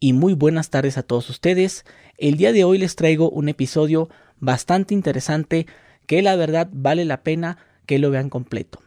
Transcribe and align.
y 0.00 0.12
muy 0.12 0.34
buenas 0.34 0.70
tardes 0.70 0.98
a 0.98 1.02
todos 1.02 1.28
ustedes. 1.30 1.84
El 2.16 2.36
día 2.36 2.52
de 2.52 2.64
hoy 2.64 2.78
les 2.78 2.96
traigo 2.96 3.30
un 3.30 3.48
episodio 3.48 4.08
bastante 4.38 4.94
interesante 4.94 5.66
que 6.06 6.22
la 6.22 6.36
verdad 6.36 6.68
vale 6.72 7.04
la 7.04 7.22
pena 7.22 7.58
que 7.86 7.98
lo 7.98 8.10
vean 8.10 8.30
completo. 8.30 8.80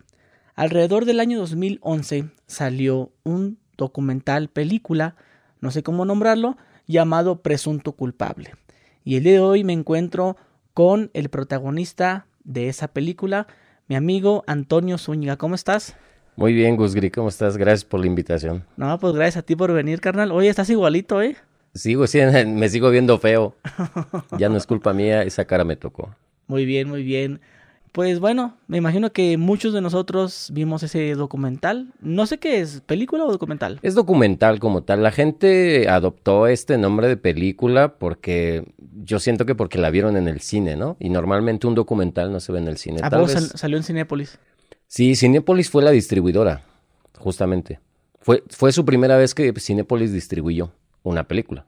Alrededor 0.55 1.05
del 1.05 1.19
año 1.19 1.39
2011 1.39 2.29
salió 2.47 3.11
un 3.23 3.59
documental 3.77 4.49
película, 4.49 5.15
no 5.59 5.71
sé 5.71 5.83
cómo 5.83 6.05
nombrarlo, 6.05 6.57
llamado 6.87 7.41
Presunto 7.41 7.93
Culpable. 7.93 8.55
Y 9.03 9.15
el 9.15 9.23
día 9.23 9.33
de 9.33 9.39
hoy 9.39 9.63
me 9.63 9.73
encuentro 9.73 10.37
con 10.73 11.09
el 11.13 11.29
protagonista 11.29 12.27
de 12.43 12.69
esa 12.69 12.89
película, 12.89 13.47
mi 13.87 13.95
amigo 13.95 14.43
Antonio 14.47 14.97
Zúñiga. 14.97 15.37
¿Cómo 15.37 15.55
estás? 15.55 15.95
Muy 16.35 16.53
bien, 16.53 16.75
Gusgri, 16.75 17.11
¿cómo 17.11 17.29
estás? 17.29 17.57
Gracias 17.57 17.85
por 17.85 17.99
la 17.99 18.07
invitación. 18.07 18.63
No, 18.77 18.97
pues 18.99 19.13
gracias 19.13 19.37
a 19.37 19.41
ti 19.45 19.55
por 19.55 19.71
venir, 19.73 19.99
carnal. 20.01 20.31
Oye, 20.31 20.49
estás 20.49 20.69
igualito, 20.69 21.21
¿eh? 21.21 21.35
Sigo, 21.73 22.07
sí, 22.07 22.19
me 22.47 22.69
sigo 22.69 22.89
viendo 22.89 23.17
feo. 23.19 23.55
Ya 24.37 24.49
no 24.49 24.57
es 24.57 24.65
culpa 24.65 24.93
mía, 24.93 25.23
esa 25.23 25.45
cara 25.45 25.63
me 25.63 25.75
tocó. 25.75 26.15
Muy 26.47 26.65
bien, 26.65 26.87
muy 26.89 27.03
bien. 27.03 27.41
Pues 27.91 28.21
bueno, 28.21 28.55
me 28.67 28.77
imagino 28.77 29.11
que 29.11 29.37
muchos 29.37 29.73
de 29.73 29.81
nosotros 29.81 30.49
vimos 30.53 30.81
ese 30.81 31.13
documental. 31.13 31.89
No 31.99 32.25
sé 32.25 32.37
qué 32.37 32.61
es, 32.61 32.79
película 32.79 33.25
o 33.25 33.31
documental. 33.31 33.79
Es 33.81 33.95
documental 33.95 34.59
como 34.61 34.81
tal. 34.83 35.03
La 35.03 35.11
gente 35.11 35.89
adoptó 35.89 36.47
este 36.47 36.77
nombre 36.77 37.09
de 37.09 37.17
película 37.17 37.95
porque 37.95 38.63
yo 39.03 39.19
siento 39.19 39.45
que 39.45 39.55
porque 39.55 39.77
la 39.77 39.89
vieron 39.89 40.15
en 40.15 40.29
el 40.29 40.39
cine, 40.39 40.77
¿no? 40.77 40.95
Y 41.01 41.09
normalmente 41.09 41.67
un 41.67 41.75
documental 41.75 42.31
no 42.31 42.39
se 42.39 42.53
ve 42.53 42.59
en 42.59 42.69
el 42.69 42.77
cine. 42.77 43.01
¿A 43.03 43.09
Tal 43.09 43.21
vos 43.21 43.35
vez- 43.35 43.51
salió 43.55 43.75
en 43.75 43.83
Cinépolis? 43.83 44.39
Sí, 44.91 45.15
Cinépolis 45.15 45.69
fue 45.69 45.83
la 45.83 45.91
distribuidora, 45.91 46.65
justamente. 47.17 47.79
Fue, 48.19 48.43
fue 48.49 48.73
su 48.73 48.83
primera 48.83 49.15
vez 49.15 49.33
que 49.33 49.53
Cinépolis 49.57 50.11
distribuyó 50.11 50.73
una 51.03 51.29
película. 51.29 51.65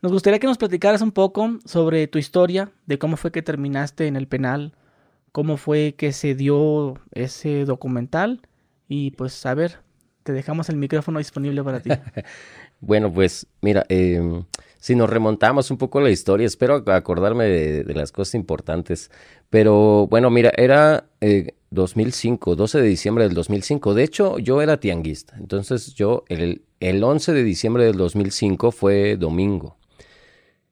Nos 0.00 0.10
gustaría 0.10 0.40
que 0.40 0.48
nos 0.48 0.58
platicaras 0.58 1.02
un 1.02 1.12
poco 1.12 1.60
sobre 1.64 2.08
tu 2.08 2.18
historia, 2.18 2.72
de 2.86 2.98
cómo 2.98 3.16
fue 3.16 3.30
que 3.30 3.42
terminaste 3.42 4.08
en 4.08 4.16
el 4.16 4.26
penal, 4.26 4.74
cómo 5.30 5.56
fue 5.56 5.94
que 5.96 6.10
se 6.10 6.34
dio 6.34 6.94
ese 7.12 7.64
documental 7.64 8.40
y 8.88 9.12
pues 9.12 9.46
a 9.46 9.54
ver, 9.54 9.78
te 10.24 10.32
dejamos 10.32 10.68
el 10.68 10.78
micrófono 10.78 11.20
disponible 11.20 11.62
para 11.62 11.78
ti. 11.78 11.90
Bueno, 12.84 13.12
pues 13.12 13.46
mira, 13.60 13.86
eh, 13.88 14.42
si 14.82 14.96
nos 14.96 15.08
remontamos 15.08 15.70
un 15.70 15.78
poco 15.78 16.00
la 16.00 16.10
historia, 16.10 16.44
espero 16.44 16.82
acordarme 16.88 17.44
de, 17.44 17.84
de 17.84 17.94
las 17.94 18.10
cosas 18.10 18.34
importantes. 18.34 19.12
Pero 19.48 20.08
bueno, 20.08 20.28
mira, 20.28 20.50
era 20.56 21.06
eh, 21.20 21.54
2005, 21.70 22.56
12 22.56 22.80
de 22.80 22.88
diciembre 22.88 23.22
del 23.22 23.32
2005. 23.32 23.94
De 23.94 24.02
hecho, 24.02 24.40
yo 24.40 24.60
era 24.60 24.78
tianguista. 24.78 25.36
Entonces 25.38 25.94
yo, 25.94 26.24
el, 26.26 26.64
el 26.80 27.04
11 27.04 27.32
de 27.32 27.44
diciembre 27.44 27.84
del 27.84 27.96
2005 27.96 28.72
fue 28.72 29.16
domingo. 29.16 29.76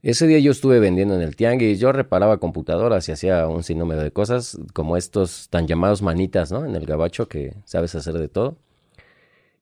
Ese 0.03 0.27
día 0.27 0.41
yo 0.41 0.51
estuve 0.51 0.81
vendiendo 0.81 1.15
en 1.15 1.21
el 1.21 1.37
tianguis, 1.37 1.79
yo 1.79 1.93
reparaba 1.93 2.39
computadoras 2.39 3.09
y 3.09 3.13
hacía 3.13 3.47
un 3.47 3.63
sinnúmero 3.63 4.03
de 4.03 4.11
cosas, 4.11 4.59
como 4.73 4.97
estos 4.97 5.49
tan 5.51 5.69
llamados 5.69 6.03
manitas, 6.03 6.51
¿no? 6.51 6.65
En 6.65 6.75
el 6.75 6.85
gabacho 6.85 7.29
que 7.29 7.55
sabes 7.65 7.95
hacer 7.95 8.15
de 8.15 8.27
todo. 8.27 8.57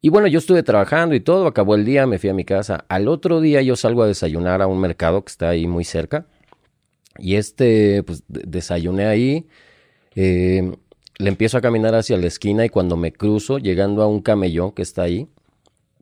Y 0.00 0.10
bueno, 0.10 0.28
yo 0.28 0.38
estuve 0.38 0.62
trabajando 0.62 1.14
y 1.14 1.20
todo, 1.20 1.46
acabó 1.46 1.74
el 1.74 1.84
día, 1.84 2.06
me 2.06 2.18
fui 2.18 2.30
a 2.30 2.34
mi 2.34 2.44
casa. 2.44 2.84
Al 2.88 3.08
otro 3.08 3.40
día 3.40 3.62
yo 3.62 3.74
salgo 3.74 4.02
a 4.02 4.06
desayunar 4.06 4.62
a 4.62 4.68
un 4.68 4.80
mercado 4.80 5.24
que 5.24 5.30
está 5.30 5.48
ahí 5.48 5.66
muy 5.66 5.84
cerca. 5.84 6.26
Y 7.18 7.34
este, 7.34 8.02
pues 8.04 8.22
de- 8.28 8.44
desayuné 8.46 9.06
ahí, 9.06 9.48
eh, 10.14 10.72
le 11.18 11.28
empiezo 11.28 11.58
a 11.58 11.60
caminar 11.60 11.94
hacia 11.96 12.16
la 12.16 12.26
esquina 12.28 12.64
y 12.64 12.68
cuando 12.68 12.96
me 12.96 13.12
cruzo, 13.12 13.58
llegando 13.58 14.02
a 14.02 14.06
un 14.06 14.22
camellón 14.22 14.70
que 14.72 14.82
está 14.82 15.02
ahí, 15.02 15.28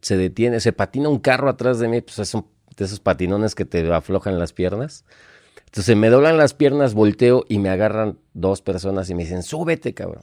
se 0.03 0.16
detiene, 0.19 0.60
se 0.60 0.72
patina 0.72 1.08
un 1.08 1.19
carro 1.19 1.48
atrás 1.48 1.78
de 1.78 1.88
mí, 1.88 2.03
pues 2.03 2.19
es 2.19 2.33
de 2.33 2.84
esos 2.84 3.00
patinones 3.00 3.55
que 3.55 3.64
te 3.64 3.91
aflojan 3.92 4.38
las 4.38 4.53
piernas. 4.53 5.05
Entonces 5.66 5.97
me 5.97 6.10
doblan 6.10 6.36
las 6.36 6.55
piernas, 6.55 6.94
volteo 6.94 7.44
y 7.48 7.58
me 7.58 7.70
agarran 7.70 8.19
dos 8.34 8.60
personas 8.62 9.08
y 9.10 9.14
me 9.14 9.25
dicen, 9.25 9.42
súbete, 9.42 9.94
cabrón. 9.94 10.22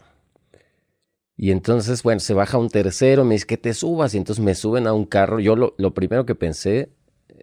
Y 1.35 1.51
entonces, 1.51 2.03
bueno, 2.03 2.19
se 2.19 2.33
baja 2.33 2.57
un 2.57 2.69
tercero, 2.69 3.25
me 3.25 3.35
dice 3.35 3.47
que 3.47 3.57
te 3.57 3.73
subas, 3.73 4.13
y 4.13 4.17
entonces 4.17 4.43
me 4.43 4.55
suben 4.55 4.87
a 4.87 4.93
un 4.93 5.05
carro. 5.05 5.39
Yo 5.39 5.55
lo, 5.55 5.73
lo 5.77 5.93
primero 5.93 6.25
que 6.25 6.35
pensé 6.35 6.89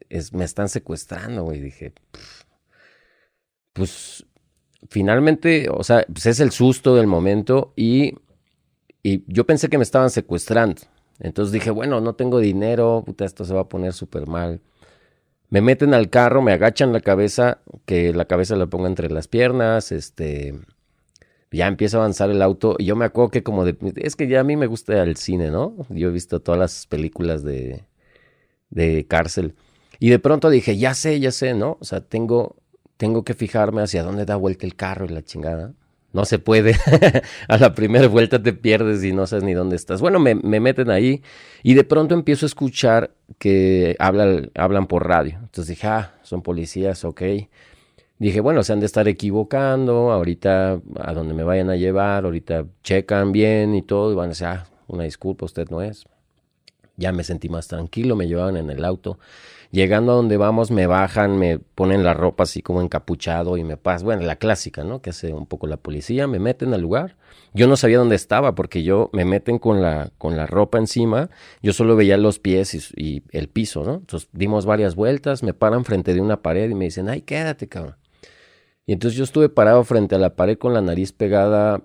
es, 0.09 0.33
me 0.33 0.45
están 0.45 0.69
secuestrando, 0.69 1.45
güey. 1.45 1.61
Dije, 1.61 1.93
pues 3.73 4.27
finalmente, 4.89 5.69
o 5.71 5.83
sea, 5.85 6.05
pues 6.13 6.27
es 6.27 6.41
el 6.41 6.51
susto 6.51 6.95
del 6.97 7.07
momento 7.07 7.73
y, 7.77 8.15
y 9.03 9.25
yo 9.33 9.45
pensé 9.47 9.69
que 9.69 9.79
me 9.79 9.85
estaban 9.85 10.11
secuestrando. 10.11 10.83
Entonces 11.19 11.53
dije, 11.53 11.71
bueno, 11.71 12.01
no 12.01 12.15
tengo 12.15 12.39
dinero, 12.39 13.03
puta, 13.05 13.25
esto 13.25 13.45
se 13.45 13.55
va 13.55 13.63
a 13.63 13.69
poner 13.69 13.93
súper 13.93 14.27
mal. 14.27 14.61
Me 15.51 15.61
meten 15.61 15.95
al 15.95 16.11
carro, 16.11 16.43
me 16.43 16.53
agachan 16.53 16.93
la 16.93 17.01
cabeza, 17.01 17.61
que 17.85 18.13
la 18.15 18.25
cabeza 18.25 18.57
la 18.57 18.67
pongo 18.67 18.87
entre 18.87 19.11
las 19.11 19.29
piernas, 19.29 19.93
este, 19.93 20.55
ya 21.51 21.67
empieza 21.67 21.97
a 21.97 22.01
avanzar 22.01 22.31
el 22.31 22.43
auto 22.43 22.77
y 22.79 22.85
yo 22.87 22.97
me 22.97 23.05
acuerdo 23.05 23.31
que 23.31 23.43
como 23.43 23.65
de, 23.65 23.77
es 23.97 24.17
que 24.17 24.29
ya 24.29 24.41
a 24.41 24.45
mí 24.45 24.57
me 24.57 24.67
gusta 24.67 25.03
el 25.03 25.17
cine, 25.17 25.51
¿no? 25.51 25.75
Yo 25.89 26.09
he 26.09 26.13
visto 26.13 26.41
todas 26.41 26.61
las 26.61 26.87
películas 26.87 27.43
de, 27.43 27.85
de 28.71 29.07
cárcel 29.07 29.55
y 30.01 30.11
de 30.11 30.19
pronto 30.19 30.49
dije, 30.49 30.79
ya 30.79 30.95
sé, 30.95 31.21
ya 31.21 31.31
sé, 31.31 31.55
¿no? 31.55 31.77
O 31.81 31.85
sea, 31.85 32.01
tengo, 32.01 32.57
tengo 32.97 33.23
que 33.23 33.35
fijarme 33.35 33.83
hacia 33.83 34.03
dónde 34.03 34.25
da 34.25 34.37
vuelta 34.37 34.67
el 34.67 34.75
carro 34.75 35.05
y 35.05 35.11
la 35.11 35.23
chingada. 35.23 35.75
No 36.13 36.25
se 36.25 36.39
puede. 36.39 36.75
a 37.49 37.59
la 37.59 37.75
primera 37.75 38.09
vuelta 38.09 38.43
te 38.43 38.53
pierdes 38.53 39.05
y 39.05 39.13
no 39.13 39.27
sabes 39.27 39.45
ni 39.45 39.53
dónde 39.53 39.77
estás. 39.77 40.01
Bueno, 40.01 40.19
me, 40.19 40.35
me 40.35 40.59
meten 40.59 40.91
ahí 40.91 41.23
y 41.63 41.75
de 41.75 41.85
pronto 41.85 42.15
empiezo 42.15 42.47
a 42.47 42.49
escuchar 42.49 43.13
que 43.39 43.95
hablan, 43.99 44.51
hablan 44.55 44.87
por 44.87 45.07
radio. 45.07 45.35
Entonces 45.41 45.69
dije, 45.69 45.87
ah, 45.87 46.15
son 46.23 46.43
policías, 46.43 47.05
ok. 47.05 47.23
Dije, 48.21 48.41
bueno, 48.41 48.63
se 48.63 48.75
han 48.75 48.81
de 48.81 48.87
estar 48.87 49.09
equivocando, 49.09 50.13
ahorita 50.13 50.79
a 51.01 51.15
donde 51.15 51.33
me 51.33 51.43
vayan 51.43 51.71
a 51.71 51.77
llevar, 51.77 52.27
ahorita 52.27 52.67
checan 52.85 53.33
bien 53.33 53.75
y 53.75 53.81
todo, 53.81 54.13
y 54.13 54.15
van 54.15 54.27
a 54.27 54.29
decir, 54.29 54.47
ah, 54.47 54.67
una 54.89 55.05
disculpa, 55.05 55.47
usted 55.47 55.71
no 55.71 55.81
es. 55.81 56.05
Ya 56.99 57.13
me 57.13 57.25
sentí 57.25 57.49
más 57.49 57.67
tranquilo, 57.67 58.17
me 58.17 58.29
llevaban 58.29 58.59
en 58.59 58.69
el 58.69 58.85
auto. 58.85 59.19
Llegando 59.71 60.13
a 60.13 60.17
donde 60.17 60.37
vamos, 60.37 60.71
me 60.71 60.87
bajan, 60.87 61.39
me 61.39 61.61
ponen 61.61 62.05
la 62.05 62.13
ropa 62.13 62.43
así 62.43 62.61
como 62.61 62.83
encapuchado 62.83 63.57
y 63.57 63.65
me 63.65 63.79
pasan, 63.79 64.05
bueno, 64.05 64.23
la 64.25 64.37
clásica, 64.37 64.85
¿no? 64.85 65.01
Que 65.01 65.11
hace 65.11 65.33
un 65.33 65.47
poco 65.47 65.67
la 65.67 65.79
policía, 65.79 66.27
me 66.27 66.39
meten 66.39 66.75
al 66.75 66.83
lugar. 66.83 67.17
Yo 67.55 67.69
no 67.69 67.77
sabía 67.79 67.97
dónde 67.97 68.17
estaba 68.17 68.55
porque 68.55 68.83
yo 68.83 69.09
me 69.15 69.25
meten 69.25 69.59
con 69.59 69.81
la, 69.81 70.11
con 70.19 70.37
la 70.37 70.45
ropa 70.45 70.77
encima, 70.77 71.31
yo 71.63 71.73
solo 71.73 71.97
veía 71.97 72.19
los 72.19 72.39
pies 72.39 72.93
y, 72.95 73.23
el 73.31 73.49
piso, 73.49 73.83
¿no? 73.83 73.95
Entonces 73.95 74.29
dimos 74.33 74.67
varias 74.67 74.95
vueltas, 74.95 75.43
me 75.43 75.55
paran 75.55 75.87
frente 75.87 76.13
de 76.13 76.21
una 76.21 76.43
pared 76.43 76.69
y 76.69 76.75
me 76.75 76.85
dicen, 76.85 77.09
ay, 77.09 77.23
quédate, 77.23 77.67
cabrón. 77.67 78.00
Y 78.87 78.93
entonces 78.93 79.17
yo 79.17 79.25
estuve 79.25 79.49
parado 79.49 79.85
frente 79.85 80.15
a 80.15 80.19
la 80.19 80.35
pared 80.35 80.59
con 80.59 80.75
la 80.75 80.81
nariz 80.81 81.13
pegada 81.13 81.83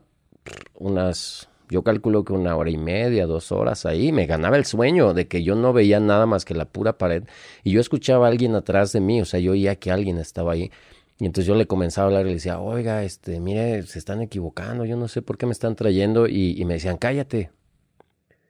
unas, 0.76 1.50
yo 1.70 1.84
calculo 1.84 2.24
que 2.24 2.34
una 2.34 2.56
hora 2.56 2.70
y 2.70 2.78
media, 2.78 3.26
dos 3.26 3.52
horas 3.52 3.86
ahí. 3.86 4.12
Me 4.12 4.26
ganaba 4.26 4.58
el 4.58 4.66
sueño 4.66 5.14
de 5.14 5.28
que 5.28 5.44
yo 5.44 5.56
no 5.56 5.74
veía 5.74 6.00
nada 6.00 6.26
más 6.26 6.46
que 6.46 6.54
la 6.54 6.66
pura 6.66 6.98
pared. 6.98 7.24
Y 7.64 7.72
yo 7.72 7.82
escuchaba 7.82 8.28
a 8.28 8.30
alguien 8.30 8.56
atrás 8.56 8.92
de 8.92 9.02
mí, 9.02 9.22
o 9.22 9.26
sea, 9.26 9.40
yo 9.40 9.52
oía 9.52 9.76
que 9.76 9.92
alguien 9.92 10.18
estaba 10.18 10.54
ahí. 10.54 10.72
Y 11.18 11.26
entonces 11.26 11.48
yo 11.48 11.56
le 11.56 11.66
comenzaba 11.66 12.06
a 12.06 12.10
hablar 12.10 12.26
y 12.26 12.30
le 12.30 12.36
decía, 12.36 12.60
oiga, 12.60 13.04
este, 13.04 13.40
mire, 13.40 13.84
se 13.84 14.00
están 14.00 14.22
equivocando, 14.22 14.84
yo 14.86 14.98
no 14.98 15.08
sé 15.08 15.22
por 15.22 15.38
qué 15.38 15.46
me 15.46 15.54
están 15.54 15.76
trayendo. 15.76 16.28
Y, 16.28 16.60
y 16.60 16.66
me 16.66 16.76
decían, 16.76 16.98
cállate. 16.98 17.52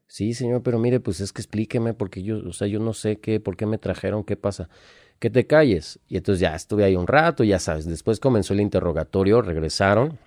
Sí, 0.08 0.34
señor, 0.34 0.64
pero 0.64 0.80
mire, 0.80 1.00
pues 1.00 1.20
es 1.20 1.34
que 1.34 1.42
explíqueme, 1.42 1.94
porque 1.94 2.24
yo, 2.24 2.38
o 2.48 2.54
sea, 2.54 2.68
yo 2.68 2.80
no 2.80 2.94
sé 2.94 3.18
qué, 3.18 3.40
por 3.40 3.58
qué 3.58 3.66
me 3.66 3.78
trajeron, 3.78 4.24
qué 4.24 4.38
pasa. 4.38 4.70
Que 5.20 5.30
te 5.30 5.48
calles. 5.48 6.00
Y 6.08 6.18
entonces 6.18 6.42
ya 6.42 6.56
estuve 6.56 6.84
ahí 6.84 6.96
un 6.96 7.08
rato, 7.08 7.44
ya 7.44 7.60
sabes. 7.60 7.86
Después 7.86 8.20
comenzó 8.20 8.54
el 8.54 8.62
interrogatorio, 8.62 9.42
regresaron, 9.42 10.20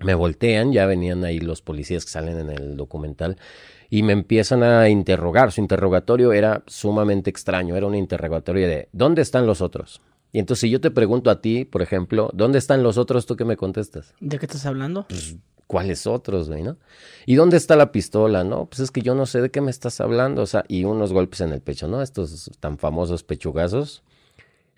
me 0.00 0.14
voltean, 0.14 0.72
ya 0.72 0.86
venían 0.86 1.24
ahí 1.24 1.40
los 1.40 1.62
policías 1.62 2.04
que 2.04 2.10
salen 2.10 2.38
en 2.38 2.50
el 2.50 2.76
documental 2.76 3.38
y 3.90 4.02
me 4.02 4.12
empiezan 4.12 4.62
a 4.62 4.88
interrogar. 4.88 5.52
Su 5.52 5.60
interrogatorio 5.60 6.32
era 6.32 6.62
sumamente 6.66 7.30
extraño, 7.30 7.76
era 7.76 7.86
un 7.86 7.94
interrogatorio 7.94 8.66
de 8.66 8.88
¿dónde 8.92 9.22
están 9.22 9.46
los 9.46 9.60
otros? 9.60 10.00
Y 10.32 10.38
entonces 10.38 10.62
si 10.62 10.70
yo 10.70 10.80
te 10.80 10.90
pregunto 10.90 11.30
a 11.30 11.40
ti, 11.40 11.64
por 11.64 11.82
ejemplo, 11.82 12.30
¿dónde 12.34 12.58
están 12.58 12.82
los 12.82 12.98
otros? 12.98 13.26
¿Tú 13.26 13.36
qué 13.36 13.44
me 13.44 13.56
contestas? 13.56 14.14
¿De 14.20 14.38
qué 14.38 14.46
estás 14.46 14.66
hablando? 14.66 15.06
Pues, 15.08 15.36
¿cuáles 15.66 16.06
otros, 16.06 16.48
güey, 16.48 16.62
no? 16.62 16.76
¿Y 17.24 17.36
dónde 17.36 17.56
está 17.56 17.76
la 17.76 17.92
pistola? 17.92 18.44
No, 18.44 18.66
pues 18.66 18.80
es 18.80 18.90
que 18.90 19.02
yo 19.02 19.14
no 19.14 19.26
sé 19.26 19.40
de 19.40 19.50
qué 19.50 19.60
me 19.60 19.70
estás 19.70 20.00
hablando, 20.00 20.42
o 20.42 20.46
sea, 20.46 20.64
y 20.68 20.84
unos 20.84 21.12
golpes 21.12 21.40
en 21.40 21.52
el 21.52 21.60
pecho, 21.60 21.88
¿no? 21.88 22.02
Estos 22.02 22.50
tan 22.60 22.78
famosos 22.78 23.22
pechugazos. 23.22 24.02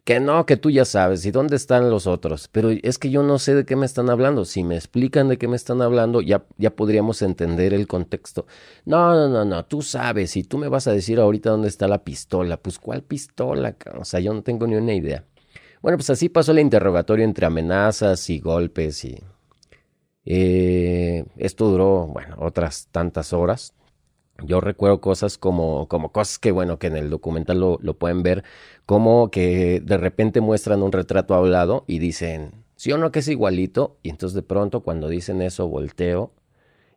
Que 0.09 0.21
no, 0.21 0.47
que 0.47 0.57
tú 0.57 0.71
ya 0.71 0.87
sabes, 0.87 1.27
¿y 1.27 1.31
dónde 1.33 1.57
están 1.57 1.91
los 1.91 2.07
otros? 2.07 2.49
Pero 2.51 2.71
es 2.71 2.97
que 2.97 3.11
yo 3.11 3.23
no 3.23 3.39
sé 3.39 3.55
de 3.55 3.67
qué 3.67 3.77
me 3.77 3.85
están 3.85 4.09
hablando. 4.09 4.47
Si 4.47 4.65
me 4.65 4.75
explican 4.75 5.29
de 5.29 5.37
qué 5.37 5.49
me 5.49 5.57
están 5.57 5.83
hablando, 5.83 6.23
ya, 6.23 6.47
ya 6.57 6.75
podríamos 6.75 7.21
entender 7.21 7.75
el 7.75 7.87
contexto. 7.87 8.47
No, 8.87 9.13
no, 9.13 9.29
no, 9.29 9.45
no, 9.45 9.67
tú 9.67 9.83
sabes, 9.83 10.35
y 10.39 10.45
tú 10.45 10.57
me 10.57 10.69
vas 10.69 10.87
a 10.87 10.93
decir 10.93 11.21
ahorita 11.21 11.51
dónde 11.51 11.69
está 11.69 11.89
la 11.89 12.05
pistola. 12.05 12.57
Pues, 12.57 12.79
¿cuál 12.79 13.03
pistola? 13.03 13.77
O 13.99 14.05
sea, 14.07 14.19
yo 14.21 14.33
no 14.33 14.43
tengo 14.43 14.67
ni 14.67 14.77
una 14.77 14.95
idea. 14.95 15.27
Bueno, 15.83 15.99
pues 15.99 16.09
así 16.09 16.31
pasó 16.31 16.53
el 16.53 16.61
interrogatorio 16.61 17.27
entre 17.27 17.45
amenazas 17.45 18.31
y 18.31 18.39
golpes 18.39 19.05
y... 19.05 19.23
Eh, 20.25 21.27
esto 21.37 21.69
duró, 21.69 22.07
bueno, 22.07 22.37
otras 22.39 22.89
tantas 22.91 23.35
horas. 23.35 23.75
Yo 24.45 24.61
recuerdo 24.61 25.01
cosas 25.01 25.37
como, 25.39 25.89
como 25.89 26.13
cosas 26.13 26.39
que, 26.39 26.53
bueno, 26.53 26.79
que 26.79 26.87
en 26.87 26.97
el 26.97 27.11
documental 27.11 27.59
lo, 27.61 27.79
lo 27.83 27.99
pueden 27.99 28.23
ver, 28.23 28.45
como 28.87 29.31
que 29.31 29.81
de 29.81 29.97
repente 29.97 30.41
muestran 30.41 30.83
un 30.83 30.93
retrato 30.93 31.35
hablado 31.35 31.85
y 31.89 31.99
dicen, 31.99 32.53
sí 32.77 32.93
o 32.93 32.99
no 32.99 33.11
que 33.11 33.19
es 33.19 33.29
igualito, 33.29 33.99
y 34.03 34.11
entonces 34.11 34.35
de 34.35 34.43
pronto 34.43 34.83
cuando 34.83 35.09
dicen 35.09 35.43
eso 35.43 35.69
volteo 35.69 36.33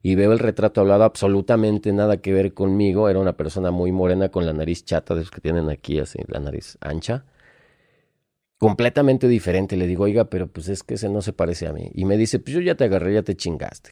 y 0.04 0.16
veo 0.16 0.34
el 0.34 0.40
retrato 0.40 0.82
hablado 0.82 1.04
absolutamente 1.04 1.94
nada 1.94 2.18
que 2.18 2.34
ver 2.34 2.54
conmigo, 2.54 3.10
era 3.10 3.20
una 3.20 3.38
persona 3.38 3.72
muy 3.72 3.92
morena 3.92 4.30
con 4.30 4.46
la 4.46 4.54
nariz 4.54 4.86
chata, 4.86 5.14
de 5.16 5.22
los 5.22 5.32
que 5.32 5.42
tienen 5.42 5.70
aquí 5.70 6.00
así, 6.00 6.20
la 6.28 6.40
nariz 6.40 6.78
ancha, 6.82 7.26
completamente 8.58 9.28
diferente. 9.28 9.76
Le 9.78 9.88
digo, 9.88 10.04
oiga, 10.06 10.26
pero 10.26 10.48
pues 10.48 10.70
es 10.70 10.84
que 10.84 10.96
ese 10.96 11.10
no 11.10 11.22
se 11.22 11.34
parece 11.34 11.68
a 11.68 11.74
mí. 11.74 11.92
Y 11.94 12.06
me 12.06 12.18
dice, 12.18 12.40
pues 12.40 12.56
yo 12.56 12.62
ya 12.62 12.76
te 12.76 12.86
agarré, 12.86 13.14
ya 13.16 13.24
te 13.24 13.36
chingaste. 13.36 13.92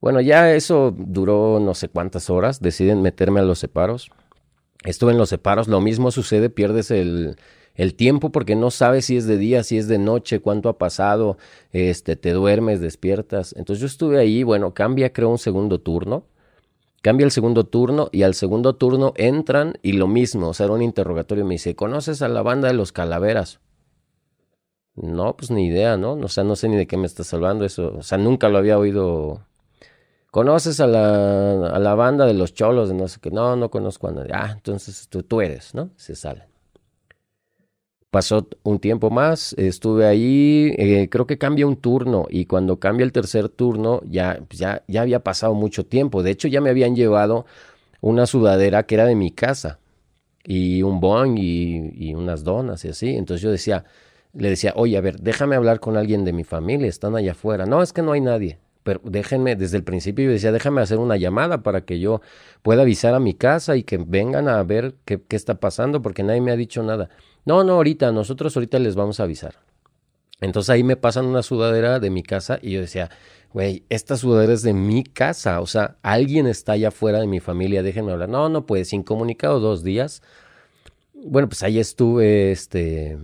Bueno, 0.00 0.20
ya 0.20 0.54
eso 0.54 0.94
duró 0.96 1.60
no 1.60 1.74
sé 1.74 1.88
cuántas 1.88 2.30
horas, 2.30 2.60
deciden 2.60 3.02
meterme 3.02 3.40
a 3.40 3.42
los 3.42 3.58
separos. 3.58 4.10
Estuve 4.84 5.12
en 5.12 5.18
los 5.18 5.28
separos, 5.28 5.68
lo 5.68 5.80
mismo 5.80 6.10
sucede, 6.10 6.48
pierdes 6.48 6.90
el, 6.90 7.36
tiempo 7.96 8.30
porque 8.30 8.56
no 8.56 8.70
sabes 8.70 9.06
si 9.06 9.16
es 9.16 9.26
de 9.26 9.36
día, 9.38 9.62
si 9.62 9.78
es 9.78 9.88
de 9.88 9.98
noche, 9.98 10.40
cuánto 10.40 10.68
ha 10.68 10.78
pasado, 10.78 11.38
este, 11.72 12.16
te 12.16 12.32
duermes, 12.32 12.80
despiertas. 12.80 13.54
Entonces 13.56 13.80
yo 13.80 13.86
estuve 13.86 14.18
ahí, 14.18 14.42
bueno, 14.42 14.74
cambia 14.74 15.12
creo 15.12 15.28
un 15.30 15.38
segundo 15.38 15.80
turno, 15.80 16.24
cambia 17.02 17.24
el 17.24 17.30
segundo 17.30 17.64
turno 17.64 18.08
y 18.12 18.22
al 18.22 18.34
segundo 18.34 18.76
turno 18.76 19.12
entran 19.16 19.74
y 19.82 19.92
lo 19.92 20.08
mismo, 20.08 20.48
o 20.48 20.54
sea, 20.54 20.66
era 20.66 20.74
un 20.74 20.82
interrogatorio, 20.82 21.44
me 21.44 21.54
dice, 21.54 21.76
¿conoces 21.76 22.22
a 22.22 22.28
la 22.28 22.42
banda 22.42 22.68
de 22.68 22.74
los 22.74 22.92
calaveras? 22.92 23.60
No, 24.94 25.36
pues 25.36 25.50
ni 25.50 25.66
idea, 25.66 25.96
¿no? 25.96 26.12
O 26.14 26.28
sea, 26.28 26.44
no 26.44 26.56
sé 26.56 26.68
ni 26.68 26.76
de 26.76 26.86
qué 26.86 26.96
me 26.96 27.06
estás 27.06 27.32
hablando 27.32 27.64
eso, 27.64 27.94
o 27.98 28.02
sea, 28.02 28.18
nunca 28.18 28.48
lo 28.48 28.58
había 28.58 28.78
oído 28.78 29.46
¿Conoces 30.30 30.78
a 30.78 30.86
la, 30.86 31.66
a 31.66 31.78
la 31.80 31.94
banda 31.94 32.24
de 32.24 32.34
los 32.34 32.54
cholos? 32.54 32.88
De 32.88 32.94
no 32.94 33.08
sé 33.08 33.18
qué. 33.20 33.30
No, 33.30 33.56
no 33.56 33.70
conozco 33.70 34.08
a 34.08 34.12
nadie. 34.12 34.30
Ah, 34.32 34.52
entonces 34.54 35.08
tú, 35.08 35.22
tú 35.24 35.40
eres, 35.40 35.74
¿no? 35.74 35.90
Se 35.96 36.14
sale. 36.14 36.44
Pasó 38.10 38.48
un 38.64 38.80
tiempo 38.80 39.08
más, 39.10 39.52
estuve 39.52 40.04
ahí, 40.04 40.74
eh, 40.78 41.08
creo 41.08 41.28
que 41.28 41.38
cambia 41.38 41.64
un 41.68 41.76
turno 41.76 42.26
y 42.28 42.46
cuando 42.46 42.80
cambia 42.80 43.04
el 43.04 43.12
tercer 43.12 43.48
turno 43.48 44.00
ya, 44.04 44.40
pues 44.48 44.58
ya, 44.58 44.82
ya 44.88 45.02
había 45.02 45.20
pasado 45.20 45.54
mucho 45.54 45.86
tiempo. 45.86 46.24
De 46.24 46.32
hecho, 46.32 46.48
ya 46.48 46.60
me 46.60 46.70
habían 46.70 46.96
llevado 46.96 47.46
una 48.00 48.26
sudadera 48.26 48.84
que 48.84 48.96
era 48.96 49.04
de 49.06 49.14
mi 49.14 49.30
casa 49.30 49.78
y 50.44 50.82
un 50.82 51.00
bon 51.00 51.38
y, 51.38 51.90
y 51.94 52.14
unas 52.14 52.42
donas 52.44 52.84
y 52.84 52.88
así. 52.88 53.10
Entonces 53.16 53.42
yo 53.42 53.50
decía, 53.52 53.84
le 54.32 54.50
decía, 54.50 54.72
oye, 54.76 54.96
a 54.96 55.00
ver, 55.00 55.20
déjame 55.20 55.54
hablar 55.56 55.80
con 55.80 55.96
alguien 55.96 56.24
de 56.24 56.32
mi 56.32 56.44
familia, 56.44 56.88
están 56.88 57.16
allá 57.16 57.32
afuera. 57.32 57.66
No, 57.66 57.80
es 57.82 57.92
que 57.92 58.02
no 58.02 58.12
hay 58.12 58.20
nadie 58.20 58.58
pero 58.82 59.00
déjenme, 59.04 59.56
desde 59.56 59.76
el 59.76 59.84
principio 59.84 60.24
yo 60.24 60.30
decía, 60.32 60.52
déjame 60.52 60.80
hacer 60.80 60.98
una 60.98 61.16
llamada 61.16 61.62
para 61.62 61.84
que 61.84 62.00
yo 62.00 62.20
pueda 62.62 62.82
avisar 62.82 63.14
a 63.14 63.20
mi 63.20 63.34
casa 63.34 63.76
y 63.76 63.82
que 63.82 63.98
vengan 63.98 64.48
a 64.48 64.62
ver 64.62 64.94
qué, 65.04 65.20
qué 65.22 65.36
está 65.36 65.60
pasando, 65.60 66.02
porque 66.02 66.22
nadie 66.22 66.40
me 66.40 66.50
ha 66.50 66.56
dicho 66.56 66.82
nada. 66.82 67.10
No, 67.44 67.64
no, 67.64 67.74
ahorita, 67.74 68.12
nosotros 68.12 68.56
ahorita 68.56 68.78
les 68.78 68.94
vamos 68.94 69.20
a 69.20 69.24
avisar. 69.24 69.56
Entonces 70.40 70.70
ahí 70.70 70.82
me 70.82 70.96
pasan 70.96 71.26
una 71.26 71.42
sudadera 71.42 72.00
de 72.00 72.10
mi 72.10 72.22
casa 72.22 72.58
y 72.62 72.72
yo 72.72 72.80
decía, 72.80 73.10
güey, 73.52 73.84
esta 73.88 74.16
sudadera 74.16 74.52
es 74.52 74.62
de 74.62 74.72
mi 74.72 75.04
casa, 75.04 75.60
o 75.60 75.66
sea, 75.66 75.96
alguien 76.02 76.46
está 76.46 76.72
allá 76.72 76.88
afuera 76.88 77.20
de 77.20 77.26
mi 77.26 77.40
familia, 77.40 77.82
déjenme 77.82 78.12
hablar. 78.12 78.28
No, 78.28 78.48
no 78.48 78.66
puedes, 78.66 78.92
incomunicado 78.92 79.60
dos 79.60 79.84
días. 79.84 80.22
Bueno, 81.12 81.48
pues 81.48 81.62
ahí 81.62 81.78
estuve, 81.78 82.52
este, 82.52 83.18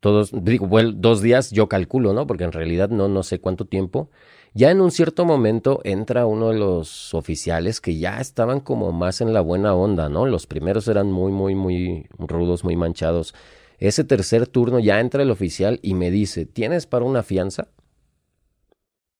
todos, 0.00 0.30
digo, 0.32 0.68
dos 0.94 1.22
días 1.22 1.50
yo 1.50 1.68
calculo, 1.68 2.12
¿no? 2.12 2.26
Porque 2.26 2.44
en 2.44 2.52
realidad 2.52 2.88
no, 2.90 3.08
no 3.08 3.22
sé 3.22 3.38
cuánto 3.40 3.66
tiempo. 3.66 4.10
Ya 4.54 4.70
en 4.70 4.80
un 4.80 4.90
cierto 4.90 5.24
momento 5.24 5.80
entra 5.84 6.26
uno 6.26 6.48
de 6.48 6.58
los 6.58 7.14
oficiales 7.14 7.80
que 7.80 7.98
ya 7.98 8.20
estaban 8.20 8.60
como 8.60 8.92
más 8.92 9.20
en 9.20 9.32
la 9.32 9.40
buena 9.40 9.74
onda, 9.74 10.08
¿no? 10.08 10.26
Los 10.26 10.46
primeros 10.46 10.88
eran 10.88 11.12
muy, 11.12 11.32
muy, 11.32 11.54
muy 11.54 12.06
rudos, 12.18 12.64
muy 12.64 12.76
manchados. 12.76 13.34
Ese 13.78 14.04
tercer 14.04 14.46
turno 14.46 14.78
ya 14.78 15.00
entra 15.00 15.22
el 15.22 15.30
oficial 15.30 15.78
y 15.82 15.94
me 15.94 16.10
dice, 16.10 16.46
¿tienes 16.46 16.86
para 16.86 17.04
una 17.04 17.22
fianza? 17.22 17.68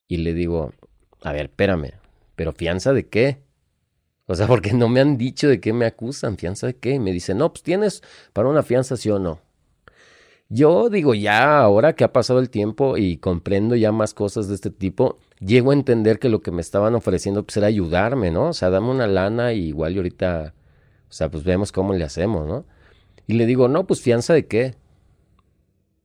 Y 0.09 0.19
le 0.19 0.35
digo, 0.35 0.73
a 1.23 1.33
ver, 1.33 1.47
espérame, 1.47 1.93
¿pero 2.35 2.53
fianza 2.53 2.93
de 2.93 3.07
qué? 3.07 3.43
O 4.27 4.35
sea, 4.35 4.47
porque 4.49 4.73
no 4.73 4.89
me 4.89 5.01
han 5.01 5.19
dicho 5.19 5.49
de 5.49 5.61
qué 5.61 5.73
me 5.73 5.87
acusan, 5.87 6.37
fianza 6.39 6.67
de 6.67 6.77
qué. 6.77 6.93
Y 6.93 6.99
me 6.99 7.13
dice, 7.13 7.35
no, 7.35 7.53
pues 7.53 7.63
tienes 7.63 8.03
para 8.33 8.49
una 8.49 8.63
fianza, 8.63 8.97
sí 8.97 9.11
o 9.11 9.19
no. 9.19 9.41
Yo 10.51 10.89
digo, 10.89 11.15
ya 11.15 11.59
ahora 11.59 11.95
que 11.95 12.05
ha 12.05 12.13
pasado 12.13 12.39
el 12.39 12.49
tiempo 12.49 12.97
y 12.97 13.19
comprendo 13.19 13.77
ya 13.77 13.93
más 13.93 14.15
cosas 14.15 14.49
de 14.49 14.55
este 14.55 14.71
tipo, 14.71 15.19
llego 15.41 15.73
a 15.73 15.75
entender 15.75 16.19
que 16.19 16.31
lo 16.31 16.41
que 16.41 16.51
me 16.51 16.63
estaban 16.63 16.95
ofreciendo 16.95 17.45
pues 17.45 17.59
era 17.59 17.67
ayudarme, 17.67 18.31
¿no? 18.31 18.49
O 18.49 18.53
sea, 18.55 18.71
dame 18.71 18.89
una 18.91 19.07
lana 19.07 19.53
y 19.53 19.67
igual 19.69 19.93
y 19.95 19.97
ahorita, 19.99 20.55
o 21.09 21.13
sea, 21.13 21.31
pues 21.31 21.45
vemos 21.45 21.71
cómo 21.71 21.93
le 21.93 22.05
hacemos, 22.05 22.47
¿no? 22.47 22.65
Y 23.27 23.35
le 23.35 23.45
digo, 23.45 23.69
no, 23.69 23.87
pues 23.87 24.01
fianza 24.01 24.33
de 24.33 24.47
qué? 24.47 24.75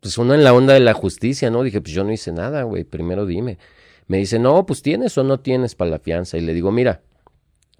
Pues 0.02 0.18
uno 0.18 0.34
en 0.34 0.44
la 0.44 0.54
onda 0.54 0.74
de 0.74 0.82
la 0.82 0.94
justicia, 0.94 1.50
¿no? 1.50 1.64
Dije, 1.64 1.80
pues 1.80 1.94
yo 1.94 2.04
no 2.04 2.12
hice 2.12 2.34
nada, 2.34 2.64
güey, 2.64 2.84
primero 2.84 3.26
dime. 3.26 3.58
Me 4.08 4.18
dice, 4.18 4.40
no, 4.40 4.66
pues 4.66 4.82
tienes 4.82 5.18
o 5.18 5.24
no 5.24 5.40
tienes 5.40 5.76
para 5.76 5.92
la 5.92 6.00
fianza. 6.00 6.38
Y 6.38 6.42
le 6.42 6.54
digo, 6.54 6.72
mira, 6.72 7.02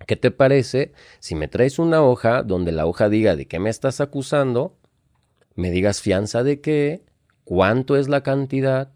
¿qué 0.08 0.16
te 0.16 0.32
parece 0.32 0.94
si 1.20 1.36
me 1.36 1.50
traes 1.50 1.80
una 1.80 2.02
hoja 2.02 2.44
donde 2.44 2.72
la 2.72 2.86
hoja 2.86 3.10
diga 3.10 3.36
de 3.36 3.48
qué 3.48 3.60
me 3.60 3.70
estás 3.70 4.00
acusando? 4.00 4.78
Me 5.56 5.72
digas 5.72 6.02
fianza 6.02 6.44
de 6.44 6.62
qué, 6.62 7.04
cuánto 7.44 7.96
es 7.96 8.10
la 8.10 8.24
cantidad, 8.24 8.90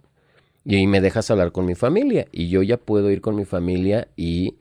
y 0.70 0.86
me 0.86 1.00
dejas 1.00 1.32
hablar 1.32 1.54
con 1.54 1.66
mi 1.66 1.76
familia. 1.76 2.28
Y 2.32 2.50
yo 2.50 2.62
ya 2.62 2.78
puedo 2.78 3.10
ir 3.10 3.22
con 3.22 3.36
mi 3.36 3.46
familia 3.46 4.10
y, 4.18 4.58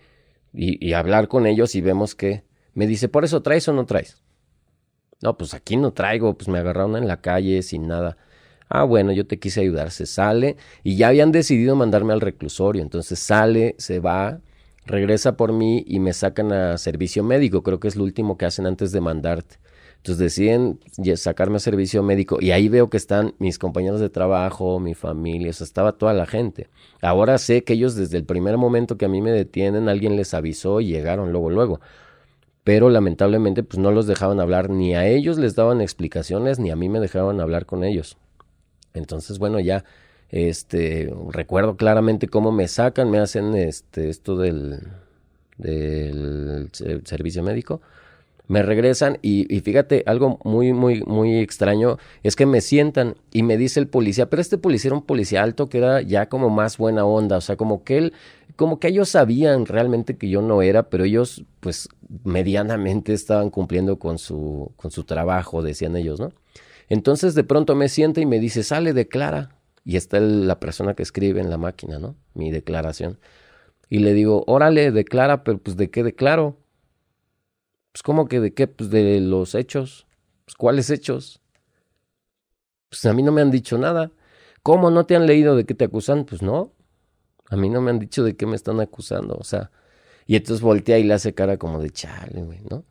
y, 0.53 0.93
hablar 0.93 1.27
con 1.27 1.47
ellos 1.47 1.75
y 1.75 1.81
vemos 1.81 2.15
que 2.15 2.45
me 2.75 2.87
dice, 2.87 3.09
¿por 3.09 3.25
eso 3.25 3.43
traes 3.43 3.67
o 3.67 3.73
no 3.73 3.87
traes? 3.87 4.23
No, 5.21 5.37
pues 5.37 5.53
aquí 5.53 5.77
no 5.77 5.93
traigo, 5.93 6.35
pues 6.35 6.49
me 6.49 6.59
agarraron 6.59 6.97
en 6.97 7.09
la 7.09 7.21
calle 7.21 7.61
sin 7.63 7.89
nada. 7.89 8.17
Ah, 8.69 8.85
bueno, 8.85 9.11
yo 9.13 9.27
te 9.27 9.39
quise 9.41 9.63
ayudar. 9.63 9.91
Se 9.91 10.07
sale 10.07 10.57
y 10.85 10.97
ya 10.97 11.09
habían 11.09 11.33
decidido 11.33 11.75
mandarme 11.75 12.13
al 12.13 12.21
reclusorio. 12.21 12.83
Entonces 12.83 13.19
sale, 13.19 13.75
se 13.79 13.99
va, 13.99 14.41
regresa 14.85 15.37
por 15.37 15.53
mí 15.53 15.85
y 15.89 15.99
me 15.99 16.13
sacan 16.13 16.53
a 16.53 16.79
servicio 16.79 17.25
médico. 17.25 17.65
Creo 17.65 17.81
que 17.81 17.89
es 17.89 17.97
lo 17.97 18.05
último 18.05 18.37
que 18.37 18.47
hacen 18.47 18.67
antes 18.67 18.93
de 18.93 19.01
mandarte. 19.01 19.57
Entonces 20.07 20.19
deciden 20.21 20.79
sacarme 21.17 21.57
a 21.57 21.59
servicio 21.59 22.01
médico 22.05 22.39
y 22.41 22.53
ahí 22.53 22.69
veo 22.69 22.89
que 22.89 22.97
están 22.97 23.35
mis 23.41 23.59
compañeros 23.59 23.99
de 23.99 24.09
trabajo, 24.09 24.79
mi 24.79 24.95
familia, 24.95 25.51
o 25.51 25.53
sea, 25.53 25.65
estaba 25.65 25.95
toda 25.95 26.15
la 26.15 26.27
gente. 26.27 26.69
Ahora 27.03 27.39
sé 27.39 27.65
que 27.65 27.73
ellos 27.73 27.97
desde 27.97 28.17
el 28.17 28.25
primer 28.25 28.57
momento 28.57 28.99
que 28.99 29.07
a 29.07 29.09
mí 29.09 29.21
me 29.21 29.33
detienen, 29.33 29.89
alguien 29.89 30.15
les 30.15 30.33
avisó 30.33 30.81
y 30.81 30.87
llegaron 30.87 31.33
luego, 31.33 31.51
luego. 31.51 31.81
Pero 32.63 32.89
lamentablemente 32.89 33.65
pues 33.65 33.81
no 33.81 33.91
los 33.91 34.07
dejaban 34.07 34.39
hablar, 34.39 34.71
ni 34.71 34.95
a 34.95 35.09
ellos 35.09 35.39
les 35.39 35.57
daban 35.57 35.81
explicaciones, 35.81 36.61
ni 36.61 36.71
a 36.71 36.77
mí 36.77 36.89
me 36.89 37.01
dejaban 37.01 37.41
hablar 37.41 37.67
con 37.67 37.83
ellos. 37.83 38.17
Entonces, 38.95 39.41
bueno, 39.41 39.59
ya 39.59 39.83
este 40.29 41.13
recuerdo 41.31 41.77
claramente 41.77 42.29
cómo 42.29 42.53
me 42.53 42.69
sacan, 42.69 43.11
me 43.11 43.19
hacen 43.19 43.57
este 43.57 44.09
esto 44.09 44.37
del 44.37 44.87
del 45.59 46.71
servicio 46.73 47.43
médico 47.43 47.81
me 48.49 48.63
regresan 48.63 49.19
y, 49.23 49.45
fíjate, 49.61 50.05
algo 50.07 50.39
muy, 50.45 50.73
muy, 50.73 51.03
muy 51.03 51.39
extraño 51.39 51.99
es 52.23 52.37
que 52.37 52.47
me 52.47 52.61
sientan 52.61 53.17
y 53.33 53.43
me 53.43 53.57
dice 53.57 53.81
el 53.81 53.89
policía, 53.89 54.31
pero 54.31 54.41
este 54.41 54.59
policía 54.59 54.89
era 54.91 54.97
un 54.97 55.05
policía 55.05 55.43
alto 55.43 55.69
que 55.69 55.79
era 55.79 56.01
ya 56.03 56.29
como 56.29 56.49
más 56.49 56.79
buena 56.79 57.05
onda, 57.05 57.39
o 57.39 57.41
sea, 57.41 57.57
como 57.57 57.83
que 57.83 57.99
él, 57.99 58.13
como 58.55 58.79
que 58.79 58.89
ellos 58.89 59.09
sabían 59.09 59.67
realmente 59.67 60.17
que 60.17 60.29
yo 60.29 60.43
no 60.43 60.63
era, 60.63 60.89
pero 60.89 61.05
ellos 61.05 61.45
pues 61.61 61.89
medianamente 62.25 63.13
estaban 63.13 63.51
cumpliendo 63.51 63.99
con 63.99 64.19
su, 64.19 64.73
con 64.77 64.91
su 64.91 65.05
trabajo, 65.05 65.63
decían 65.63 65.97
ellos, 65.97 66.21
¿no? 66.21 66.33
Entonces 66.89 67.35
de 67.35 67.45
pronto 67.45 67.75
me 67.75 67.89
sienta 67.89 68.21
y 68.21 68.27
me 68.27 68.39
dice, 68.39 68.63
sale, 68.63 68.93
declara. 68.93 69.51
Y 69.85 69.97
está 69.97 70.19
la 70.21 70.59
persona 70.59 70.95
que 70.95 71.03
escribe 71.03 71.41
en 71.41 71.51
la 71.51 71.59
máquina, 71.59 71.99
¿no? 71.99 72.17
Mi 72.35 72.51
declaración. 72.51 73.19
Y 73.89 74.01
le 74.01 74.15
digo, 74.15 74.45
órale, 74.47 74.91
declara, 74.91 75.45
pero 75.45 75.59
pues 75.59 75.77
¿de 75.77 75.91
qué 75.91 76.03
declaro? 76.03 76.57
Pues, 77.97 78.03
¿cómo 78.03 78.29
que 78.29 78.41
de 78.41 78.53
qué? 78.53 78.67
Pues 78.67 78.91
de 78.91 79.23
los 79.23 79.55
hechos. 79.55 80.07
Pues, 80.45 80.55
¿cuáles 80.55 80.91
hechos? 80.91 81.41
Pues 82.91 83.07
a 83.07 83.15
mí 83.15 83.23
no 83.23 83.33
me 83.33 83.41
han 83.41 83.51
dicho 83.51 83.79
nada. 83.79 84.13
¿Cómo 84.63 84.91
no 84.91 85.07
te 85.07 85.17
han 85.17 85.27
leído 85.27 85.57
de 85.57 85.65
qué 85.65 85.73
te 85.73 85.87
acusan? 85.87 86.27
Pues 86.27 86.43
no. 86.43 86.75
A 87.49 87.57
mí 87.57 87.71
no 87.71 87.81
me 87.81 87.91
han 87.91 87.99
dicho 87.99 88.23
de 88.23 88.37
qué 88.37 88.45
me 88.45 88.55
están 88.55 88.81
acusando. 88.81 89.35
O 89.37 89.45
sea, 89.45 89.71
y 90.27 90.37
entonces 90.37 90.61
voltea 90.61 90.99
y 90.99 91.05
le 91.05 91.15
hace 91.15 91.33
cara 91.33 91.57
como 91.57 91.79
de 91.81 91.89
chale, 91.89 92.43
güey, 92.43 92.61
¿no? 92.69 92.85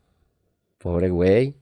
Pobre 0.79 1.11
güey. 1.11 1.55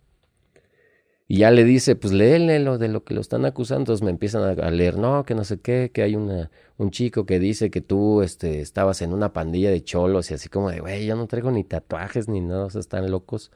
Y 1.27 1.37
ya 1.39 1.51
le 1.51 1.63
dice, 1.63 1.95
pues 1.95 2.13
léele 2.13 2.59
lo 2.59 2.77
de 2.77 2.89
lo 2.89 3.03
que 3.03 3.13
lo 3.13 3.21
están 3.21 3.45
acusando. 3.45 3.81
Entonces 3.81 4.03
me 4.03 4.11
empiezan 4.11 4.59
a, 4.59 4.71
leer, 4.71 4.97
no, 4.97 5.25
que 5.25 5.35
no 5.35 5.43
sé 5.43 5.59
qué, 5.61 5.91
que 5.93 6.03
hay 6.03 6.15
un 6.15 6.91
chico 6.91 7.25
que 7.25 7.39
dice 7.39 7.71
que 7.71 7.81
tú 7.81 8.21
este, 8.21 8.59
estabas 8.61 9.01
en 9.01 9.13
una 9.13 9.33
pandilla 9.33 9.71
de 9.71 9.83
cholos 9.83 10.31
y 10.31 10.33
así 10.33 10.49
como 10.49 10.69
de, 10.69 10.81
güey, 10.81 11.05
yo 11.05 11.15
no 11.15 11.27
traigo 11.27 11.51
ni 11.51 11.63
tatuajes 11.63 12.27
ni 12.27 12.41
nada, 12.41 12.65
o 12.65 12.69
sea, 12.69 12.81
están 12.81 13.09
locos. 13.09 13.51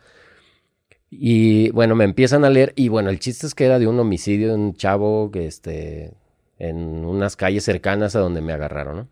Y 1.09 1.69
bueno, 1.71 1.95
me 1.95 2.03
empiezan 2.03 2.45
a 2.45 2.49
leer 2.49 2.73
y 2.75 2.89
bueno, 2.89 3.09
el 3.09 3.19
chiste 3.19 3.47
es 3.47 3.55
que 3.55 3.65
era 3.65 3.79
de 3.79 3.87
un 3.87 3.99
homicidio 3.99 4.49
de 4.49 4.55
un 4.55 4.73
chavo 4.73 5.31
que 5.31 5.45
este, 5.45 6.13
en 6.59 6.77
unas 7.05 7.35
calles 7.35 7.63
cercanas 7.63 8.15
a 8.15 8.19
donde 8.19 8.41
me 8.41 8.53
agarraron, 8.53 8.97
¿no? 8.97 9.09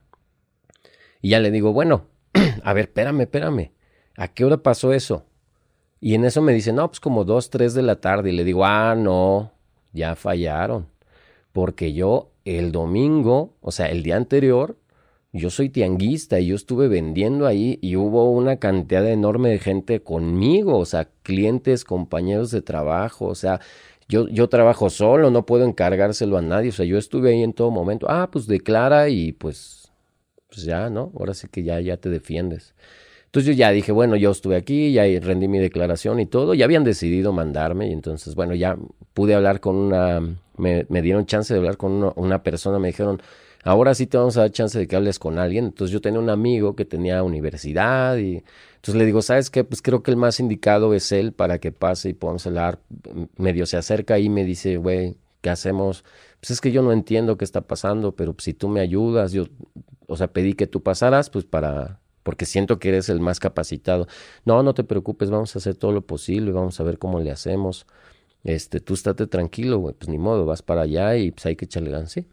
Y 1.22 1.30
ya 1.30 1.40
le 1.40 1.52
digo, 1.52 1.74
bueno, 1.74 2.08
a 2.64 2.74
ver, 2.74 2.86
espérame, 2.86 3.22
espérame. 3.22 3.72
¿a 4.18 4.28
qué 4.30 4.46
hora 4.46 4.58
pasó 4.58 4.94
eso? 4.94 5.26
Y 6.06 6.14
en 6.14 6.24
eso 6.24 6.40
me 6.44 6.54
dicen, 6.54 6.76
no, 6.76 6.88
pues 6.88 7.00
como 7.00 7.24
dos, 7.24 7.50
tres 7.50 7.74
de 7.74 7.82
la 7.82 7.96
tarde. 7.96 8.30
Y 8.30 8.34
le 8.34 8.44
digo, 8.44 8.64
ah, 8.64 8.94
no, 8.96 9.54
ya 9.92 10.16
fallaron. 10.16 10.86
Porque 11.52 11.94
yo 11.94 12.30
el 12.44 12.72
domingo, 12.72 13.56
o 13.60 13.72
sea, 13.72 13.88
el 13.88 14.04
día 14.04 14.16
anterior, 14.16 14.78
yo 15.34 15.50
soy 15.50 15.70
tianguista 15.70 16.40
y 16.40 16.46
yo 16.46 16.56
estuve 16.56 16.90
vendiendo 16.90 17.48
ahí 17.48 17.80
y 17.82 17.96
hubo 17.96 18.30
una 18.30 18.58
cantidad 18.58 19.10
enorme 19.10 19.50
de 19.50 19.58
gente 19.58 20.04
conmigo, 20.04 20.78
o 20.78 20.86
sea, 20.86 21.10
clientes, 21.24 21.84
compañeros 21.84 22.52
de 22.52 22.62
trabajo, 22.62 23.26
o 23.26 23.34
sea, 23.34 23.60
yo, 24.08 24.28
yo 24.28 24.48
trabajo 24.48 24.92
solo, 24.92 25.32
no 25.32 25.48
puedo 25.48 25.66
encargárselo 25.66 26.38
a 26.38 26.44
nadie, 26.44 26.70
o 26.70 26.74
sea, 26.74 26.86
yo 26.86 27.00
estuve 27.00 27.32
ahí 27.32 27.42
en 27.42 27.54
todo 27.54 27.72
momento. 27.72 28.06
Ah, 28.12 28.30
pues 28.32 28.46
declara 28.46 29.10
y 29.10 29.32
pues, 29.32 29.92
pues 30.50 30.62
ya, 30.66 30.92
¿no? 30.92 31.12
Ahora 31.18 31.34
sí 31.34 31.48
que 31.48 31.64
ya, 31.64 31.80
ya 31.82 31.98
te 31.98 32.10
defiendes. 32.10 32.76
Entonces 33.36 33.54
yo 33.54 33.60
ya 33.60 33.72
dije, 33.72 33.92
bueno, 33.92 34.16
yo 34.16 34.32
estuve 34.32 34.56
aquí, 34.56 34.94
ya 34.94 35.04
rendí 35.20 35.50
mi 35.50 35.60
declaración 35.60 36.22
y 36.22 36.26
todo, 36.26 36.54
ya 36.54 36.64
habían 36.64 36.86
decidido 36.86 37.34
mandarme 37.34 37.90
y 37.90 37.92
entonces, 37.92 38.34
bueno, 38.34 38.56
ya 38.56 38.78
pude 39.14 39.36
hablar 39.36 39.60
con 39.60 39.76
una, 39.76 40.22
me, 40.56 40.86
dieron 41.02 41.26
chance 41.26 41.54
de 41.54 41.60
hablar 41.60 41.76
con 41.76 42.14
una, 42.16 42.44
persona, 42.44 42.80
me 42.80 42.88
dijeron, 42.88 43.22
ahora 43.66 43.94
sí 43.94 44.08
te 44.08 44.16
vamos 44.16 44.38
a 44.38 44.40
dar 44.44 44.52
chance 44.52 44.80
de 44.80 44.88
que 44.88 44.96
hables 44.96 45.20
con 45.20 45.38
alguien. 45.38 45.66
Entonces 45.66 45.92
yo 45.92 46.00
tenía 46.00 46.22
un 46.22 46.30
amigo 46.30 46.78
que 46.78 46.86
tenía 46.86 47.24
universidad 47.24 48.16
y 48.16 48.42
entonces 48.76 48.96
le 48.96 49.06
digo, 49.06 49.22
¿sabes 49.22 49.50
qué? 49.50 49.66
Pues 49.66 49.82
creo 49.82 50.02
que 50.02 50.12
el 50.12 50.18
más 50.18 50.40
indicado 50.40 50.94
es 50.94 51.12
él 51.12 51.34
para 51.34 51.60
que 51.60 51.74
pase 51.74 52.08
y 52.08 52.14
podamos 52.14 52.48
hablar. 52.48 52.80
Medio 53.36 53.66
se 53.66 53.76
acerca 53.76 54.18
y 54.18 54.30
me 54.30 54.46
dice, 54.46 54.78
güey, 54.78 55.18
¿qué 55.42 55.50
hacemos? 55.50 56.06
Pues 56.40 56.52
es 56.52 56.62
que 56.62 56.72
yo 56.72 56.82
no 56.82 56.94
entiendo 56.94 57.36
qué 57.36 57.44
está 57.44 57.60
pasando, 57.60 58.14
pero 58.14 58.34
si 58.38 58.54
tú 58.54 58.70
me 58.70 58.80
ayudas, 58.80 59.34
yo, 59.34 59.44
o 60.08 60.16
sea, 60.16 60.28
pedí 60.28 60.54
que 60.54 60.68
tú 60.68 60.82
pasaras, 60.82 61.30
pues 61.30 61.44
para 61.44 62.00
porque 62.26 62.48
siento 62.48 62.80
que 62.80 62.90
eres 62.90 63.08
el 63.10 63.20
más 63.20 63.40
capacitado. 63.40 64.08
No, 64.46 64.64
no 64.64 64.74
te 64.74 64.84
preocupes, 64.84 65.30
vamos 65.30 65.56
a 65.56 65.60
hacer 65.60 65.76
todo 65.76 65.92
lo 65.92 66.02
posible, 66.02 66.52
vamos 66.52 66.80
a 66.80 66.84
ver 66.84 66.98
cómo 66.98 67.20
le 67.20 67.30
hacemos. 67.30 67.86
Este, 68.44 68.80
tú 68.80 68.96
estate 68.96 69.28
tranquilo, 69.28 69.78
güey, 69.78 69.94
pues 69.94 70.10
ni 70.10 70.18
modo, 70.18 70.44
vas 70.44 70.64
para 70.64 70.82
allá 70.82 71.16
y 71.18 71.30
pues 71.30 71.46
hay 71.46 71.56
que 71.56 71.66
echarle 71.66 71.92
ganas, 71.92 72.12
¿sí? 72.12 72.26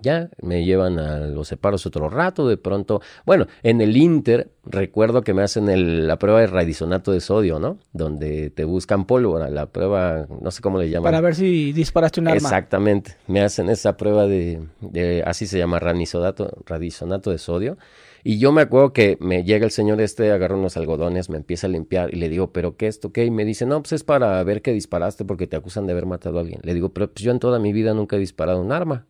Ya 0.00 0.30
me 0.40 0.64
llevan 0.64 1.00
a 1.00 1.26
los 1.26 1.48
separos 1.48 1.84
otro 1.84 2.08
rato, 2.08 2.46
de 2.46 2.58
pronto, 2.58 3.02
bueno, 3.26 3.48
en 3.64 3.80
el 3.80 3.96
Inter 3.96 4.52
recuerdo 4.64 5.22
que 5.22 5.34
me 5.34 5.42
hacen 5.42 6.06
la 6.06 6.16
prueba 6.20 6.40
de 6.40 6.46
radisonato 6.46 7.10
de 7.10 7.18
sodio, 7.18 7.58
¿no? 7.58 7.78
Donde 7.92 8.50
te 8.50 8.62
buscan 8.62 9.04
pólvora, 9.04 9.50
la 9.50 9.66
prueba, 9.66 10.28
no 10.40 10.52
sé 10.52 10.62
cómo 10.62 10.78
le 10.78 10.90
llaman. 10.90 11.10
Para 11.10 11.20
ver 11.20 11.34
si 11.34 11.72
disparaste 11.72 12.20
un 12.20 12.28
arma. 12.28 12.36
Exactamente, 12.36 13.16
me 13.26 13.40
hacen 13.40 13.68
esa 13.68 13.96
prueba 13.96 14.28
de, 14.28 14.62
de 14.80 15.24
así 15.26 15.48
se 15.48 15.58
llama, 15.58 15.80
radisonato 15.80 17.30
de 17.32 17.38
sodio. 17.38 17.78
Y 18.24 18.38
yo 18.38 18.52
me 18.52 18.62
acuerdo 18.62 18.92
que 18.92 19.16
me 19.20 19.44
llega 19.44 19.64
el 19.64 19.70
señor 19.70 20.00
este, 20.00 20.32
agarra 20.32 20.56
unos 20.56 20.76
algodones, 20.76 21.30
me 21.30 21.36
empieza 21.36 21.66
a 21.66 21.70
limpiar 21.70 22.12
y 22.12 22.16
le 22.16 22.28
digo, 22.28 22.52
¿pero 22.52 22.76
qué 22.76 22.86
esto 22.86 23.12
qué? 23.12 23.24
Y 23.24 23.30
me 23.30 23.44
dice, 23.44 23.64
no, 23.66 23.80
pues 23.82 23.92
es 23.92 24.04
para 24.04 24.42
ver 24.44 24.62
que 24.62 24.72
disparaste 24.72 25.24
porque 25.24 25.46
te 25.46 25.56
acusan 25.56 25.86
de 25.86 25.92
haber 25.92 26.06
matado 26.06 26.38
a 26.38 26.40
alguien. 26.40 26.60
Le 26.62 26.74
digo, 26.74 26.92
pero 26.92 27.12
pues 27.12 27.24
yo 27.24 27.30
en 27.30 27.38
toda 27.38 27.58
mi 27.58 27.72
vida 27.72 27.94
nunca 27.94 28.16
he 28.16 28.18
disparado 28.18 28.60
un 28.60 28.72
arma. 28.72 29.06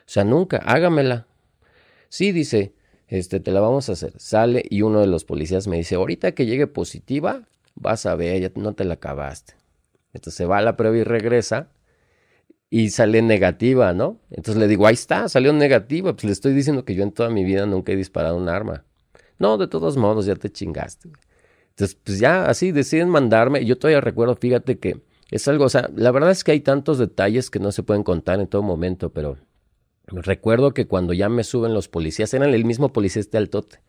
O 0.00 0.12
sea, 0.12 0.24
nunca, 0.24 0.58
hágamela. 0.58 1.26
Sí, 2.08 2.32
dice, 2.32 2.74
este, 3.06 3.40
te 3.40 3.52
la 3.52 3.60
vamos 3.60 3.88
a 3.88 3.92
hacer. 3.92 4.12
Sale 4.18 4.64
y 4.68 4.82
uno 4.82 5.00
de 5.00 5.06
los 5.06 5.24
policías 5.24 5.68
me 5.68 5.76
dice, 5.76 5.94
ahorita 5.94 6.32
que 6.32 6.46
llegue 6.46 6.66
positiva, 6.66 7.46
vas 7.74 8.06
a 8.06 8.14
ver, 8.16 8.40
ya 8.40 8.50
no 8.56 8.74
te 8.74 8.84
la 8.84 8.94
acabaste. 8.94 9.54
Entonces 10.12 10.34
se 10.34 10.46
va 10.46 10.58
a 10.58 10.62
la 10.62 10.76
prueba 10.76 10.96
y 10.96 11.04
regresa 11.04 11.68
y 12.70 12.90
sale 12.90 13.20
negativa, 13.20 13.92
¿no? 13.92 14.20
Entonces 14.30 14.56
le 14.56 14.68
digo, 14.68 14.86
ahí 14.86 14.94
está, 14.94 15.28
salió 15.28 15.52
negativa, 15.52 16.12
pues 16.12 16.24
le 16.24 16.32
estoy 16.32 16.54
diciendo 16.54 16.84
que 16.84 16.94
yo 16.94 17.02
en 17.02 17.10
toda 17.10 17.28
mi 17.28 17.44
vida 17.44 17.66
nunca 17.66 17.90
he 17.92 17.96
disparado 17.96 18.36
un 18.36 18.48
arma. 18.48 18.84
No, 19.40 19.58
de 19.58 19.66
todos 19.66 19.96
modos, 19.96 20.26
ya 20.26 20.36
te 20.36 20.50
chingaste. 20.50 21.10
Entonces, 21.70 21.98
pues 22.04 22.20
ya 22.20 22.46
así 22.46 22.70
deciden 22.70 23.08
mandarme. 23.08 23.64
Yo 23.64 23.76
todavía 23.76 24.00
recuerdo, 24.00 24.36
fíjate 24.36 24.78
que 24.78 25.00
es 25.30 25.48
algo, 25.48 25.64
o 25.64 25.68
sea, 25.68 25.90
la 25.96 26.12
verdad 26.12 26.30
es 26.30 26.44
que 26.44 26.52
hay 26.52 26.60
tantos 26.60 26.98
detalles 26.98 27.50
que 27.50 27.58
no 27.58 27.72
se 27.72 27.82
pueden 27.82 28.04
contar 28.04 28.38
en 28.38 28.46
todo 28.46 28.62
momento, 28.62 29.12
pero 29.12 29.38
recuerdo 30.06 30.72
que 30.72 30.86
cuando 30.86 31.12
ya 31.12 31.28
me 31.28 31.42
suben 31.42 31.74
los 31.74 31.88
policías, 31.88 32.32
eran 32.34 32.54
el 32.54 32.64
mismo 32.64 32.92
policía 32.92 33.20
este 33.20 33.38
altote, 33.38 33.80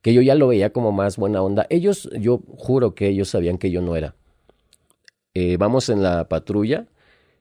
que 0.00 0.14
yo 0.14 0.22
ya 0.22 0.34
lo 0.34 0.48
veía 0.48 0.72
como 0.72 0.92
más 0.92 1.16
buena 1.18 1.42
onda. 1.42 1.66
Ellos, 1.68 2.08
yo 2.18 2.42
juro 2.56 2.94
que 2.94 3.08
ellos 3.08 3.28
sabían 3.28 3.58
que 3.58 3.70
yo 3.70 3.82
no 3.82 3.96
era. 3.96 4.14
Eh, 5.34 5.58
vamos 5.58 5.90
en 5.90 6.02
la 6.02 6.28
patrulla 6.28 6.86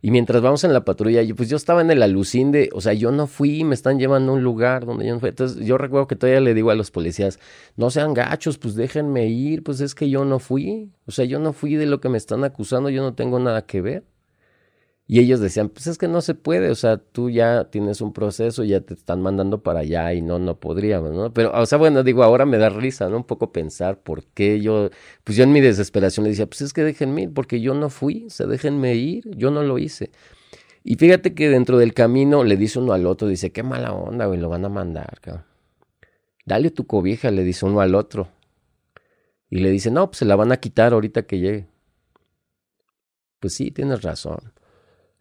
y 0.05 0.12
mientras 0.12 0.39
vamos 0.43 0.63
en 0.63 0.71
la 0.71 0.85
patrulla, 0.85 1.24
yo, 1.24 1.35
pues 1.35 1.50
yo 1.50 1.57
estaba 1.57 1.81
en 1.81 1.89
el 1.89 2.03
alucín 2.03 2.51
de, 2.51 2.69
o 2.74 2.79
sea, 2.79 2.93
yo 2.93 3.12
no 3.12 3.25
fui, 3.25 3.63
me 3.63 3.74
están 3.74 3.97
llevando 3.97 4.33
a 4.33 4.35
un 4.35 4.43
lugar 4.43 4.85
donde 4.85 5.07
yo 5.07 5.15
no 5.15 5.19
fui. 5.19 5.29
Entonces 5.29 5.65
yo 5.65 5.79
recuerdo 5.79 6.05
que 6.05 6.15
todavía 6.15 6.41
le 6.41 6.53
digo 6.53 6.69
a 6.69 6.75
los 6.75 6.91
policías, 6.91 7.39
no 7.75 7.89
sean 7.89 8.13
gachos, 8.13 8.59
pues 8.59 8.75
déjenme 8.75 9.25
ir, 9.29 9.63
pues 9.63 9.81
es 9.81 9.95
que 9.95 10.07
yo 10.07 10.24
no 10.24 10.38
fui. 10.38 10.91
O 11.07 11.12
sea, 11.12 11.25
yo 11.25 11.39
no 11.39 11.53
fui 11.53 11.74
de 11.74 11.88
lo 11.88 12.01
que 12.01 12.09
me 12.09 12.19
están 12.19 12.43
acusando, 12.43 12.91
yo 12.91 13.01
no 13.01 13.15
tengo 13.15 13.39
nada 13.39 13.65
que 13.65 13.81
ver. 13.81 14.03
Y 15.07 15.19
ellos 15.19 15.39
decían, 15.39 15.69
pues 15.69 15.85
es 15.85 16.00
que 16.00 16.07
no 16.07 16.21
se 16.21 16.33
puede, 16.33 16.71
o 16.71 16.75
sea, 16.75 16.97
tú 16.97 17.29
ya 17.29 17.65
tienes 17.65 18.01
un 18.01 18.12
proceso, 18.12 18.63
ya 18.63 18.81
te 18.81 18.95
están 18.95 19.21
mandando 19.21 19.62
para 19.62 19.81
allá 19.81 20.12
y 20.13 20.21
no, 20.24 20.39
no 20.39 20.59
podríamos, 20.59 21.12
¿no? 21.12 21.31
Pero, 21.31 21.51
o 21.53 21.65
sea, 21.67 21.77
bueno, 21.77 22.01
digo, 22.01 22.24
ahora 22.24 22.47
me 22.47 22.57
da 22.57 22.69
risa, 22.69 23.07
¿no? 23.07 23.17
Un 23.17 23.24
poco 23.24 23.51
pensar 23.51 24.01
por 24.01 24.24
qué 24.24 24.62
yo, 24.62 24.89
pues 25.24 25.38
yo 25.38 25.43
en 25.43 25.51
mi 25.51 25.62
desesperación 25.62 26.24
le 26.24 26.31
decía, 26.31 26.47
pues 26.47 26.62
es 26.62 26.74
que 26.74 26.83
déjenme 26.83 27.24
ir, 27.24 27.33
porque 27.33 27.62
yo 27.62 27.75
no 27.75 27.91
fui, 27.91 28.25
o 28.25 28.29
sea, 28.31 28.47
déjenme 28.47 28.95
ir, 28.95 29.29
yo 29.38 29.51
no 29.51 29.62
lo 29.62 29.77
hice. 29.77 30.12
Y 30.83 30.95
fíjate 30.95 31.35
que 31.35 31.50
dentro 31.50 31.77
del 31.77 31.93
camino 31.93 32.43
le 32.43 32.57
dice 32.57 32.79
uno 32.79 32.93
al 32.93 33.05
otro, 33.05 33.27
dice, 33.27 33.51
qué 33.51 33.62
mala 33.62 33.93
onda, 33.93 34.25
güey, 34.25 34.39
lo 34.39 34.50
van 34.50 34.65
a 34.65 34.69
mandar, 34.69 35.19
cabrón. 35.21 35.45
Dale 36.45 36.71
tu 36.71 36.88
cobija, 36.88 37.31
le 37.31 37.43
dice 37.43 37.65
uno 37.65 37.81
al 37.81 37.95
otro. 37.95 38.29
Y 39.50 39.59
le 39.59 39.69
dice, 39.69 39.91
no, 39.91 40.07
pues 40.07 40.19
se 40.19 40.25
la 40.25 40.35
van 40.35 40.51
a 40.51 40.57
quitar 40.57 40.93
ahorita 40.93 41.24
que 41.24 41.39
llegue. 41.39 41.67
Pues 43.39 43.53
sí, 43.53 43.71
tienes 43.71 44.01
razón. 44.01 44.53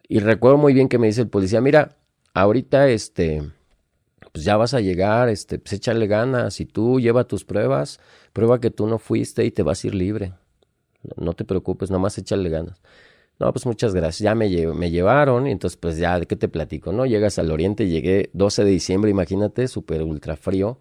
Y 0.07 0.19
recuerdo 0.19 0.57
muy 0.57 0.73
bien 0.73 0.87
que 0.87 0.97
me 0.97 1.07
dice 1.07 1.21
el 1.21 1.29
policía, 1.29 1.61
mira, 1.61 1.97
ahorita 2.33 2.89
este, 2.89 3.51
pues 4.31 4.45
ya 4.45 4.57
vas 4.57 4.73
a 4.73 4.81
llegar, 4.81 5.29
este, 5.29 5.59
pues 5.59 5.73
échale 5.73 6.07
ganas, 6.07 6.59
y 6.59 6.65
tú 6.65 6.99
lleva 6.99 7.23
tus 7.25 7.45
pruebas, 7.45 7.99
prueba 8.33 8.59
que 8.59 8.69
tú 8.71 8.87
no 8.87 8.99
fuiste 8.99 9.45
y 9.45 9.51
te 9.51 9.63
vas 9.63 9.83
a 9.83 9.87
ir 9.87 9.95
libre. 9.95 10.33
No, 11.17 11.33
te 11.33 11.45
preocupes, 11.45 11.91
nomás 11.91 12.17
échale 12.17 12.49
ganas. 12.49 12.81
No, 13.39 13.51
pues 13.51 13.65
muchas 13.65 13.93
gracias. 13.93 14.19
Ya 14.19 14.35
me, 14.35 14.49
me 14.73 14.91
llevaron 14.91 15.47
y 15.47 15.51
entonces 15.51 15.77
pues 15.77 15.97
ya, 15.97 16.19
¿de 16.19 16.25
qué 16.25 16.35
te 16.35 16.47
platico? 16.47 16.91
No, 16.93 17.05
llegas 17.05 17.37
al 17.39 17.51
oriente, 17.51 17.87
llegué 17.87 18.29
12 18.33 18.63
de 18.63 18.71
diciembre, 18.71 19.11
imagínate, 19.11 19.67
súper 19.67 20.03
ultra 20.03 20.35
frío. 20.35 20.79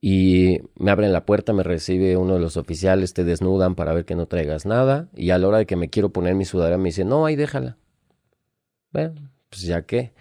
Y 0.00 0.60
me 0.76 0.90
abren 0.90 1.12
la 1.12 1.24
puerta, 1.24 1.52
me 1.52 1.62
recibe 1.62 2.16
uno 2.16 2.34
de 2.34 2.40
los 2.40 2.56
oficiales, 2.56 3.14
te 3.14 3.24
desnudan 3.24 3.74
para 3.74 3.92
ver 3.92 4.04
que 4.04 4.14
no 4.14 4.26
traigas 4.26 4.66
nada. 4.66 5.08
Y 5.14 5.30
a 5.30 5.38
la 5.38 5.48
hora 5.48 5.58
de 5.58 5.66
que 5.66 5.76
me 5.76 5.88
quiero 5.88 6.10
poner 6.10 6.34
mi 6.34 6.44
sudadera 6.44 6.78
me 6.78 6.90
dice, 6.90 7.04
no, 7.04 7.26
ahí 7.26 7.36
déjala. 7.36 7.76
Pues 9.50 9.62
ya 9.62 9.82
que. 9.82 10.12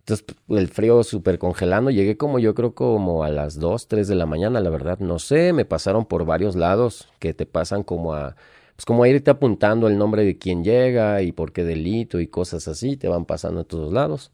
Entonces, 0.00 0.26
el 0.48 0.68
frío 0.68 1.02
súper 1.04 1.38
congelando. 1.38 1.90
Llegué 1.90 2.16
como 2.16 2.38
yo 2.38 2.54
creo 2.54 2.74
como 2.74 3.22
a 3.24 3.30
las 3.30 3.58
2, 3.58 3.88
3 3.88 4.08
de 4.08 4.14
la 4.14 4.26
mañana, 4.26 4.60
la 4.60 4.70
verdad. 4.70 4.98
No 4.98 5.18
sé, 5.18 5.52
me 5.52 5.64
pasaron 5.64 6.06
por 6.06 6.24
varios 6.24 6.56
lados 6.56 7.08
que 7.18 7.34
te 7.34 7.46
pasan 7.46 7.82
como 7.82 8.14
a. 8.14 8.36
Pues 8.76 8.86
como 8.86 9.04
irte 9.06 9.30
apuntando 9.30 9.88
el 9.88 9.98
nombre 9.98 10.24
de 10.24 10.38
quién 10.38 10.64
llega 10.64 11.22
y 11.22 11.32
por 11.32 11.52
qué 11.52 11.64
delito 11.64 12.18
y 12.20 12.28
cosas 12.28 12.66
así. 12.68 12.96
Te 12.96 13.08
van 13.08 13.26
pasando 13.26 13.60
a 13.60 13.64
todos 13.64 13.92
lados. 13.92 14.32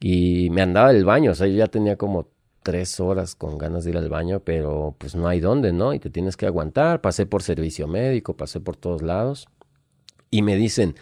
Y 0.00 0.50
me 0.50 0.62
andaba 0.62 0.92
del 0.92 1.04
baño. 1.04 1.32
O 1.32 1.34
sea, 1.34 1.46
yo 1.46 1.56
ya 1.56 1.68
tenía 1.68 1.96
como 1.96 2.28
tres 2.62 2.98
horas 2.98 3.36
con 3.36 3.58
ganas 3.58 3.84
de 3.84 3.90
ir 3.90 3.96
al 3.96 4.08
baño, 4.08 4.40
pero 4.40 4.96
pues 4.98 5.14
no 5.14 5.28
hay 5.28 5.38
dónde, 5.38 5.72
¿no? 5.72 5.94
Y 5.94 6.00
te 6.00 6.10
tienes 6.10 6.36
que 6.36 6.46
aguantar. 6.46 7.00
Pasé 7.00 7.24
por 7.24 7.42
servicio 7.42 7.86
médico, 7.86 8.36
pasé 8.36 8.60
por 8.60 8.76
todos 8.76 9.02
lados. 9.02 9.46
Y 10.30 10.42
me 10.42 10.56
dicen, 10.56 10.96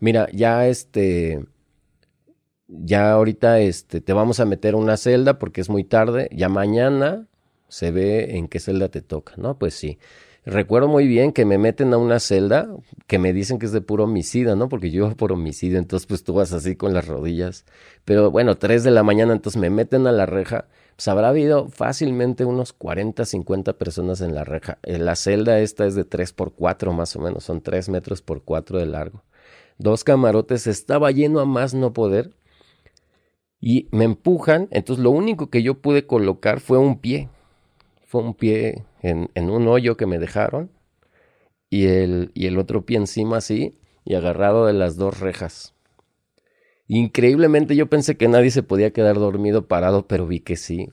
mira, 0.00 0.28
ya 0.32 0.68
este, 0.68 1.46
ya 2.68 3.12
ahorita 3.12 3.60
este, 3.60 4.00
te 4.00 4.12
vamos 4.12 4.40
a 4.40 4.44
meter 4.44 4.74
una 4.74 4.96
celda 4.96 5.38
porque 5.38 5.60
es 5.60 5.70
muy 5.70 5.84
tarde, 5.84 6.28
ya 6.32 6.48
mañana 6.48 7.26
se 7.68 7.90
ve 7.90 8.36
en 8.36 8.48
qué 8.48 8.60
celda 8.60 8.88
te 8.88 9.02
toca, 9.02 9.34
¿no? 9.36 9.58
Pues 9.58 9.74
sí. 9.74 9.98
Recuerdo 10.44 10.88
muy 10.88 11.06
bien 11.06 11.32
que 11.32 11.44
me 11.44 11.58
meten 11.58 11.92
a 11.92 11.98
una 11.98 12.20
celda 12.20 12.68
que 13.06 13.18
me 13.18 13.34
dicen 13.34 13.58
que 13.58 13.66
es 13.66 13.72
de 13.72 13.82
puro 13.82 14.04
homicida, 14.04 14.56
¿no? 14.56 14.70
Porque 14.70 14.90
yo 14.90 15.04
iba 15.04 15.14
por 15.14 15.32
homicidio, 15.32 15.78
entonces 15.78 16.06
pues 16.06 16.24
tú 16.24 16.32
vas 16.32 16.52
así 16.54 16.74
con 16.74 16.94
las 16.94 17.06
rodillas. 17.06 17.66
Pero 18.06 18.30
bueno, 18.30 18.56
tres 18.56 18.82
de 18.82 18.90
la 18.90 19.02
mañana, 19.02 19.34
entonces 19.34 19.60
me 19.60 19.68
meten 19.68 20.06
a 20.06 20.12
la 20.12 20.24
reja. 20.24 20.66
Pues 20.96 21.08
habrá 21.08 21.28
habido 21.28 21.68
fácilmente 21.68 22.46
unos 22.46 22.72
40, 22.72 23.26
50 23.26 23.74
personas 23.74 24.22
en 24.22 24.34
la 24.34 24.44
reja. 24.44 24.78
Eh, 24.84 24.98
la 24.98 25.16
celda 25.16 25.60
esta 25.60 25.84
es 25.86 25.94
de 25.94 26.04
3 26.04 26.32
por 26.32 26.54
4 26.54 26.94
más 26.94 27.14
o 27.16 27.20
menos, 27.20 27.44
son 27.44 27.60
3 27.60 27.90
metros 27.90 28.22
por 28.22 28.42
4 28.42 28.78
de 28.78 28.86
largo 28.86 29.24
dos 29.78 30.04
camarotes, 30.04 30.66
estaba 30.66 31.10
lleno 31.10 31.40
a 31.40 31.44
más 31.44 31.72
no 31.72 31.92
poder. 31.92 32.32
Y 33.60 33.88
me 33.90 34.04
empujan, 34.04 34.68
entonces 34.70 35.02
lo 35.02 35.10
único 35.10 35.50
que 35.50 35.62
yo 35.62 35.74
pude 35.74 36.06
colocar 36.06 36.60
fue 36.60 36.78
un 36.78 36.98
pie. 36.98 37.28
Fue 38.06 38.22
un 38.22 38.34
pie 38.34 38.84
en, 39.02 39.30
en 39.34 39.50
un 39.50 39.68
hoyo 39.68 39.96
que 39.96 40.06
me 40.06 40.18
dejaron 40.18 40.70
y 41.70 41.86
el, 41.86 42.30
y 42.34 42.46
el 42.46 42.58
otro 42.58 42.84
pie 42.84 42.96
encima 42.96 43.38
así 43.38 43.74
y 44.04 44.14
agarrado 44.14 44.66
de 44.66 44.72
las 44.72 44.96
dos 44.96 45.20
rejas. 45.20 45.74
Increíblemente 46.86 47.76
yo 47.76 47.86
pensé 47.88 48.16
que 48.16 48.28
nadie 48.28 48.50
se 48.50 48.62
podía 48.62 48.92
quedar 48.92 49.16
dormido 49.16 49.66
parado, 49.66 50.06
pero 50.06 50.26
vi 50.26 50.40
que 50.40 50.56
sí. 50.56 50.88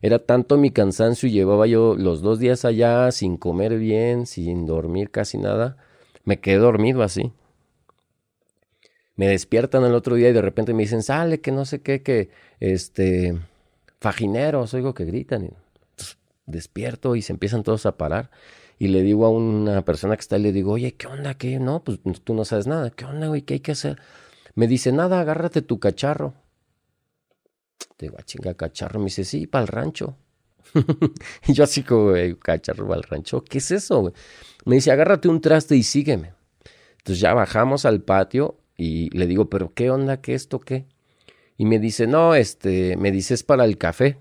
Era 0.00 0.20
tanto 0.20 0.56
mi 0.58 0.70
cansancio 0.70 1.28
y 1.28 1.32
llevaba 1.32 1.66
yo 1.66 1.96
los 1.96 2.22
dos 2.22 2.38
días 2.38 2.64
allá 2.64 3.10
sin 3.10 3.36
comer 3.36 3.78
bien, 3.78 4.26
sin 4.26 4.66
dormir 4.66 5.10
casi 5.10 5.38
nada. 5.38 5.76
Me 6.24 6.38
quedé 6.38 6.58
dormido 6.58 7.02
así. 7.02 7.32
Me 9.16 9.28
despiertan 9.28 9.84
el 9.84 9.94
otro 9.94 10.16
día 10.16 10.30
y 10.30 10.32
de 10.32 10.42
repente 10.42 10.74
me 10.74 10.82
dicen, 10.82 11.02
sale, 11.02 11.40
que 11.40 11.52
no 11.52 11.64
sé 11.64 11.82
qué, 11.82 12.02
que 12.02 12.30
este, 12.58 13.38
fajineros, 14.00 14.74
oigo 14.74 14.92
que 14.94 15.04
gritan. 15.04 15.50
despierto 16.46 17.16
y 17.16 17.22
se 17.22 17.32
empiezan 17.32 17.62
todos 17.62 17.86
a 17.86 17.96
parar. 17.96 18.30
Y 18.78 18.88
le 18.88 19.02
digo 19.02 19.24
a 19.24 19.30
una 19.30 19.82
persona 19.84 20.16
que 20.16 20.20
está 20.20 20.36
ahí, 20.36 20.42
le 20.42 20.52
digo, 20.52 20.72
oye, 20.72 20.94
¿qué 20.94 21.06
onda? 21.06 21.34
¿Qué? 21.34 21.60
No, 21.60 21.84
pues 21.84 22.00
tú 22.24 22.34
no 22.34 22.44
sabes 22.44 22.66
nada. 22.66 22.90
¿Qué 22.90 23.04
onda, 23.04 23.28
güey? 23.28 23.42
¿Qué 23.42 23.54
hay 23.54 23.60
que 23.60 23.72
hacer? 23.72 24.00
Me 24.56 24.66
dice, 24.66 24.90
nada, 24.92 25.20
agárrate 25.20 25.62
tu 25.62 25.78
cacharro. 25.78 26.34
Digo, 27.98 28.16
a 28.16 28.20
ah, 28.20 28.24
chinga, 28.24 28.54
cacharro. 28.54 28.98
Me 28.98 29.06
dice, 29.06 29.24
sí, 29.24 29.46
para 29.46 29.62
el 29.62 29.68
rancho. 29.68 30.16
y 31.46 31.52
yo 31.52 31.64
así 31.64 31.84
como, 31.84 32.14
cacharro 32.40 32.88
para 32.88 32.98
el 32.98 33.04
rancho. 33.04 33.44
¿Qué 33.44 33.58
es 33.58 33.70
eso, 33.70 34.00
güey? 34.00 34.14
Me 34.64 34.74
dice, 34.74 34.90
agárrate 34.90 35.28
un 35.28 35.40
traste 35.40 35.76
y 35.76 35.84
sígueme. 35.84 36.32
Entonces 36.98 37.20
ya 37.20 37.32
bajamos 37.32 37.84
al 37.84 38.02
patio 38.02 38.58
y 38.76 39.10
le 39.16 39.26
digo, 39.26 39.48
pero 39.48 39.72
¿qué 39.74 39.90
onda? 39.90 40.20
¿Qué 40.20 40.34
esto? 40.34 40.60
¿Qué? 40.60 40.86
Y 41.56 41.66
me 41.66 41.78
dice, 41.78 42.06
no, 42.06 42.34
este, 42.34 42.96
me 42.96 43.12
dice, 43.12 43.34
es 43.34 43.42
para 43.42 43.64
el 43.64 43.78
café, 43.78 44.18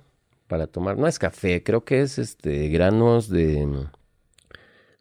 para 0.47 0.67
tomar. 0.67 0.97
No 0.97 1.07
es 1.07 1.19
café, 1.19 1.63
creo 1.63 1.83
que 1.83 2.01
es 2.01 2.19
este, 2.19 2.69
granos 2.69 3.29
de, 3.29 3.87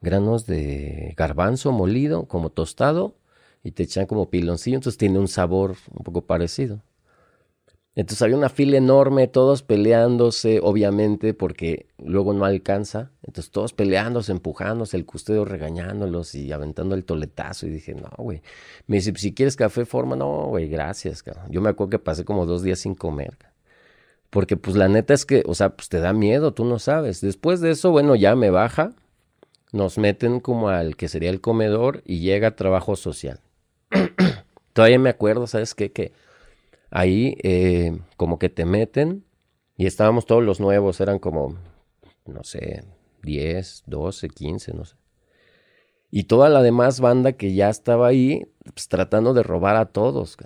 granos 0.01 0.47
de 0.47 1.15
garbanzo 1.17 1.73
molido, 1.73 2.27
como 2.27 2.51
tostado, 2.51 3.17
y 3.63 3.73
te 3.73 3.85
echan 3.85 4.07
como 4.07 4.31
piloncillo, 4.31 4.77
entonces 4.77 4.99
tiene 4.99 5.19
un 5.19 5.29
sabor 5.29 5.77
un 5.91 6.05
poco 6.05 6.23
parecido. 6.23 6.83
Entonces 7.95 8.23
había 8.23 8.37
una 8.37 8.49
fila 8.49 8.79
enorme, 8.79 9.29
todos 9.29 9.63
peleándose, 9.63 10.61
obviamente, 10.63 11.35
porque 11.35 11.87
luego 11.99 12.33
no 12.33 12.47
alcanza. 12.47 13.11
Entonces 13.23 13.51
todos 13.51 13.75
peleándose, 13.75 14.33
empujándose, 14.33 14.97
el 14.97 15.05
custodio 15.05 15.45
regañándolos 15.45 16.35
y 16.35 16.53
aventando 16.53 16.95
el 16.95 17.05
toletazo. 17.05 17.67
Y 17.67 17.71
dije, 17.71 17.95
no, 17.95 18.11
güey. 18.17 18.41
Me 18.87 18.97
dice, 18.97 19.13
si 19.17 19.35
quieres 19.35 19.57
café, 19.57 19.85
forma. 19.85 20.17
No, 20.17 20.47
güey, 20.47 20.69
gracias, 20.69 21.23
cabrón. 21.23 21.45
Yo 21.51 21.61
me 21.61 21.69
acuerdo 21.69 21.91
que 21.91 21.99
pasé 21.99 22.25
como 22.25 22.47
dos 22.47 22.63
días 22.63 22.79
sin 22.79 22.95
comer. 22.95 23.37
Porque 24.31 24.57
pues 24.57 24.75
la 24.75 24.89
neta 24.89 25.13
es 25.13 25.27
que, 25.27 25.43
o 25.47 25.55
sea, 25.55 25.77
pues 25.77 25.91
te 25.91 26.01
da 26.01 26.15
miedo, 26.15 26.55
tú 26.55 26.65
no 26.65 26.79
sabes. 26.79 27.21
Después 27.21 27.61
de 27.61 27.73
eso, 27.73 27.91
bueno, 27.91 28.15
ya 28.15 28.35
me 28.35 28.49
baja. 28.49 28.93
Nos 29.73 29.99
meten 29.99 30.41
como 30.41 30.71
al 30.71 30.97
que 30.97 31.09
sería 31.09 31.29
el 31.29 31.43
comedor 31.43 32.03
y 32.07 32.21
llega 32.21 32.57
trabajo 32.57 32.97
social. 32.97 33.41
Todavía 34.73 34.99
me 34.99 35.11
acuerdo, 35.11 35.47
¿sabes 35.47 35.75
qué? 35.75 35.93
Que 35.93 36.13
ahí 36.93 37.37
eh, 37.43 37.99
como 38.17 38.39
que 38.39 38.49
te 38.49 38.65
meten 38.65 39.25
y 39.77 39.87
estábamos 39.87 40.27
todos 40.27 40.45
los 40.45 40.61
nuevos, 40.61 41.01
eran 41.01 41.19
como, 41.19 41.57
no 42.27 42.45
sé, 42.45 42.85
10, 43.23 43.85
12, 43.87 44.29
15, 44.29 44.75
no 44.75 44.85
sé. 44.85 44.97
Y 46.11 46.25
toda 46.25 46.51
la 46.51 46.63
demás 46.63 47.01
banda 47.01 47.33
que 47.33 47.55
ya 47.55 47.71
estaba 47.71 48.07
ahí, 48.07 48.47
pues, 48.75 48.89
tratando 48.89 49.33
de 49.33 49.43
robar 49.43 49.77
a 49.77 49.87
todos. 49.87 50.37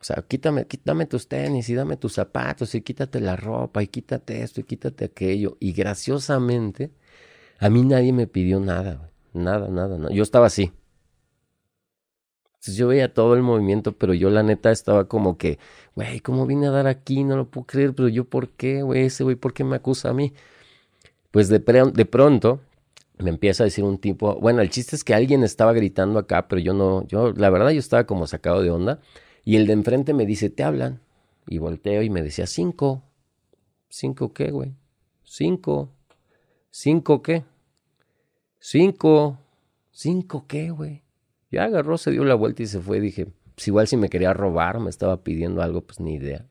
O 0.00 0.04
sea, 0.04 0.24
quítame, 0.26 0.66
quítame 0.66 1.04
tus 1.04 1.28
tenis 1.28 1.68
y 1.68 1.74
dame 1.74 1.98
tus 1.98 2.14
zapatos 2.14 2.74
y 2.74 2.80
quítate 2.80 3.20
la 3.20 3.36
ropa 3.36 3.82
y 3.82 3.88
quítate 3.88 4.42
esto 4.42 4.62
y 4.62 4.64
quítate 4.64 5.04
aquello. 5.04 5.58
Y 5.60 5.72
graciosamente, 5.72 6.90
a 7.58 7.68
mí 7.68 7.82
nadie 7.82 8.14
me 8.14 8.26
pidió 8.26 8.60
nada, 8.60 9.10
nada, 9.34 9.68
nada, 9.68 9.98
nada. 9.98 10.14
Yo 10.14 10.22
estaba 10.22 10.46
así. 10.46 10.72
Yo 12.66 12.88
veía 12.88 13.12
todo 13.12 13.34
el 13.34 13.42
movimiento, 13.42 13.92
pero 13.92 14.14
yo 14.14 14.30
la 14.30 14.42
neta 14.42 14.70
estaba 14.70 15.06
como 15.06 15.36
que, 15.36 15.58
güey, 15.94 16.20
¿cómo 16.20 16.46
vine 16.46 16.66
a 16.68 16.70
dar 16.70 16.86
aquí? 16.86 17.24
No 17.24 17.36
lo 17.36 17.50
puedo 17.50 17.66
creer, 17.66 17.94
pero 17.94 18.08
yo 18.08 18.24
por 18.24 18.50
qué, 18.50 18.82
güey, 18.82 19.04
ese 19.04 19.24
güey, 19.24 19.36
¿por 19.36 19.52
qué 19.52 19.64
me 19.64 19.76
acusa 19.76 20.10
a 20.10 20.14
mí? 20.14 20.32
Pues 21.30 21.48
de, 21.48 21.58
de 21.58 22.04
pronto 22.06 22.60
me 23.18 23.30
empieza 23.30 23.62
a 23.62 23.66
decir 23.66 23.84
un 23.84 23.98
tipo, 23.98 24.34
bueno, 24.40 24.60
el 24.60 24.70
chiste 24.70 24.96
es 24.96 25.04
que 25.04 25.14
alguien 25.14 25.44
estaba 25.44 25.72
gritando 25.72 26.18
acá, 26.18 26.48
pero 26.48 26.60
yo 26.60 26.74
no, 26.74 27.06
yo, 27.06 27.32
la 27.32 27.50
verdad 27.50 27.70
yo 27.70 27.78
estaba 27.78 28.04
como 28.04 28.26
sacado 28.26 28.62
de 28.62 28.70
onda, 28.70 29.00
y 29.44 29.56
el 29.56 29.66
de 29.66 29.74
enfrente 29.74 30.14
me 30.14 30.26
dice, 30.26 30.50
te 30.50 30.64
hablan, 30.64 31.00
y 31.46 31.58
volteo 31.58 32.02
y 32.02 32.10
me 32.10 32.22
decía, 32.22 32.46
cinco, 32.46 33.02
cinco 33.88 34.32
qué, 34.32 34.50
güey, 34.50 34.74
cinco, 35.22 35.90
cinco 36.70 37.22
qué, 37.22 37.44
cinco, 38.58 39.38
cinco 39.92 40.46
qué, 40.48 40.70
güey. 40.70 41.03
Ya 41.54 41.64
agarró, 41.64 41.98
se 41.98 42.10
dio 42.10 42.24
la 42.24 42.34
vuelta 42.34 42.62
y 42.62 42.66
se 42.66 42.80
fue. 42.80 43.00
Dije, 43.00 43.26
pues 43.54 43.68
igual 43.68 43.86
si 43.86 43.96
me 43.96 44.08
quería 44.08 44.32
robar, 44.34 44.80
me 44.80 44.90
estaba 44.90 45.22
pidiendo 45.22 45.62
algo, 45.62 45.82
pues 45.82 46.00
ni 46.00 46.14
idea. 46.14 46.46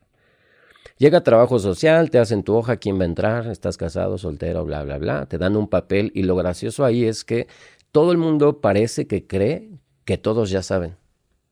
Llega 0.97 1.23
trabajo 1.23 1.59
social, 1.59 2.09
te 2.09 2.19
hacen 2.19 2.43
tu 2.43 2.55
hoja, 2.55 2.77
quién 2.77 2.97
va 2.99 3.03
a 3.03 3.07
entrar, 3.07 3.47
estás 3.47 3.77
casado, 3.77 4.17
soltero, 4.17 4.63
bla, 4.63 4.83
bla, 4.83 4.97
bla. 4.97 5.25
Te 5.25 5.37
dan 5.37 5.57
un 5.57 5.67
papel 5.67 6.11
y 6.15 6.23
lo 6.23 6.35
gracioso 6.35 6.85
ahí 6.85 7.03
es 7.05 7.23
que 7.25 7.47
todo 7.91 8.11
el 8.11 8.17
mundo 8.17 8.61
parece 8.61 9.07
que 9.07 9.27
cree 9.27 9.71
que 10.05 10.17
todos 10.17 10.49
ya 10.49 10.63
saben. 10.63 10.95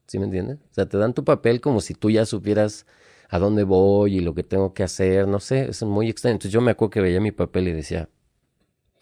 ¿Sí 0.07 0.19
me 0.19 0.25
entiendes? 0.25 0.59
O 0.71 0.73
sea, 0.73 0.87
te 0.87 0.97
dan 0.97 1.13
tu 1.13 1.23
papel 1.23 1.61
como 1.61 1.81
si 1.81 1.93
tú 1.93 2.09
ya 2.09 2.25
supieras 2.25 2.85
a 3.29 3.39
dónde 3.39 3.63
voy 3.63 4.17
y 4.17 4.21
lo 4.21 4.33
que 4.33 4.43
tengo 4.43 4.73
que 4.73 4.83
hacer, 4.83 5.27
no 5.27 5.39
sé, 5.39 5.69
es 5.69 5.83
muy 5.83 6.09
extraño. 6.09 6.33
Entonces 6.33 6.51
yo 6.51 6.61
me 6.61 6.71
acuerdo 6.71 6.91
que 6.91 7.01
veía 7.01 7.19
mi 7.21 7.31
papel 7.31 7.67
y 7.69 7.71
decía, 7.73 8.09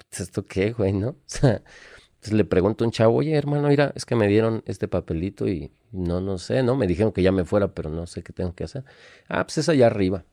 pues, 0.09 0.21
¿esto 0.21 0.45
qué, 0.45 0.71
güey, 0.71 0.93
no? 0.93 1.09
O 1.17 1.17
sea, 1.25 1.63
entonces 2.19 2.33
le 2.33 2.43
pregunto 2.43 2.83
a 2.83 2.87
un 2.87 2.91
chavo, 2.91 3.15
oye 3.15 3.33
hermano, 3.33 3.69
mira, 3.69 3.93
es 3.95 4.05
que 4.05 4.13
me 4.13 4.27
dieron 4.27 4.61
este 4.65 4.89
papelito 4.89 5.47
y 5.47 5.71
no, 5.93 6.19
no 6.19 6.37
sé, 6.37 6.63
¿no? 6.63 6.75
Me 6.75 6.85
dijeron 6.85 7.13
que 7.13 7.23
ya 7.23 7.31
me 7.31 7.45
fuera, 7.45 7.69
pero 7.69 7.89
no 7.89 8.07
sé 8.07 8.23
qué 8.23 8.33
tengo 8.33 8.53
que 8.53 8.65
hacer. 8.65 8.83
Ah, 9.29 9.45
pues 9.45 9.59
es 9.59 9.69
allá 9.69 9.87
arriba. 9.87 10.25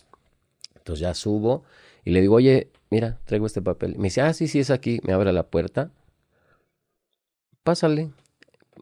Entonces 0.74 1.00
ya 1.00 1.14
subo 1.14 1.62
y 2.04 2.10
le 2.10 2.20
digo, 2.20 2.34
oye, 2.34 2.72
mira, 2.90 3.20
traigo 3.24 3.46
este 3.46 3.62
papel. 3.62 3.96
Me 3.98 4.04
dice, 4.04 4.20
ah, 4.20 4.32
sí, 4.32 4.48
sí, 4.48 4.58
es 4.58 4.70
aquí. 4.70 4.98
Me 5.04 5.12
abre 5.12 5.32
la 5.32 5.44
puerta. 5.44 5.92
Pásale. 7.62 8.10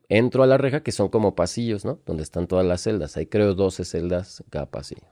Entro 0.09 0.43
a 0.43 0.47
la 0.47 0.57
reja, 0.57 0.83
que 0.83 0.90
son 0.90 1.09
como 1.11 1.35
pasillos, 1.35 1.85
¿no? 1.85 2.01
Donde 2.07 2.23
están 2.23 2.47
todas 2.47 2.64
las 2.64 2.81
celdas. 2.81 3.19
Hay 3.19 3.27
creo 3.27 3.55
12 3.55 3.85
celdas 3.85 4.43
cada 4.49 4.71
pasillo. 4.71 5.07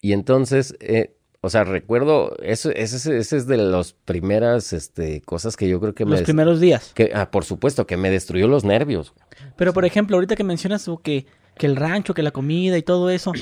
Y 0.00 0.12
entonces 0.12 0.76
eh, 0.78 1.17
o 1.40 1.50
sea, 1.50 1.62
recuerdo, 1.62 2.36
eso, 2.42 2.70
ese, 2.70 3.18
ese 3.18 3.36
es 3.36 3.46
de 3.46 3.56
las 3.56 3.92
primeras 3.92 4.72
este, 4.72 5.20
cosas 5.20 5.56
que 5.56 5.68
yo 5.68 5.80
creo 5.80 5.94
que 5.94 6.04
me... 6.04 6.12
Los 6.12 6.22
primeros 6.22 6.58
días. 6.58 6.90
Que, 6.94 7.12
ah, 7.14 7.30
por 7.30 7.44
supuesto, 7.44 7.86
que 7.86 7.96
me 7.96 8.10
destruyó 8.10 8.48
los 8.48 8.64
nervios. 8.64 9.12
Pero, 9.56 9.72
por 9.72 9.84
ejemplo, 9.84 10.16
ahorita 10.16 10.34
que 10.34 10.42
mencionas 10.42 10.90
que, 11.02 11.26
que 11.56 11.66
el 11.66 11.76
rancho, 11.76 12.12
que 12.12 12.22
la 12.22 12.32
comida 12.32 12.76
y 12.76 12.82
todo 12.82 13.08
eso, 13.08 13.32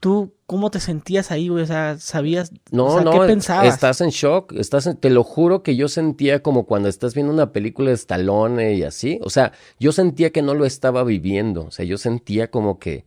¿tú 0.00 0.32
cómo 0.46 0.72
te 0.72 0.80
sentías 0.80 1.30
ahí, 1.30 1.46
güey? 1.46 1.62
O 1.62 1.66
sea, 1.66 1.96
¿sabías? 1.98 2.50
No, 2.72 3.00
no, 3.02 3.12
¿qué 3.12 3.26
pensabas? 3.28 3.68
Estás 3.68 4.00
en 4.00 4.10
shock, 4.10 4.54
estás 4.54 4.88
te 4.98 5.10
lo 5.10 5.22
juro 5.22 5.62
que 5.62 5.76
yo 5.76 5.88
sentía 5.88 6.42
como 6.42 6.66
cuando 6.66 6.88
estás 6.88 7.14
viendo 7.14 7.32
una 7.32 7.52
película 7.52 7.90
de 7.90 7.94
Stallone 7.94 8.74
y 8.74 8.82
así. 8.82 9.20
O 9.22 9.30
sea, 9.30 9.52
yo 9.78 9.92
sentía 9.92 10.30
que 10.30 10.42
no 10.42 10.54
lo 10.54 10.64
estaba 10.64 11.04
viviendo. 11.04 11.66
O 11.66 11.70
sea, 11.70 11.84
yo 11.84 11.98
sentía 11.98 12.50
como 12.50 12.80
que 12.80 13.04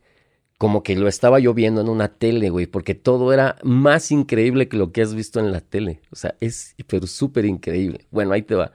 como 0.62 0.84
que 0.84 0.95
lo 0.95 1.08
estaba 1.08 1.39
yo 1.39 1.56
viendo 1.56 1.82
en 1.82 1.89
una 1.89 2.08
tele, 2.08 2.52
güey, 2.52 2.67
porque 2.67 2.93
todo 2.93 3.34
era 3.34 3.58
más 3.63 4.12
increíble 4.12 4.69
que 4.69 4.78
lo 4.78 4.91
que 4.91 5.02
has 5.02 5.15
visto 5.15 5.39
en 5.39 5.52
la 5.52 5.60
tele. 5.60 6.02
O 6.12 6.15
sea, 6.15 6.36
es 6.39 6.76
pero 6.86 7.08
súper 7.08 7.45
increíble. 7.45 8.06
Bueno, 8.12 8.34
ahí 8.34 8.43
te 8.43 8.54
va. 8.54 8.71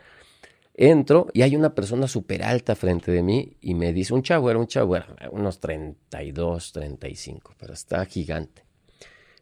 Entro 0.75 1.29
y 1.33 1.43
hay 1.43 1.55
una 1.55 1.77
persona 1.77 2.09
súper 2.09 2.43
alta 2.43 2.75
frente 2.75 3.13
de 3.13 3.23
mí 3.23 3.57
y 3.61 3.77
me 3.77 3.93
dice, 3.93 4.15
un 4.15 4.25
chavo, 4.25 4.51
era 4.51 4.59
un 4.59 4.67
chavo, 4.67 4.97
era 4.97 5.07
unos 5.31 5.61
32, 5.61 6.73
35, 6.73 7.55
pero 7.57 7.73
está 7.73 8.05
gigante. 8.05 8.65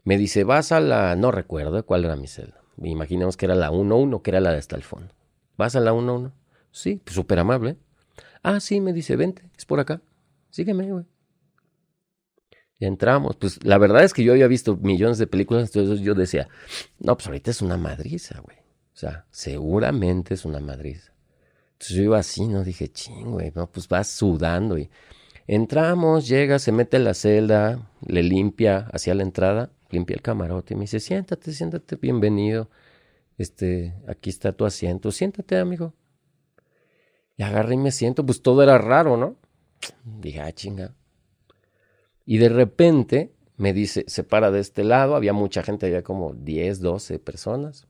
Me 0.04 0.18
dice, 0.18 0.44
vas 0.44 0.70
a 0.70 0.80
la, 0.80 1.16
no 1.16 1.30
recuerdo 1.30 1.86
cuál 1.86 2.04
era 2.04 2.14
mi 2.14 2.26
celda. 2.26 2.60
Imaginemos 2.76 3.38
que 3.38 3.46
era 3.46 3.54
la 3.54 3.70
1-1, 3.70 4.20
que 4.20 4.30
era 4.32 4.40
la 4.40 4.52
de 4.52 4.58
hasta 4.58 4.76
el 4.76 4.82
fondo. 4.82 5.14
¿Vas 5.56 5.76
a 5.76 5.80
la 5.80 5.94
1-1? 5.94 6.30
Sí, 6.72 7.00
pues 7.02 7.14
súper 7.14 7.38
amable. 7.38 7.78
Ah, 8.42 8.60
sí, 8.60 8.82
me 8.82 8.92
dice, 8.92 9.16
vente, 9.16 9.44
es 9.56 9.64
por 9.64 9.80
acá. 9.80 10.02
Sígueme, 10.50 10.92
güey 10.92 11.13
entramos. 12.86 13.36
Pues 13.36 13.64
la 13.64 13.78
verdad 13.78 14.04
es 14.04 14.12
que 14.12 14.24
yo 14.24 14.32
había 14.32 14.46
visto 14.46 14.76
millones 14.76 15.18
de 15.18 15.26
películas, 15.26 15.74
entonces 15.74 16.04
yo 16.04 16.14
decía, 16.14 16.48
no, 16.98 17.16
pues 17.16 17.26
ahorita 17.26 17.50
es 17.50 17.62
una 17.62 17.76
madriza, 17.76 18.40
güey. 18.40 18.56
O 18.58 18.96
sea, 18.96 19.26
seguramente 19.30 20.34
es 20.34 20.44
una 20.44 20.60
madriza. 20.60 21.12
Entonces 21.72 21.96
yo 21.96 22.02
iba 22.04 22.18
así, 22.18 22.46
¿no? 22.46 22.62
Dije, 22.62 22.88
ching, 22.88 23.32
güey, 23.32 23.52
no, 23.54 23.70
pues 23.70 23.88
vas 23.88 24.08
sudando 24.08 24.78
y 24.78 24.88
entramos, 25.46 26.28
llega, 26.28 26.58
se 26.58 26.72
mete 26.72 26.96
en 26.96 27.04
la 27.04 27.14
celda, 27.14 27.90
le 28.06 28.22
limpia 28.22 28.88
hacia 28.92 29.14
la 29.14 29.22
entrada, 29.22 29.70
limpia 29.90 30.14
el 30.14 30.22
camarote 30.22 30.74
y 30.74 30.76
me 30.76 30.82
dice, 30.82 31.00
siéntate, 31.00 31.52
siéntate, 31.52 31.96
bienvenido. 31.96 32.70
Este, 33.36 33.94
aquí 34.06 34.30
está 34.30 34.52
tu 34.52 34.64
asiento, 34.64 35.10
siéntate, 35.10 35.58
amigo. 35.58 35.94
Y 37.36 37.42
agarré 37.42 37.74
y 37.74 37.78
me 37.78 37.90
siento, 37.90 38.24
pues 38.24 38.42
todo 38.42 38.62
era 38.62 38.78
raro, 38.78 39.16
¿no? 39.16 39.36
Dije, 40.04 40.40
ah, 40.40 40.52
chinga. 40.52 40.94
Y 42.26 42.38
de 42.38 42.48
repente 42.48 43.32
me 43.56 43.72
dice, 43.72 44.04
se 44.08 44.24
para 44.24 44.50
de 44.50 44.60
este 44.60 44.84
lado, 44.84 45.16
había 45.16 45.32
mucha 45.32 45.62
gente, 45.62 45.86
había 45.86 46.02
como 46.02 46.34
10, 46.34 46.80
12 46.80 47.18
personas. 47.18 47.86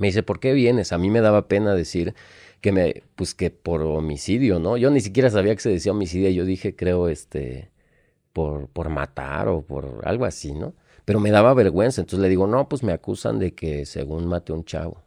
Me 0.00 0.08
dice, 0.08 0.22
¿por 0.22 0.40
qué 0.40 0.52
vienes? 0.52 0.92
A 0.92 0.98
mí 0.98 1.10
me 1.10 1.20
daba 1.20 1.48
pena 1.48 1.74
decir 1.74 2.14
que 2.60 2.72
me, 2.72 3.02
pues 3.16 3.34
que 3.34 3.50
por 3.50 3.82
homicidio, 3.82 4.58
¿no? 4.58 4.76
Yo 4.76 4.90
ni 4.90 5.00
siquiera 5.00 5.30
sabía 5.30 5.54
que 5.54 5.60
se 5.60 5.70
decía 5.70 5.92
homicidio, 5.92 6.30
yo 6.30 6.44
dije, 6.44 6.74
creo, 6.74 7.08
este, 7.08 7.70
por, 8.32 8.68
por 8.68 8.88
matar 8.88 9.48
o 9.48 9.62
por 9.62 10.02
algo 10.04 10.24
así, 10.24 10.52
¿no? 10.52 10.74
Pero 11.04 11.20
me 11.20 11.30
daba 11.30 11.54
vergüenza, 11.54 12.00
entonces 12.00 12.20
le 12.20 12.28
digo, 12.28 12.46
no, 12.46 12.68
pues 12.68 12.82
me 12.82 12.92
acusan 12.92 13.38
de 13.38 13.54
que 13.54 13.86
según 13.86 14.26
maté 14.26 14.52
a 14.52 14.56
un 14.56 14.64
chavo. 14.64 15.02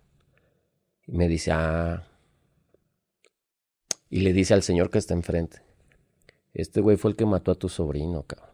Y 1.07 1.13
me 1.13 1.27
dice, 1.27 1.51
ah. 1.53 2.07
Y 4.09 4.21
le 4.21 4.33
dice 4.33 4.53
al 4.53 4.63
señor 4.63 4.89
que 4.89 4.97
está 4.97 5.13
enfrente, 5.13 5.59
este 6.55 6.81
güey 6.81 6.97
fue 6.97 7.11
el 7.11 7.17
que 7.17 7.25
mató 7.25 7.51
a 7.51 7.55
tu 7.55 7.69
sobrino, 7.69 8.23
cabrón. 8.23 8.49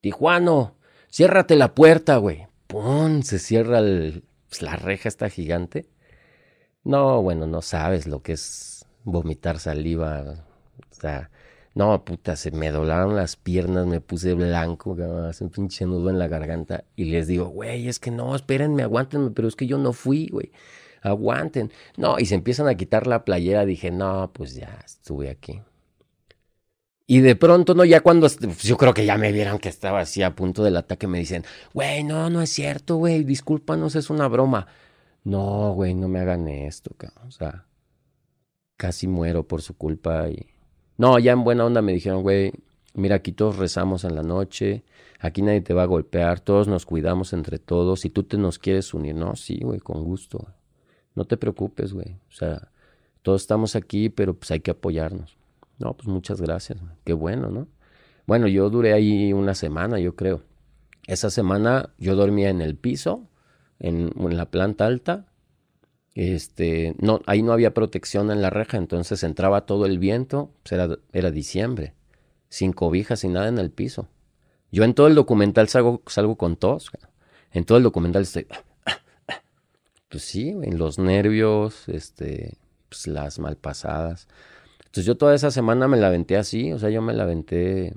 Tijuano, 0.00 0.76
ciérrate 1.10 1.54
la 1.54 1.74
puerta, 1.74 2.16
güey. 2.16 2.46
¡Pum! 2.66 3.22
Se 3.22 3.38
cierra 3.38 3.78
el, 3.78 4.24
pues, 4.48 4.62
la 4.62 4.76
reja 4.76 5.08
esta 5.08 5.28
gigante. 5.28 5.86
No, 6.82 7.22
bueno, 7.22 7.46
no 7.46 7.62
sabes 7.62 8.06
lo 8.06 8.22
que 8.22 8.32
es 8.32 8.86
vomitar 9.04 9.58
saliva. 9.58 10.44
O 10.90 10.94
sea, 10.94 11.30
no, 11.74 12.04
puta, 12.04 12.36
se 12.36 12.50
me 12.50 12.70
doblaron 12.70 13.16
las 13.16 13.36
piernas, 13.36 13.86
me 13.86 14.00
puse 14.00 14.34
blanco, 14.34 14.96
hace 15.28 15.44
un 15.44 15.50
pinche 15.50 15.86
nudo 15.86 16.10
en 16.10 16.18
la 16.18 16.28
garganta. 16.28 16.84
Y 16.96 17.06
les 17.06 17.26
digo, 17.26 17.46
güey, 17.46 17.88
es 17.88 17.98
que 17.98 18.10
no, 18.10 18.34
espérenme, 18.34 18.82
aguántenme, 18.82 19.30
pero 19.30 19.48
es 19.48 19.56
que 19.56 19.66
yo 19.66 19.78
no 19.78 19.92
fui, 19.92 20.28
güey. 20.28 20.52
Aguanten. 21.02 21.70
No, 21.96 22.18
y 22.18 22.26
se 22.26 22.34
empiezan 22.34 22.68
a 22.68 22.76
quitar 22.76 23.06
la 23.06 23.24
playera. 23.24 23.66
Dije, 23.66 23.90
no, 23.90 24.30
pues 24.32 24.54
ya 24.54 24.78
estuve 24.84 25.30
aquí. 25.30 25.60
Y 27.06 27.20
de 27.20 27.36
pronto, 27.36 27.74
no, 27.74 27.84
ya 27.84 28.00
cuando 28.00 28.28
yo 28.62 28.76
creo 28.78 28.94
que 28.94 29.04
ya 29.04 29.18
me 29.18 29.30
vieron 29.30 29.58
que 29.58 29.68
estaba 29.68 30.00
así 30.00 30.22
a 30.22 30.34
punto 30.34 30.64
del 30.64 30.76
ataque, 30.76 31.06
me 31.06 31.18
dicen, 31.18 31.44
güey, 31.74 32.02
no, 32.02 32.30
no 32.30 32.40
es 32.40 32.50
cierto, 32.50 32.96
güey, 32.96 33.24
discúlpanos, 33.24 33.94
es 33.94 34.08
una 34.08 34.26
broma. 34.28 34.66
No, 35.22 35.72
güey, 35.74 35.94
no 35.94 36.08
me 36.08 36.20
hagan 36.20 36.48
esto, 36.48 36.94
cabrón. 36.96 37.28
O 37.28 37.30
sea, 37.30 37.66
casi 38.76 39.06
muero 39.06 39.46
por 39.46 39.62
su 39.62 39.76
culpa 39.76 40.28
y 40.30 40.46
no, 40.96 41.18
ya 41.18 41.32
en 41.32 41.44
buena 41.44 41.64
onda 41.64 41.82
me 41.82 41.92
dijeron, 41.92 42.22
güey, 42.22 42.52
mira, 42.94 43.16
aquí 43.16 43.32
todos 43.32 43.56
rezamos 43.56 44.04
en 44.04 44.14
la 44.14 44.22
noche, 44.22 44.84
aquí 45.20 45.42
nadie 45.42 45.60
te 45.60 45.74
va 45.74 45.82
a 45.82 45.86
golpear, 45.86 46.40
todos 46.40 46.68
nos 46.68 46.86
cuidamos 46.86 47.32
entre 47.32 47.58
todos, 47.58 48.00
si 48.00 48.10
tú 48.10 48.22
te 48.22 48.38
nos 48.38 48.58
quieres 48.58 48.94
unir, 48.94 49.14
no, 49.14 49.36
sí, 49.36 49.60
güey, 49.62 49.80
con 49.80 50.02
gusto. 50.04 50.46
No 51.14 51.24
te 51.26 51.36
preocupes, 51.36 51.92
güey. 51.92 52.16
O 52.28 52.32
sea, 52.32 52.70
todos 53.22 53.42
estamos 53.42 53.76
aquí, 53.76 54.08
pero 54.08 54.34
pues 54.34 54.50
hay 54.50 54.60
que 54.60 54.72
apoyarnos. 54.72 55.36
No, 55.78 55.94
pues 55.94 56.08
muchas 56.08 56.40
gracias, 56.40 56.78
qué 57.04 57.12
bueno, 57.12 57.50
¿no? 57.50 57.68
Bueno, 58.26 58.48
yo 58.48 58.70
duré 58.70 58.92
ahí 58.92 59.32
una 59.32 59.54
semana, 59.54 59.98
yo 59.98 60.14
creo. 60.14 60.42
Esa 61.06 61.30
semana 61.30 61.90
yo 61.98 62.16
dormía 62.16 62.48
en 62.48 62.62
el 62.62 62.76
piso, 62.76 63.28
en, 63.78 64.10
la 64.16 64.50
planta 64.50 64.86
alta, 64.86 65.26
este, 66.14 66.94
no, 66.98 67.20
ahí 67.26 67.42
no 67.42 67.52
había 67.52 67.74
protección 67.74 68.30
en 68.30 68.40
la 68.40 68.50
reja, 68.50 68.78
entonces 68.78 69.22
entraba 69.24 69.66
todo 69.66 69.84
el 69.84 69.98
viento, 69.98 70.52
pues 70.62 70.72
era, 70.72 70.96
era 71.12 71.30
diciembre, 71.30 71.94
sin 72.48 72.72
cobijas, 72.72 73.20
sin 73.20 73.34
nada 73.34 73.48
en 73.48 73.58
el 73.58 73.70
piso. 73.70 74.08
Yo 74.72 74.84
en 74.84 74.94
todo 74.94 75.08
el 75.08 75.14
documental 75.14 75.68
salgo, 75.68 76.02
salgo 76.06 76.36
con 76.36 76.56
tos, 76.56 76.90
en 77.52 77.64
todo 77.64 77.78
el 77.78 77.84
documental 77.84 78.22
estoy, 78.22 78.46
pues 80.08 80.24
sí, 80.24 80.50
en 80.50 80.78
los 80.78 80.98
nervios, 80.98 81.88
este, 81.88 82.56
pues 82.88 83.06
las 83.06 83.38
malpasadas. 83.38 84.28
Entonces 84.94 85.06
yo 85.06 85.16
toda 85.16 85.34
esa 85.34 85.50
semana 85.50 85.88
me 85.88 85.96
la 85.96 86.06
aventé 86.06 86.36
así, 86.36 86.72
o 86.72 86.78
sea, 86.78 86.88
yo 86.88 87.02
me 87.02 87.12
la 87.14 87.24
aventé 87.24 87.94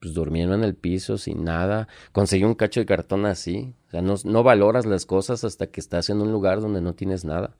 pues 0.00 0.14
durmiendo 0.14 0.54
en 0.54 0.64
el 0.64 0.74
piso 0.74 1.18
sin 1.18 1.44
nada. 1.44 1.88
Conseguí 2.12 2.42
un 2.42 2.54
cacho 2.54 2.80
de 2.80 2.86
cartón 2.86 3.26
así. 3.26 3.74
O 3.88 3.90
sea, 3.90 4.00
no, 4.00 4.42
valoras 4.42 4.86
las 4.86 5.04
cosas 5.04 5.44
hasta 5.44 5.66
que 5.66 5.78
estás 5.78 6.08
en 6.08 6.22
un 6.22 6.32
lugar 6.32 6.62
donde 6.62 6.80
no 6.80 6.94
tienes 6.94 7.26
nada. 7.26 7.54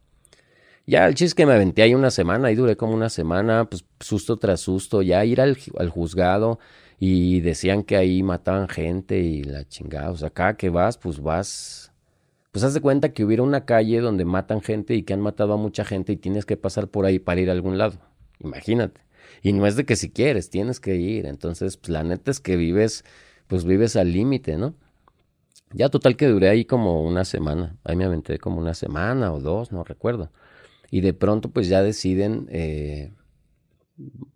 Ya 0.86 1.06
el 1.06 1.14
chiste 1.14 1.36
que 1.36 1.44
me 1.44 1.52
aventé 1.52 1.82
ahí 1.82 1.94
una 1.94 2.10
semana, 2.10 2.48
ahí 2.48 2.54
duré 2.54 2.78
como 2.78 2.94
una 2.94 3.10
semana, 3.10 3.66
pues 3.66 3.84
susto 4.00 4.38
tras 4.38 4.62
susto, 4.62 5.02
ya 5.02 5.22
ir 5.26 5.42
al, 5.42 5.58
al 5.78 5.90
juzgado 5.90 6.58
y 6.98 7.40
decían 7.40 7.82
que 7.82 7.98
ahí 7.98 8.22
mataban 8.22 8.68
gente 8.70 9.18
y 9.18 9.44
la 9.44 9.68
chingada. 9.68 10.10
O 10.10 10.16
sea, 10.16 10.28
acá 10.28 10.56
que 10.56 10.70
vas, 10.70 10.96
pues 10.96 11.20
vas. 11.20 11.92
Pues 12.52 12.64
haz 12.64 12.72
de 12.72 12.80
cuenta 12.80 13.10
que 13.10 13.22
hubiera 13.22 13.42
una 13.42 13.66
calle 13.66 14.00
donde 14.00 14.24
matan 14.24 14.62
gente 14.62 14.94
y 14.94 15.02
que 15.02 15.12
han 15.12 15.20
matado 15.20 15.52
a 15.52 15.58
mucha 15.58 15.84
gente 15.84 16.14
y 16.14 16.16
tienes 16.16 16.46
que 16.46 16.56
pasar 16.56 16.88
por 16.88 17.04
ahí 17.04 17.18
para 17.18 17.42
ir 17.42 17.50
a 17.50 17.52
algún 17.52 17.76
lado. 17.76 17.98
Imagínate. 18.40 19.00
Y 19.42 19.52
no 19.52 19.66
es 19.66 19.76
de 19.76 19.84
que 19.84 19.96
si 19.96 20.10
quieres, 20.10 20.50
tienes 20.50 20.80
que 20.80 20.96
ir. 20.96 21.26
Entonces, 21.26 21.76
pues 21.76 21.90
la 21.90 22.02
neta 22.02 22.30
es 22.30 22.40
que 22.40 22.56
vives, 22.56 23.04
pues 23.46 23.64
vives 23.64 23.96
al 23.96 24.12
límite, 24.12 24.56
¿no? 24.56 24.74
Ya 25.72 25.88
total 25.88 26.16
que 26.16 26.28
duré 26.28 26.48
ahí 26.48 26.64
como 26.64 27.02
una 27.02 27.24
semana. 27.24 27.76
Ahí 27.84 27.96
me 27.96 28.04
aventé 28.04 28.38
como 28.38 28.58
una 28.58 28.74
semana 28.74 29.32
o 29.32 29.40
dos, 29.40 29.72
no 29.72 29.84
recuerdo. 29.84 30.30
Y 30.90 31.00
de 31.00 31.12
pronto, 31.14 31.50
pues 31.50 31.68
ya 31.68 31.82
deciden 31.82 32.46
eh, 32.50 33.12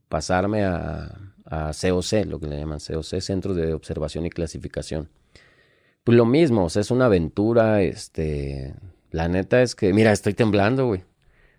pasarme 0.09 0.65
a, 0.65 1.33
a 1.45 1.73
COC, 1.73 2.27
lo 2.27 2.41
que 2.41 2.47
le 2.47 2.59
llaman 2.59 2.79
COC, 2.79 3.21
Centro 3.21 3.55
de 3.55 3.75
Observación 3.75 4.27
y 4.27 4.31
Clasificación. 4.31 5.09
Pues 6.05 6.17
lo 6.17 6.25
mismo, 6.25 6.65
o 6.65 6.71
sea, 6.71 6.81
es 6.81 6.91
una 6.91 7.07
aventura, 7.07 7.83
este, 7.83 8.75
la 9.11 9.29
neta 9.29 9.63
es 9.63 9.75
que, 9.75 9.93
mira, 9.93 10.13
estoy 10.13 10.35
temblando, 10.35 10.87
güey. 10.87 11.05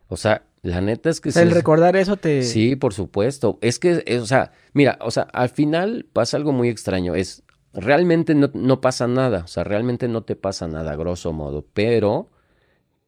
O 0.08 0.18
sea, 0.18 0.44
la 0.64 0.80
neta 0.82 1.10
es 1.10 1.22
que 1.22 1.32
sí. 1.32 1.40
El 1.40 1.52
recordar 1.52 1.96
eso 1.96 2.18
te. 2.18 2.44
Sí, 2.44 2.76
por 2.76 2.94
supuesto. 2.94 3.58
Es 3.62 3.80
que, 3.80 4.04
o 4.22 4.26
sea, 4.26 4.52
mira, 4.74 5.00
o 5.02 5.10
sea, 5.10 5.24
al 5.34 5.50
final 5.50 6.08
pasa 6.14 6.38
algo 6.38 6.52
muy 6.52 6.70
extraño. 6.70 7.16
Es 7.16 7.44
realmente 7.74 8.36
no, 8.36 8.52
no, 8.54 8.80
pasa 8.80 9.08
nada. 9.08 9.44
O 9.44 9.48
sea, 9.48 9.64
realmente 9.64 10.08
no 10.08 10.24
te 10.24 10.36
pasa 10.36 10.68
nada, 10.68 10.96
grosso 10.96 11.34
modo. 11.34 11.66
Pero, 11.74 12.30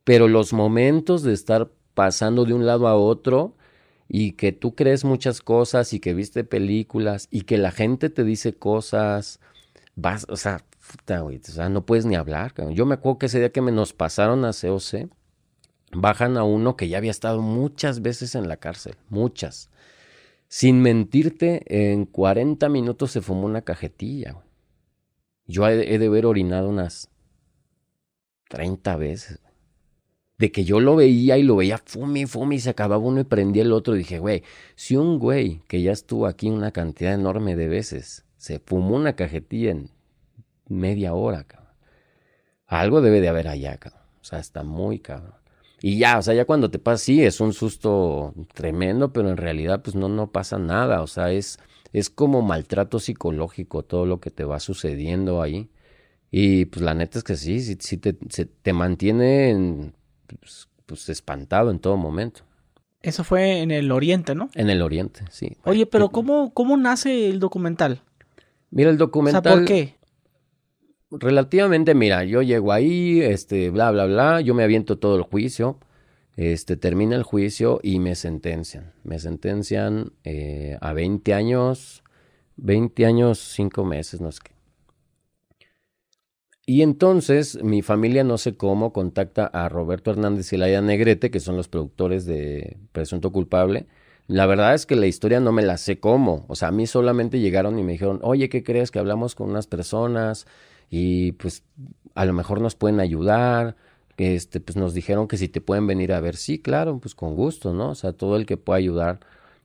pero 0.03 0.27
los 0.27 0.51
momentos 0.53 1.21
de 1.21 1.33
estar 1.33 1.69
pasando 1.93 2.45
de 2.45 2.53
un 2.53 2.65
lado 2.65 2.87
a 2.87 2.95
otro 2.95 3.55
y 4.07 4.33
que 4.33 4.51
tú 4.51 4.75
crees 4.75 5.05
muchas 5.05 5.41
cosas 5.41 5.93
y 5.93 5.99
que 5.99 6.13
viste 6.15 6.43
películas 6.43 7.27
y 7.29 7.41
que 7.41 7.57
la 7.57 7.71
gente 7.71 8.09
te 8.09 8.23
dice 8.23 8.53
cosas, 8.53 9.39
vas, 9.95 10.25
o 10.27 10.37
sea, 10.37 10.65
puta, 10.91 11.23
o 11.23 11.31
sea, 11.41 11.69
no 11.69 11.85
puedes 11.85 12.05
ni 12.05 12.15
hablar. 12.15 12.53
Yo 12.71 12.87
me 12.87 12.95
acuerdo 12.95 13.19
que 13.19 13.25
ese 13.27 13.39
día 13.39 13.51
que 13.51 13.61
me 13.61 13.71
nos 13.71 13.93
pasaron 13.93 14.43
a 14.43 14.51
COC 14.53 15.09
bajan 15.95 16.37
a 16.37 16.43
uno 16.43 16.75
que 16.75 16.87
ya 16.87 16.97
había 16.97 17.11
estado 17.11 17.41
muchas 17.41 18.01
veces 18.01 18.35
en 18.35 18.47
la 18.47 18.57
cárcel, 18.57 18.95
muchas. 19.09 19.69
Sin 20.47 20.81
mentirte, 20.81 21.63
en 21.67 22.05
40 22.05 22.69
minutos 22.69 23.11
se 23.11 23.21
fumó 23.21 23.45
una 23.45 23.63
cajetilla. 23.63 24.35
Yo 25.45 25.67
he, 25.67 25.97
de 25.97 26.05
haber 26.05 26.25
orinado 26.25 26.69
unas 26.69 27.09
30 28.49 28.95
veces. 28.97 29.39
De 30.37 30.51
que 30.51 30.63
yo 30.63 30.79
lo 30.79 30.95
veía 30.95 31.37
y 31.37 31.43
lo 31.43 31.55
veía 31.55 31.77
fume, 31.77 32.27
fume 32.27 32.55
y 32.55 32.59
se 32.59 32.69
acababa 32.69 33.03
uno 33.03 33.21
y 33.21 33.23
prendía 33.23 33.63
el 33.63 33.71
otro. 33.71 33.93
dije, 33.93 34.19
güey, 34.19 34.43
si 34.75 34.95
un 34.95 35.19
güey 35.19 35.61
que 35.67 35.81
ya 35.81 35.91
estuvo 35.91 36.27
aquí 36.27 36.49
una 36.49 36.71
cantidad 36.71 37.13
enorme 37.13 37.55
de 37.55 37.67
veces 37.67 38.25
se 38.37 38.59
fumó 38.59 38.95
una 38.95 39.15
cajetilla 39.15 39.71
en 39.71 39.89
media 40.67 41.13
hora, 41.13 41.45
cabrón, 41.45 41.73
algo 42.67 43.01
debe 43.01 43.21
de 43.21 43.29
haber 43.29 43.47
allá, 43.47 43.77
cabrón. 43.77 44.03
O 44.21 44.23
sea, 44.23 44.39
está 44.39 44.63
muy 44.63 44.99
cabrón. 44.99 45.42
Y 45.85 45.97
ya, 45.97 46.17
o 46.17 46.21
sea, 46.21 46.33
ya 46.33 46.45
cuando 46.45 46.71
te 46.71 46.79
pasa, 46.79 47.03
sí, 47.03 47.21
es 47.21 47.41
un 47.41 47.51
susto 47.51 48.33
tremendo, 48.53 49.11
pero 49.11 49.29
en 49.29 49.35
realidad 49.35 49.81
pues 49.83 49.97
no, 49.97 50.07
no 50.07 50.31
pasa 50.31 50.57
nada, 50.57 51.01
o 51.01 51.07
sea, 51.07 51.33
es, 51.33 51.59
es 51.91 52.09
como 52.09 52.41
maltrato 52.41 52.99
psicológico 52.99 53.83
todo 53.83 54.05
lo 54.05 54.21
que 54.21 54.31
te 54.31 54.45
va 54.45 54.61
sucediendo 54.61 55.41
ahí. 55.41 55.69
Y 56.31 56.63
pues 56.67 56.81
la 56.81 56.93
neta 56.93 57.17
es 57.17 57.25
que 57.25 57.35
sí, 57.35 57.59
sí, 57.59 57.75
sí 57.81 57.97
te, 57.97 58.13
te 58.13 58.71
mantiene 58.71 59.91
pues, 60.39 60.69
pues, 60.85 61.09
espantado 61.09 61.69
en 61.69 61.79
todo 61.79 61.97
momento. 61.97 62.43
Eso 63.01 63.25
fue 63.25 63.59
en 63.59 63.71
el 63.71 63.91
Oriente, 63.91 64.35
¿no? 64.35 64.49
En 64.55 64.69
el 64.69 64.81
Oriente, 64.81 65.25
sí. 65.31 65.57
Oye, 65.65 65.85
pero 65.85 66.07
¿cómo, 66.07 66.53
cómo 66.53 66.77
nace 66.77 67.27
el 67.27 67.41
documental? 67.41 68.03
Mira, 68.71 68.89
el 68.89 68.97
documental... 68.97 69.41
O 69.41 69.43
sea, 69.43 69.53
¿por 69.57 69.65
qué? 69.65 69.97
Relativamente, 71.19 71.95
mira, 71.95 72.23
yo 72.23 72.41
llego 72.41 72.71
ahí, 72.71 73.21
este, 73.21 73.69
bla, 73.69 73.91
bla, 73.91 74.05
bla, 74.05 74.41
yo 74.41 74.53
me 74.53 74.63
aviento 74.63 74.97
todo 74.97 75.15
el 75.15 75.23
juicio, 75.23 75.79
este, 76.35 76.77
termina 76.77 77.15
el 77.15 77.23
juicio 77.23 77.79
y 77.83 77.99
me 77.99 78.15
sentencian. 78.15 78.93
Me 79.03 79.19
sentencian 79.19 80.13
eh, 80.23 80.77
a 80.81 80.93
20 80.93 81.33
años, 81.33 82.03
20 82.57 83.05
años, 83.05 83.39
5 83.39 83.85
meses, 83.85 84.21
no 84.21 84.31
sé 84.31 84.39
qué. 84.43 84.53
Y 86.65 86.81
entonces 86.81 87.61
mi 87.61 87.81
familia, 87.81 88.23
no 88.23 88.37
sé 88.37 88.55
cómo, 88.55 88.93
contacta 88.93 89.45
a 89.47 89.67
Roberto 89.67 90.11
Hernández 90.11 90.53
y 90.53 90.57
Laia 90.57 90.81
Negrete, 90.81 91.29
que 91.29 91.41
son 91.41 91.57
los 91.57 91.67
productores 91.67 92.25
de 92.25 92.77
Presunto 92.93 93.31
Culpable. 93.33 93.85
La 94.27 94.45
verdad 94.45 94.73
es 94.73 94.85
que 94.85 94.95
la 94.95 95.07
historia 95.07 95.41
no 95.41 95.51
me 95.51 95.61
la 95.61 95.77
sé 95.77 95.99
cómo. 95.99 96.45
O 96.47 96.55
sea, 96.55 96.69
a 96.69 96.71
mí 96.71 96.87
solamente 96.87 97.41
llegaron 97.41 97.77
y 97.77 97.83
me 97.83 97.91
dijeron, 97.91 98.19
oye, 98.23 98.47
¿qué 98.47 98.63
crees? 98.63 98.91
Que 98.91 98.99
hablamos 98.99 99.35
con 99.35 99.49
unas 99.49 99.67
personas 99.67 100.47
y 100.95 101.31
pues 101.31 101.63
a 102.13 102.23
lo 102.23 102.33
mejor 102.33 102.61
nos 102.61 102.75
pueden 102.75 102.99
ayudar. 102.99 103.75
Este, 104.17 104.59
pues 104.59 104.77
nos 104.77 104.93
dijeron 104.93 105.27
que 105.27 105.37
si 105.37 105.47
te 105.47 105.59
pueden 105.59 105.87
venir 105.87 106.13
a 106.13 106.21
ver, 106.21 106.35
sí, 106.35 106.59
claro, 106.59 106.99
pues 106.99 107.15
con 107.15 107.33
gusto, 107.35 107.73
¿no? 107.73 107.89
O 107.89 107.95
sea, 107.95 108.13
todo 108.13 108.35
el 108.35 108.45
que 108.45 108.57
pueda 108.57 108.77
ayudar. 108.77 109.19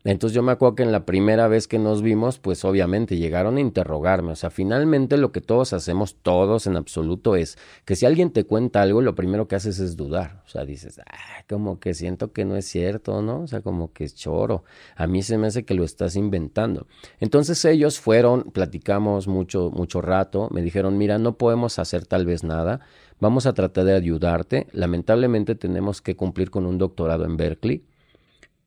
Entonces 0.09 0.35
yo 0.35 0.43
me 0.43 0.53
acuerdo 0.53 0.75
que 0.75 0.83
en 0.85 0.91
la 0.91 1.05
primera 1.05 1.49
vez 1.49 1.69
que 1.69 1.79
nos 1.79 2.01
vimos, 2.01 2.39
pues 2.39 2.65
obviamente 2.65 3.19
llegaron 3.19 3.59
a 3.59 3.61
interrogarme. 3.61 4.33
O 4.33 4.37
sea, 4.37 4.49
finalmente 4.49 5.19
lo 5.19 5.33
que 5.33 5.43
todos 5.43 5.75
hacemos, 5.75 6.17
todos 6.23 6.67
en 6.67 6.79
absoluto, 6.79 7.37
es 7.37 7.59
que 7.85 7.95
si 7.95 8.07
alguien 8.07 8.31
te 8.31 8.45
cuenta 8.45 8.81
algo, 8.81 9.03
lo 9.03 9.15
primero 9.15 9.49
que 9.49 9.57
haces 9.57 9.81
es 9.81 9.99
dudar. 9.99 10.43
O 10.47 10.49
sea, 10.49 10.65
dices, 10.65 10.99
ah, 11.01 11.45
como 11.47 11.79
que 11.79 11.93
siento 11.93 12.33
que 12.33 12.47
no 12.47 12.57
es 12.57 12.65
cierto, 12.65 13.21
¿no? 13.21 13.43
O 13.43 13.47
sea, 13.49 13.61
como 13.61 13.93
que 13.93 14.05
es 14.05 14.15
choro. 14.15 14.65
A 14.97 15.07
mí 15.07 15.23
se 15.23 15.37
me 15.37 15.49
hace 15.49 15.67
que 15.67 15.75
lo 15.75 15.85
estás 15.85 16.17
inventando. 16.17 16.87
Entonces 17.21 17.63
ellos 17.67 18.01
fueron, 18.01 18.45
platicamos 18.45 19.29
mucho, 19.29 19.71
mucho 19.71 20.01
rato, 20.01 20.49
me 20.51 20.63
dijeron, 20.63 20.97
mira, 20.97 21.19
no 21.19 21.37
podemos 21.37 21.79
hacer 21.79 22.07
tal 22.07 22.25
vez 22.25 22.45
nada. 22.45 22.81
Vamos 23.21 23.45
a 23.45 23.53
tratar 23.53 23.85
de 23.85 23.95
ayudarte. 23.95 24.69
Lamentablemente 24.73 25.55
tenemos 25.55 26.01
que 26.01 26.17
cumplir 26.17 26.51
con 26.51 26.65
un 26.65 26.79
doctorado 26.79 27.27
en 27.27 27.37
Berkeley 27.37 27.85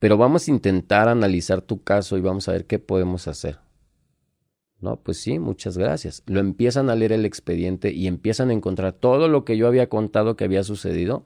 pero 0.01 0.17
vamos 0.17 0.47
a 0.47 0.51
intentar 0.51 1.07
analizar 1.07 1.61
tu 1.61 1.83
caso 1.83 2.17
y 2.17 2.21
vamos 2.21 2.49
a 2.49 2.53
ver 2.53 2.65
qué 2.65 2.79
podemos 2.79 3.27
hacer. 3.27 3.59
No, 4.79 4.95
pues 4.95 5.21
sí, 5.21 5.37
muchas 5.37 5.77
gracias. 5.77 6.23
Lo 6.25 6.39
empiezan 6.39 6.89
a 6.89 6.95
leer 6.95 7.11
el 7.11 7.23
expediente 7.23 7.91
y 7.91 8.07
empiezan 8.07 8.49
a 8.49 8.53
encontrar 8.53 8.93
todo 8.93 9.27
lo 9.27 9.45
que 9.45 9.57
yo 9.57 9.67
había 9.67 9.89
contado 9.89 10.35
que 10.35 10.43
había 10.43 10.63
sucedido. 10.63 11.23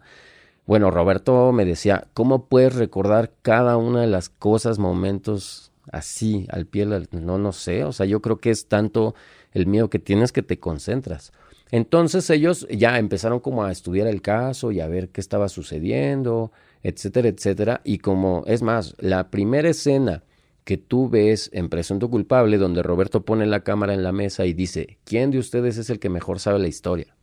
Bueno, 0.66 0.92
Roberto 0.92 1.54
me 1.54 1.64
decía, 1.64 2.10
¿cómo 2.14 2.48
puedes 2.48 2.76
recordar 2.76 3.32
cada 3.42 3.78
una 3.78 4.02
de 4.02 4.08
las 4.08 4.28
cosas, 4.28 4.78
momentos 4.78 5.72
así, 5.90 6.46
al 6.50 6.66
pie? 6.66 6.86
No, 7.12 7.38
no 7.38 7.54
sé, 7.54 7.86
o 7.86 7.94
sea, 7.94 8.06
yo 8.06 8.22
creo 8.22 8.40
que 8.40 8.50
es 8.50 8.68
tanto 8.68 9.16
el 9.54 9.68
miedo 9.68 9.90
que 9.90 10.00
tienes 10.00 10.34
que 10.34 10.44
te 10.44 10.60
concentras. 10.60 11.32
Entonces 11.72 12.30
ellos 12.30 12.68
ya 12.70 13.00
empezaron 13.00 13.40
como 13.40 13.64
a 13.64 13.72
estudiar 13.72 14.08
el 14.08 14.22
caso 14.22 14.74
y 14.74 14.82
a 14.82 14.88
ver 14.88 15.10
qué 15.10 15.22
estaba 15.22 15.48
sucediendo, 15.48 16.52
etcétera, 16.86 17.30
etcétera. 17.30 17.82
Y 17.84 17.98
como, 17.98 18.44
es 18.46 18.62
más, 18.62 18.96
la 19.00 19.32
primera 19.32 19.70
escena 19.70 20.24
que 20.66 20.78
tú 20.78 21.10
ves 21.10 21.50
en 21.52 21.68
Presunto 21.68 22.12
Culpable, 22.12 22.60
donde 22.60 22.84
Roberto 22.84 23.26
pone 23.26 23.48
la 23.48 23.62
cámara 23.62 23.96
en 23.96 24.04
la 24.04 24.12
mesa 24.12 24.46
y 24.46 24.54
dice, 24.54 25.00
¿quién 25.04 25.32
de 25.32 25.40
ustedes 25.40 25.78
es 25.78 25.90
el 25.90 26.00
que 26.00 26.10
mejor 26.10 26.40
sabe 26.40 26.60
la 26.60 26.68
historia? 26.68 27.16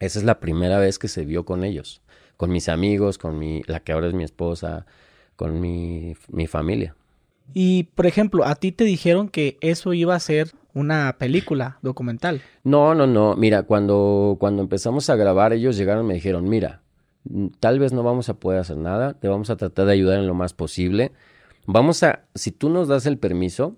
Esa 0.00 0.18
es 0.18 0.24
la 0.24 0.40
primera 0.40 0.80
vez 0.80 0.98
que 0.98 1.06
se 1.06 1.24
vio 1.24 1.44
con 1.44 1.62
ellos, 1.62 2.02
con 2.36 2.50
mis 2.50 2.68
amigos, 2.68 3.18
con 3.18 3.38
mi, 3.38 3.62
la 3.66 3.80
que 3.80 3.92
ahora 3.92 4.08
es 4.08 4.14
mi 4.14 4.24
esposa, 4.24 4.84
con 5.36 5.60
mi, 5.60 6.16
mi 6.28 6.48
familia. 6.48 6.96
Y, 7.54 7.84
por 7.94 8.06
ejemplo, 8.06 8.44
a 8.44 8.56
ti 8.56 8.72
te 8.72 8.82
dijeron 8.82 9.28
que 9.28 9.58
eso 9.60 9.92
iba 9.92 10.16
a 10.16 10.20
ser 10.20 10.50
una 10.74 11.14
película 11.18 11.78
documental. 11.82 12.42
No, 12.64 12.96
no, 12.96 13.06
no. 13.06 13.36
Mira, 13.36 13.62
cuando, 13.62 14.36
cuando 14.40 14.60
empezamos 14.60 15.08
a 15.08 15.14
grabar, 15.14 15.52
ellos 15.52 15.76
llegaron 15.76 16.04
y 16.06 16.08
me 16.08 16.14
dijeron, 16.14 16.48
mira, 16.48 16.82
tal 17.60 17.78
vez 17.78 17.92
no 17.92 18.02
vamos 18.02 18.28
a 18.28 18.34
poder 18.34 18.60
hacer 18.60 18.76
nada, 18.76 19.14
te 19.14 19.28
vamos 19.28 19.50
a 19.50 19.56
tratar 19.56 19.86
de 19.86 19.92
ayudar 19.92 20.18
en 20.18 20.26
lo 20.26 20.34
más 20.34 20.54
posible. 20.54 21.12
Vamos 21.66 22.02
a, 22.02 22.24
si 22.34 22.50
tú 22.50 22.68
nos 22.68 22.88
das 22.88 23.06
el 23.06 23.18
permiso, 23.18 23.76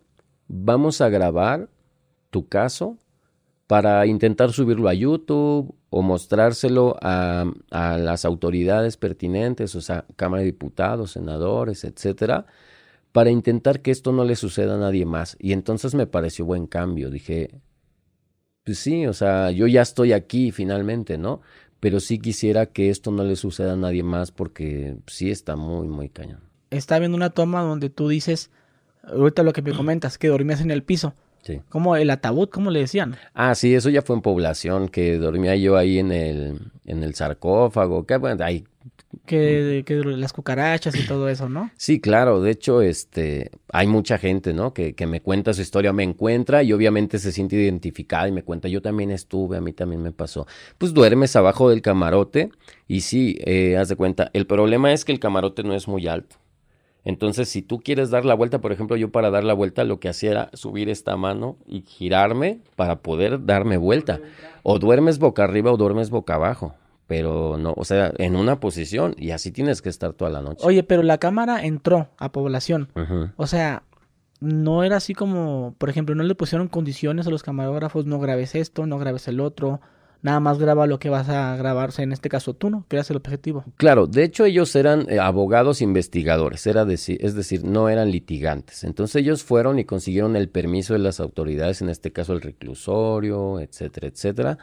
vamos 0.49 1.01
a 1.01 1.09
grabar 1.09 1.69
tu 2.31 2.49
caso 2.49 2.99
para 3.67 4.07
intentar 4.07 4.53
subirlo 4.53 4.89
a 4.89 4.95
YouTube 4.95 5.75
o 5.91 6.03
mostrárselo 6.03 6.97
a, 7.01 7.45
a 7.71 7.99
las 7.99 8.25
autoridades 8.25 8.97
pertinentes, 8.97 9.75
o 9.75 9.81
sea, 9.81 10.05
Cámara 10.17 10.41
de 10.41 10.47
Diputados, 10.47 11.13
senadores, 11.13 11.85
etcétera, 11.85 12.47
para 13.13 13.31
intentar 13.31 13.81
que 13.81 13.91
esto 13.91 14.13
no 14.13 14.25
le 14.25 14.37
suceda 14.37 14.75
a 14.75 14.79
nadie 14.79 15.07
más. 15.07 15.37
Y 15.39 15.53
entonces 15.53 15.95
me 15.95 16.07
pareció 16.07 16.45
buen 16.45 16.67
cambio. 16.67 17.11
Dije, 17.11 17.61
pues 18.65 18.79
sí, 18.79 19.07
o 19.07 19.13
sea, 19.13 19.51
yo 19.51 19.67
ya 19.67 19.83
estoy 19.83 20.13
aquí 20.13 20.51
finalmente, 20.51 21.19
¿no? 21.19 21.43
Pero 21.85 22.01
sí 22.01 22.19
quisiera 22.19 22.65
que 22.65 22.89
esto 22.89 23.11
no 23.11 23.25
le 23.25 23.37
suceda 23.37 23.75
a 23.75 23.77
nadie 23.77 24.03
más 24.03 24.31
porque 24.31 24.97
sí 25.07 25.31
está 25.31 25.55
muy, 25.55 25.87
muy 25.87 26.09
cañón. 26.09 26.41
Está 26.71 26.99
viendo 26.99 27.15
una 27.15 27.29
toma 27.29 27.61
donde 27.61 27.91
tú 27.91 28.09
dices, 28.09 28.51
ahorita 29.03 29.43
lo 29.43 29.53
que 29.53 29.61
me 29.61 29.75
comentas, 29.75 30.17
que 30.17 30.29
dormías 30.29 30.63
en 30.63 30.71
el 30.71 30.83
piso. 30.83 31.13
Sí. 31.43 31.61
¿Cómo 31.69 31.95
el 31.97 32.09
ataúd, 32.09 32.49
cómo 32.49 32.71
le 32.71 32.81
decían? 32.81 33.17
Ah, 33.35 33.55
sí, 33.55 33.75
eso 33.75 33.91
ya 33.91 34.01
fue 34.01 34.17
en 34.17 34.23
población, 34.23 34.89
que 34.89 35.19
dormía 35.19 35.57
yo 35.57 35.77
ahí 35.77 35.99
en 35.99 36.11
el, 36.11 36.59
en 36.87 37.03
el 37.03 37.15
sarcófago, 37.15 38.07
que 38.07 38.17
bueno, 38.17 38.43
ahí 38.43 38.65
que, 39.27 39.83
que, 39.87 39.97
las 39.97 40.33
cucarachas 40.33 40.95
y 40.97 41.07
todo 41.07 41.29
eso, 41.29 41.49
¿no? 41.49 41.71
Sí, 41.77 42.01
claro. 42.01 42.41
De 42.41 42.51
hecho, 42.51 42.83
este, 42.83 43.51
hay 43.73 43.87
mucha 43.87 44.19
gente, 44.19 44.53
¿no? 44.53 44.73
Que, 44.75 44.95
que 44.95 45.07
me 45.07 45.21
cuenta 45.21 45.53
su 45.53 45.63
historia, 45.63 45.93
me 45.93 46.03
encuentra 46.03 46.63
y 46.63 46.73
obviamente 46.73 47.19
se 47.19 47.33
siente 47.33 47.57
identificada 47.57 48.29
y 48.29 48.33
me 48.33 48.43
cuenta, 48.43 48.69
yo 48.69 48.83
también 48.83 49.11
estuve, 49.11 49.57
a 49.57 49.61
mí 49.61 49.73
también 49.73 50.03
me 50.03 50.13
pasó. 50.13 50.47
Pues 50.79 50.95
duermes 50.95 51.37
abajo 51.37 51.71
del 51.71 51.83
camarote 51.83 52.51
y 52.89 53.01
sí, 53.01 53.39
eh, 53.45 53.77
haz 53.77 53.89
de 53.89 53.97
cuenta. 53.97 54.31
El 54.33 54.47
problema 54.47 54.93
es 54.93 55.05
que 55.05 55.13
el 55.13 55.21
camarote 55.21 55.63
no 55.63 55.75
es 55.75 55.89
muy 55.89 56.07
alto. 56.07 56.37
Entonces, 57.05 57.51
si 57.51 57.61
tú 57.61 57.81
quieres 57.81 58.11
dar 58.11 58.25
la 58.25 58.35
vuelta, 58.35 58.61
por 58.61 58.73
ejemplo, 58.73 58.97
yo 58.97 59.11
para 59.11 59.31
dar 59.31 59.45
la 59.45 59.53
vuelta 59.53 59.85
lo 59.85 60.01
que 60.01 60.09
hacía 60.09 60.31
era 60.31 60.51
subir 60.55 60.89
esta 60.89 61.17
mano 61.17 61.59
y 61.67 61.83
girarme 61.83 62.61
para 62.77 63.03
poder 63.03 63.45
darme 63.45 63.77
vuelta. 63.77 64.21
O 64.63 64.79
duermes 64.79 65.19
boca 65.19 65.45
arriba 65.45 65.71
o 65.71 65.77
duermes 65.77 66.09
boca 66.09 66.37
abajo 66.37 66.75
pero 67.07 67.59
no, 67.59 67.75
o 67.77 67.85
sea, 67.85 68.13
en 68.19 68.37
una 68.37 68.61
posición 68.61 69.15
y 69.19 69.31
así 69.31 69.51
tienes 69.51 69.83
que 69.83 69.89
estar 69.89 70.13
toda 70.15 70.31
la 70.31 70.41
noche. 70.41 70.67
Oye, 70.67 70.83
pero 70.83 71.03
la 71.03 71.19
cámara 71.19 71.65
entró 71.65 72.09
a 72.19 72.33
población. 72.33 72.89
O 73.37 73.47
sea, 73.47 73.83
no 74.41 74.85
era 74.85 74.97
así 74.97 75.15
como, 75.15 75.75
por 75.79 75.91
ejemplo, 75.91 76.15
no 76.15 76.23
le 76.23 76.35
pusieron 76.35 76.69
condiciones 76.69 77.27
a 77.27 77.31
los 77.31 77.43
camarógrafos, 77.43 78.07
no 78.07 78.19
grabes 78.19 78.55
esto, 78.55 78.87
no 78.87 78.99
grabes 78.99 79.29
el 79.29 79.41
otro, 79.41 79.81
nada 80.23 80.41
más 80.41 80.59
graba 80.59 80.87
lo 80.87 80.99
que 80.99 81.11
vas 81.11 81.29
a 81.29 81.57
grabarse, 81.57 82.03
en 82.03 82.13
este 82.13 82.31
caso 82.31 82.55
tú, 82.55 82.71
¿no? 82.71 82.87
Que 82.89 82.97
eras 82.97 83.11
el 83.11 83.17
objetivo. 83.17 83.65
Claro, 83.77 84.07
de 84.07 84.25
hecho 84.25 84.47
ellos 84.47 84.75
eran 84.75 85.07
eh, 85.11 85.19
abogados 85.19 85.83
investigadores, 85.83 86.67
era 86.67 86.87
decir, 86.87 87.19
es 87.21 87.35
decir, 87.35 87.65
no 87.65 87.91
eran 87.91 88.11
litigantes. 88.11 88.85
Entonces 88.85 89.17
ellos 89.17 89.45
fueron 89.45 89.79
y 89.79 89.85
consiguieron 89.85 90.37
el 90.37 90.49
permiso 90.49 90.95
de 90.95 91.01
las 91.01 91.21
autoridades, 91.21 91.83
en 91.83 91.91
este 91.91 92.13
caso 92.13 92.33
el 92.33 92.41
reclusorio, 92.41 93.61
etcétera, 93.61 94.09
etcétera 94.09 94.59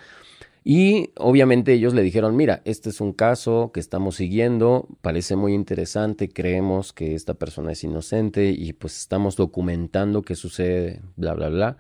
y 0.64 1.10
obviamente 1.18 1.74
ellos 1.74 1.96
le 1.96 2.04
dijeron, 2.04 2.36
mira, 2.36 2.62
este 2.66 2.90
es 2.90 3.02
un 3.02 3.14
caso 3.14 3.72
que 3.74 3.80
estamos 3.80 4.16
siguiendo, 4.16 4.88
parece 5.02 5.36
muy 5.36 5.54
interesante, 5.54 6.30
creemos 6.30 6.94
que 6.94 7.16
esta 7.16 7.34
persona 7.34 7.72
es 7.72 7.84
inocente 7.84 8.52
y 8.52 8.74
pues 8.74 9.00
estamos 9.00 9.36
documentando 9.36 10.22
qué 10.22 10.36
sucede, 10.36 11.02
bla, 11.16 11.34
bla, 11.34 11.50
bla. 11.50 11.78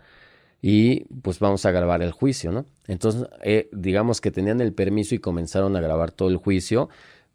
Y 0.63 1.01
pues 1.21 1.39
vamos 1.39 1.65
a 1.65 1.71
grabar 1.71 2.01
el 2.01 2.11
juicio, 2.11 2.51
¿no? 2.51 2.65
Entonces, 2.87 3.27
eh, 3.43 3.69
digamos 3.71 4.21
que 4.21 4.31
tenían 4.31 4.61
el 4.61 4.73
permiso 4.73 5.15
y 5.15 5.19
comenzaron 5.19 5.75
a 5.75 5.81
grabar 5.81 6.11
todo 6.11 6.29
el 6.29 6.37
juicio. 6.37 6.89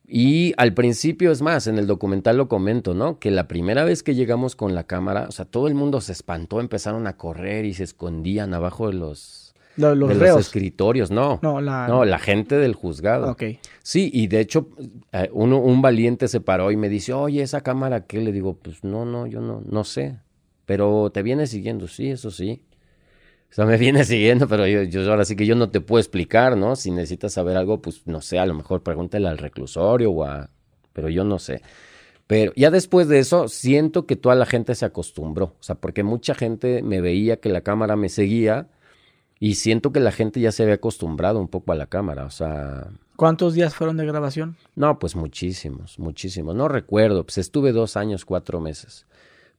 Y 0.06 0.54
al 0.56 0.74
principio, 0.74 1.32
es 1.32 1.42
más, 1.42 1.66
en 1.66 1.78
el 1.78 1.86
documental 1.88 2.36
lo 2.36 2.48
comento, 2.48 2.94
¿no? 2.94 3.18
Que 3.18 3.32
la 3.32 3.48
primera 3.48 3.84
vez 3.84 4.02
que 4.02 4.14
llegamos 4.14 4.54
con 4.54 4.74
la 4.74 4.84
cámara, 4.84 5.26
o 5.28 5.32
sea, 5.32 5.44
todo 5.44 5.66
el 5.66 5.74
mundo 5.74 6.00
se 6.00 6.12
espantó, 6.12 6.60
empezaron 6.60 7.06
a 7.08 7.16
correr 7.16 7.64
y 7.64 7.74
se 7.74 7.84
escondían 7.84 8.54
abajo 8.54 8.88
de 8.88 8.94
los 8.94 9.45
los, 9.76 10.08
de 10.08 10.14
los 10.14 10.40
escritorios, 10.40 11.10
no. 11.10 11.38
No 11.42 11.60
la... 11.60 12.18
gente 12.18 12.56
del 12.56 12.74
juzgado. 12.74 13.36
Sí, 13.82 14.10
y 14.12 14.26
de 14.26 14.40
hecho, 14.40 14.68
eh, 15.12 15.28
uno, 15.32 15.58
un 15.58 15.82
valiente 15.82 16.28
se 16.28 16.40
paró 16.40 16.70
y 16.70 16.76
me 16.76 16.88
dice, 16.88 17.12
oye, 17.12 17.42
esa 17.42 17.60
cámara, 17.60 18.06
¿qué? 18.06 18.20
Le 18.20 18.32
digo, 18.32 18.54
pues 18.54 18.84
no, 18.84 19.04
no, 19.04 19.26
yo 19.26 19.40
no, 19.40 19.62
no 19.64 19.84
sé. 19.84 20.18
Pero 20.64 21.10
te 21.10 21.22
viene 21.22 21.46
siguiendo, 21.46 21.86
sí, 21.88 22.10
eso 22.10 22.30
sí. 22.30 22.62
O 23.50 23.54
sea, 23.54 23.64
me 23.66 23.76
viene 23.76 24.04
siguiendo, 24.04 24.48
pero 24.48 24.66
yo, 24.66 24.82
yo 24.82 25.08
ahora 25.10 25.24
sí 25.24 25.36
que 25.36 25.46
yo 25.46 25.54
no 25.54 25.70
te 25.70 25.80
puedo 25.80 26.00
explicar, 26.00 26.56
¿no? 26.56 26.76
Si 26.76 26.90
necesitas 26.90 27.32
saber 27.32 27.56
algo, 27.56 27.80
pues 27.80 28.02
no 28.06 28.20
sé, 28.20 28.38
a 28.38 28.46
lo 28.46 28.54
mejor 28.54 28.82
pregúntale 28.82 29.28
al 29.28 29.38
reclusorio 29.38 30.10
o 30.10 30.24
a... 30.24 30.50
Pero 30.92 31.10
yo 31.10 31.24
no 31.24 31.38
sé. 31.38 31.60
Pero 32.26 32.52
ya 32.56 32.70
después 32.70 33.06
de 33.06 33.18
eso, 33.18 33.48
siento 33.48 34.06
que 34.06 34.16
toda 34.16 34.34
la 34.34 34.46
gente 34.46 34.74
se 34.74 34.84
acostumbró. 34.84 35.54
O 35.60 35.62
sea, 35.62 35.76
porque 35.76 36.02
mucha 36.02 36.34
gente 36.34 36.82
me 36.82 37.00
veía 37.00 37.36
que 37.36 37.50
la 37.50 37.60
cámara 37.60 37.94
me 37.96 38.08
seguía 38.08 38.68
y 39.38 39.54
siento 39.54 39.92
que 39.92 40.00
la 40.00 40.12
gente 40.12 40.40
ya 40.40 40.52
se 40.52 40.62
había 40.62 40.76
acostumbrado 40.76 41.40
un 41.40 41.48
poco 41.48 41.72
a 41.72 41.76
la 41.76 41.86
cámara, 41.86 42.24
o 42.24 42.30
sea... 42.30 42.88
¿Cuántos 43.16 43.54
días 43.54 43.74
fueron 43.74 43.96
de 43.96 44.06
grabación? 44.06 44.56
No, 44.74 44.98
pues 44.98 45.16
muchísimos, 45.16 45.98
muchísimos. 45.98 46.54
No 46.54 46.68
recuerdo, 46.68 47.24
pues 47.24 47.38
estuve 47.38 47.72
dos 47.72 47.96
años, 47.96 48.26
cuatro 48.26 48.60
meses. 48.60 49.06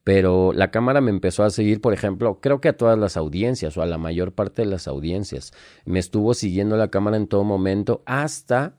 Pero 0.04 0.54
la 0.54 0.70
cámara 0.70 1.02
me 1.02 1.10
empezó 1.10 1.44
a 1.44 1.50
seguir, 1.50 1.82
por 1.82 1.94
ejemplo, 1.94 2.40
creo 2.40 2.62
que 2.62 2.70
a 2.70 2.78
todas 2.78 2.98
las 2.98 3.18
audiencias 3.18 3.76
o 3.76 3.82
a 3.82 3.88
la 3.88 3.98
mayor 3.98 4.32
parte 4.32 4.62
de 4.62 4.68
las 4.68 4.88
audiencias. 4.88 5.54
Me 5.86 6.00
estuvo 6.00 6.34
siguiendo 6.34 6.78
la 6.78 6.90
cámara 6.90 7.18
en 7.18 7.28
todo 7.28 7.44
momento 7.44 8.04
hasta 8.06 8.76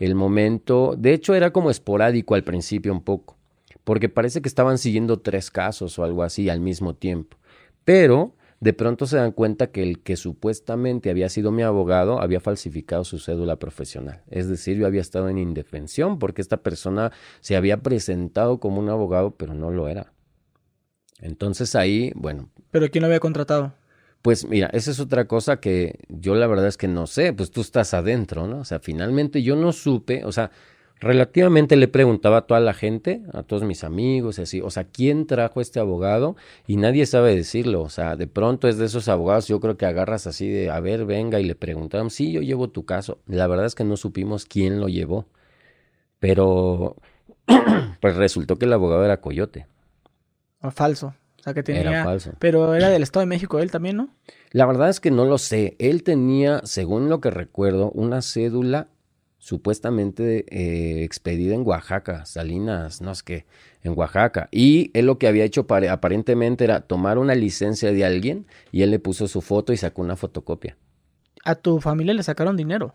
el 0.00 0.14
momento, 0.14 0.94
de 0.96 1.12
hecho 1.12 1.34
era 1.34 1.52
como 1.52 1.70
esporádico 1.70 2.34
al 2.34 2.42
principio 2.42 2.90
un 2.90 3.02
poco, 3.02 3.36
porque 3.84 4.08
parece 4.08 4.40
que 4.40 4.48
estaban 4.48 4.78
siguiendo 4.78 5.20
tres 5.20 5.50
casos 5.50 5.98
o 5.98 6.04
algo 6.04 6.22
así 6.22 6.48
al 6.48 6.60
mismo 6.60 6.94
tiempo. 6.94 7.36
Pero 7.84 8.34
de 8.60 8.74
pronto 8.74 9.06
se 9.06 9.16
dan 9.16 9.32
cuenta 9.32 9.68
que 9.68 9.82
el 9.82 10.02
que 10.02 10.16
supuestamente 10.16 11.08
había 11.08 11.30
sido 11.30 11.50
mi 11.50 11.62
abogado 11.62 12.20
había 12.20 12.40
falsificado 12.40 13.04
su 13.04 13.18
cédula 13.18 13.56
profesional. 13.56 14.22
Es 14.28 14.48
decir, 14.48 14.76
yo 14.76 14.86
había 14.86 15.00
estado 15.00 15.30
en 15.30 15.38
indefensión 15.38 16.18
porque 16.18 16.42
esta 16.42 16.58
persona 16.58 17.10
se 17.40 17.56
había 17.56 17.78
presentado 17.78 18.60
como 18.60 18.80
un 18.80 18.90
abogado, 18.90 19.34
pero 19.34 19.54
no 19.54 19.70
lo 19.70 19.88
era. 19.88 20.12
Entonces 21.20 21.74
ahí, 21.74 22.12
bueno. 22.14 22.50
¿Pero 22.70 22.88
quién 22.90 23.02
lo 23.02 23.06
había 23.06 23.20
contratado? 23.20 23.72
Pues 24.20 24.46
mira, 24.46 24.68
esa 24.74 24.90
es 24.90 25.00
otra 25.00 25.26
cosa 25.26 25.60
que 25.60 25.98
yo 26.08 26.34
la 26.34 26.46
verdad 26.46 26.66
es 26.66 26.76
que 26.76 26.88
no 26.88 27.06
sé, 27.06 27.32
pues 27.32 27.50
tú 27.50 27.62
estás 27.62 27.94
adentro, 27.94 28.46
¿no? 28.46 28.58
O 28.58 28.64
sea, 28.64 28.78
finalmente 28.78 29.42
yo 29.42 29.56
no 29.56 29.72
supe, 29.72 30.24
o 30.26 30.32
sea, 30.32 30.50
relativamente 31.00 31.76
le 31.76 31.88
preguntaba 31.88 32.38
a 32.38 32.40
toda 32.42 32.60
la 32.60 32.74
gente, 32.74 33.22
a 33.32 33.42
todos 33.42 33.62
mis 33.62 33.84
amigos 33.84 34.38
y 34.38 34.42
así, 34.42 34.60
o 34.60 34.70
sea, 34.70 34.84
¿quién 34.84 35.26
trajo 35.26 35.60
este 35.60 35.80
abogado? 35.80 36.36
Y 36.66 36.76
nadie 36.76 37.06
sabe 37.06 37.34
decirlo, 37.34 37.80
o 37.80 37.88
sea, 37.88 38.16
de 38.16 38.26
pronto 38.26 38.68
es 38.68 38.76
de 38.76 38.84
esos 38.84 39.08
abogados, 39.08 39.48
yo 39.48 39.60
creo 39.60 39.78
que 39.78 39.86
agarras 39.86 40.26
así 40.26 40.48
de, 40.48 40.70
a 40.70 40.78
ver, 40.80 41.06
venga, 41.06 41.40
y 41.40 41.44
le 41.44 41.54
preguntaron, 41.54 42.10
sí, 42.10 42.32
yo 42.32 42.42
llevo 42.42 42.68
tu 42.68 42.84
caso. 42.84 43.18
La 43.26 43.46
verdad 43.46 43.66
es 43.66 43.74
que 43.74 43.84
no 43.84 43.96
supimos 43.96 44.44
quién 44.44 44.78
lo 44.78 44.88
llevó, 44.88 45.26
pero 46.18 46.96
pues 48.00 48.16
resultó 48.16 48.56
que 48.56 48.66
el 48.66 48.72
abogado 48.74 49.04
era 49.04 49.22
Coyote. 49.22 49.66
O 50.60 50.70
falso. 50.70 51.14
O 51.38 51.42
sea, 51.42 51.54
que 51.54 51.62
tenía... 51.62 51.80
Era 51.80 52.04
falso. 52.04 52.32
Pero 52.38 52.74
era 52.74 52.90
del 52.90 53.02
Estado 53.02 53.20
de 53.20 53.26
México 53.26 53.58
él 53.60 53.70
también, 53.70 53.96
¿no? 53.96 54.10
La 54.50 54.66
verdad 54.66 54.90
es 54.90 55.00
que 55.00 55.10
no 55.10 55.24
lo 55.24 55.38
sé. 55.38 55.74
Él 55.78 56.02
tenía, 56.02 56.60
según 56.64 57.08
lo 57.08 57.22
que 57.22 57.30
recuerdo, 57.30 57.90
una 57.92 58.20
cédula 58.20 58.88
supuestamente 59.40 60.44
eh, 60.50 61.02
expedida 61.02 61.54
en 61.54 61.66
Oaxaca, 61.66 62.26
Salinas, 62.26 63.00
no 63.00 63.10
es 63.10 63.22
que, 63.22 63.46
en 63.82 63.98
Oaxaca. 63.98 64.48
Y 64.52 64.90
él 64.94 65.06
lo 65.06 65.18
que 65.18 65.26
había 65.26 65.44
hecho 65.44 65.66
aparentemente 65.68 66.64
era 66.64 66.82
tomar 66.82 67.18
una 67.18 67.34
licencia 67.34 67.90
de 67.90 68.04
alguien 68.04 68.46
y 68.70 68.82
él 68.82 68.90
le 68.90 68.98
puso 68.98 69.26
su 69.26 69.40
foto 69.40 69.72
y 69.72 69.78
sacó 69.78 70.02
una 70.02 70.14
fotocopia. 70.14 70.76
A 71.42 71.54
tu 71.54 71.80
familia 71.80 72.12
le 72.12 72.22
sacaron 72.22 72.56
dinero. 72.56 72.94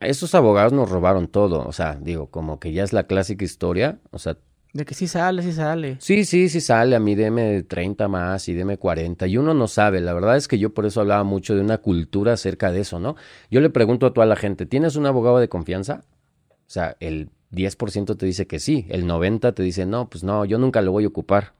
Esos 0.00 0.34
abogados 0.34 0.72
nos 0.72 0.90
robaron 0.90 1.28
todo, 1.28 1.66
o 1.66 1.72
sea, 1.72 1.94
digo, 1.94 2.26
como 2.30 2.58
que 2.58 2.72
ya 2.72 2.82
es 2.82 2.92
la 2.92 3.04
clásica 3.04 3.44
historia, 3.44 3.98
o 4.10 4.18
sea, 4.18 4.36
de 4.72 4.84
que 4.84 4.94
sí 4.94 5.08
sale, 5.08 5.42
sí 5.42 5.52
sale. 5.52 5.96
Sí, 5.98 6.24
sí, 6.24 6.48
sí 6.48 6.60
sale. 6.60 6.94
A 6.94 7.00
mí 7.00 7.16
deme 7.16 7.62
30 7.64 8.06
más 8.06 8.48
y 8.48 8.54
deme 8.54 8.78
40. 8.78 9.26
Y 9.26 9.36
uno 9.36 9.52
no 9.52 9.66
sabe. 9.66 10.00
La 10.00 10.12
verdad 10.12 10.36
es 10.36 10.46
que 10.46 10.58
yo 10.58 10.72
por 10.72 10.86
eso 10.86 11.00
hablaba 11.00 11.24
mucho 11.24 11.56
de 11.56 11.60
una 11.60 11.78
cultura 11.78 12.34
acerca 12.34 12.70
de 12.70 12.80
eso, 12.80 13.00
¿no? 13.00 13.16
Yo 13.50 13.60
le 13.60 13.70
pregunto 13.70 14.06
a 14.06 14.12
toda 14.12 14.26
la 14.26 14.36
gente, 14.36 14.66
¿tienes 14.66 14.94
un 14.94 15.06
abogado 15.06 15.38
de 15.38 15.48
confianza? 15.48 16.04
O 16.50 16.72
sea, 16.72 16.96
el 17.00 17.30
10% 17.50 18.16
te 18.16 18.26
dice 18.26 18.46
que 18.46 18.60
sí. 18.60 18.86
El 18.90 19.06
90% 19.06 19.54
te 19.54 19.62
dice, 19.64 19.86
no, 19.86 20.08
pues 20.08 20.22
no, 20.22 20.44
yo 20.44 20.58
nunca 20.58 20.82
lo 20.82 20.92
voy 20.92 21.04
a 21.04 21.08
ocupar. 21.08 21.52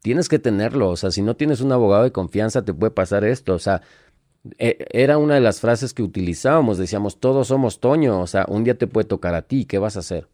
Tienes 0.00 0.30
que 0.30 0.38
tenerlo. 0.38 0.88
O 0.88 0.96
sea, 0.96 1.10
si 1.10 1.20
no 1.20 1.36
tienes 1.36 1.60
un 1.60 1.72
abogado 1.72 2.04
de 2.04 2.12
confianza, 2.12 2.64
te 2.64 2.72
puede 2.72 2.90
pasar 2.90 3.24
esto. 3.24 3.52
O 3.52 3.58
sea, 3.58 3.82
e, 4.58 4.86
era 4.92 5.18
una 5.18 5.34
de 5.34 5.40
las 5.42 5.60
frases 5.60 5.92
que 5.92 6.02
utilizábamos. 6.02 6.78
Decíamos, 6.78 7.20
todos 7.20 7.48
somos 7.48 7.80
Toño. 7.80 8.18
O 8.20 8.26
sea, 8.26 8.46
un 8.48 8.64
día 8.64 8.78
te 8.78 8.86
puede 8.86 9.06
tocar 9.06 9.34
a 9.34 9.42
ti. 9.42 9.66
¿Qué 9.66 9.78
vas 9.78 9.96
a 9.96 10.00
hacer? 10.00 10.26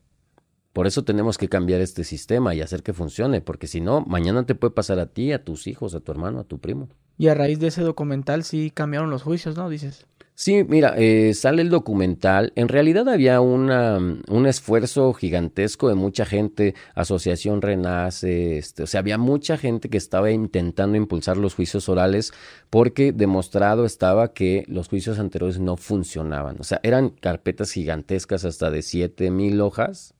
Por 0.78 0.86
eso 0.86 1.02
tenemos 1.02 1.38
que 1.38 1.48
cambiar 1.48 1.80
este 1.80 2.04
sistema 2.04 2.54
y 2.54 2.60
hacer 2.60 2.84
que 2.84 2.92
funcione, 2.92 3.40
porque 3.40 3.66
si 3.66 3.80
no, 3.80 4.02
mañana 4.02 4.46
te 4.46 4.54
puede 4.54 4.72
pasar 4.72 5.00
a 5.00 5.06
ti, 5.06 5.32
a 5.32 5.42
tus 5.42 5.66
hijos, 5.66 5.92
a 5.96 5.98
tu 5.98 6.12
hermano, 6.12 6.38
a 6.38 6.44
tu 6.44 6.60
primo. 6.60 6.88
Y 7.16 7.26
a 7.26 7.34
raíz 7.34 7.58
de 7.58 7.66
ese 7.66 7.82
documental 7.82 8.44
sí 8.44 8.70
cambiaron 8.70 9.10
los 9.10 9.24
juicios, 9.24 9.56
¿no? 9.56 9.68
Dices. 9.68 10.06
Sí, 10.36 10.62
mira, 10.62 10.94
eh, 10.96 11.34
sale 11.34 11.62
el 11.62 11.68
documental. 11.68 12.52
En 12.54 12.68
realidad 12.68 13.08
había 13.08 13.40
una, 13.40 13.98
un 13.98 14.46
esfuerzo 14.46 15.12
gigantesco 15.14 15.88
de 15.88 15.96
mucha 15.96 16.24
gente, 16.24 16.76
Asociación 16.94 17.60
Renace, 17.60 18.58
este, 18.58 18.84
o 18.84 18.86
sea, 18.86 19.00
había 19.00 19.18
mucha 19.18 19.58
gente 19.58 19.88
que 19.88 19.98
estaba 19.98 20.30
intentando 20.30 20.96
impulsar 20.96 21.38
los 21.38 21.56
juicios 21.56 21.88
orales 21.88 22.32
porque 22.70 23.10
demostrado 23.10 23.84
estaba 23.84 24.32
que 24.32 24.64
los 24.68 24.86
juicios 24.86 25.18
anteriores 25.18 25.58
no 25.58 25.76
funcionaban. 25.76 26.56
O 26.60 26.62
sea, 26.62 26.78
eran 26.84 27.08
carpetas 27.08 27.72
gigantescas 27.72 28.44
hasta 28.44 28.70
de 28.70 28.82
siete 28.82 29.32
mil 29.32 29.60
hojas 29.60 30.14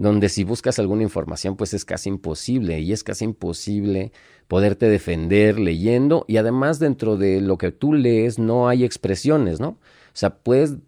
donde 0.00 0.30
si 0.30 0.44
buscas 0.44 0.78
alguna 0.78 1.02
información 1.02 1.56
pues 1.56 1.74
es 1.74 1.84
casi 1.84 2.08
imposible 2.08 2.80
y 2.80 2.94
es 2.94 3.04
casi 3.04 3.26
imposible 3.26 4.12
poderte 4.48 4.88
defender 4.88 5.60
leyendo 5.60 6.24
y 6.26 6.38
además 6.38 6.78
dentro 6.78 7.18
de 7.18 7.42
lo 7.42 7.58
que 7.58 7.70
tú 7.70 7.92
lees 7.92 8.38
no 8.38 8.66
hay 8.66 8.82
expresiones, 8.82 9.60
¿no? 9.60 9.68
O 9.68 9.78
sea, 10.14 10.38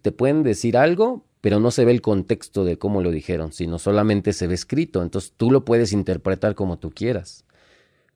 te 0.01 0.11
pueden 0.11 0.41
decir 0.41 0.77
algo, 0.77 1.23
pero 1.41 1.59
no 1.59 1.69
se 1.69 1.85
ve 1.85 1.91
el 1.91 2.01
contexto 2.01 2.65
de 2.65 2.79
cómo 2.79 3.03
lo 3.03 3.11
dijeron, 3.11 3.53
sino 3.53 3.77
solamente 3.77 4.33
se 4.33 4.47
ve 4.47 4.55
escrito, 4.55 5.03
entonces 5.03 5.31
tú 5.37 5.51
lo 5.51 5.63
puedes 5.63 5.93
interpretar 5.93 6.55
como 6.55 6.79
tú 6.79 6.89
quieras. 6.89 7.45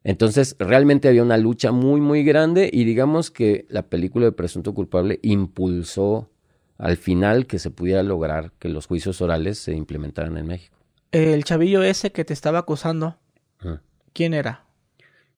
Entonces, 0.04 0.56
realmente 0.58 1.08
había 1.08 1.22
una 1.22 1.38
lucha 1.38 1.72
muy, 1.72 2.02
muy 2.02 2.24
grande 2.24 2.72
y 2.74 2.86
digamos 2.86 3.30
que 3.30 3.68
la 3.70 3.84
película 3.84 4.26
de 4.26 4.32
Presunto 4.32 4.74
Culpable 4.74 5.20
impulsó 5.22 6.28
al 6.80 6.98
final 6.98 7.46
que 7.46 7.60
se 7.60 7.70
pudiera 7.70 8.02
lograr 8.02 8.52
que 8.58 8.70
los 8.70 8.88
juicios 8.88 9.22
orales 9.22 9.60
se 9.60 9.74
implementaran 9.74 10.38
en 10.38 10.48
México. 10.48 10.77
El 11.12 11.44
chavillo 11.44 11.84
ese 11.84 12.12
que 12.12 12.26
te 12.26 12.34
estaba 12.34 12.60
acusando, 12.60 13.18
¿quién 14.14 14.34
era? 14.34 14.66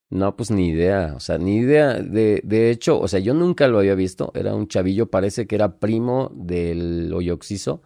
No, 0.10 0.36
pues 0.36 0.50
ni 0.50 0.70
idea, 0.70 1.14
o 1.16 1.20
sea, 1.20 1.38
ni 1.38 1.58
idea. 1.58 1.94
De, 1.94 2.42
de 2.44 2.72
hecho, 2.72 3.00
o 3.00 3.08
sea, 3.08 3.20
yo 3.20 3.34
nunca 3.36 3.68
lo 3.68 3.78
había 3.78 3.94
visto. 3.94 4.32
Era 4.34 4.56
un 4.56 4.68
chavillo, 4.68 5.12
parece 5.12 5.46
que 5.46 5.56
era 5.56 5.78
primo 5.78 6.32
del 6.34 7.14
Oyoxiso. 7.14 7.84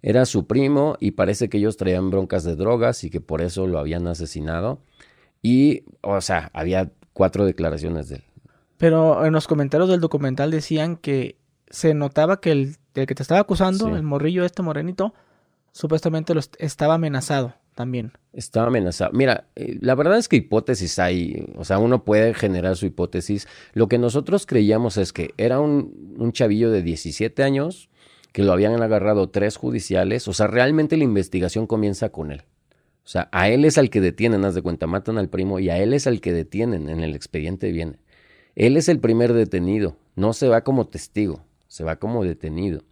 Era 0.00 0.24
su 0.24 0.46
primo 0.46 0.96
y 1.00 1.10
parece 1.10 1.48
que 1.48 1.58
ellos 1.58 1.76
traían 1.76 2.10
broncas 2.10 2.44
de 2.44 2.56
drogas 2.56 3.04
y 3.04 3.10
que 3.10 3.20
por 3.20 3.42
eso 3.42 3.66
lo 3.66 3.78
habían 3.78 4.06
asesinado. 4.06 4.80
Y, 5.42 5.84
o 6.00 6.20
sea, 6.20 6.50
había 6.54 6.90
cuatro 7.12 7.44
declaraciones 7.44 8.08
de 8.08 8.16
él. 8.16 8.24
Pero 8.78 9.26
en 9.26 9.32
los 9.32 9.48
comentarios 9.48 9.90
del 9.90 10.00
documental 10.00 10.50
decían 10.50 10.96
que 10.96 11.36
se 11.68 11.92
notaba 11.94 12.40
que 12.40 12.52
el, 12.52 12.76
que 12.94 13.06
te 13.06 13.22
estaba 13.22 13.40
acusando, 13.40 13.94
el 13.94 14.04
morrillo 14.04 14.44
este 14.44 14.62
morenito, 14.62 15.14
supuestamente 15.78 16.34
lo 16.34 16.40
estaba 16.58 16.94
amenazado 16.94 17.54
también. 17.76 18.10
Estaba 18.32 18.66
amenazado. 18.66 19.12
Mira, 19.12 19.46
eh, 19.54 19.78
la 19.80 19.94
verdad 19.94 20.18
es 20.18 20.26
que 20.26 20.34
hipótesis 20.34 20.98
hay, 20.98 21.46
o 21.54 21.64
sea, 21.64 21.78
uno 21.78 22.04
puede 22.04 22.34
generar 22.34 22.76
su 22.76 22.86
hipótesis. 22.86 23.46
Lo 23.74 23.86
que 23.86 23.96
nosotros 23.96 24.44
creíamos 24.44 24.96
es 24.96 25.12
que 25.12 25.34
era 25.36 25.60
un, 25.60 26.16
un 26.18 26.32
chavillo 26.32 26.72
de 26.72 26.82
17 26.82 27.44
años, 27.44 27.90
que 28.32 28.42
lo 28.42 28.52
habían 28.52 28.82
agarrado 28.82 29.30
tres 29.30 29.56
judiciales, 29.56 30.26
o 30.26 30.32
sea, 30.32 30.48
realmente 30.48 30.96
la 30.96 31.04
investigación 31.04 31.68
comienza 31.68 32.08
con 32.08 32.32
él. 32.32 32.42
O 33.04 33.08
sea, 33.08 33.28
a 33.30 33.48
él 33.48 33.64
es 33.64 33.78
al 33.78 33.88
que 33.88 34.00
detienen, 34.00 34.44
haz 34.44 34.56
de 34.56 34.62
cuenta, 34.62 34.88
matan 34.88 35.16
al 35.16 35.28
primo 35.28 35.60
y 35.60 35.70
a 35.70 35.78
él 35.78 35.94
es 35.94 36.08
al 36.08 36.20
que 36.20 36.32
detienen, 36.32 36.88
en 36.88 37.04
el 37.04 37.14
expediente 37.14 37.70
viene. 37.70 38.00
Él 38.56 38.76
es 38.76 38.88
el 38.88 38.98
primer 38.98 39.32
detenido, 39.32 39.96
no 40.16 40.32
se 40.32 40.48
va 40.48 40.64
como 40.64 40.88
testigo, 40.88 41.44
se 41.68 41.84
va 41.84 42.00
como 42.00 42.24
detenido. 42.24 42.82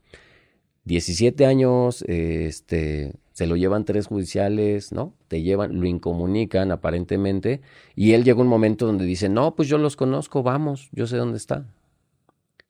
17 0.87 1.47
años, 1.47 2.03
este, 2.07 3.13
se 3.33 3.47
lo 3.47 3.57
llevan 3.57 3.85
tres 3.85 4.07
judiciales, 4.07 4.93
¿no? 4.93 5.15
Te 5.27 5.43
llevan, 5.43 5.81
lo 5.81 5.87
incomunican 5.87 6.71
aparentemente, 6.71 7.61
y 7.97 8.13
él 8.13 8.23
llega 8.23 8.41
un 8.41 8.47
momento 8.47 8.87
donde 8.87 9.05
dice, 9.05 9.29
no, 9.29 9.57
pues 9.57 9.69
yo 9.69 9.79
los 9.79 9.97
conozco, 9.97 10.45
vamos, 10.45 10.89
yo 10.93 11.09
sé 11.09 11.17
dónde 11.17 11.39
están. 11.39 11.73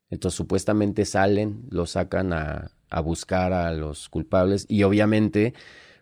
Entonces 0.08 0.36
supuestamente 0.36 1.04
salen, 1.04 1.66
lo 1.68 1.84
sacan 1.84 2.32
a, 2.32 2.70
a 2.88 3.00
buscar 3.00 3.52
a 3.52 3.72
los 3.72 4.08
culpables, 4.08 4.64
y 4.66 4.82
obviamente, 4.82 5.52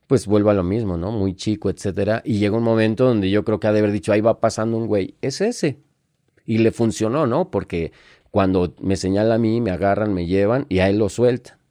pues 0.06 0.28
vuelve 0.28 0.52
a 0.52 0.54
lo 0.54 0.62
mismo, 0.62 0.96
¿no? 0.96 1.10
Muy 1.10 1.34
chico, 1.34 1.68
etcétera, 1.68 2.22
y 2.24 2.38
llega 2.38 2.56
un 2.56 2.62
momento 2.62 3.06
donde 3.06 3.28
yo 3.28 3.44
creo 3.44 3.58
que 3.58 3.66
ha 3.66 3.72
de 3.72 3.80
haber 3.80 3.92
dicho, 3.92 4.12
ahí 4.12 4.20
va 4.20 4.38
pasando 4.38 4.76
un 4.76 4.86
güey, 4.86 5.16
es 5.20 5.40
ese. 5.40 5.80
Y 6.46 6.58
le 6.58 6.70
funcionó, 6.70 7.26
¿no? 7.26 7.50
Porque 7.50 7.90
cuando 8.30 8.74
me 8.80 8.94
señala 8.94 9.34
a 9.34 9.38
mí, 9.38 9.60
me 9.60 9.72
agarran, 9.72 10.14
me 10.14 10.26
llevan, 10.26 10.66
y 10.68 10.78
a 10.78 10.88
él 10.88 10.98
lo 10.98 11.08
sueltan. 11.08 11.63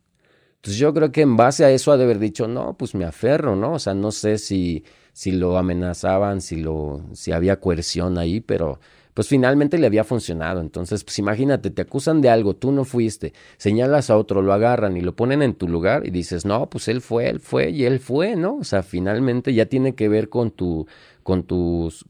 Entonces 0.64 0.80
yo 0.80 0.94
creo 0.94 1.12
que 1.12 1.20
en 1.20 1.36
base 1.36 1.66
a 1.66 1.72
eso 1.72 1.92
ha 1.92 1.98
de 1.98 2.06
haber 2.06 2.20
dicho, 2.20 2.48
no, 2.48 2.78
pues 2.78 2.96
me 2.96 3.04
aferro, 3.04 3.58
¿no? 3.58 3.74
O 3.74 3.80
sea, 3.80 3.94
no 3.94 4.14
sé 4.14 4.38
si, 4.38 4.86
si 5.12 5.34
lo 5.34 5.58
amenazaban, 5.58 6.40
si, 6.40 6.56
lo, 6.56 7.04
si 7.12 7.34
había 7.34 7.60
coerción 7.60 8.18
ahí, 8.18 8.40
pero 8.40 8.80
pues 9.14 9.28
finalmente 9.28 9.78
le 9.78 9.88
había 9.88 10.06
funcionado. 10.06 10.62
Entonces, 10.62 11.04
pues 11.04 11.20
imagínate, 11.20 11.70
te 11.70 11.82
acusan 11.82 12.22
de 12.22 12.30
algo, 12.30 12.56
tú 12.56 12.72
no 12.72 12.86
fuiste, 12.86 13.34
señalas 13.58 14.10
a 14.10 14.16
otro, 14.16 14.42
lo 14.42 14.54
agarran 14.54 14.96
y 14.96 15.02
lo 15.02 15.14
ponen 15.18 15.42
en 15.42 15.54
tu 15.54 15.68
lugar 15.68 16.08
y 16.08 16.12
dices, 16.12 16.46
no, 16.46 16.70
pues 16.70 16.88
él 16.88 17.02
fue, 17.02 17.28
él 17.28 17.42
fue 17.42 17.72
y 17.72 17.84
él 17.84 18.00
fue, 18.00 18.38
¿no? 18.38 18.56
O 18.56 18.64
sea, 18.64 18.84
finalmente 18.84 19.54
ya 19.54 19.66
tiene 19.66 19.96
que 19.96 20.08
ver 20.08 20.30
con 20.30 20.50
tu, 20.50 20.88
con 21.24 21.44
tus, 21.44 22.06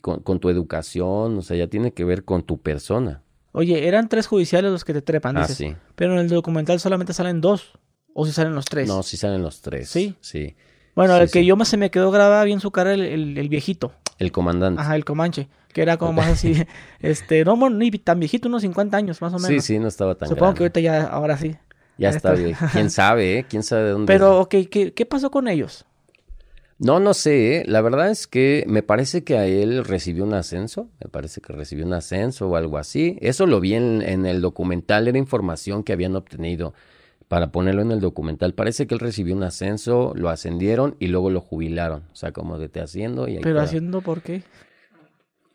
con, 0.00 0.38
tu 0.38 0.48
educación, 0.48 1.38
o 1.38 1.42
sea, 1.42 1.56
ya 1.56 1.66
tiene 1.66 1.90
que 1.92 2.04
ver 2.04 2.22
con 2.22 2.44
tu 2.44 2.58
persona. 2.58 3.24
Oye, 3.50 3.88
eran 3.88 4.08
tres 4.08 4.28
judiciales 4.28 4.70
los 4.70 4.84
que 4.84 4.92
te 4.92 5.02
trepan, 5.02 5.36
ah, 5.38 5.40
dices. 5.40 5.56
sí. 5.56 5.74
Pero 5.96 6.12
en 6.12 6.20
el 6.20 6.28
documental 6.28 6.78
solamente 6.78 7.12
salen 7.12 7.40
dos. 7.40 7.72
¿O 8.18 8.24
si 8.24 8.32
salen 8.32 8.54
los 8.54 8.64
tres? 8.64 8.88
No, 8.88 9.02
si 9.02 9.18
salen 9.18 9.42
los 9.42 9.60
tres. 9.60 9.90
¿Sí? 9.90 10.14
Sí. 10.22 10.56
Bueno, 10.94 11.14
el 11.18 11.30
que 11.30 11.44
yo 11.44 11.54
más 11.54 11.68
se 11.68 11.76
me 11.76 11.90
quedó 11.90 12.10
grabado 12.10 12.46
bien 12.46 12.60
su 12.60 12.70
cara, 12.70 12.94
el, 12.94 13.36
el, 13.36 13.48
viejito. 13.50 13.92
El 14.18 14.32
comandante. 14.32 14.80
Ajá, 14.80 14.96
el 14.96 15.04
Comanche. 15.04 15.48
Que 15.74 15.82
era 15.82 15.98
como 15.98 16.14
más 16.14 16.28
así, 16.28 16.54
este, 17.00 17.44
no, 17.44 17.68
ni 17.68 17.90
tan 17.90 18.18
viejito, 18.18 18.48
unos 18.48 18.62
50 18.62 18.96
años 18.96 19.20
más 19.20 19.34
o 19.34 19.36
menos. 19.36 19.48
Sí, 19.48 19.60
sí, 19.74 19.78
no 19.78 19.88
estaba 19.88 20.14
tan 20.14 20.30
Supongo 20.30 20.54
que 20.54 20.62
ahorita 20.62 20.80
ya, 20.80 21.04
ahora 21.04 21.36
sí. 21.36 21.56
Ya 21.98 22.08
está 22.08 22.32
bien. 22.32 22.56
¿Quién 22.72 22.88
sabe, 22.88 23.40
eh? 23.40 23.46
¿Quién 23.46 23.62
sabe 23.62 23.82
de 23.82 23.90
dónde? 23.90 24.10
Pero, 24.10 24.40
ok, 24.40 24.54
¿qué, 24.70 24.94
¿qué 24.94 25.04
pasó 25.04 25.30
con 25.30 25.46
ellos? 25.46 25.84
No, 26.78 27.00
no 27.00 27.12
sé. 27.12 27.58
¿eh? 27.58 27.64
La 27.66 27.82
verdad 27.82 28.10
es 28.10 28.26
que 28.26 28.64
me 28.66 28.82
parece 28.82 29.24
que 29.24 29.36
a 29.36 29.44
él 29.44 29.84
recibió 29.84 30.24
un 30.24 30.32
ascenso. 30.32 30.88
Me 31.04 31.10
parece 31.10 31.42
que 31.42 31.52
recibió 31.52 31.84
un 31.84 31.92
ascenso 31.92 32.48
o 32.48 32.56
algo 32.56 32.78
así. 32.78 33.18
Eso 33.20 33.46
lo 33.46 33.60
vi 33.60 33.74
en, 33.74 34.00
en 34.00 34.24
el 34.24 34.40
documental. 34.40 35.06
Era 35.06 35.18
información 35.18 35.82
que 35.82 35.92
habían 35.92 36.16
obtenido 36.16 36.72
para 37.28 37.50
ponerlo 37.50 37.82
en 37.82 37.90
el 37.92 38.00
documental. 38.00 38.54
Parece 38.54 38.86
que 38.86 38.94
él 38.94 39.00
recibió 39.00 39.34
un 39.34 39.42
ascenso, 39.42 40.12
lo 40.16 40.28
ascendieron 40.28 40.96
y 40.98 41.08
luego 41.08 41.30
lo 41.30 41.40
jubilaron. 41.40 42.04
O 42.12 42.16
sea, 42.16 42.32
como 42.32 42.58
de 42.58 42.68
te 42.68 42.80
haciendo 42.80 43.28
y 43.28 43.36
ahí 43.36 43.42
¿Pero 43.42 43.60
haciendo 43.60 44.00
por 44.00 44.22
qué? 44.22 44.42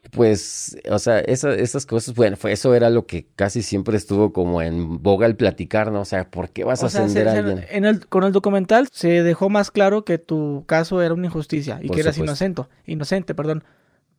pues, 0.09 0.77
o 0.89 0.99
sea, 0.99 1.19
esas 1.19 1.85
cosas, 1.85 2.15
bueno, 2.15 2.35
fue, 2.35 2.51
eso 2.51 2.73
era 2.73 2.89
lo 2.89 3.05
que 3.05 3.27
casi 3.35 3.61
siempre 3.61 3.95
estuvo 3.95 4.33
como 4.33 4.61
en 4.61 5.01
boga 5.01 5.25
al 5.25 5.35
platicar, 5.35 5.91
¿no? 5.91 6.01
O 6.01 6.05
sea, 6.05 6.29
¿por 6.29 6.49
qué 6.49 6.63
vas 6.63 6.83
a 6.83 6.87
ascender 6.87 7.29
a 7.29 7.33
alguien? 7.33 7.65
En 7.69 7.85
el, 7.85 8.07
con 8.07 8.23
el 8.23 8.31
documental 8.31 8.89
se 8.91 9.23
dejó 9.23 9.49
más 9.49 9.71
claro 9.71 10.03
que 10.03 10.17
tu 10.17 10.65
caso 10.65 11.01
era 11.01 11.13
una 11.13 11.27
injusticia 11.27 11.79
y 11.81 11.89
que 11.89 11.99
eras 12.01 12.17
inocente, 12.17 12.63
inocente, 12.85 13.35
perdón. 13.35 13.63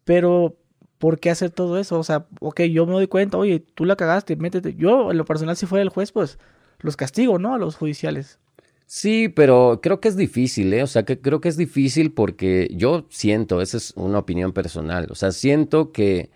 Pero, 0.05 0.57
¿por 0.99 1.18
qué 1.18 1.31
hacer 1.31 1.51
todo 1.51 1.79
eso? 1.79 1.99
O 1.99 2.05
sea, 2.05 2.26
ok, 2.41 2.62
yo 2.62 2.87
me 2.87 2.93
doy 2.93 3.09
cuenta, 3.09 3.37
oye, 3.37 3.61
tú 3.61 3.85
la 3.85 3.97
cagaste, 3.97 4.37
métete. 4.37 4.74
Yo, 4.74 5.11
en 5.11 5.18
lo 5.18 5.24
personal, 5.24 5.57
si 5.57 5.66
fuera 5.66 5.83
el 5.83 5.91
juez, 5.91 6.11
pues 6.12 6.39
los 6.83 6.97
castigo, 6.97 7.39
¿no? 7.39 7.55
A 7.55 7.59
los 7.59 7.76
judiciales. 7.76 8.39
Sí, 8.87 9.28
pero 9.30 9.80
creo 9.83 10.01
que 10.01 10.09
es 10.09 10.16
difícil, 10.16 10.72
¿eh? 10.74 10.83
O 10.83 10.87
sea, 10.87 11.05
que 11.05 11.18
creo 11.18 11.41
que 11.41 11.49
es 11.49 11.57
difícil 11.57 12.12
porque 12.12 12.68
yo 12.72 13.07
siento, 13.09 13.62
esa 13.62 13.78
es 13.78 13.93
una 13.97 14.18
opinión 14.18 14.53
personal, 14.53 15.07
o 15.11 15.14
sea, 15.14 15.33
siento 15.33 15.93
que, 15.93 16.30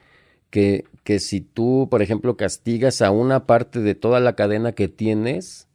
que, 0.49 0.87
que 1.05 1.19
si 1.21 1.43
tú, 1.43 1.89
por 1.91 2.01
ejemplo, 2.01 2.37
castigas 2.39 3.03
a 3.03 3.11
una 3.11 3.47
parte 3.47 3.81
de 3.81 3.95
toda 3.95 4.21
la 4.21 4.37
cadena 4.37 4.73
que 4.73 4.89
tienes, 4.89 5.69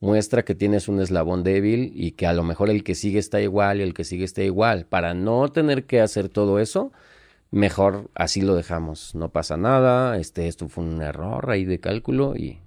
muestra 0.00 0.44
que 0.44 0.54
tienes 0.54 0.88
un 0.88 1.00
eslabón 1.00 1.42
débil 1.42 1.92
y 1.94 2.12
que 2.12 2.26
a 2.26 2.32
lo 2.32 2.44
mejor 2.44 2.70
el 2.70 2.84
que 2.84 2.94
sigue 2.94 3.18
está 3.18 3.40
igual 3.40 3.80
y 3.80 3.82
el 3.82 3.94
que 3.94 4.04
sigue 4.04 4.24
está 4.24 4.42
igual. 4.42 4.86
Para 4.86 5.14
no 5.14 5.48
tener 5.50 5.86
que 5.86 6.00
hacer 6.00 6.28
todo 6.28 6.60
eso, 6.60 6.92
mejor 7.50 8.10
así 8.14 8.40
lo 8.42 8.54
dejamos. 8.54 9.14
No 9.14 9.30
pasa 9.30 9.56
nada, 9.56 10.16
este, 10.18 10.48
esto 10.48 10.68
fue 10.68 10.84
un 10.84 11.02
error 11.02 11.50
ahí 11.50 11.64
de 11.64 11.80
cálculo 11.80 12.36
y... 12.36 12.60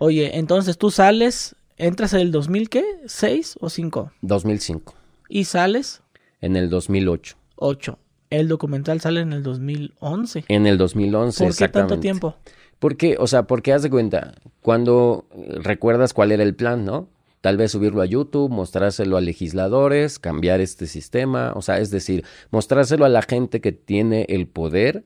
Oye, 0.00 0.38
entonces 0.38 0.76
tú 0.76 0.90
sales 0.90 1.54
¿Entras 1.80 2.12
en 2.12 2.20
el 2.20 2.30
2000 2.30 2.68
qué? 2.68 2.84
¿6 3.06 3.56
o 3.58 3.70
5? 3.70 4.12
2005. 4.20 4.94
¿Y 5.30 5.44
sales? 5.44 6.02
En 6.42 6.54
el 6.56 6.68
2008. 6.68 7.36
8. 7.56 7.98
El 8.28 8.48
documental 8.48 9.00
sale 9.00 9.22
en 9.22 9.32
el 9.32 9.42
2011. 9.42 10.44
En 10.48 10.66
el 10.66 10.76
2011, 10.76 11.42
¿Por 11.42 11.56
qué 11.56 11.68
tanto 11.68 11.98
tiempo? 11.98 12.36
Porque, 12.78 13.16
o 13.18 13.26
sea, 13.26 13.44
porque 13.44 13.72
haz 13.72 13.82
de 13.82 13.88
cuenta, 13.88 14.34
cuando 14.60 15.24
recuerdas 15.62 16.12
cuál 16.12 16.32
era 16.32 16.42
el 16.42 16.54
plan, 16.54 16.84
¿no? 16.84 17.08
Tal 17.40 17.56
vez 17.56 17.72
subirlo 17.72 18.02
a 18.02 18.06
YouTube, 18.06 18.50
mostrárselo 18.50 19.16
a 19.16 19.22
legisladores, 19.22 20.18
cambiar 20.18 20.60
este 20.60 20.86
sistema, 20.86 21.54
o 21.56 21.62
sea, 21.62 21.78
es 21.78 21.90
decir, 21.90 22.26
mostrárselo 22.50 23.06
a 23.06 23.08
la 23.08 23.22
gente 23.22 23.62
que 23.62 23.72
tiene 23.72 24.26
el 24.28 24.46
poder 24.46 25.04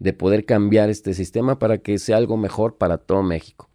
de 0.00 0.12
poder 0.12 0.44
cambiar 0.44 0.90
este 0.90 1.14
sistema 1.14 1.60
para 1.60 1.78
que 1.78 1.98
sea 2.00 2.16
algo 2.16 2.36
mejor 2.36 2.78
para 2.78 2.98
todo 2.98 3.22
México. 3.22 3.70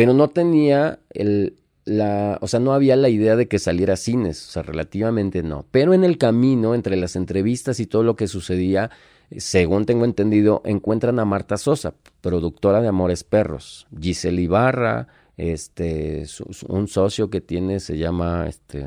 Pero 0.00 0.14
no 0.14 0.28
tenía 0.28 0.98
el, 1.10 1.58
la, 1.84 2.38
o 2.40 2.48
sea, 2.48 2.58
no 2.58 2.72
había 2.72 2.96
la 2.96 3.10
idea 3.10 3.36
de 3.36 3.48
que 3.48 3.58
saliera 3.58 3.92
a 3.92 3.96
cines, 3.98 4.48
o 4.48 4.50
sea, 4.50 4.62
relativamente 4.62 5.42
no. 5.42 5.66
Pero 5.70 5.92
en 5.92 6.04
el 6.04 6.16
camino, 6.16 6.74
entre 6.74 6.96
las 6.96 7.16
entrevistas 7.16 7.80
y 7.80 7.86
todo 7.86 8.02
lo 8.02 8.16
que 8.16 8.26
sucedía, 8.26 8.90
según 9.36 9.84
tengo 9.84 10.06
entendido, 10.06 10.62
encuentran 10.64 11.18
a 11.18 11.26
Marta 11.26 11.58
Sosa, 11.58 11.92
productora 12.22 12.80
de 12.80 12.88
Amores 12.88 13.24
Perros, 13.24 13.88
Giselle 14.00 14.40
Ibarra, 14.40 15.08
este, 15.36 16.24
un 16.66 16.88
socio 16.88 17.28
que 17.28 17.42
tiene 17.42 17.78
se 17.78 17.98
llama, 17.98 18.46
este, 18.48 18.86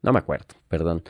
no 0.00 0.10
me 0.10 0.18
acuerdo, 0.18 0.54
perdón. 0.68 1.02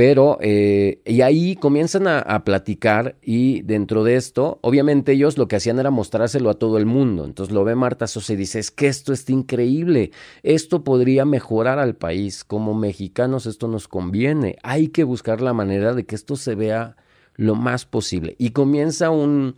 Pero, 0.00 0.38
eh, 0.40 1.02
y 1.04 1.20
ahí 1.20 1.56
comienzan 1.56 2.06
a, 2.06 2.42
platicar 2.42 3.16
y 3.20 3.60
dentro 3.60 4.02
de 4.02 4.16
esto, 4.16 4.58
obviamente 4.62 5.12
ellos 5.12 5.36
lo 5.36 5.46
que 5.46 5.56
hacían 5.56 5.78
era 5.78 5.90
mostrárselo 5.90 6.48
a 6.48 6.54
todo 6.54 6.78
el 6.78 6.86
mundo. 6.86 7.26
Entonces 7.26 7.54
lo 7.54 7.64
ve 7.64 7.74
Marta 7.74 8.06
Sosa 8.06 8.32
y 8.32 8.36
dice, 8.36 8.60
es 8.60 8.70
que 8.70 8.86
esto 8.86 9.12
está 9.12 9.32
increíble, 9.32 10.10
esto 10.42 10.84
podría 10.84 11.26
mejorar 11.26 11.78
al 11.78 11.96
país, 11.96 12.44
como 12.44 12.72
mexicanos 12.72 13.44
esto 13.44 13.68
nos 13.68 13.88
conviene, 13.88 14.56
hay 14.62 14.88
que 14.88 15.04
buscar 15.04 15.42
la 15.42 15.52
manera 15.52 15.92
de 15.92 16.06
que 16.06 16.14
esto 16.14 16.36
se 16.36 16.54
vea 16.54 16.96
lo 17.34 17.54
más 17.54 17.84
posible. 17.84 18.36
Y 18.38 18.52
comienza 18.52 19.10
un, 19.10 19.56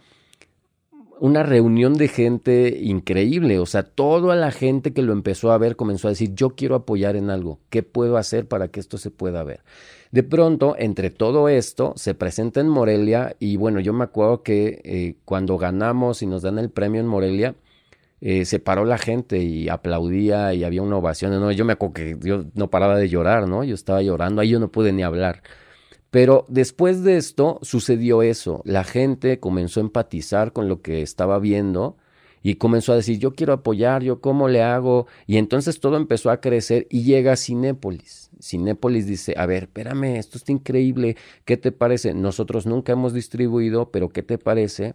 una 1.20 1.44
reunión 1.44 1.94
de 1.94 2.08
gente 2.08 2.80
increíble, 2.82 3.60
o 3.60 3.66
sea, 3.66 3.84
toda 3.84 4.34
la 4.34 4.50
gente 4.50 4.92
que 4.92 5.02
lo 5.02 5.12
empezó 5.12 5.52
a 5.52 5.58
ver 5.58 5.76
comenzó 5.76 6.08
a 6.08 6.10
decir, 6.10 6.34
yo 6.34 6.56
quiero 6.56 6.74
apoyar 6.74 7.14
en 7.14 7.30
algo, 7.30 7.60
¿qué 7.70 7.84
puedo 7.84 8.16
hacer 8.16 8.48
para 8.48 8.66
que 8.66 8.80
esto 8.80 8.98
se 8.98 9.12
pueda 9.12 9.44
ver? 9.44 9.60
De 10.12 10.22
pronto, 10.22 10.76
entre 10.78 11.08
todo 11.08 11.48
esto, 11.48 11.94
se 11.96 12.14
presenta 12.14 12.60
en 12.60 12.68
Morelia 12.68 13.34
y 13.40 13.56
bueno, 13.56 13.80
yo 13.80 13.94
me 13.94 14.04
acuerdo 14.04 14.42
que 14.42 14.82
eh, 14.84 15.16
cuando 15.24 15.56
ganamos 15.56 16.20
y 16.22 16.26
nos 16.26 16.42
dan 16.42 16.58
el 16.58 16.70
premio 16.70 17.00
en 17.00 17.06
Morelia, 17.06 17.54
eh, 18.20 18.44
se 18.44 18.58
paró 18.58 18.84
la 18.84 18.98
gente 18.98 19.38
y 19.38 19.70
aplaudía 19.70 20.52
y 20.52 20.64
había 20.64 20.82
una 20.82 20.98
ovación. 20.98 21.32
¿no? 21.40 21.50
Yo 21.50 21.64
me 21.64 21.72
acuerdo 21.72 21.94
que 21.94 22.18
yo 22.20 22.44
no 22.54 22.68
paraba 22.68 22.98
de 22.98 23.08
llorar, 23.08 23.48
¿no? 23.48 23.64
Yo 23.64 23.74
estaba 23.74 24.02
llorando, 24.02 24.42
ahí 24.42 24.50
yo 24.50 24.60
no 24.60 24.70
pude 24.70 24.92
ni 24.92 25.02
hablar. 25.02 25.42
Pero 26.10 26.44
después 26.48 27.02
de 27.04 27.16
esto 27.16 27.58
sucedió 27.62 28.22
eso. 28.22 28.60
La 28.66 28.84
gente 28.84 29.40
comenzó 29.40 29.80
a 29.80 29.84
empatizar 29.84 30.52
con 30.52 30.68
lo 30.68 30.82
que 30.82 31.00
estaba 31.00 31.38
viendo 31.38 31.96
y 32.42 32.56
comenzó 32.56 32.92
a 32.92 32.96
decir, 32.96 33.18
yo 33.18 33.34
quiero 33.34 33.52
apoyar, 33.52 34.02
yo 34.02 34.20
cómo 34.20 34.48
le 34.48 34.62
hago. 34.62 35.06
Y 35.26 35.36
entonces 35.36 35.80
todo 35.80 35.96
empezó 35.96 36.30
a 36.30 36.40
crecer 36.40 36.86
y 36.90 37.02
llega 37.04 37.32
a 37.32 37.36
Cinépolis. 37.36 38.30
Cinépolis 38.40 39.06
dice, 39.06 39.34
a 39.36 39.46
ver, 39.46 39.64
espérame, 39.64 40.16
esto 40.16 40.38
está 40.38 40.52
increíble, 40.52 41.16
¿qué 41.44 41.56
te 41.56 41.72
parece? 41.72 42.14
Nosotros 42.14 42.66
nunca 42.66 42.92
hemos 42.92 43.12
distribuido, 43.12 43.90
pero 43.90 44.08
¿qué 44.08 44.22
te 44.22 44.38
parece? 44.38 44.94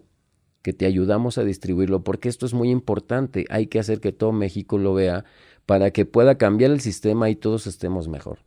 que 0.62 0.72
te 0.72 0.86
ayudamos 0.86 1.38
a 1.38 1.44
distribuirlo, 1.44 2.02
porque 2.02 2.28
esto 2.28 2.44
es 2.44 2.52
muy 2.52 2.70
importante, 2.70 3.46
hay 3.48 3.68
que 3.68 3.78
hacer 3.78 4.00
que 4.00 4.12
todo 4.12 4.32
México 4.32 4.76
lo 4.76 4.92
vea 4.92 5.24
para 5.66 5.92
que 5.92 6.04
pueda 6.04 6.36
cambiar 6.36 6.72
el 6.72 6.80
sistema 6.80 7.30
y 7.30 7.36
todos 7.36 7.66
estemos 7.66 8.08
mejor. 8.08 8.40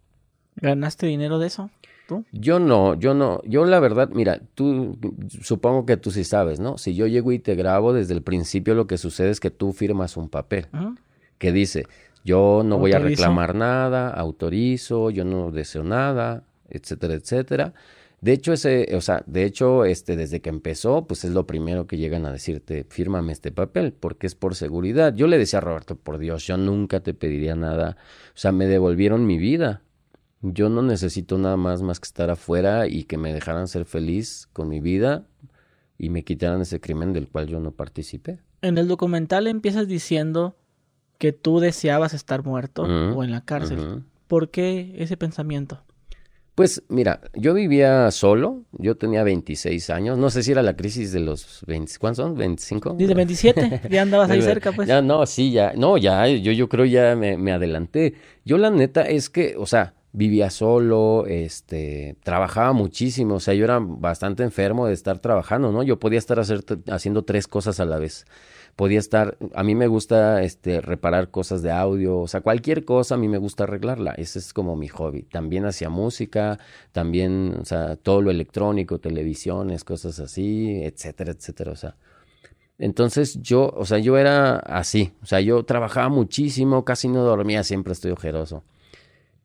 ¿Ganaste 0.56 1.08
dinero 1.08 1.40
de 1.40 1.48
eso? 1.48 1.70
Yo 2.32 2.60
no, 2.60 2.96
yo 2.96 3.14
no, 3.14 3.42
yo 3.44 3.66
la 3.66 3.80
verdad, 3.80 4.10
mira, 4.12 4.42
tú 4.56 4.98
supongo 5.42 5.86
que 5.86 5.98
tú 5.98 6.12
sí 6.12 6.24
sabes, 6.24 6.60
¿no? 6.60 6.78
Si 6.78 6.96
yo 6.96 7.08
llego 7.08 7.32
y 7.32 7.40
te 7.40 7.56
grabo 7.56 7.94
desde 7.94 8.14
el 8.14 8.22
principio, 8.22 8.76
lo 8.76 8.88
que 8.88 8.98
sucede 8.98 9.30
es 9.30 9.40
que 9.40 9.52
tú 9.52 9.74
firmas 9.74 10.18
un 10.18 10.30
papel 10.30 10.68
que 11.38 11.52
dice, 11.52 11.86
yo 12.24 12.62
no 12.64 12.78
voy 12.78 12.94
a 12.94 13.00
reclamar 13.00 13.56
nada, 13.56 14.10
autorizo, 14.10 15.10
yo 15.10 15.26
no 15.26 15.52
deseo 15.52 15.84
nada, 15.84 16.44
etcétera, 16.70 17.14
etcétera. 17.16 17.74
De 18.22 18.34
hecho, 18.34 18.54
ese, 18.54 18.96
o 18.96 19.02
sea, 19.02 19.24
de 19.26 19.46
hecho, 19.46 19.84
este, 19.84 20.16
desde 20.16 20.42
que 20.42 20.50
empezó, 20.50 21.08
pues 21.08 21.24
es 21.24 21.32
lo 21.32 21.48
primero 21.48 21.88
que 21.88 21.98
llegan 21.98 22.28
a 22.28 22.32
decirte, 22.32 22.86
fírmame 22.88 23.34
este 23.34 23.52
papel, 23.52 23.94
porque 23.94 24.28
es 24.28 24.36
por 24.36 24.54
seguridad. 24.54 25.16
Yo 25.16 25.26
le 25.26 25.40
decía 25.40 25.58
a 25.58 25.62
Roberto, 25.62 25.96
por 25.96 26.20
Dios, 26.20 26.46
yo 26.46 26.56
nunca 26.56 27.00
te 27.00 27.16
pediría 27.16 27.56
nada. 27.56 27.98
O 28.28 28.38
sea, 28.38 28.52
me 28.52 28.68
devolvieron 28.68 29.26
mi 29.26 29.40
vida. 29.40 29.82
Yo 30.42 30.70
no 30.70 30.82
necesito 30.82 31.38
nada 31.38 31.58
más 31.58 31.82
más 31.82 32.00
que 32.00 32.06
estar 32.06 32.30
afuera 32.30 32.88
y 32.88 33.04
que 33.04 33.18
me 33.18 33.34
dejaran 33.34 33.68
ser 33.68 33.86
feliz 33.86 34.48
con 34.54 34.70
mi 34.70 34.80
vida 34.80 35.26
y 35.98 36.10
me 36.10 36.24
quitaran 36.24 36.62
ese 36.62 36.80
crimen 36.80 37.14
del 37.14 37.28
cual 37.28 37.48
yo 37.48 37.60
no 37.60 37.72
participé. 37.72 38.40
En 38.64 38.78
el 38.78 38.88
documental 38.88 39.46
empiezas 39.48 39.88
diciendo 39.88 40.56
que 41.20 41.32
tú 41.32 41.60
deseabas 41.60 42.16
estar 42.16 42.44
muerto 42.44 42.84
o 42.84 43.24
en 43.24 43.32
la 43.32 43.46
cárcel. 43.46 44.04
¿Por 44.28 44.50
qué 44.50 44.96
ese 44.98 45.18
pensamiento? 45.18 45.84
Pues 46.56 46.84
mira, 46.90 47.22
yo 47.34 47.54
vivía 47.54 48.12
solo, 48.12 48.66
yo 48.74 48.98
tenía 48.98 49.24
26 49.24 49.90
años, 49.90 50.18
no 50.18 50.30
sé 50.30 50.44
si 50.44 50.52
era 50.52 50.62
la 50.62 50.76
crisis 50.76 51.12
de 51.12 51.20
los 51.20 51.64
20, 51.66 51.94
¿cuántos 52.00 52.26
son? 52.26 52.36
¿25? 52.36 52.96
De 52.98 53.14
27, 53.14 53.82
ya 53.90 54.02
andabas 54.02 54.30
ahí 54.30 54.42
cerca, 54.42 54.72
pues. 54.72 54.88
Ya, 54.88 55.02
no, 55.02 55.26
sí, 55.26 55.52
ya, 55.52 55.74
no, 55.76 55.98
ya, 55.98 56.28
yo, 56.28 56.52
yo 56.52 56.68
creo 56.68 56.86
ya 56.86 57.16
me, 57.16 57.38
me 57.38 57.52
adelanté. 57.52 58.16
Yo 58.44 58.58
la 58.58 58.70
neta 58.70 59.04
es 59.04 59.30
que, 59.30 59.56
o 59.58 59.66
sea, 59.66 59.94
vivía 60.14 60.50
solo, 60.50 61.26
este, 61.28 62.18
trabajaba 62.24 62.74
muchísimo, 62.74 63.36
o 63.36 63.40
sea, 63.40 63.54
yo 63.54 63.64
era 63.64 63.80
bastante 63.80 64.44
enfermo 64.44 64.88
de 64.88 64.94
estar 64.94 65.20
trabajando, 65.20 65.72
¿no? 65.72 65.84
Yo 65.84 66.00
podía 66.00 66.20
estar 66.20 66.40
haciendo 66.40 67.24
tres 67.24 67.48
cosas 67.48 67.80
a 67.80 67.86
la 67.86 67.98
vez. 67.98 68.26
Podía 68.76 69.00
estar, 69.00 69.38
a 69.54 69.64
mí 69.64 69.76
me 69.76 69.88
gusta 69.88 70.44
este, 70.44 70.82
reparar 70.82 71.30
cosas 71.30 71.62
de 71.62 71.72
audio, 71.72 72.20
o 72.20 72.28
sea, 72.28 72.42
cualquier 72.42 72.86
cosa 72.86 73.16
a 73.16 73.18
mí 73.18 73.28
me 73.28 73.38
gusta 73.38 73.64
arreglarla, 73.66 74.12
ese 74.14 74.40
es 74.40 74.54
como 74.54 74.76
mi 74.76 74.88
hobby. 74.88 75.24
También 75.24 75.66
hacía 75.66 75.90
música, 75.90 76.58
también, 76.92 77.58
o 77.62 77.66
sea, 77.66 77.96
todo 77.98 78.22
lo 78.22 78.32
electrónico, 78.32 79.00
televisiones, 79.00 79.84
cosas 79.84 80.20
así, 80.20 80.82
etcétera, 80.84 81.32
etcétera, 81.32 81.72
o 81.72 81.76
sea. 81.76 81.96
Entonces 82.78 83.40
yo, 83.42 83.72
o 83.76 83.86
sea, 83.86 84.00
yo 84.00 84.18
era 84.18 84.56
así, 84.58 85.14
o 85.22 85.26
sea, 85.26 85.40
yo 85.42 85.64
trabajaba 85.64 86.10
muchísimo, 86.10 86.84
casi 86.84 87.08
no 87.10 87.24
dormía, 87.24 87.64
siempre 87.64 87.94
estoy 87.94 88.12
ojeroso. 88.12 88.64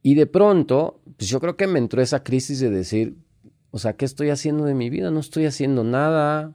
Y 0.07 0.15
de 0.15 0.29
pronto, 0.29 1.01
pues 1.17 1.29
yo 1.29 1.41
creo 1.41 1.57
que 1.57 1.67
me 1.67 1.81
entró 1.81 2.01
esa 2.01 2.23
crisis 2.23 2.61
de 2.61 2.71
decir, 2.71 3.17
o 3.73 3.79
sea, 3.81 3.95
¿qué 3.95 4.05
estoy 4.05 4.31
haciendo 4.31 4.65
de 4.65 4.73
mi 4.73 4.89
vida? 4.89 5.11
No 5.11 5.19
estoy 5.19 5.47
haciendo 5.47 5.83
nada, 5.83 6.55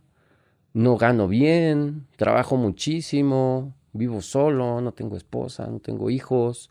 no 0.71 0.95
gano 0.95 1.27
bien, 1.27 2.07
trabajo 2.15 2.55
muchísimo, 2.55 3.75
vivo 3.91 4.21
solo, 4.21 4.79
no 4.79 4.93
tengo 4.93 5.17
esposa, 5.17 5.67
no 5.67 5.79
tengo 5.79 6.09
hijos. 6.09 6.69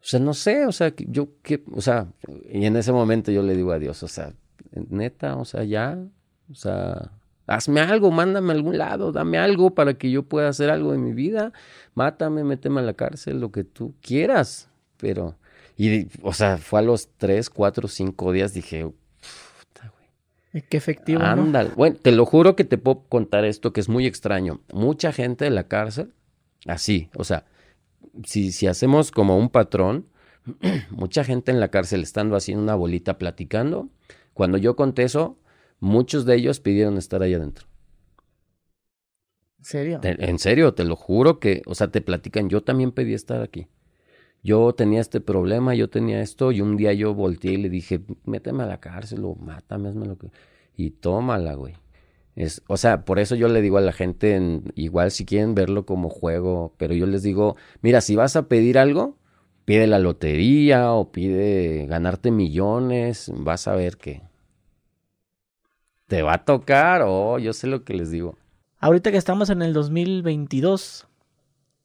O 0.00 0.06
sea, 0.06 0.20
no 0.20 0.34
sé, 0.34 0.66
o 0.66 0.70
sea, 0.70 0.94
yo 0.96 1.30
qué, 1.42 1.64
o 1.74 1.80
sea, 1.80 2.06
y 2.48 2.64
en 2.64 2.76
ese 2.76 2.92
momento 2.92 3.32
yo 3.32 3.42
le 3.42 3.56
digo 3.56 3.72
a 3.72 3.80
Dios, 3.80 4.00
o 4.04 4.08
sea, 4.08 4.32
neta, 4.70 5.34
o 5.34 5.44
sea, 5.44 5.64
ya, 5.64 5.98
o 6.48 6.54
sea, 6.54 7.10
hazme 7.48 7.80
algo, 7.80 8.12
mándame 8.12 8.52
a 8.52 8.54
algún 8.54 8.78
lado, 8.78 9.10
dame 9.10 9.38
algo 9.38 9.74
para 9.74 9.94
que 9.94 10.12
yo 10.12 10.22
pueda 10.22 10.48
hacer 10.48 10.70
algo 10.70 10.92
de 10.92 10.98
mi 10.98 11.12
vida, 11.12 11.52
mátame, 11.94 12.44
méteme 12.44 12.78
a 12.78 12.84
la 12.84 12.94
cárcel, 12.94 13.40
lo 13.40 13.50
que 13.50 13.64
tú 13.64 13.96
quieras, 14.00 14.70
pero 14.96 15.34
y, 15.78 16.08
o 16.22 16.32
sea, 16.32 16.58
fue 16.58 16.80
a 16.80 16.82
los 16.82 17.08
tres, 17.16 17.48
cuatro, 17.48 17.86
cinco 17.86 18.32
días, 18.32 18.52
dije, 18.52 18.84
puta, 18.84 19.92
güey. 19.96 20.64
Qué 20.68 20.76
efectivo. 20.76 21.22
Ándale. 21.22 21.70
Bueno, 21.76 21.96
te 22.02 22.10
lo 22.10 22.26
juro 22.26 22.56
que 22.56 22.64
te 22.64 22.78
puedo 22.78 23.04
contar 23.08 23.44
esto 23.44 23.72
que 23.72 23.80
es 23.80 23.88
muy 23.88 24.04
extraño. 24.04 24.60
Mucha 24.72 25.12
gente 25.12 25.44
de 25.44 25.50
la 25.50 25.68
cárcel, 25.68 26.12
así, 26.66 27.10
o 27.14 27.22
sea, 27.22 27.46
si, 28.24 28.50
si 28.50 28.66
hacemos 28.66 29.12
como 29.12 29.38
un 29.38 29.50
patrón, 29.50 30.06
mucha 30.90 31.22
gente 31.22 31.52
en 31.52 31.60
la 31.60 31.68
cárcel 31.68 32.02
estando 32.02 32.34
así 32.34 32.50
en 32.50 32.58
una 32.58 32.74
bolita 32.74 33.16
platicando, 33.16 33.88
cuando 34.34 34.58
yo 34.58 34.74
conté 34.74 35.04
eso, 35.04 35.38
muchos 35.78 36.24
de 36.24 36.34
ellos 36.34 36.58
pidieron 36.58 36.98
estar 36.98 37.22
ahí 37.22 37.34
adentro. 37.34 37.68
¿En 39.58 39.64
serio? 39.64 40.00
en 40.02 40.38
serio, 40.40 40.74
te 40.74 40.82
lo 40.82 40.96
juro 40.96 41.38
que, 41.38 41.62
o 41.66 41.76
sea, 41.76 41.88
te 41.88 42.00
platican, 42.00 42.48
yo 42.48 42.64
también 42.64 42.90
pedí 42.90 43.14
estar 43.14 43.42
aquí. 43.42 43.68
Yo 44.42 44.72
tenía 44.72 45.00
este 45.00 45.20
problema, 45.20 45.74
yo 45.74 45.90
tenía 45.90 46.20
esto, 46.20 46.52
y 46.52 46.60
un 46.60 46.76
día 46.76 46.92
yo 46.92 47.14
volteé 47.14 47.52
y 47.52 47.56
le 47.56 47.68
dije, 47.68 48.00
méteme 48.24 48.62
a 48.62 48.66
la 48.66 48.80
cárcel 48.80 49.24
o 49.24 49.34
mátame, 49.34 49.88
hazme 49.88 50.06
lo 50.06 50.16
que... 50.16 50.30
Y 50.76 50.90
tómala, 50.90 51.54
güey. 51.54 51.74
Es, 52.36 52.62
o 52.68 52.76
sea, 52.76 53.04
por 53.04 53.18
eso 53.18 53.34
yo 53.34 53.48
le 53.48 53.60
digo 53.60 53.78
a 53.78 53.80
la 53.80 53.92
gente, 53.92 54.62
igual 54.76 55.10
si 55.10 55.24
quieren 55.24 55.56
verlo 55.56 55.84
como 55.86 56.08
juego, 56.08 56.72
pero 56.76 56.94
yo 56.94 57.06
les 57.06 57.24
digo, 57.24 57.56
mira, 57.82 58.00
si 58.00 58.14
vas 58.14 58.36
a 58.36 58.46
pedir 58.46 58.78
algo, 58.78 59.16
pide 59.64 59.88
la 59.88 59.98
lotería 59.98 60.92
o 60.92 61.10
pide 61.10 61.86
ganarte 61.86 62.30
millones, 62.30 63.32
vas 63.34 63.66
a 63.66 63.74
ver 63.74 63.96
que 63.96 64.22
te 66.06 66.22
va 66.22 66.34
a 66.34 66.44
tocar, 66.44 67.02
oh, 67.04 67.38
yo 67.38 67.52
sé 67.52 67.66
lo 67.66 67.84
que 67.84 67.94
les 67.94 68.10
digo. 68.10 68.36
Ahorita 68.78 69.10
que 69.10 69.16
estamos 69.16 69.50
en 69.50 69.60
el 69.60 69.72
2022, 69.72 71.08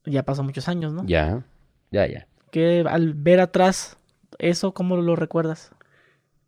ya 0.05 0.23
pasó 0.23 0.43
muchos 0.43 0.67
años, 0.67 0.93
¿no? 0.93 1.03
Ya, 1.05 1.43
ya, 1.91 2.07
ya. 2.07 2.27
Que 2.53 2.85
al 2.87 3.15
ver 3.15 3.39
atrás 3.39 3.97
eso, 4.37 4.75
¿cómo 4.75 4.95
lo 4.95 5.15
recuerdas? 5.15 5.71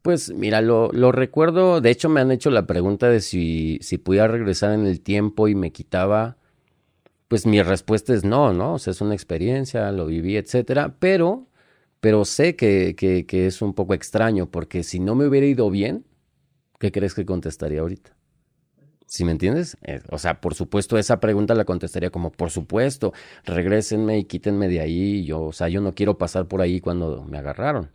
Pues 0.04 0.32
mira, 0.32 0.62
lo, 0.62 0.92
lo, 0.92 1.12
recuerdo, 1.12 1.82
de 1.82 1.90
hecho 1.90 2.10
me 2.10 2.22
han 2.22 2.30
hecho 2.30 2.52
la 2.52 2.68
pregunta 2.68 3.10
de 3.10 3.22
si, 3.22 3.80
si 3.82 3.98
pudiera 3.98 4.28
regresar 4.28 4.74
en 4.74 4.86
el 4.86 5.02
tiempo 5.02 5.48
y 5.48 5.56
me 5.56 5.72
quitaba, 5.72 6.38
pues 7.28 7.48
mi 7.48 7.60
respuesta 7.64 8.14
es 8.14 8.24
no, 8.24 8.54
¿no? 8.54 8.76
O 8.76 8.78
sea, 8.78 8.92
es 8.92 9.02
una 9.02 9.16
experiencia, 9.16 9.92
lo 9.92 10.06
viví, 10.06 10.38
etcétera, 10.38 10.96
pero, 11.00 11.48
pero 12.02 12.24
sé 12.24 12.56
que, 12.56 12.94
que, 12.96 13.26
que 13.26 13.48
es 13.48 13.64
un 13.64 13.74
poco 13.74 13.96
extraño, 13.96 14.46
porque 14.46 14.84
si 14.84 15.00
no 15.00 15.16
me 15.16 15.26
hubiera 15.26 15.48
ido 15.48 15.72
bien, 15.72 16.06
¿qué 16.78 16.92
crees 16.92 17.16
que 17.16 17.26
contestaría 17.26 17.82
ahorita? 17.82 18.16
¿Sí 19.08 19.24
me 19.24 19.32
entiendes? 19.32 19.78
Eh, 19.84 20.02
o 20.12 20.18
sea, 20.18 20.42
por 20.42 20.56
supuesto, 20.56 20.98
esa 20.98 21.20
pregunta 21.20 21.54
la 21.54 21.66
contestaría 21.66 22.10
como, 22.10 22.32
por 22.32 22.50
supuesto, 22.50 23.14
regrésenme 23.46 24.18
y 24.18 24.26
quítenme 24.26 24.68
de 24.68 24.82
ahí. 24.82 25.26
Yo, 25.26 25.44
o 25.44 25.54
sea, 25.54 25.70
yo 25.70 25.80
no 25.82 25.94
quiero 25.94 26.18
pasar 26.18 26.48
por 26.48 26.62
ahí 26.62 26.80
cuando 26.82 27.24
me 27.24 27.38
agarraron. 27.38 27.92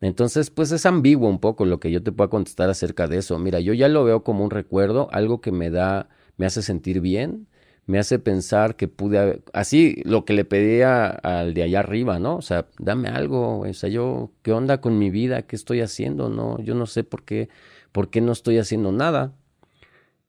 Entonces, 0.00 0.50
pues 0.50 0.72
es 0.72 0.86
ambiguo 0.86 1.28
un 1.28 1.40
poco 1.40 1.64
lo 1.66 1.80
que 1.80 1.90
yo 1.90 2.02
te 2.02 2.12
pueda 2.12 2.30
contestar 2.30 2.70
acerca 2.70 3.08
de 3.08 3.18
eso. 3.18 3.38
Mira, 3.38 3.60
yo 3.60 3.72
ya 3.74 3.88
lo 3.88 4.04
veo 4.04 4.22
como 4.24 4.44
un 4.44 4.50
recuerdo, 4.50 5.08
algo 5.12 5.40
que 5.40 5.52
me 5.52 5.70
da, 5.70 6.08
me 6.36 6.46
hace 6.46 6.62
sentir 6.62 7.00
bien, 7.00 7.48
me 7.86 7.98
hace 7.98 8.18
pensar 8.18 8.76
que 8.76 8.88
pude, 8.88 9.42
así 9.52 10.02
lo 10.04 10.24
que 10.24 10.34
le 10.34 10.44
pedía 10.44 11.06
al 11.08 11.54
de 11.54 11.62
allá 11.64 11.80
arriba, 11.80 12.18
¿no? 12.18 12.36
O 12.36 12.42
sea, 12.42 12.68
dame 12.78 13.08
algo, 13.08 13.60
o 13.60 13.72
sea, 13.74 13.88
yo, 13.88 14.32
¿qué 14.42 14.52
onda 14.52 14.80
con 14.80 14.98
mi 14.98 15.10
vida? 15.10 15.42
¿Qué 15.42 15.56
estoy 15.56 15.80
haciendo? 15.80 16.28
No, 16.28 16.60
yo 16.60 16.74
no 16.74 16.86
sé 16.86 17.04
por 17.04 17.24
qué, 17.24 17.48
por 17.92 18.10
qué 18.10 18.20
no 18.20 18.32
estoy 18.32 18.58
haciendo 18.58 18.92
nada 18.92 19.34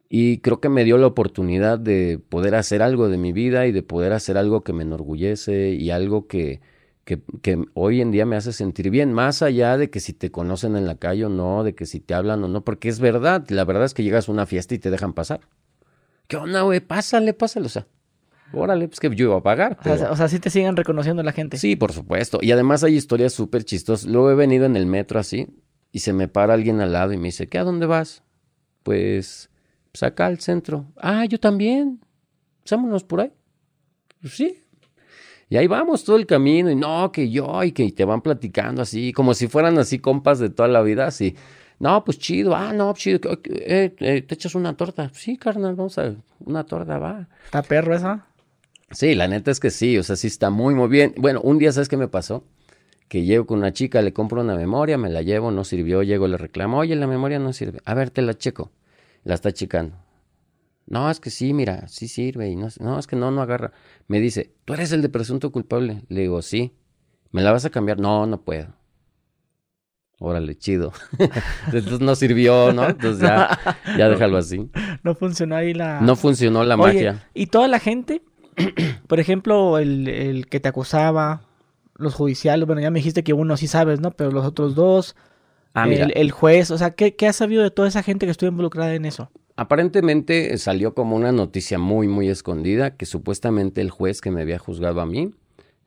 y 0.09 0.39
creo 0.39 0.61
que 0.61 0.69
me 0.69 0.83
dio 0.83 0.97
la 0.97 1.07
oportunidad 1.07 1.79
de 1.79 2.19
poder 2.29 2.55
hacer 2.55 2.81
algo 2.81 3.09
de 3.09 3.17
mi 3.17 3.33
vida 3.33 3.67
y 3.67 3.71
de 3.71 3.83
poder 3.83 4.13
hacer 4.13 4.37
algo 4.37 4.61
que 4.63 4.73
me 4.73 4.83
enorgullece 4.83 5.71
y 5.71 5.91
algo 5.91 6.27
que, 6.27 6.61
que, 7.03 7.21
que, 7.41 7.65
hoy 7.73 8.01
en 8.01 8.11
día 8.11 8.25
me 8.25 8.37
hace 8.37 8.53
sentir 8.53 8.89
bien, 8.89 9.11
más 9.11 9.41
allá 9.41 9.77
de 9.77 9.89
que 9.89 9.99
si 9.99 10.13
te 10.13 10.31
conocen 10.31 10.75
en 10.75 10.85
la 10.85 10.95
calle 10.95 11.25
o 11.25 11.29
no, 11.29 11.63
de 11.63 11.75
que 11.75 11.85
si 11.85 11.99
te 11.99 12.13
hablan 12.13 12.43
o 12.43 12.47
no, 12.47 12.63
porque 12.63 12.89
es 12.89 12.99
verdad, 12.99 13.45
la 13.49 13.65
verdad 13.65 13.85
es 13.85 13.93
que 13.93 14.03
llegas 14.03 14.29
a 14.29 14.31
una 14.31 14.45
fiesta 14.45 14.75
y 14.75 14.79
te 14.79 14.89
dejan 14.89 15.13
pasar. 15.13 15.41
¿Qué 16.27 16.37
onda, 16.37 16.61
güey? 16.61 16.79
Pásale, 16.79 17.33
pásale, 17.33 17.67
o 17.67 17.69
sea. 17.69 17.87
Órale, 18.53 18.87
pues 18.87 18.99
que 18.99 19.13
yo 19.13 19.25
iba 19.25 19.37
a 19.37 19.43
pagar. 19.43 19.77
O, 20.09 20.15
sea, 20.15 20.27
sí 20.29 20.39
te 20.39 20.49
siguen 20.49 20.77
reconociendo 20.77 21.21
la 21.21 21.33
gente. 21.33 21.57
Sí, 21.57 21.75
por 21.75 21.91
supuesto. 21.91 22.39
Y 22.41 22.51
además 22.51 22.83
hay 22.83 22.95
historias 22.95 23.33
súper 23.33 23.65
chistosas. 23.65 24.09
Luego 24.09 24.31
he 24.31 24.35
venido 24.35 24.65
en 24.65 24.77
el 24.77 24.85
metro 24.85 25.19
así 25.19 25.47
y 25.91 25.99
se 25.99 26.13
me 26.13 26.27
para 26.29 26.53
alguien 26.53 26.79
al 26.79 26.93
lado 26.93 27.11
y 27.11 27.17
me 27.17 27.25
dice, 27.25 27.47
¿qué? 27.47 27.57
¿A 27.57 27.63
dónde 27.63 27.85
vas? 27.85 28.23
Pues 28.83 29.49
pues 29.97 30.11
acá 30.11 30.27
al 30.27 30.39
centro. 30.39 30.85
Ah, 30.97 31.25
yo 31.25 31.39
también. 31.39 31.99
Vámonos 32.69 33.03
por 33.03 33.21
ahí. 33.21 33.31
Pues 34.21 34.33
sí. 34.33 34.63
Y 35.49 35.57
ahí 35.57 35.65
vamos 35.65 36.03
todo 36.03 36.17
el 36.17 36.27
camino, 36.27 36.69
y 36.69 36.75
no, 36.75 37.11
que 37.11 37.31
yo, 37.31 37.63
y 37.63 37.71
que 37.71 37.89
te 37.91 38.05
van 38.05 38.21
platicando 38.21 38.81
así, 38.81 39.13
como 39.13 39.33
si 39.33 39.47
fueran 39.47 39.79
así 39.79 39.97
compas 39.97 40.39
de 40.39 40.49
toda 40.49 40.67
la 40.67 40.81
vida, 40.81 41.07
así. 41.07 41.35
No, 41.79 42.03
pues 42.03 42.19
chido, 42.19 42.55
ah, 42.55 42.73
no, 42.73 42.93
chido, 42.93 43.19
eh, 43.45 43.95
eh, 43.97 44.21
te 44.21 44.33
echas 44.35 44.55
una 44.55 44.75
torta. 44.75 45.09
Sí, 45.13 45.37
carnal, 45.37 45.75
vamos 45.75 45.97
a, 45.97 46.15
una 46.41 46.63
torta, 46.65 46.99
va. 46.99 47.27
¿Está 47.45 47.63
perro 47.63 47.95
esa? 47.95 48.27
Sí, 48.91 49.15
la 49.15 49.27
neta 49.27 49.49
es 49.51 49.59
que 49.59 49.71
sí, 49.71 49.97
o 49.97 50.03
sea, 50.03 50.15
sí 50.15 50.27
está 50.27 50.49
muy, 50.49 50.75
muy 50.75 50.89
bien. 50.89 51.15
Bueno, 51.17 51.41
un 51.41 51.57
día, 51.57 51.71
¿sabes 51.71 51.87
qué 51.87 51.97
me 51.97 52.07
pasó? 52.07 52.43
Que 53.07 53.23
llego 53.23 53.47
con 53.47 53.59
una 53.59 53.71
chica, 53.71 54.01
le 54.01 54.13
compro 54.13 54.41
una 54.41 54.55
memoria, 54.55 54.97
me 54.97 55.09
la 55.09 55.21
llevo, 55.21 55.49
no 55.49 55.63
sirvió, 55.63 56.03
llego, 56.03 56.27
le 56.27 56.37
reclamo, 56.37 56.77
oye, 56.77 56.95
la 56.95 57.07
memoria 57.07 57.39
no 57.39 57.53
sirve. 57.53 57.79
A 57.85 57.93
ver, 57.95 58.11
te 58.11 58.21
la 58.21 58.37
checo 58.37 58.71
la 59.27 59.35
está 59.35 59.51
checando. 59.51 59.97
No, 60.85 61.11
es 61.11 61.19
que 61.19 61.29
sí, 61.29 61.53
mira, 61.53 61.85
sí 61.89 62.07
sirve. 62.07 62.49
Y 62.49 62.55
no, 62.55 62.69
no, 62.79 62.97
es 62.97 63.07
que 63.07 63.17
no, 63.17 63.29
no 63.29 63.41
agarra. 63.41 63.73
Me 64.07 64.21
dice, 64.21 64.55
¿tú 64.63 64.73
eres 64.73 64.93
el 64.93 65.01
de 65.01 65.09
presunto 65.09 65.51
culpable? 65.51 66.03
Le 66.07 66.21
digo, 66.21 66.41
sí. 66.41 66.73
¿Me 67.31 67.41
la 67.41 67.51
vas 67.51 67.65
a 67.65 67.69
cambiar? 67.69 67.99
No, 67.99 68.25
no 68.25 68.41
puedo. 68.41 68.73
Órale, 70.19 70.57
chido. 70.57 70.93
Entonces 71.65 71.99
no 71.99 72.15
sirvió, 72.15 72.71
¿no? 72.71 72.87
Entonces 72.87 73.21
ya, 73.21 73.59
ya 73.97 74.07
déjalo 74.07 74.37
así. 74.37 74.71
No 75.03 75.13
funcionó 75.13 75.57
ahí 75.57 75.73
la... 75.73 75.99
No 75.99 76.15
funcionó 76.15 76.63
la 76.63 76.77
magia. 76.77 77.27
Y 77.33 77.47
toda 77.47 77.67
la 77.67 77.79
gente, 77.79 78.21
por 79.07 79.19
ejemplo, 79.19 79.77
el, 79.77 80.07
el, 80.07 80.47
que 80.47 80.61
te 80.61 80.69
acusaba, 80.69 81.41
los 81.95 82.15
judiciales, 82.15 82.65
bueno, 82.65 82.81
ya 82.81 82.91
me 82.91 82.99
dijiste 82.99 83.25
que 83.25 83.33
uno 83.33 83.57
sí 83.57 83.67
sabes, 83.67 83.99
¿no? 83.99 84.11
Pero 84.11 84.31
los 84.31 84.45
otros 84.45 84.73
dos, 84.73 85.17
Ah, 85.73 85.87
el, 85.87 86.31
juez, 86.31 86.71
o 86.71 86.77
sea, 86.77 86.91
¿qué, 86.91 87.15
¿qué 87.15 87.27
has 87.27 87.35
sabido 87.35 87.63
de 87.63 87.71
toda 87.71 87.87
esa 87.87 88.01
gente 88.01 88.25
que 88.25 88.31
estuvo 88.31 88.49
involucrada 88.49 88.95
en 88.95 89.05
eso? 89.05 89.29
Aparentemente 89.55 90.57
salió 90.57 90.93
como 90.93 91.15
una 91.15 91.31
noticia 91.31 91.79
muy, 91.79 92.07
muy 92.07 92.29
escondida 92.29 92.95
que 92.95 93.05
supuestamente 93.05 93.81
el 93.81 93.89
juez 93.89 94.21
que 94.21 94.31
me 94.31 94.41
había 94.41 94.59
juzgado 94.59 95.01
a 95.01 95.05
mí 95.05 95.31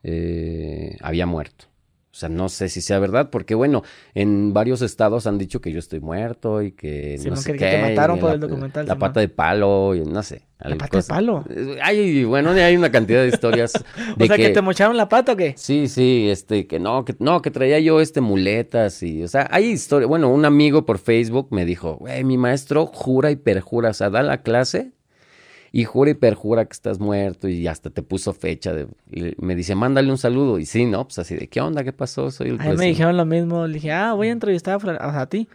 eh, 0.03 0.97
había 1.01 1.25
muerto. 1.25 1.70
O 2.11 2.13
sea, 2.13 2.27
no 2.27 2.49
sé 2.49 2.67
si 2.67 2.81
sea 2.81 2.99
verdad, 2.99 3.29
porque 3.29 3.55
bueno, 3.55 3.83
en 4.13 4.53
varios 4.53 4.81
estados 4.81 5.27
han 5.27 5.37
dicho 5.37 5.61
que 5.61 5.71
yo 5.71 5.79
estoy 5.79 6.01
muerto 6.01 6.61
y 6.61 6.73
que 6.73 7.17
no 7.25 7.37
sé 7.37 7.53
que, 7.53 7.59
qué, 7.59 7.65
te 7.71 7.81
mataron 7.81 8.19
por 8.19 8.33
el 8.33 8.39
documental. 8.41 8.85
La 8.85 8.97
pata 8.97 9.21
de 9.21 9.29
palo 9.29 9.95
y 9.95 10.01
no 10.01 10.21
sé. 10.21 10.41
¿La 10.59 10.75
pata 10.75 10.97
de 10.97 11.03
palo? 11.03 11.45
Ay, 11.81 12.25
bueno, 12.25 12.51
hay 12.51 12.75
una 12.75 12.91
cantidad 12.91 13.21
de 13.21 13.29
historias. 13.29 13.71
De 14.17 14.25
o 14.25 14.27
sea, 14.27 14.35
que, 14.35 14.49
te 14.49 14.61
mocharon 14.61 14.97
la 14.97 15.07
pata 15.07 15.33
o 15.33 15.35
qué? 15.37 15.53
Sí, 15.55 15.87
sí, 15.87 16.29
este, 16.29 16.67
que 16.67 16.79
no, 16.79 17.05
que 17.05 17.15
no, 17.19 17.41
que 17.41 17.49
traía 17.49 17.79
yo 17.79 18.01
este 18.01 18.19
muletas 18.19 19.01
y, 19.03 19.23
o 19.23 19.27
sea, 19.29 19.47
hay 19.49 19.65
historia. 19.69 20.05
Bueno, 20.05 20.29
un 20.29 20.43
amigo 20.43 20.85
por 20.85 20.99
Facebook 20.99 21.47
me 21.51 21.63
dijo, 21.63 21.95
güey, 21.95 22.25
mi 22.25 22.37
maestro 22.37 22.87
jura 22.87 23.31
y 23.31 23.37
perjura, 23.37 23.91
o 23.91 23.93
sea, 23.93 24.09
da 24.09 24.21
la 24.21 24.41
clase 24.41 24.91
y 25.71 25.85
jura 25.85 26.11
y 26.11 26.13
perjura 26.15 26.65
que 26.65 26.73
estás 26.73 26.99
muerto 26.99 27.47
y 27.47 27.67
hasta 27.67 27.89
te 27.89 28.01
puso 28.01 28.33
fecha. 28.33 28.73
De, 28.73 28.87
me 29.37 29.55
dice, 29.55 29.75
mándale 29.75 30.11
un 30.11 30.17
saludo. 30.17 30.59
Y 30.59 30.65
sí, 30.65 30.85
¿no? 30.85 31.05
Pues 31.05 31.19
así 31.19 31.35
de, 31.35 31.47
¿qué 31.47 31.61
onda? 31.61 31.83
¿Qué 31.83 31.93
pasó? 31.93 32.29
Soy 32.29 32.49
el 32.49 32.61
A 32.61 32.73
me 32.73 32.87
dijeron 32.87 33.15
lo 33.15 33.25
mismo. 33.25 33.67
Le 33.67 33.75
dije, 33.75 33.91
ah, 33.91 34.13
voy 34.13 34.27
a 34.27 34.31
entrevistar 34.31 34.79
a, 34.99 35.21
a 35.21 35.25
ti. 35.27 35.47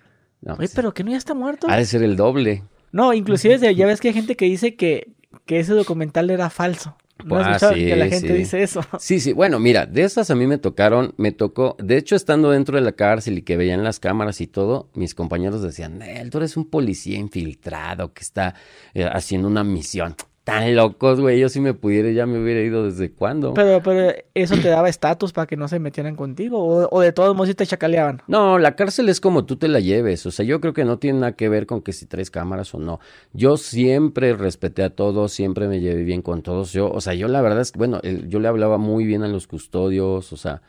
Oye, 0.44 0.56
pues 0.56 0.74
pero 0.74 0.94
que 0.94 1.04
no 1.04 1.10
ya 1.10 1.16
está 1.16 1.34
muerto. 1.34 1.66
Ha 1.68 1.76
de 1.76 1.84
ser 1.84 2.02
el 2.02 2.16
doble. 2.16 2.62
No, 2.92 3.12
inclusive 3.12 3.74
ya 3.74 3.86
ves 3.86 4.00
que 4.00 4.08
hay 4.08 4.14
gente 4.14 4.36
que 4.36 4.46
dice 4.46 4.74
que, 4.74 5.12
que 5.44 5.58
ese 5.58 5.74
documental 5.74 6.30
era 6.30 6.48
falso. 6.50 6.96
¿No 7.24 7.36
has 7.38 7.62
ah, 7.62 7.72
que 7.74 7.96
la 7.96 8.08
gente 8.08 8.32
dice 8.34 8.62
eso? 8.62 8.82
Sí, 8.98 9.20
sí. 9.20 9.32
Bueno, 9.32 9.58
mira, 9.58 9.86
de 9.86 10.02
esas 10.02 10.30
a 10.30 10.34
mí 10.34 10.46
me 10.46 10.58
tocaron, 10.58 11.14
me 11.16 11.32
tocó, 11.32 11.76
de 11.78 11.96
hecho, 11.96 12.14
estando 12.14 12.50
dentro 12.50 12.76
de 12.76 12.82
la 12.82 12.92
cárcel 12.92 13.38
y 13.38 13.42
que 13.42 13.56
veían 13.56 13.82
las 13.82 14.00
cámaras 14.00 14.40
y 14.40 14.46
todo, 14.46 14.90
mis 14.94 15.14
compañeros 15.14 15.62
decían, 15.62 15.98
Nel, 15.98 16.30
tú 16.30 16.38
eres 16.38 16.56
un 16.56 16.68
policía 16.68 17.18
infiltrado 17.18 18.12
que 18.12 18.22
está 18.22 18.54
eh, 18.94 19.08
haciendo 19.10 19.48
una 19.48 19.64
misión 19.64 20.14
tan 20.46 20.76
locos, 20.76 21.20
güey. 21.20 21.40
Yo 21.40 21.48
si 21.48 21.60
me 21.60 21.74
pudiera 21.74 22.08
ya 22.12 22.24
me 22.24 22.40
hubiera 22.40 22.60
ido 22.60 22.84
desde 22.84 23.10
cuándo. 23.10 23.52
Pero, 23.54 23.82
pero 23.82 24.14
eso 24.32 24.54
te 24.54 24.68
daba 24.68 24.88
estatus 24.88 25.32
para 25.32 25.48
que 25.48 25.56
no 25.56 25.66
se 25.66 25.80
metieran 25.80 26.14
contigo 26.14 26.88
o, 26.88 27.00
de 27.00 27.10
todos 27.10 27.34
modos 27.34 27.48
si 27.48 27.56
te 27.56 27.66
chacaleaban. 27.66 28.22
No, 28.28 28.56
la 28.56 28.76
cárcel 28.76 29.08
es 29.08 29.20
como 29.20 29.44
tú 29.44 29.56
te 29.56 29.66
la 29.66 29.80
lleves. 29.80 30.24
O 30.24 30.30
sea, 30.30 30.46
yo 30.46 30.60
creo 30.60 30.72
que 30.72 30.84
no 30.84 31.00
tiene 31.00 31.18
nada 31.18 31.32
que 31.32 31.48
ver 31.48 31.66
con 31.66 31.82
que 31.82 31.92
si 31.92 32.06
traes 32.06 32.30
cámaras 32.30 32.72
o 32.76 32.78
no. 32.78 33.00
Yo 33.32 33.56
siempre 33.56 34.34
respeté 34.34 34.84
a 34.84 34.90
todos, 34.90 35.32
siempre 35.32 35.66
me 35.66 35.80
llevé 35.80 36.04
bien 36.04 36.22
con 36.22 36.42
todos. 36.42 36.72
Yo, 36.72 36.92
o 36.92 37.00
sea, 37.00 37.14
yo 37.14 37.26
la 37.26 37.42
verdad 37.42 37.60
es 37.60 37.72
que, 37.72 37.78
bueno, 37.78 38.00
yo 38.02 38.38
le 38.38 38.46
hablaba 38.46 38.78
muy 38.78 39.04
bien 39.04 39.24
a 39.24 39.28
los 39.28 39.48
custodios, 39.48 40.32
o 40.32 40.36
sea, 40.36 40.62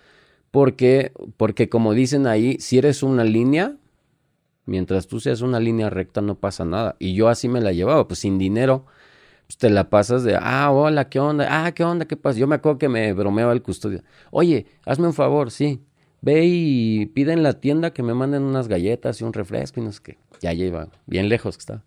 porque, 0.49 1.11
porque 1.37 1.69
como 1.69 1.93
dicen 1.93 2.25
ahí, 2.25 2.57
si 2.59 2.79
eres 2.79 3.03
una 3.03 3.23
línea, 3.23 3.75
mientras 4.65 5.05
tú 5.05 5.19
seas 5.19 5.41
una 5.41 5.59
línea 5.59 5.91
recta 5.91 6.21
no 6.21 6.33
pasa 6.33 6.65
nada. 6.65 6.95
Y 6.97 7.13
yo 7.13 7.29
así 7.29 7.47
me 7.47 7.61
la 7.61 7.73
llevaba, 7.73 8.07
pues 8.07 8.21
sin 8.21 8.39
dinero 8.39 8.87
pues 9.47 9.57
te 9.57 9.69
la 9.69 9.89
pasas 9.89 10.23
de, 10.23 10.37
ah, 10.39 10.71
hola, 10.71 11.09
¿qué 11.09 11.19
onda? 11.19 11.47
Ah, 11.49 11.71
¿qué 11.71 11.83
onda? 11.83 12.05
¿Qué 12.05 12.17
pasa? 12.17 12.37
Yo 12.37 12.47
me 12.47 12.55
acuerdo 12.55 12.77
que 12.77 12.89
me 12.89 13.13
bromeaba 13.13 13.53
el 13.53 13.61
custodio. 13.61 14.03
Oye, 14.29 14.65
hazme 14.85 15.07
un 15.07 15.13
favor, 15.13 15.51
sí. 15.51 15.81
ve 16.21 16.43
y 16.45 17.05
pide 17.07 17.31
en 17.31 17.43
la 17.43 17.53
tienda 17.53 17.91
que 17.91 18.03
me 18.03 18.13
manden 18.13 18.43
unas 18.43 18.67
galletas 18.67 19.21
y 19.21 19.23
un 19.23 19.33
refresco 19.33 19.79
y 19.79 19.83
no 19.83 19.91
sé 19.93 20.01
qué. 20.03 20.17
Ya 20.41 20.51
lleva, 20.53 20.89
bien 21.05 21.29
lejos 21.29 21.55
que 21.57 21.61
estaba. 21.61 21.83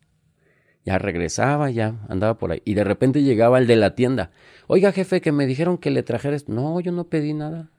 Ya 0.87 0.99
regresaba, 0.99 1.71
ya 1.71 2.01
andaba 2.09 2.39
por 2.39 2.53
ahí. 2.53 2.63
Y 2.65 2.73
de 2.75 2.85
repente 2.85 3.23
llegaba 3.23 3.59
el 3.59 3.67
de 3.67 3.77
la 3.77 3.95
tienda. 3.95 4.31
Oiga, 4.67 4.93
jefe, 4.93 5.21
que 5.21 5.31
me 5.31 5.47
dijeron 5.47 5.77
que 5.77 5.91
le 5.91 6.03
trajeras. 6.03 6.49
No, 6.49 6.81
yo 6.81 6.93
no 6.93 7.05
pedí 7.05 7.35
nada. 7.35 7.71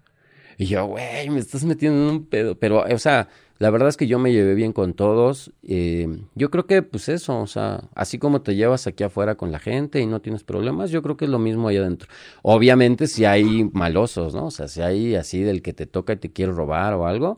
Y 0.58 0.66
yo, 0.66 0.86
güey, 0.86 1.30
me 1.30 1.40
estás 1.40 1.64
metiendo 1.64 2.10
en 2.10 2.16
un 2.16 2.26
pedo. 2.26 2.58
Pero, 2.58 2.84
o 2.84 2.98
sea, 2.98 3.30
la 3.58 3.70
verdad 3.70 3.90
es 3.90 3.98
que 3.98 4.08
yo 4.08 4.20
me 4.20 4.32
llevé 4.32 4.56
bien 4.56 4.74
con 4.74 4.94
todos. 4.94 5.52
Eh, 5.64 6.08
yo 6.36 6.50
creo 6.50 6.66
que, 6.66 6.82
pues 6.82 7.10
eso, 7.10 7.40
o 7.40 7.48
sea, 7.48 7.90
así 7.94 8.18
como 8.18 8.42
te 8.42 8.56
llevas 8.56 8.88
aquí 8.88 9.04
afuera 9.04 9.36
con 9.36 9.52
la 9.52 9.60
gente 9.60 10.00
y 10.00 10.08
no 10.08 10.22
tienes 10.22 10.44
problemas, 10.44 10.90
yo 10.90 11.02
creo 11.02 11.18
que 11.18 11.26
es 11.26 11.32
lo 11.32 11.40
mismo 11.40 11.68
allá 11.68 11.82
adentro. 11.82 12.10
Obviamente, 12.42 13.08
si 13.08 13.26
hay 13.26 13.70
malosos, 13.74 14.34
¿no? 14.34 14.48
O 14.48 14.52
sea, 14.52 14.68
si 14.68 14.82
hay 14.82 15.16
así 15.16 15.44
del 15.44 15.62
que 15.62 15.74
te 15.74 15.86
toca 15.86 16.14
y 16.14 16.18
te 16.18 16.32
quiere 16.32 16.52
robar 16.52 16.94
o 16.94 17.06
algo. 17.06 17.38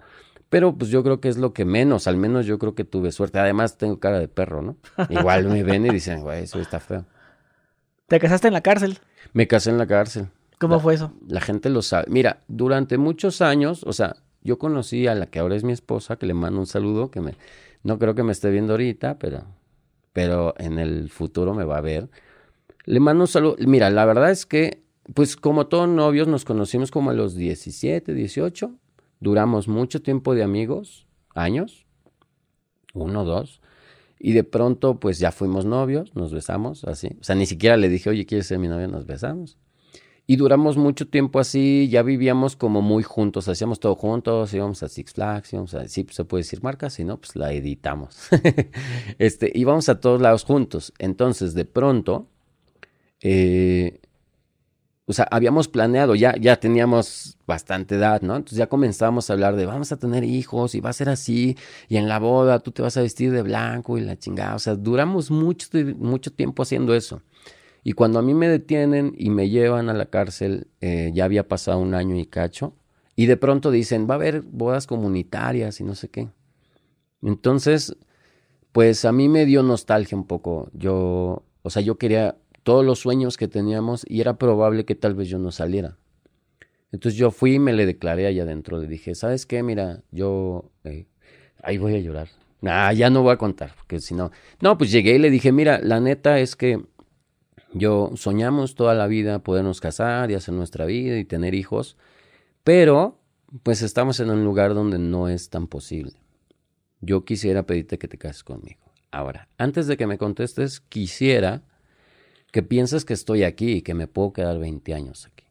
Pero 0.49 0.77
pues 0.77 0.91
yo 0.91 1.03
creo 1.03 1.19
que 1.19 1.29
es 1.29 1.37
lo 1.37 1.51
que 1.51 1.65
menos, 1.65 2.05
al 2.05 2.15
menos 2.15 2.45
yo 2.45 2.59
creo 2.59 2.75
que 2.75 2.83
tuve 2.83 3.11
suerte. 3.11 3.39
Además, 3.39 3.77
tengo 3.77 3.99
cara 3.99 4.19
de 4.19 4.27
perro, 4.27 4.61
¿no? 4.61 4.77
Igual 5.09 5.45
me 5.45 5.63
ven 5.63 5.87
y 5.87 5.89
dicen, 5.89 6.21
güey, 6.21 6.43
eso 6.43 6.59
está 6.59 6.79
feo. 6.79 7.05
¿Te 8.07 8.19
casaste 8.19 8.47
en 8.49 8.53
la 8.53 8.61
cárcel? 8.61 8.99
Me 9.33 9.47
casé 9.47 9.71
en 9.71 9.79
la 9.79 9.87
cárcel. 9.87 10.29
¿Cómo 10.67 10.79
fue 10.79 10.95
eso? 10.95 11.13
La 11.27 11.41
gente 11.41 11.69
lo 11.69 11.81
sabe. 11.81 12.05
Mira, 12.09 12.41
durante 12.47 12.97
muchos 12.97 13.41
años, 13.41 13.83
o 13.83 13.93
sea, 13.93 14.17
yo 14.41 14.57
conocí 14.57 15.07
a 15.07 15.15
la 15.15 15.27
que 15.27 15.39
ahora 15.39 15.55
es 15.55 15.63
mi 15.63 15.71
esposa, 15.71 16.17
que 16.17 16.25
le 16.25 16.33
mando 16.33 16.59
un 16.59 16.67
saludo, 16.67 17.11
que 17.11 17.21
me, 17.21 17.35
no 17.83 17.99
creo 17.99 18.15
que 18.15 18.23
me 18.23 18.31
esté 18.31 18.49
viendo 18.49 18.73
ahorita, 18.73 19.17
pero, 19.19 19.45
pero 20.11 20.53
en 20.57 20.79
el 20.79 21.09
futuro 21.09 21.53
me 21.53 21.63
va 21.63 21.77
a 21.77 21.81
ver. 21.81 22.09
Le 22.85 22.99
mando 22.99 23.23
un 23.23 23.27
saludo. 23.27 23.55
Mira, 23.59 23.89
la 23.89 24.05
verdad 24.05 24.31
es 24.31 24.45
que, 24.45 24.83
pues 25.13 25.35
como 25.35 25.67
todos 25.67 25.87
novios, 25.87 26.27
nos 26.27 26.45
conocimos 26.45 26.91
como 26.91 27.11
a 27.11 27.13
los 27.13 27.35
17, 27.35 28.13
18. 28.13 28.71
Duramos 29.19 29.67
mucho 29.67 30.01
tiempo 30.01 30.35
de 30.35 30.43
amigos, 30.43 31.07
años, 31.33 31.85
uno, 32.93 33.23
dos. 33.23 33.61
Y 34.19 34.33
de 34.33 34.43
pronto, 34.43 34.99
pues 34.99 35.19
ya 35.19 35.31
fuimos 35.31 35.65
novios, 35.65 36.15
nos 36.15 36.33
besamos, 36.33 36.83
así. 36.85 37.17
O 37.19 37.23
sea, 37.23 37.35
ni 37.35 37.45
siquiera 37.45 37.75
le 37.77 37.89
dije, 37.89 38.09
oye, 38.09 38.25
¿quieres 38.25 38.47
ser 38.47 38.59
mi 38.59 38.67
novia? 38.67 38.87
Nos 38.87 39.05
besamos. 39.05 39.57
Y 40.25 40.37
duramos 40.37 40.77
mucho 40.77 41.07
tiempo 41.07 41.39
así, 41.39 41.89
ya 41.89 42.01
vivíamos 42.01 42.55
como 42.55 42.81
muy 42.81 43.03
juntos, 43.03 43.49
hacíamos 43.49 43.81
todo 43.81 43.95
juntos, 43.95 44.53
íbamos 44.53 44.81
a 44.81 44.87
Six 44.87 45.13
Flags, 45.13 45.51
íbamos 45.51 45.73
a, 45.73 45.87
sí, 45.89 46.07
se 46.09 46.23
puede 46.23 46.43
decir 46.43 46.63
marca, 46.63 46.89
si 46.89 47.03
no, 47.03 47.17
pues 47.17 47.35
la 47.35 47.51
editamos. 47.51 48.29
este, 49.19 49.51
íbamos 49.53 49.89
a 49.89 49.99
todos 49.99 50.21
lados 50.21 50.45
juntos. 50.45 50.93
Entonces, 50.97 51.53
de 51.55 51.65
pronto, 51.65 52.29
eh, 53.21 53.99
o 55.05 55.11
sea, 55.11 55.27
habíamos 55.29 55.67
planeado, 55.67 56.15
ya, 56.15 56.33
ya 56.39 56.55
teníamos 56.57 57.37
bastante 57.45 57.95
edad, 57.95 58.21
¿no? 58.21 58.37
Entonces 58.37 58.57
ya 58.57 58.67
comenzábamos 58.67 59.29
a 59.29 59.33
hablar 59.33 59.57
de 59.57 59.65
vamos 59.65 59.91
a 59.91 59.97
tener 59.97 60.23
hijos 60.23 60.75
y 60.75 60.79
va 60.79 60.91
a 60.91 60.93
ser 60.93 61.09
así, 61.09 61.57
y 61.89 61.97
en 61.97 62.07
la 62.07 62.19
boda 62.19 62.59
tú 62.59 62.71
te 62.71 62.81
vas 62.81 62.95
a 62.95 63.01
vestir 63.01 63.31
de 63.33 63.41
blanco 63.41 63.97
y 63.97 64.01
la 64.01 64.17
chingada. 64.17 64.55
O 64.55 64.59
sea, 64.59 64.75
duramos 64.75 65.29
mucho, 65.31 65.67
mucho 65.97 66.31
tiempo 66.31 66.63
haciendo 66.63 66.95
eso. 66.95 67.21
Y 67.83 67.93
cuando 67.93 68.19
a 68.19 68.21
mí 68.21 68.33
me 68.33 68.47
detienen 68.47 69.13
y 69.17 69.29
me 69.29 69.49
llevan 69.49 69.89
a 69.89 69.93
la 69.93 70.05
cárcel, 70.05 70.67
eh, 70.81 71.11
ya 71.13 71.25
había 71.25 71.47
pasado 71.47 71.79
un 71.79 71.93
año 71.93 72.15
y 72.17 72.25
cacho, 72.25 72.75
y 73.15 73.25
de 73.25 73.37
pronto 73.37 73.71
dicen, 73.71 74.07
va 74.09 74.15
a 74.15 74.17
haber 74.17 74.41
bodas 74.41 74.87
comunitarias 74.87 75.79
y 75.79 75.83
no 75.83 75.95
sé 75.95 76.09
qué. 76.09 76.29
Entonces, 77.21 77.95
pues 78.71 79.05
a 79.05 79.11
mí 79.11 79.29
me 79.29 79.45
dio 79.45 79.63
nostalgia 79.63 80.17
un 80.17 80.25
poco. 80.25 80.69
Yo, 80.73 81.43
o 81.61 81.69
sea, 81.69 81.81
yo 81.81 81.97
quería 81.97 82.37
todos 82.63 82.83
los 82.83 82.99
sueños 82.99 83.37
que 83.37 83.47
teníamos 83.47 84.05
y 84.07 84.21
era 84.21 84.37
probable 84.37 84.85
que 84.85 84.95
tal 84.95 85.13
vez 85.13 85.27
yo 85.27 85.37
no 85.37 85.51
saliera. 85.51 85.97
Entonces 86.91 87.17
yo 87.17 87.31
fui 87.31 87.55
y 87.55 87.59
me 87.59 87.73
le 87.73 87.85
declaré 87.85 88.27
allá 88.27 88.43
adentro. 88.43 88.79
Le 88.79 88.87
dije, 88.87 89.15
¿sabes 89.15 89.45
qué? 89.45 89.63
Mira, 89.63 90.01
yo... 90.11 90.71
Eh, 90.83 91.07
ahí 91.61 91.77
voy 91.77 91.95
a 91.95 91.99
llorar. 91.99 92.29
Ah, 92.63 92.93
ya 92.93 93.09
no 93.09 93.23
voy 93.23 93.33
a 93.33 93.37
contar, 93.37 93.73
porque 93.75 93.99
si 93.99 94.13
no... 94.15 94.31
No, 94.61 94.77
pues 94.77 94.91
llegué 94.91 95.15
y 95.15 95.19
le 95.19 95.29
dije, 95.29 95.51
mira, 95.51 95.79
la 95.79 95.99
neta 95.99 96.39
es 96.39 96.55
que 96.55 96.81
yo 97.73 98.11
soñamos 98.15 98.75
toda 98.75 98.93
la 98.93 99.07
vida 99.07 99.39
podernos 99.39 99.81
casar 99.81 100.31
y 100.31 100.35
hacer 100.35 100.53
nuestra 100.53 100.85
vida 100.85 101.17
y 101.17 101.25
tener 101.25 101.53
hijos, 101.55 101.97
pero 102.63 103.19
pues 103.63 103.81
estamos 103.81 104.19
en 104.19 104.29
un 104.29 104.43
lugar 104.43 104.73
donde 104.73 104.99
no 104.99 105.27
es 105.27 105.49
tan 105.49 105.67
posible. 105.67 106.13
Yo 107.01 107.25
quisiera 107.25 107.63
pedirte 107.63 107.97
que 107.97 108.07
te 108.07 108.17
cases 108.17 108.43
conmigo. 108.43 108.79
Ahora, 109.11 109.49
antes 109.57 109.87
de 109.87 109.97
que 109.97 110.07
me 110.07 110.17
contestes, 110.17 110.79
quisiera 110.79 111.63
que 112.51 112.63
pienses 112.63 113.05
que 113.05 113.13
estoy 113.13 113.43
aquí 113.43 113.73
y 113.73 113.81
que 113.81 113.93
me 113.93 114.07
puedo 114.07 114.33
quedar 114.33 114.57
20 114.59 114.93
años 114.93 115.25
aquí. 115.25 115.43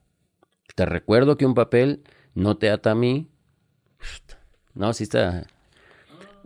Te 0.75 0.87
recuerdo 0.87 1.37
que 1.37 1.47
un 1.47 1.55
papel 1.55 2.03
no 2.35 2.57
te 2.57 2.71
ata 2.71 2.93
a 2.93 2.95
mí. 2.95 3.29
No, 4.75 4.93
sí 4.93 5.05
está. 5.05 5.47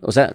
O 0.00 0.12
sea, 0.12 0.34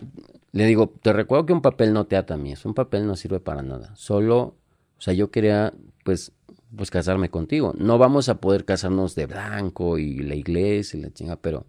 le 0.53 0.65
digo, 0.65 0.89
te 1.01 1.11
recuerdo 1.11 1.45
que 1.45 1.53
un 1.53 1.61
papel 1.61 1.91
no 1.93 2.05
te 2.05 2.15
ata 2.15 2.35
a 2.35 2.37
mí. 2.37 2.51
Es 2.51 2.65
un 2.65 2.73
papel 2.73 3.05
no 3.05 3.15
sirve 3.15 3.39
para 3.39 3.61
nada. 3.61 3.95
Solo 3.95 4.55
o 5.01 5.03
sea, 5.03 5.15
yo 5.15 5.31
quería, 5.31 5.73
pues, 6.05 6.31
pues 6.77 6.91
casarme 6.91 7.31
contigo. 7.31 7.73
No 7.75 7.97
vamos 7.97 8.29
a 8.29 8.39
poder 8.39 8.65
casarnos 8.65 9.15
de 9.15 9.25
blanco 9.25 9.97
y 9.97 10.19
la 10.19 10.35
iglesia 10.35 10.99
y 10.99 11.01
la 11.01 11.11
chinga, 11.11 11.37
pero 11.37 11.65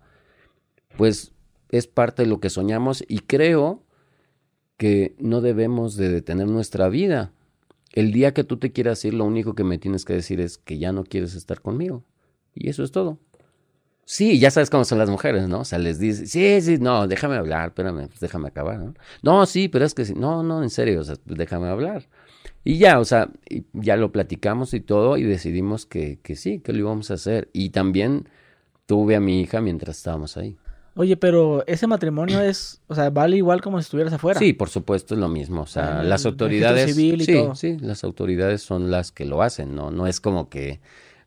pues 0.99 1.33
es 1.71 1.87
parte 1.87 2.25
de 2.25 2.29
lo 2.29 2.41
que 2.41 2.51
soñamos 2.51 3.03
y 3.09 3.21
creo 3.21 3.85
que 4.77 5.15
no 5.19 5.41
debemos 5.41 5.97
de 5.97 6.11
detener 6.11 6.47
nuestra 6.47 6.91
vida. 6.91 7.33
El 7.95 8.13
día 8.13 8.35
que 8.35 8.45
tú 8.45 8.59
te 8.59 8.71
quieras 8.71 9.03
ir, 9.07 9.15
lo 9.15 9.25
único 9.25 9.55
que 9.55 9.65
me 9.65 9.79
tienes 9.79 10.05
que 10.05 10.13
decir 10.13 10.39
es 10.39 10.59
que 10.59 10.77
ya 10.77 10.93
no 10.93 11.03
quieres 11.03 11.35
estar 11.35 11.63
conmigo. 11.63 12.05
Y 12.55 12.69
eso 12.69 12.85
es 12.85 12.93
todo. 12.93 13.19
Sí, 14.05 14.39
ya 14.39 14.51
sabes 14.51 14.69
cómo 14.69 14.85
son 14.85 14.99
las 14.99 15.09
mujeres, 15.09 15.49
¿no? 15.49 15.61
O 15.61 15.65
sea, 15.65 15.79
les 15.79 15.99
dice, 15.99 16.27
sí, 16.27 16.61
sí, 16.61 16.77
no, 16.77 17.09
déjame 17.09 17.37
hablar, 17.37 17.69
espérame, 17.69 18.09
pues 18.09 18.21
déjame 18.21 18.49
acabar, 18.49 18.79
¿no? 18.79 18.95
No, 19.23 19.47
sí, 19.47 19.69
pero 19.69 19.87
es 19.87 19.95
que 19.95 20.05
sí, 20.05 20.13
no, 20.15 20.43
no, 20.43 20.63
en 20.63 20.69
serio, 20.69 21.01
o 21.01 21.05
sea, 21.05 21.17
déjame 21.25 21.69
hablar. 21.69 22.11
Y 22.65 22.79
ya, 22.79 23.01
o 23.01 23.05
sea, 23.05 23.29
ya 23.73 23.97
lo 23.97 24.13
platicamos 24.13 24.73
y 24.75 24.81
todo 24.81 25.17
y 25.17 25.25
decidimos 25.25 25.85
que, 25.85 26.19
que 26.23 26.37
sí, 26.37 26.61
que 26.61 26.73
lo 26.73 26.79
íbamos 26.79 27.11
a 27.11 27.15
hacer. 27.15 27.49
Y 27.53 27.71
también 27.71 28.29
tuve 28.87 29.17
a 29.17 29.21
mi 29.21 29.41
hija 29.41 29.61
mientras 29.61 29.97
estábamos 29.97 30.37
ahí. 30.37 30.57
Oye, 30.95 31.17
pero 31.17 31.65
ese 31.67 31.87
matrimonio 31.87 32.41
es, 32.43 32.83
o 32.87 32.95
sea, 32.95 33.09
vale 33.09 33.39
igual 33.39 33.63
como 33.63 33.81
si 33.81 33.85
estuvieras 33.85 34.13
afuera. 34.13 34.39
Sí, 34.39 34.53
por 34.53 34.69
supuesto 34.69 35.15
es 35.15 35.21
lo 35.21 35.29
mismo. 35.29 35.63
O 35.63 35.67
sea, 35.67 36.01
ah, 36.01 36.03
las 36.03 36.27
autoridades, 36.27 36.95
sí, 36.95 37.17
sí, 37.55 37.79
las 37.81 38.05
autoridades 38.05 38.63
son 38.63 38.91
las 38.91 39.11
que 39.11 39.25
lo 39.25 39.43
hacen, 39.43 39.75
no, 39.75 39.91
no 39.91 40.07
es 40.07 40.21
como 40.21 40.51
que, 40.51 40.81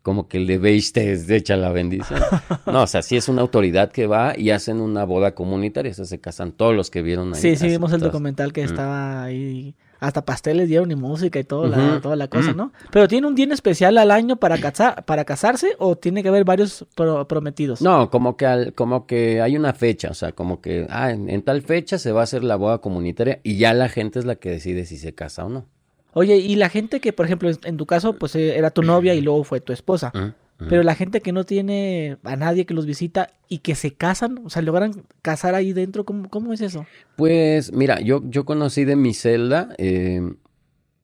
como 0.03 0.27
que 0.27 0.37
el 0.37 0.45
de 0.45 0.59
beige 0.59 0.91
te 0.93 1.35
echa 1.35 1.57
la 1.57 1.71
bendición. 1.71 2.21
No, 2.67 2.83
o 2.83 2.87
sea, 2.87 3.01
sí 3.01 3.17
es 3.17 3.27
una 3.27 3.41
autoridad 3.41 3.91
que 3.91 4.05
va 4.05 4.37
y 4.37 4.51
hacen 4.51 4.81
una 4.81 5.03
boda 5.03 5.33
comunitaria, 5.33 5.91
o 5.91 5.95
sea, 5.95 6.05
se 6.05 6.19
casan 6.19 6.51
todos 6.51 6.75
los 6.75 6.91
que 6.91 7.01
vieron 7.01 7.33
ahí. 7.33 7.41
Sí, 7.41 7.55
sí, 7.55 7.67
vimos 7.67 7.91
el 7.91 8.01
documental 8.01 8.53
que 8.53 8.63
estaba 8.63 9.23
ahí 9.23 9.75
hasta 10.05 10.25
pasteles 10.25 10.67
dieron 10.67 10.91
y 10.91 10.95
música 10.95 11.39
y 11.39 11.43
todo 11.43 11.67
la, 11.67 11.99
toda 12.01 12.15
la 12.15 12.27
cosa, 12.27 12.53
¿no? 12.53 12.71
Pero 12.91 13.07
¿tiene 13.07 13.27
un 13.27 13.35
día 13.35 13.45
especial 13.53 13.97
al 13.97 14.11
año 14.11 14.37
para, 14.37 14.57
para 15.05 15.25
casarse 15.25 15.75
o 15.79 15.95
tiene 15.95 16.23
que 16.23 16.29
haber 16.29 16.43
varios 16.43 16.85
prometidos? 17.27 17.81
No, 17.81 18.09
como 18.09 18.37
que, 18.37 18.45
al, 18.45 18.73
como 18.73 19.05
que 19.05 19.41
hay 19.41 19.57
una 19.57 19.73
fecha, 19.73 20.09
o 20.09 20.13
sea, 20.13 20.31
como 20.31 20.61
que 20.61 20.87
ah, 20.89 21.11
en, 21.11 21.41
tal 21.41 21.61
fecha 21.61 21.97
se 21.97 22.11
va 22.11 22.21
a 22.21 22.23
hacer 22.23 22.43
la 22.43 22.55
boda 22.55 22.79
comunitaria 22.79 23.39
y 23.43 23.57
ya 23.57 23.73
la 23.73 23.89
gente 23.89 24.19
es 24.19 24.25
la 24.25 24.35
que 24.35 24.49
decide 24.49 24.85
si 24.85 24.97
se 24.97 25.13
casa 25.13 25.45
o 25.45 25.49
no. 25.49 25.65
Oye, 26.13 26.37
y 26.37 26.55
la 26.55 26.69
gente 26.69 27.01
que, 27.01 27.11
por 27.11 27.25
ejemplo, 27.25 27.51
en 27.63 27.77
tu 27.77 27.85
caso, 27.85 28.13
pues 28.13 28.35
eh, 28.35 28.57
era 28.57 28.71
tu 28.71 28.81
novia 28.83 29.13
y 29.13 29.21
luego 29.21 29.43
fue 29.43 29.59
tu 29.59 29.73
esposa. 29.73 30.13
Pero 30.57 30.83
la 30.83 30.95
gente 30.95 31.21
que 31.21 31.33
no 31.33 31.43
tiene 31.43 32.17
a 32.23 32.35
nadie 32.37 32.65
que 32.65 32.73
los 32.73 32.85
visita 32.85 33.31
y 33.49 33.57
que 33.57 33.75
se 33.75 33.93
casan, 33.93 34.39
o 34.45 34.49
sea, 34.49 34.61
logran 34.61 35.03
casar 35.21 35.53
ahí 35.53 35.73
dentro, 35.73 36.05
¿cómo, 36.05 36.29
cómo 36.29 36.53
es 36.53 36.61
eso? 36.61 36.85
Pues 37.17 37.73
mira, 37.73 37.99
yo, 37.99 38.21
yo 38.29 38.45
conocí 38.45 38.85
de 38.85 38.95
mi 38.95 39.13
celda, 39.13 39.75
eh, 39.77 40.21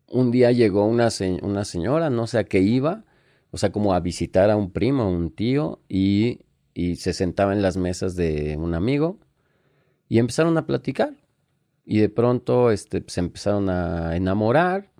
un 0.08 0.32
día 0.32 0.52
llegó 0.52 0.86
una, 0.86 1.10
una 1.42 1.66
señora, 1.66 2.10
no 2.10 2.28
sé 2.28 2.38
a 2.40 2.44
qué 2.46 2.60
iba, 2.60 3.04
o 3.52 3.58
sea, 3.58 3.74
como 3.74 3.94
a 3.94 4.00
visitar 4.00 4.50
a 4.50 4.56
un 4.56 4.72
primo, 4.72 5.10
un 5.10 5.32
tío, 5.32 5.82
y, 5.90 6.46
y 6.74 6.96
se 6.96 7.12
sentaba 7.12 7.52
en 7.52 7.62
las 7.62 7.76
mesas 7.76 8.16
de 8.16 8.56
un 8.58 8.74
amigo 8.74 9.20
y 10.08 10.20
empezaron 10.20 10.58
a 10.58 10.66
platicar. 10.66 11.14
Y 11.84 12.00
de 12.00 12.10
pronto 12.10 12.72
este, 12.72 13.04
se 13.08 13.20
empezaron 13.20 13.70
a 13.70 14.16
enamorar 14.16 14.91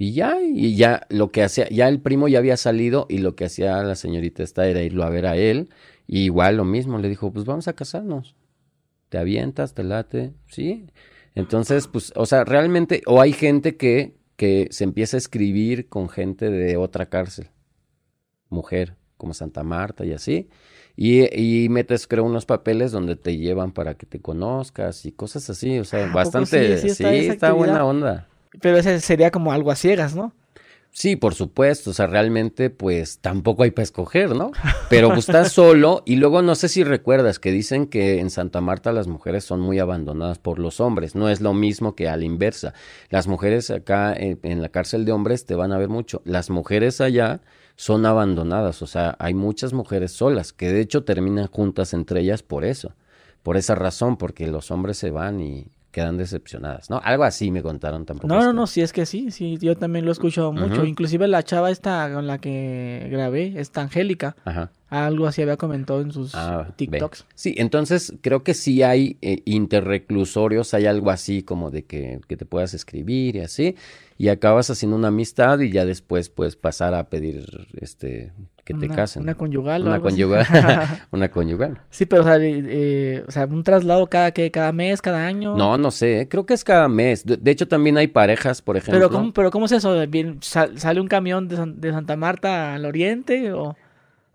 y 0.00 0.12
ya, 0.14 0.40
y 0.40 0.76
ya 0.76 1.06
lo 1.10 1.30
que 1.30 1.42
hacía, 1.42 1.68
ya 1.68 1.86
el 1.86 2.00
primo 2.00 2.26
ya 2.26 2.38
había 2.38 2.56
salido 2.56 3.04
y 3.10 3.18
lo 3.18 3.36
que 3.36 3.44
hacía 3.44 3.82
la 3.82 3.94
señorita 3.96 4.42
esta 4.42 4.66
era 4.66 4.80
irlo 4.80 5.04
a 5.04 5.10
ver 5.10 5.26
a 5.26 5.36
él. 5.36 5.68
Y 6.06 6.20
igual 6.20 6.56
lo 6.56 6.64
mismo, 6.64 6.96
le 6.96 7.10
dijo, 7.10 7.30
pues 7.30 7.44
vamos 7.44 7.68
a 7.68 7.74
casarnos. 7.74 8.34
Te 9.10 9.18
avientas, 9.18 9.74
te 9.74 9.84
late, 9.84 10.32
¿sí? 10.48 10.86
Entonces, 11.34 11.86
pues, 11.86 12.14
o 12.16 12.24
sea, 12.24 12.44
realmente, 12.44 13.02
o 13.04 13.20
hay 13.20 13.34
gente 13.34 13.76
que, 13.76 14.16
que 14.36 14.68
se 14.70 14.84
empieza 14.84 15.18
a 15.18 15.18
escribir 15.18 15.90
con 15.90 16.08
gente 16.08 16.48
de 16.48 16.78
otra 16.78 17.10
cárcel, 17.10 17.50
mujer, 18.48 18.96
como 19.18 19.34
Santa 19.34 19.64
Marta 19.64 20.06
y 20.06 20.14
así. 20.14 20.48
Y, 20.96 21.26
y, 21.38 21.68
metes, 21.68 22.06
creo, 22.06 22.24
unos 22.24 22.46
papeles 22.46 22.90
donde 22.90 23.16
te 23.16 23.36
llevan 23.36 23.72
para 23.72 23.96
que 23.96 24.06
te 24.06 24.18
conozcas 24.18 25.04
y 25.04 25.12
cosas 25.12 25.50
así. 25.50 25.78
O 25.78 25.84
sea, 25.84 26.10
bastante. 26.10 26.78
Sí, 26.78 27.04
está, 27.04 27.52
buena 27.52 27.84
onda. 27.84 28.29
Pero 28.60 28.78
ese 28.78 29.00
sería 29.00 29.30
como 29.30 29.52
algo 29.52 29.70
a 29.70 29.76
ciegas, 29.76 30.14
¿no? 30.14 30.32
Sí, 30.92 31.14
por 31.14 31.34
supuesto, 31.34 31.90
o 31.90 31.92
sea, 31.92 32.08
realmente 32.08 32.68
pues 32.68 33.20
tampoco 33.20 33.62
hay 33.62 33.70
para 33.70 33.84
escoger, 33.84 34.34
¿no? 34.34 34.50
Pero 34.88 35.08
pues 35.08 35.20
estás 35.28 35.52
solo 35.52 36.02
y 36.04 36.16
luego 36.16 36.42
no 36.42 36.56
sé 36.56 36.68
si 36.68 36.82
recuerdas 36.82 37.38
que 37.38 37.52
dicen 37.52 37.86
que 37.86 38.18
en 38.18 38.28
Santa 38.28 38.60
Marta 38.60 38.92
las 38.92 39.06
mujeres 39.06 39.44
son 39.44 39.60
muy 39.60 39.78
abandonadas 39.78 40.38
por 40.38 40.58
los 40.58 40.80
hombres, 40.80 41.14
no 41.14 41.28
es 41.28 41.40
lo 41.40 41.54
mismo 41.54 41.94
que 41.94 42.08
a 42.08 42.16
la 42.16 42.24
inversa. 42.24 42.74
Las 43.08 43.28
mujeres 43.28 43.70
acá 43.70 44.12
en, 44.12 44.40
en 44.42 44.62
la 44.62 44.68
cárcel 44.68 45.04
de 45.04 45.12
hombres 45.12 45.46
te 45.46 45.54
van 45.54 45.72
a 45.72 45.78
ver 45.78 45.88
mucho, 45.88 46.22
las 46.24 46.50
mujeres 46.50 47.00
allá 47.00 47.40
son 47.76 48.04
abandonadas, 48.04 48.82
o 48.82 48.86
sea, 48.86 49.16
hay 49.20 49.32
muchas 49.32 49.72
mujeres 49.72 50.10
solas 50.12 50.52
que 50.52 50.72
de 50.72 50.80
hecho 50.80 51.04
terminan 51.04 51.46
juntas 51.46 51.94
entre 51.94 52.20
ellas 52.20 52.42
por 52.42 52.64
eso, 52.64 52.94
por 53.44 53.56
esa 53.56 53.76
razón, 53.76 54.16
porque 54.16 54.48
los 54.48 54.72
hombres 54.72 54.98
se 54.98 55.10
van 55.12 55.40
y, 55.40 55.68
quedan 55.90 56.16
decepcionadas, 56.16 56.90
¿no? 56.90 57.00
Algo 57.02 57.24
así 57.24 57.50
me 57.50 57.62
contaron 57.62 58.06
tampoco. 58.06 58.28
No, 58.28 58.42
no, 58.42 58.52
no, 58.52 58.66
sí 58.66 58.80
es 58.80 58.92
que 58.92 59.06
sí, 59.06 59.30
sí, 59.30 59.58
yo 59.60 59.76
también 59.76 60.04
lo 60.04 60.10
he 60.10 60.12
escuchado 60.12 60.52
mucho. 60.52 60.84
Inclusive 60.84 61.26
la 61.28 61.42
chava 61.42 61.70
esta 61.70 62.12
con 62.12 62.26
la 62.26 62.38
que 62.38 63.08
grabé, 63.10 63.60
esta 63.60 63.82
Angélica, 63.82 64.36
Ajá. 64.44 64.70
algo 64.88 65.26
así 65.26 65.42
había 65.42 65.56
comentado 65.56 66.00
en 66.00 66.12
sus 66.12 66.34
ah, 66.34 66.68
TikToks. 66.76 67.26
Sí, 67.34 67.54
entonces 67.58 68.14
creo 68.20 68.42
que 68.44 68.54
sí 68.54 68.82
hay 68.82 69.16
eh, 69.20 69.42
interreclusorios, 69.44 70.74
hay 70.74 70.86
algo 70.86 71.10
así 71.10 71.42
como 71.42 71.70
de 71.70 71.84
que, 71.84 72.20
que 72.28 72.36
te 72.36 72.44
puedas 72.44 72.74
escribir 72.74 73.36
y 73.36 73.40
así 73.40 73.76
y 74.20 74.28
acabas 74.28 74.68
haciendo 74.68 74.96
una 74.96 75.08
amistad 75.08 75.60
y 75.60 75.72
ya 75.72 75.86
después 75.86 76.28
puedes 76.28 76.54
pasar 76.54 76.94
a 76.94 77.08
pedir 77.08 77.68
este 77.80 78.32
que 78.72 78.86
te 78.86 78.88
casen. 78.88 79.22
Una 79.22 79.34
conyugal. 79.34 79.86
Una 79.86 80.00
conyugal. 80.00 80.46
una 81.10 81.30
conyugal. 81.30 81.78
Sí, 81.90 82.06
pero 82.06 82.22
o 82.22 82.24
sea, 82.24 82.36
eh, 82.40 83.24
o 83.26 83.30
sea, 83.30 83.46
un 83.46 83.64
traslado 83.64 84.06
cada 84.08 84.32
que 84.32 84.50
cada 84.50 84.72
mes, 84.72 85.02
cada 85.02 85.26
año. 85.26 85.56
No, 85.56 85.78
no 85.78 85.90
sé, 85.90 86.28
creo 86.30 86.46
que 86.46 86.54
es 86.54 86.64
cada 86.64 86.88
mes. 86.88 87.24
De, 87.24 87.50
hecho 87.50 87.68
también 87.68 87.96
hay 87.98 88.06
parejas, 88.06 88.62
por 88.62 88.76
ejemplo. 88.76 88.98
Pero 88.98 89.10
cómo, 89.10 89.32
pero 89.32 89.50
cómo 89.50 89.66
es 89.66 89.72
eso, 89.72 89.94
¿sale 90.40 91.00
un 91.00 91.08
camión 91.08 91.48
de, 91.48 91.56
de 91.76 91.90
Santa 91.90 92.16
Marta 92.16 92.74
al 92.74 92.84
oriente 92.84 93.52
o 93.52 93.76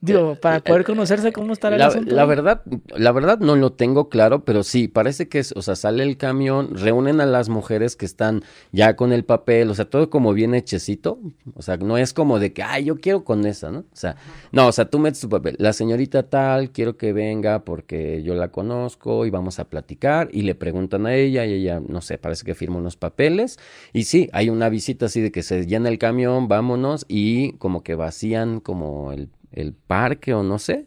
Digo, 0.06 0.36
para 0.36 0.60
poder 0.60 0.84
conocerse 0.84 1.32
cómo 1.32 1.54
está 1.54 1.70
el 1.70 1.80
la, 1.80 1.88
asunto. 1.88 2.16
La 2.16 2.26
verdad, 2.26 2.62
la 2.96 3.12
verdad 3.12 3.40
no 3.40 3.56
lo 3.56 3.74
tengo 3.74 4.10
claro, 4.10 4.46
pero 4.46 4.64
sí, 4.64 4.88
parece 4.88 5.28
que 5.28 5.40
es, 5.40 5.54
o 5.56 5.62
sea, 5.62 5.76
sale 5.76 6.04
el 6.04 6.18
camión, 6.18 6.76
reúnen 6.76 7.22
a 7.22 7.26
las 7.26 7.50
mujeres 7.50 7.96
que 7.96 8.06
están 8.06 8.44
ya 8.72 8.96
con 8.96 9.12
el 9.12 9.26
papel, 9.26 9.70
o 9.70 9.76
sea, 9.76 9.86
todo 9.86 10.10
como 10.10 10.34
bien 10.34 10.54
hechecito, 10.54 11.20
o 11.56 11.62
sea, 11.62 11.78
no 11.78 11.98
es 11.98 12.14
como 12.14 12.40
de 12.40 12.54
que, 12.54 12.64
ay, 12.64 12.86
yo 12.86 12.98
quiero 12.98 13.24
con 13.24 13.46
esa, 13.46 13.72
¿no? 13.72 13.80
O 13.80 13.96
sea, 13.96 14.16
no, 14.52 14.68
o 14.68 14.72
sea, 14.72 14.90
tú 14.90 15.00
metes 15.00 15.22
tu 15.22 15.30
papel, 15.30 15.56
la 15.60 15.74
señorita 15.74 16.24
tal, 16.24 16.72
quiero 16.72 16.98
que 16.98 17.14
venga 17.14 17.66
porque 17.66 18.22
yo 18.24 18.36
la 18.36 18.50
conozco 18.50 19.26
y 19.26 19.30
vamos 19.30 19.60
a 19.60 19.70
platicar 19.70 20.30
y 20.32 20.44
le 20.44 20.56
preguntan 20.56 21.06
a 21.06 21.16
ella 21.16 21.46
y 21.46 21.54
ella, 21.54 21.82
no 21.86 22.02
sé, 22.02 22.18
parece 22.18 22.46
que 22.46 22.56
firma 22.56 22.78
unos 22.78 22.96
papeles 22.96 23.58
y 23.94 24.04
sí, 24.04 24.30
hay 24.34 24.50
una 24.50 24.70
visita 24.70 25.08
así 25.08 25.22
de 25.22 25.32
que 25.32 25.44
se 25.44 25.66
llena 25.66 25.90
el 25.90 25.98
camión, 25.98 26.48
vámonos 26.48 27.06
y 27.08 27.54
como 27.54 27.84
que 27.84 27.96
vacían 27.96 28.60
como 28.60 29.12
el 29.12 29.30
el 29.56 29.74
parque 29.74 30.34
o 30.34 30.44
no 30.44 30.60
sé. 30.60 30.86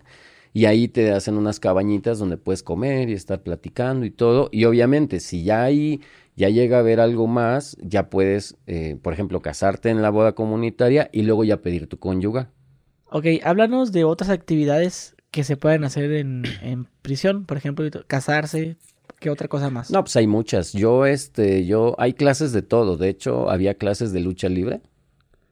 Y 0.53 0.64
ahí 0.64 0.89
te 0.89 1.12
hacen 1.12 1.37
unas 1.37 1.61
cabañitas 1.61 2.19
donde 2.19 2.37
puedes 2.37 2.62
comer 2.62 3.11
y 3.11 3.12
estar 3.12 3.43
platicando 3.43 4.07
y 4.07 4.11
todo. 4.11 4.49
Y 4.53 4.64
obviamente, 4.64 5.21
si 5.21 5.45
ya 5.45 5.62
ahí 5.62 6.01
ya 6.37 6.49
llega 6.49 6.77
a 6.77 6.81
haber 6.81 7.01
algo 7.01 7.27
más, 7.27 7.77
ya 7.83 8.09
puedes, 8.09 8.57
eh, 8.66 8.97
por 9.03 9.12
ejemplo, 9.12 9.41
casarte 9.41 9.91
en 9.91 10.03
la 10.03 10.11
boda 10.11 10.33
comunitaria 10.33 11.11
y 11.12 11.23
luego 11.23 11.45
ya 11.45 11.62
pedir 11.62 11.89
tu 11.89 11.99
cónyuge. 11.99 12.47
Ok, 13.11 13.27
háblanos 13.43 13.93
de 13.93 14.05
otras 14.05 14.31
actividades 14.31 15.16
que 15.31 15.45
se 15.45 15.57
pueden 15.57 15.85
hacer 15.85 16.12
en, 16.12 16.45
en 16.62 16.87
prisión, 17.03 17.45
por 17.45 17.57
ejemplo, 17.57 17.85
casarse, 18.07 18.77
¿Qué 19.21 19.31
otra 19.31 19.49
cosa 19.49 19.71
más? 19.71 19.91
No, 19.91 20.03
pues 20.05 20.14
hay 20.16 20.27
muchas. 20.27 20.73
Yo, 20.73 21.05
este, 21.05 21.66
yo, 21.66 21.97
hay 21.99 22.12
clases 22.12 22.53
de 22.53 22.62
todo. 22.62 22.97
De 22.97 23.09
hecho, 23.09 23.51
había 23.51 23.75
clases 23.75 24.12
de 24.12 24.21
lucha 24.21 24.49
libre. 24.49 24.81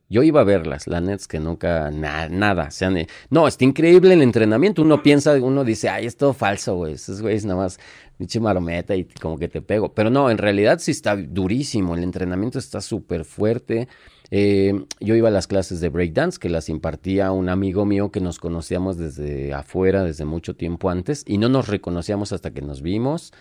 Yo 0.08 0.22
iba 0.22 0.40
a 0.40 0.44
verlas, 0.44 0.86
la 0.86 1.00
neta 1.00 1.24
que 1.28 1.40
nunca, 1.40 1.90
nada, 1.90 2.70
sean, 2.70 2.96
no, 3.28 3.48
está 3.48 3.64
increíble 3.64 4.14
el 4.14 4.22
entrenamiento, 4.22 4.82
uno 4.82 5.02
piensa, 5.02 5.34
uno 5.34 5.64
dice, 5.64 5.88
ay, 5.88 6.06
es 6.06 6.16
todo 6.16 6.32
falso, 6.32 6.76
güey, 6.76 6.94
esos 6.94 7.20
güeyes 7.22 7.44
nada 7.44 7.62
más, 7.62 7.80
pinche 8.16 8.38
marometa 8.38 8.94
y 8.94 9.04
como 9.04 9.36
que 9.36 9.48
te 9.48 9.62
pego, 9.62 9.92
pero 9.94 10.08
no, 10.08 10.30
en 10.30 10.38
realidad 10.38 10.78
sí 10.78 10.92
está 10.92 11.16
durísimo, 11.16 11.96
el 11.96 12.04
entrenamiento 12.04 12.60
está 12.60 12.80
súper 12.80 13.24
fuerte, 13.24 13.88
eh, 14.30 14.84
yo 15.00 15.16
iba 15.16 15.28
a 15.28 15.32
las 15.32 15.48
clases 15.48 15.80
de 15.80 15.88
breakdance 15.88 16.38
que 16.38 16.50
las 16.50 16.68
impartía 16.68 17.32
un 17.32 17.48
amigo 17.48 17.84
mío 17.84 18.12
que 18.12 18.20
nos 18.20 18.38
conocíamos 18.38 18.96
desde 18.98 19.54
afuera, 19.54 20.04
desde 20.04 20.24
mucho 20.24 20.54
tiempo 20.54 20.88
antes, 20.88 21.24
y 21.26 21.38
no 21.38 21.48
nos 21.48 21.66
reconocíamos 21.66 22.32
hasta 22.32 22.52
que 22.52 22.62
nos 22.62 22.80
vimos, 22.80 23.32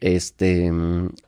este, 0.00 0.72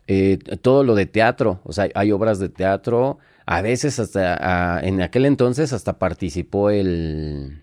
eh, 0.07 0.39
todo 0.63 0.83
lo 0.83 0.95
de 0.95 1.05
teatro, 1.05 1.61
o 1.65 1.75
sea, 1.75 1.91
hay 1.95 2.11
obras 2.11 2.39
de 2.39 2.49
teatro, 2.49 3.19
a 3.47 3.63
veces 3.63 3.99
hasta, 3.99 4.81
en 4.81 5.03
aquel 5.03 5.27
entonces 5.27 5.73
hasta 5.73 5.99
participó 5.99 6.71
el, 6.71 7.63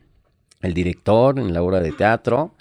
el 0.62 0.74
director 0.74 1.40
en 1.40 1.54
la 1.54 1.62
obra 1.62 1.80
de 1.80 1.92
teatro. 1.92 2.56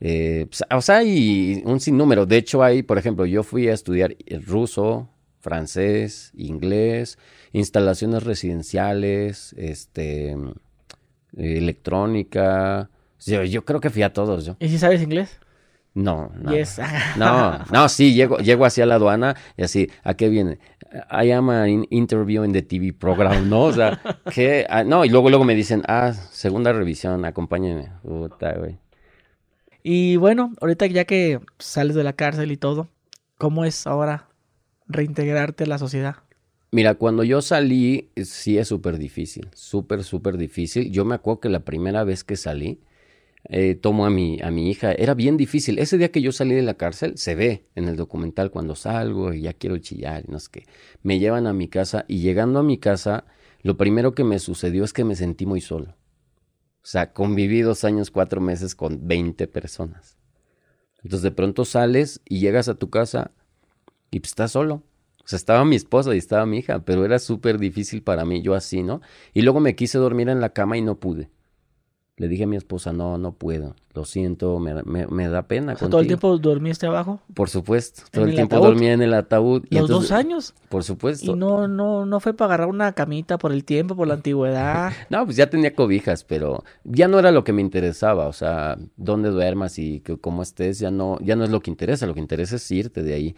Eh, 0.00 0.46
pues, 0.48 0.62
o 0.70 0.80
sea, 0.80 0.98
hay 0.98 1.62
un 1.64 1.80
sinnúmero. 1.80 2.26
De 2.26 2.36
hecho, 2.36 2.62
hay, 2.62 2.82
por 2.82 2.98
ejemplo, 2.98 3.26
yo 3.26 3.42
fui 3.42 3.68
a 3.68 3.72
estudiar 3.72 4.16
ruso, 4.46 5.08
francés, 5.40 6.32
inglés, 6.36 7.18
instalaciones 7.52 8.22
residenciales, 8.22 9.54
este, 9.56 10.36
electrónica. 11.36 12.90
Yo, 13.24 13.44
yo 13.44 13.64
creo 13.64 13.80
que 13.80 13.90
fui 13.90 14.02
a 14.02 14.12
todos. 14.12 14.44
Yo. 14.44 14.56
¿Y 14.58 14.68
si 14.68 14.78
sabes 14.78 15.02
inglés? 15.02 15.38
No, 15.94 16.32
no. 16.34 16.50
No, 17.16 17.64
no, 17.70 17.88
sí, 17.88 18.14
llego, 18.14 18.38
llego 18.38 18.64
hacia 18.64 18.84
la 18.84 18.96
aduana 18.96 19.36
y 19.56 19.62
así, 19.62 19.88
¿a 20.02 20.14
qué 20.14 20.28
viene? 20.28 20.58
I 21.10 21.32
am 21.32 21.50
an 21.50 21.86
interview 21.90 22.44
in 22.44 22.52
the 22.52 22.62
TV 22.62 22.92
program, 22.96 23.48
¿no? 23.48 23.64
O 23.64 23.72
sea, 23.72 24.00
que, 24.32 24.66
ah, 24.68 24.84
no, 24.84 25.04
y 25.04 25.08
luego, 25.08 25.28
luego 25.28 25.44
me 25.44 25.54
dicen, 25.54 25.82
ah, 25.88 26.12
segunda 26.12 26.72
revisión, 26.72 27.24
acompáñenme. 27.24 27.90
Puta, 28.02 28.52
güey. 28.52 28.78
Y 29.82 30.16
bueno, 30.16 30.52
ahorita 30.60 30.86
ya 30.86 31.04
que 31.04 31.40
sales 31.58 31.94
de 31.94 32.04
la 32.04 32.14
cárcel 32.14 32.52
y 32.52 32.56
todo, 32.56 32.88
¿cómo 33.36 33.64
es 33.64 33.86
ahora 33.86 34.28
reintegrarte 34.86 35.64
a 35.64 35.66
la 35.66 35.78
sociedad? 35.78 36.16
Mira, 36.70 36.94
cuando 36.94 37.22
yo 37.22 37.42
salí, 37.42 38.10
sí 38.16 38.58
es 38.58 38.68
súper 38.68 38.98
difícil, 38.98 39.48
súper, 39.54 40.02
súper 40.02 40.38
difícil. 40.38 40.90
Yo 40.90 41.04
me 41.04 41.14
acuerdo 41.14 41.40
que 41.40 41.48
la 41.48 41.60
primera 41.60 42.02
vez 42.02 42.24
que 42.24 42.36
salí, 42.36 42.80
eh, 43.48 43.74
tomo 43.74 44.06
a 44.06 44.10
mi, 44.10 44.40
a 44.42 44.50
mi 44.50 44.70
hija. 44.70 44.92
Era 44.92 45.14
bien 45.14 45.36
difícil. 45.36 45.78
Ese 45.78 45.98
día 45.98 46.10
que 46.10 46.22
yo 46.22 46.32
salí 46.32 46.54
de 46.54 46.62
la 46.62 46.74
cárcel, 46.74 47.18
se 47.18 47.34
ve 47.34 47.66
en 47.74 47.88
el 47.88 47.96
documental 47.96 48.50
cuando 48.50 48.74
salgo 48.74 49.32
y 49.32 49.42
ya 49.42 49.52
quiero 49.52 49.78
chillar 49.78 50.24
y 50.26 50.32
no 50.32 50.40
sé 50.40 50.48
qué. 50.50 50.66
Me 51.02 51.18
llevan 51.18 51.46
a 51.46 51.52
mi 51.52 51.68
casa 51.68 52.04
y 52.08 52.20
llegando 52.20 52.58
a 52.58 52.62
mi 52.62 52.78
casa, 52.78 53.24
lo 53.62 53.76
primero 53.76 54.14
que 54.14 54.24
me 54.24 54.38
sucedió 54.38 54.84
es 54.84 54.92
que 54.92 55.04
me 55.04 55.16
sentí 55.16 55.46
muy 55.46 55.60
solo. 55.60 55.96
O 56.82 56.86
sea, 56.86 57.12
conviví 57.12 57.62
dos 57.62 57.84
años, 57.84 58.10
cuatro 58.10 58.40
meses 58.40 58.74
con 58.74 59.06
20 59.06 59.46
personas. 59.46 60.18
Entonces 61.02 61.22
de 61.22 61.30
pronto 61.30 61.64
sales 61.64 62.20
y 62.26 62.40
llegas 62.40 62.68
a 62.68 62.74
tu 62.74 62.90
casa 62.90 63.32
y 64.10 64.20
pues 64.20 64.32
estás 64.32 64.52
solo. 64.52 64.82
O 65.24 65.28
sea, 65.28 65.36
estaba 65.38 65.64
mi 65.64 65.76
esposa 65.76 66.14
y 66.14 66.18
estaba 66.18 66.44
mi 66.44 66.58
hija, 66.58 66.84
pero 66.84 67.04
era 67.04 67.18
súper 67.18 67.58
difícil 67.58 68.02
para 68.02 68.26
mí, 68.26 68.42
yo 68.42 68.54
así, 68.54 68.82
¿no? 68.82 69.00
Y 69.32 69.42
luego 69.42 69.60
me 69.60 69.74
quise 69.74 69.96
dormir 69.96 70.28
en 70.28 70.40
la 70.40 70.50
cama 70.50 70.76
y 70.76 70.82
no 70.82 71.00
pude. 71.00 71.30
Le 72.16 72.28
dije 72.28 72.44
a 72.44 72.46
mi 72.46 72.56
esposa, 72.56 72.92
no, 72.92 73.18
no 73.18 73.32
puedo, 73.32 73.74
lo 73.92 74.04
siento, 74.04 74.60
me, 74.60 74.72
me, 74.84 75.28
da 75.28 75.48
pena. 75.48 75.74
¿Todo 75.74 76.00
el 76.00 76.06
tiempo 76.06 76.38
dormiste 76.38 76.86
abajo? 76.86 77.20
Por 77.34 77.50
supuesto, 77.50 78.02
todo 78.12 78.26
el, 78.26 78.36
tiempo 78.36 78.60
dormía 78.60 78.92
en 78.92 79.02
el 79.02 79.14
ataúd. 79.14 79.64
¿Los 79.68 79.88
dos 79.88 80.12
años? 80.12 80.54
Por 80.68 80.84
supuesto. 80.84 81.32
¿Y 81.32 81.34
no, 81.34 81.66
no, 81.66 82.06
no 82.06 82.20
fue 82.20 82.32
para 82.32 82.54
agarrar 82.54 82.68
una 82.68 82.92
camita 82.92 83.36
por 83.36 83.50
el 83.50 83.64
tiempo, 83.64 83.96
por 83.96 84.06
la 84.06 84.14
antigüedad? 84.14 84.92
no, 85.10 85.24
pues 85.24 85.36
ya 85.36 85.50
tenía 85.50 85.74
cobijas, 85.74 86.22
pero 86.22 86.62
ya 86.84 87.08
no 87.08 87.18
era 87.18 87.32
lo 87.32 87.42
que 87.42 87.52
me 87.52 87.62
interesaba, 87.62 88.28
o 88.28 88.32
sea, 88.32 88.78
dónde 88.96 89.30
duermas 89.30 89.80
y 89.80 90.00
cómo 90.20 90.44
estés, 90.44 90.78
ya 90.78 90.92
no, 90.92 91.18
ya 91.20 91.34
no 91.34 91.42
es 91.42 91.50
lo 91.50 91.62
que 91.62 91.70
interesa, 91.72 92.06
lo 92.06 92.14
que 92.14 92.20
interesa 92.20 92.54
es 92.54 92.70
irte 92.70 93.02
de 93.02 93.14
ahí. 93.14 93.36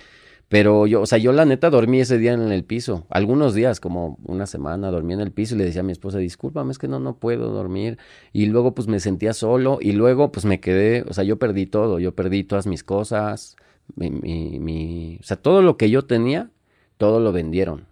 Pero 0.48 0.86
yo, 0.86 1.02
o 1.02 1.06
sea, 1.06 1.18
yo 1.18 1.32
la 1.32 1.44
neta 1.44 1.70
dormí 1.70 2.00
ese 2.00 2.18
día 2.18 2.32
en 2.32 2.52
el 2.52 2.64
piso. 2.64 3.04
Algunos 3.10 3.52
días, 3.52 3.80
como 3.80 4.16
una 4.24 4.46
semana, 4.46 4.90
dormí 4.92 5.14
en 5.14 5.20
el 5.20 5.32
piso 5.32 5.54
y 5.54 5.58
le 5.58 5.64
decía 5.64 5.80
a 5.80 5.84
mi 5.84 5.90
esposa, 5.90 6.18
discúlpame, 6.18 6.70
es 6.70 6.78
que 6.78 6.86
no, 6.86 7.00
no 7.00 7.16
puedo 7.16 7.50
dormir. 7.50 7.98
Y 8.32 8.46
luego, 8.46 8.72
pues 8.72 8.86
me 8.86 9.00
sentía 9.00 9.32
solo 9.32 9.78
y 9.80 9.92
luego, 9.92 10.30
pues 10.30 10.46
me 10.46 10.60
quedé, 10.60 11.04
o 11.08 11.12
sea, 11.12 11.24
yo 11.24 11.38
perdí 11.38 11.66
todo. 11.66 11.98
Yo 11.98 12.14
perdí 12.14 12.44
todas 12.44 12.68
mis 12.68 12.84
cosas, 12.84 13.56
mi, 13.96 14.10
mi, 14.10 15.18
o 15.20 15.24
sea, 15.24 15.36
todo 15.36 15.62
lo 15.62 15.76
que 15.76 15.90
yo 15.90 16.02
tenía, 16.02 16.50
todo 16.96 17.18
lo 17.18 17.32
vendieron. 17.32 17.86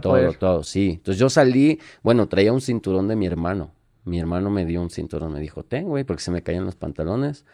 todo, 0.00 0.32
todo, 0.32 0.62
sí. 0.62 0.92
Entonces 0.92 1.18
yo 1.20 1.28
salí, 1.28 1.80
bueno, 2.02 2.28
traía 2.28 2.52
un 2.52 2.62
cinturón 2.62 3.08
de 3.08 3.16
mi 3.16 3.26
hermano. 3.26 3.72
Mi 4.04 4.18
hermano 4.18 4.48
me 4.48 4.64
dio 4.64 4.80
un 4.80 4.88
cinturón, 4.88 5.34
me 5.34 5.40
dijo, 5.40 5.64
ten, 5.64 5.86
güey, 5.86 6.04
porque 6.04 6.22
se 6.22 6.30
me 6.30 6.42
caían 6.42 6.64
los 6.64 6.76
pantalones 6.76 7.44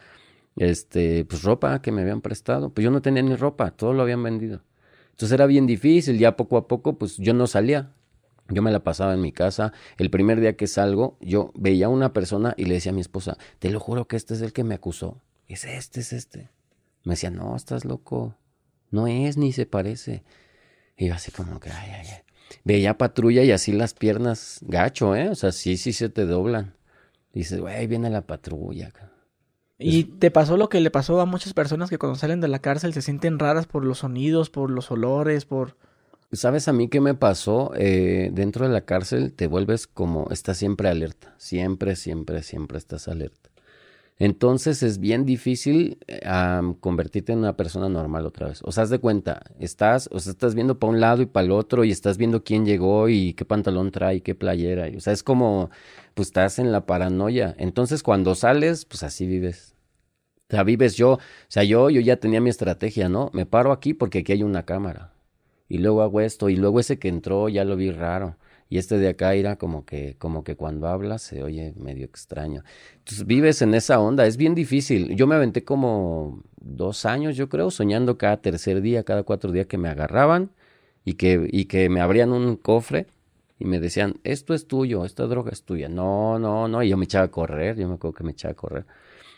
este, 0.57 1.25
pues 1.25 1.43
ropa 1.43 1.81
que 1.81 1.91
me 1.91 2.01
habían 2.01 2.21
prestado. 2.21 2.69
Pues 2.71 2.83
yo 2.83 2.91
no 2.91 3.01
tenía 3.01 3.23
ni 3.23 3.35
ropa, 3.35 3.71
todo 3.71 3.93
lo 3.93 4.01
habían 4.01 4.23
vendido. 4.23 4.61
Entonces 5.11 5.33
era 5.33 5.45
bien 5.45 5.65
difícil, 5.65 6.19
ya 6.19 6.35
poco 6.35 6.57
a 6.57 6.67
poco, 6.67 6.97
pues 6.97 7.17
yo 7.17 7.33
no 7.33 7.47
salía. 7.47 7.93
Yo 8.49 8.61
me 8.61 8.71
la 8.71 8.83
pasaba 8.83 9.13
en 9.13 9.21
mi 9.21 9.31
casa. 9.31 9.73
El 9.97 10.09
primer 10.09 10.39
día 10.39 10.55
que 10.55 10.67
salgo, 10.67 11.17
yo 11.21 11.51
veía 11.55 11.87
a 11.87 11.89
una 11.89 12.13
persona 12.13 12.53
y 12.57 12.65
le 12.65 12.75
decía 12.75 12.91
a 12.91 12.95
mi 12.95 13.01
esposa, 13.01 13.37
te 13.59 13.69
lo 13.69 13.79
juro 13.79 14.07
que 14.07 14.15
este 14.15 14.35
es 14.35 14.41
el 14.41 14.53
que 14.53 14.63
me 14.63 14.75
acusó. 14.75 15.21
Es 15.47 15.65
este, 15.65 16.01
es 16.01 16.13
este. 16.13 16.49
Me 17.03 17.13
decía, 17.13 17.29
no, 17.29 17.55
estás 17.55 17.83
loco. 17.83 18.35
No 18.89 19.07
es, 19.07 19.37
ni 19.37 19.51
se 19.51 19.65
parece. 19.65 20.23
Y 20.97 21.07
yo 21.07 21.13
así 21.13 21.31
como 21.31 21.59
que, 21.59 21.69
ay, 21.69 21.91
ay, 21.91 22.07
ay. 22.09 22.21
veía 22.63 22.97
patrulla 22.97 23.43
y 23.43 23.51
así 23.51 23.71
las 23.71 23.93
piernas 23.93 24.59
gacho, 24.61 25.15
¿eh? 25.15 25.29
O 25.29 25.35
sea, 25.35 25.51
sí, 25.51 25.77
sí 25.77 25.91
se 25.93 26.09
te 26.09 26.25
doblan. 26.25 26.75
Dices, 27.33 27.59
güey, 27.59 27.85
viene 27.87 28.09
la 28.09 28.21
patrulla. 28.21 28.91
¿Y 29.79 30.05
te 30.05 30.31
pasó 30.31 30.57
lo 30.57 30.69
que 30.69 30.81
le 30.81 30.89
pasó 30.89 31.21
a 31.21 31.25
muchas 31.25 31.53
personas 31.53 31.89
que 31.89 31.99
cuando 31.99 32.17
salen 32.17 32.41
de 32.41 32.47
la 32.47 32.59
cárcel 32.59 32.93
se 32.93 33.01
sienten 33.01 33.37
raras 33.37 33.67
por 33.67 33.85
los 33.85 33.99
sonidos, 33.99 34.49
por 34.49 34.71
los 34.71 34.89
olores, 34.89 35.45
por... 35.45 35.75
¿Sabes 36.31 36.67
a 36.67 36.73
mí 36.73 36.89
qué 36.89 36.99
me 36.99 37.13
pasó? 37.13 37.71
Eh, 37.75 38.31
dentro 38.33 38.67
de 38.67 38.73
la 38.73 38.81
cárcel 38.81 39.33
te 39.33 39.47
vuelves 39.47 39.87
como, 39.87 40.29
estás 40.31 40.57
siempre 40.57 40.89
alerta, 40.89 41.35
siempre, 41.37 41.95
siempre, 41.95 42.43
siempre 42.43 42.77
estás 42.79 43.07
alerta. 43.07 43.49
Entonces 44.19 44.81
es 44.81 44.99
bien 44.99 45.25
difícil 45.25 45.99
convertirte 46.79 47.33
en 47.33 47.39
una 47.39 47.55
persona 47.55 47.87
normal 47.87 48.25
otra 48.25 48.47
vez. 48.47 48.61
O 48.63 48.71
sea, 48.71 48.83
haz 48.83 48.89
de 48.89 48.99
cuenta, 48.99 49.43
estás, 49.59 50.09
o 50.11 50.19
sea, 50.19 50.31
estás 50.31 50.55
viendo 50.55 50.79
para 50.79 50.91
un 50.91 50.99
lado 50.99 51.21
y 51.21 51.27
para 51.27 51.45
el 51.45 51.51
otro 51.51 51.83
y 51.83 51.91
estás 51.91 52.17
viendo 52.17 52.43
quién 52.43 52.65
llegó 52.65 53.09
y 53.09 53.33
qué 53.33 53.45
pantalón 53.45 53.91
trae, 53.91 54.21
qué 54.21 54.33
playera. 54.33 54.87
o 54.95 54.99
sea, 54.99 55.13
es 55.13 55.21
como, 55.21 55.69
pues 56.15 56.29
estás 56.29 56.57
en 56.57 56.71
la 56.71 56.85
paranoia. 56.87 57.55
Entonces 57.59 58.01
cuando 58.01 58.33
sales, 58.33 58.85
pues 58.85 59.03
así 59.03 59.27
vives. 59.27 59.75
O 60.49 60.53
sea, 60.55 60.63
vives 60.63 60.95
yo, 60.95 61.13
o 61.13 61.19
sea, 61.49 61.63
yo, 61.63 61.89
yo 61.89 62.01
ya 62.01 62.17
tenía 62.17 62.41
mi 62.41 62.49
estrategia, 62.49 63.09
¿no? 63.09 63.29
Me 63.33 63.45
paro 63.45 63.71
aquí 63.71 63.93
porque 63.93 64.19
aquí 64.19 64.31
hay 64.31 64.43
una 64.43 64.63
cámara. 64.65 65.13
Y 65.69 65.79
luego 65.79 66.01
hago 66.01 66.21
esto, 66.21 66.49
y 66.49 66.55
luego 66.55 66.79
ese 66.79 66.99
que 66.99 67.09
entró 67.09 67.49
ya 67.49 67.65
lo 67.65 67.75
vi 67.75 67.91
raro. 67.91 68.37
Y 68.69 68.77
este 68.77 68.97
de 68.97 69.09
acá 69.09 69.33
era 69.33 69.57
como 69.57 69.85
que, 69.85 70.15
como 70.17 70.43
que 70.43 70.55
cuando 70.55 70.87
habla 70.87 71.19
se 71.19 71.43
oye 71.43 71.73
medio 71.77 72.05
extraño. 72.05 72.63
Entonces 72.97 73.25
vives 73.25 73.61
en 73.61 73.73
esa 73.73 73.99
onda, 73.99 74.25
es 74.25 74.37
bien 74.37 74.55
difícil. 74.55 75.15
Yo 75.15 75.27
me 75.27 75.35
aventé 75.35 75.63
como 75.63 76.43
dos 76.59 77.05
años, 77.05 77.37
yo 77.37 77.49
creo, 77.49 77.71
soñando 77.71 78.17
cada 78.17 78.37
tercer 78.37 78.81
día, 78.81 79.03
cada 79.03 79.23
cuatro 79.23 79.51
días 79.51 79.67
que 79.67 79.77
me 79.77 79.89
agarraban 79.89 80.51
y 81.05 81.13
que, 81.13 81.47
y 81.51 81.65
que 81.65 81.89
me 81.89 82.01
abrían 82.01 82.31
un 82.33 82.57
cofre 82.57 83.07
y 83.59 83.65
me 83.65 83.79
decían, 83.79 84.19
esto 84.23 84.53
es 84.53 84.67
tuyo, 84.67 85.05
esta 85.05 85.25
droga 85.25 85.51
es 85.51 85.63
tuya. 85.63 85.89
No, 85.89 86.37
no, 86.39 86.67
no. 86.67 86.83
Y 86.83 86.89
yo 86.89 86.97
me 86.97 87.05
echaba 87.05 87.25
a 87.25 87.31
correr, 87.31 87.77
yo 87.77 87.87
me 87.87 87.95
acuerdo 87.95 88.15
que 88.15 88.23
me 88.23 88.31
echaba 88.31 88.51
a 88.51 88.55
correr. 88.55 88.85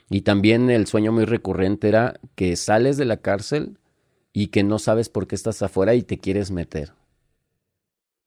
Y 0.09 0.21
también 0.21 0.69
el 0.69 0.87
sueño 0.87 1.11
muy 1.11 1.25
recurrente 1.25 1.87
era 1.87 2.19
que 2.35 2.55
sales 2.55 2.97
de 2.97 3.05
la 3.05 3.17
cárcel 3.17 3.77
y 4.33 4.47
que 4.47 4.63
no 4.63 4.79
sabes 4.79 5.09
por 5.09 5.27
qué 5.27 5.35
estás 5.35 5.61
afuera 5.61 5.93
y 5.95 6.01
te 6.01 6.17
quieres 6.17 6.51
meter. 6.51 6.93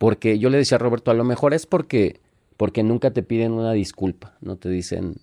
Porque 0.03 0.41
yo 0.41 0.51
le 0.51 0.59
decía 0.59 0.79
a 0.79 0.79
Roberto, 0.81 1.13
a 1.13 1.15
lo 1.15 1.23
mejor 1.23 1.55
es 1.55 1.65
porque, 1.65 2.21
porque 2.57 2.83
nunca 2.83 3.13
te 3.13 3.23
piden 3.23 3.53
una 3.53 3.71
disculpa, 3.71 4.37
no 4.41 4.57
te 4.57 4.69
dicen, 4.69 5.15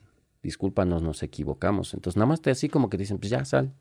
discúlpanos, 0.42 1.02
nos 1.02 1.22
equivocamos. 1.22 1.94
Entonces 1.94 2.16
nada 2.16 2.28
más 2.28 2.42
te 2.42 2.50
así 2.50 2.70
como 2.70 2.90
que 2.90 2.96
dicen, 2.96 3.18
pues 3.18 3.30
ya 3.30 3.44
sal. 3.44 3.74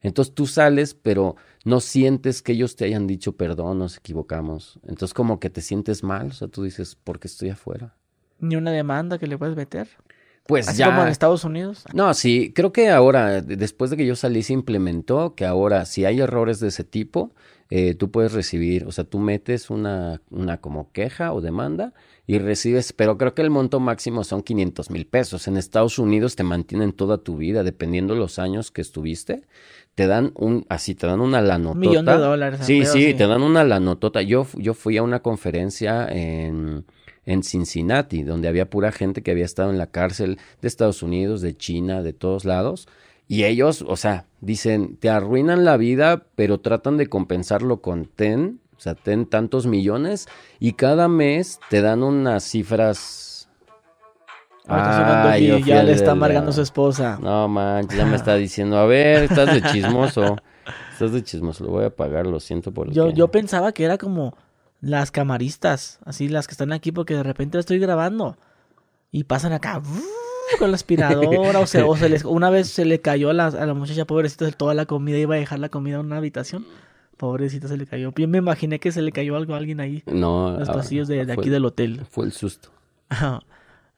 Entonces 0.00 0.34
tú 0.34 0.46
sales, 0.46 0.94
pero 0.94 1.36
no 1.66 1.80
sientes 1.80 2.40
que 2.40 2.52
ellos 2.52 2.74
te 2.74 2.86
hayan 2.86 3.06
dicho 3.06 3.36
perdón, 3.36 3.80
nos 3.80 3.98
equivocamos. 3.98 4.80
Entonces 4.84 5.12
como 5.12 5.38
que 5.40 5.50
te 5.50 5.60
sientes 5.60 6.02
mal, 6.02 6.28
o 6.28 6.32
sea, 6.32 6.48
tú 6.48 6.62
dices, 6.62 6.94
¿por 6.94 7.20
qué 7.20 7.28
estoy 7.28 7.50
afuera? 7.50 7.94
Ni 8.38 8.56
una 8.56 8.70
demanda 8.70 9.18
que 9.18 9.26
le 9.26 9.36
puedes 9.36 9.56
meter. 9.56 9.88
Pues 10.46 10.68
Así 10.68 10.78
ya. 10.78 10.86
como 10.86 11.02
en 11.02 11.08
Estados 11.08 11.44
Unidos. 11.44 11.84
No, 11.92 12.14
sí, 12.14 12.50
creo 12.54 12.72
que 12.72 12.88
ahora, 12.88 13.42
después 13.42 13.90
de 13.90 13.98
que 13.98 14.06
yo 14.06 14.16
salí, 14.16 14.42
se 14.42 14.54
implementó 14.54 15.34
que 15.34 15.44
ahora, 15.44 15.84
si 15.84 16.06
hay 16.06 16.20
errores 16.20 16.60
de 16.60 16.68
ese 16.68 16.84
tipo, 16.84 17.34
eh, 17.76 17.96
tú 17.96 18.12
puedes 18.12 18.32
recibir, 18.32 18.84
o 18.84 18.92
sea, 18.92 19.02
tú 19.02 19.18
metes 19.18 19.68
una, 19.68 20.22
una 20.30 20.58
como 20.58 20.92
queja 20.92 21.32
o 21.32 21.40
demanda 21.40 21.92
y 22.24 22.38
recibes, 22.38 22.92
pero 22.92 23.18
creo 23.18 23.34
que 23.34 23.42
el 23.42 23.50
monto 23.50 23.80
máximo 23.80 24.22
son 24.22 24.44
500 24.44 24.92
mil 24.92 25.08
pesos. 25.08 25.48
En 25.48 25.56
Estados 25.56 25.98
Unidos 25.98 26.36
te 26.36 26.44
mantienen 26.44 26.92
toda 26.92 27.18
tu 27.18 27.36
vida, 27.36 27.64
dependiendo 27.64 28.14
los 28.14 28.38
años 28.38 28.70
que 28.70 28.80
estuviste, 28.80 29.42
te 29.96 30.06
dan 30.06 30.30
un, 30.36 30.64
así, 30.68 30.94
te 30.94 31.08
dan 31.08 31.20
una 31.20 31.40
lanotota. 31.40 31.74
Un 31.74 31.80
millón 31.80 32.04
de 32.04 32.16
dólares. 32.16 32.60
Sí, 32.62 32.82
creo, 32.82 32.92
sí, 32.92 33.14
te 33.14 33.26
dan 33.26 33.42
una 33.42 33.64
lanotota. 33.64 34.22
Yo, 34.22 34.46
yo 34.54 34.74
fui 34.74 34.96
a 34.96 35.02
una 35.02 35.18
conferencia 35.18 36.06
en, 36.08 36.84
en 37.26 37.42
Cincinnati, 37.42 38.22
donde 38.22 38.46
había 38.46 38.70
pura 38.70 38.92
gente 38.92 39.24
que 39.24 39.32
había 39.32 39.46
estado 39.46 39.72
en 39.72 39.78
la 39.78 39.88
cárcel 39.88 40.38
de 40.62 40.68
Estados 40.68 41.02
Unidos, 41.02 41.40
de 41.40 41.56
China, 41.56 42.04
de 42.04 42.12
todos 42.12 42.44
lados. 42.44 42.86
Y 43.26 43.44
ellos, 43.44 43.84
o 43.84 43.96
sea, 43.96 44.26
dicen, 44.44 44.96
te 44.96 45.10
arruinan 45.10 45.64
la 45.64 45.76
vida, 45.76 46.26
pero 46.34 46.60
tratan 46.60 46.96
de 46.96 47.08
compensarlo 47.08 47.80
con 47.80 48.06
ten, 48.06 48.60
o 48.76 48.80
sea, 48.80 48.94
ten 48.94 49.26
tantos 49.26 49.66
millones, 49.66 50.28
y 50.60 50.72
cada 50.72 51.08
mes 51.08 51.60
te 51.70 51.80
dan 51.80 52.02
unas 52.02 52.44
cifras. 52.44 53.48
Sonando 54.66 55.28
Ay, 55.28 55.46
yo 55.46 55.58
ya 55.58 55.82
le 55.82 55.92
está 55.92 56.12
amargando 56.12 56.50
su 56.50 56.62
esposa. 56.62 57.18
No 57.20 57.48
manches, 57.48 57.98
ya 57.98 58.06
me 58.06 58.16
está 58.16 58.36
diciendo, 58.36 58.78
a 58.78 58.86
ver, 58.86 59.24
estás 59.24 59.52
de 59.52 59.62
chismoso. 59.70 60.36
Estás 60.92 61.12
de 61.12 61.22
chismoso, 61.22 61.64
lo 61.64 61.70
voy 61.70 61.84
a 61.84 61.90
pagar, 61.90 62.26
lo 62.26 62.40
siento 62.40 62.72
por 62.72 62.90
Yo, 62.90 63.10
yo 63.10 63.28
pensaba 63.28 63.72
que 63.72 63.84
era 63.84 63.98
como 63.98 64.36
las 64.80 65.10
camaristas, 65.10 65.98
así 66.04 66.28
las 66.28 66.46
que 66.46 66.52
están 66.52 66.72
aquí, 66.72 66.92
porque 66.92 67.14
de 67.14 67.22
repente 67.22 67.58
estoy 67.58 67.78
grabando 67.78 68.36
y 69.10 69.24
pasan 69.24 69.52
acá 69.52 69.82
con 70.58 70.70
la 70.70 70.76
aspiradora, 70.76 71.60
o, 71.60 71.66
se, 71.66 71.82
o 71.82 71.96
se 71.96 72.08
les, 72.08 72.24
una 72.24 72.50
vez 72.50 72.68
se 72.68 72.84
le 72.84 73.00
cayó 73.00 73.30
a 73.30 73.32
la, 73.32 73.46
a 73.46 73.66
la 73.66 73.74
muchacha 73.74 74.04
pobrecita 74.04 74.50
toda 74.52 74.74
la 74.74 74.86
comida, 74.86 75.18
iba 75.18 75.34
a 75.34 75.38
dejar 75.38 75.58
la 75.58 75.68
comida 75.68 75.96
en 76.00 76.06
una 76.06 76.16
habitación. 76.18 76.66
Pobrecita 77.16 77.68
se 77.68 77.76
le 77.76 77.86
cayó. 77.86 78.12
Yo 78.16 78.28
me 78.28 78.38
imaginé 78.38 78.80
que 78.80 78.90
se 78.90 79.00
le 79.00 79.12
cayó 79.12 79.36
algo 79.36 79.54
a 79.54 79.58
alguien 79.58 79.78
ahí, 79.80 80.02
No, 80.06 80.52
en 80.54 80.60
los 80.60 80.68
ah, 80.68 80.72
pasillos 80.72 81.06
de, 81.08 81.24
de 81.24 81.34
fue- 81.34 81.44
aquí 81.44 81.50
del 81.50 81.64
hotel. 81.64 82.02
Fue 82.10 82.24
el 82.26 82.32
susto. 82.32 82.70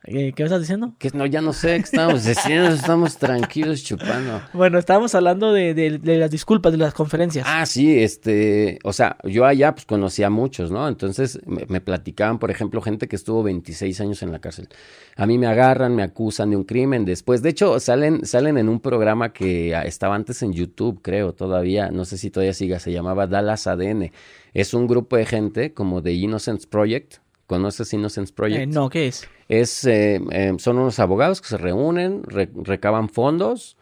¿Qué 0.06 0.32
me 0.38 0.44
estás 0.44 0.60
diciendo? 0.60 0.94
Que 0.98 1.10
no, 1.12 1.26
ya 1.26 1.40
no 1.40 1.52
sé 1.52 1.76
qué 1.76 1.82
estamos 1.82 2.24
diciendo, 2.24 2.68
estamos 2.68 3.16
tranquilos 3.18 3.82
chupando. 3.82 4.40
Bueno, 4.52 4.78
estábamos 4.78 5.14
hablando 5.14 5.52
de, 5.52 5.74
de- 5.74 5.98
de 5.98 6.16
las 6.18 6.30
disculpas, 6.30 6.70
de 6.72 6.78
las 6.78 6.94
conferencias. 6.94 7.44
Ah, 7.48 7.66
sí, 7.66 7.98
este, 8.00 8.78
o 8.84 8.92
sea, 8.92 9.16
yo 9.24 9.44
allá 9.44 9.74
pues 9.74 9.84
conocí 9.84 10.22
a 10.22 10.30
muchos, 10.30 10.70
¿no? 10.70 10.86
Entonces 10.86 11.40
me, 11.44 11.66
me 11.68 11.80
platicaban, 11.80 12.38
por 12.38 12.50
ejemplo, 12.50 12.80
gente 12.80 13.08
que 13.08 13.16
estuvo 13.16 13.42
26 13.42 14.00
años 14.00 14.22
en 14.22 14.30
la 14.30 14.38
cárcel. 14.38 14.68
A 15.16 15.26
mí 15.26 15.38
me 15.38 15.48
agarran, 15.48 15.94
me 15.96 16.02
acusan 16.04 16.50
de 16.50 16.56
un 16.56 16.64
crimen 16.64 17.04
después. 17.04 17.42
De 17.42 17.48
hecho, 17.50 17.80
salen, 17.80 18.24
salen 18.24 18.58
en 18.58 18.68
un 18.68 18.78
programa 18.80 19.32
que 19.32 19.74
ah, 19.74 19.82
estaba 19.82 20.14
antes 20.14 20.40
en 20.42 20.52
YouTube, 20.52 21.00
creo, 21.02 21.32
todavía, 21.34 21.90
no 21.90 22.04
sé 22.04 22.16
si 22.16 22.30
todavía 22.30 22.52
siga, 22.54 22.78
se 22.78 22.92
llamaba 22.92 23.26
Dallas 23.26 23.66
ADN. 23.66 24.12
Es 24.54 24.72
un 24.72 24.86
grupo 24.86 25.16
de 25.16 25.26
gente 25.26 25.74
como 25.74 26.00
de 26.00 26.12
Innocence 26.14 26.66
Project. 26.68 27.16
¿Conoces 27.46 27.92
Innocence 27.92 28.32
Project? 28.32 28.62
Eh, 28.62 28.66
no, 28.66 28.88
¿qué 28.90 29.08
es? 29.08 29.28
es, 29.48 29.84
eh, 29.84 30.20
eh, 30.32 30.52
son 30.58 30.78
unos 30.78 30.98
abogados 30.98 31.40
que 31.40 31.48
se 31.48 31.56
reúnen, 31.56 32.22
re- 32.24 32.50
recaban 32.54 33.08
fondos 33.08 33.76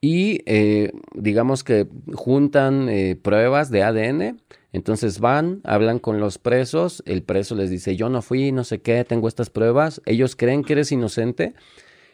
y 0.00 0.42
digamos 1.14 1.64
que 1.64 1.86
juntan 2.14 2.88
pruebas 3.22 3.70
de 3.70 3.82
ADN. 3.82 4.36
Entonces 4.72 5.20
van, 5.20 5.62
hablan 5.64 5.98
con 5.98 6.20
los 6.20 6.36
presos, 6.38 7.02
el 7.06 7.22
preso 7.22 7.54
les 7.54 7.70
dice, 7.70 7.96
yo 7.96 8.10
no 8.10 8.20
fui, 8.20 8.52
no 8.52 8.62
sé 8.62 8.82
qué, 8.82 9.04
tengo 9.04 9.26
estas 9.26 9.48
pruebas. 9.48 10.02
Ellos 10.04 10.36
creen 10.36 10.62
que 10.64 10.74
eres 10.74 10.92
inocente 10.92 11.54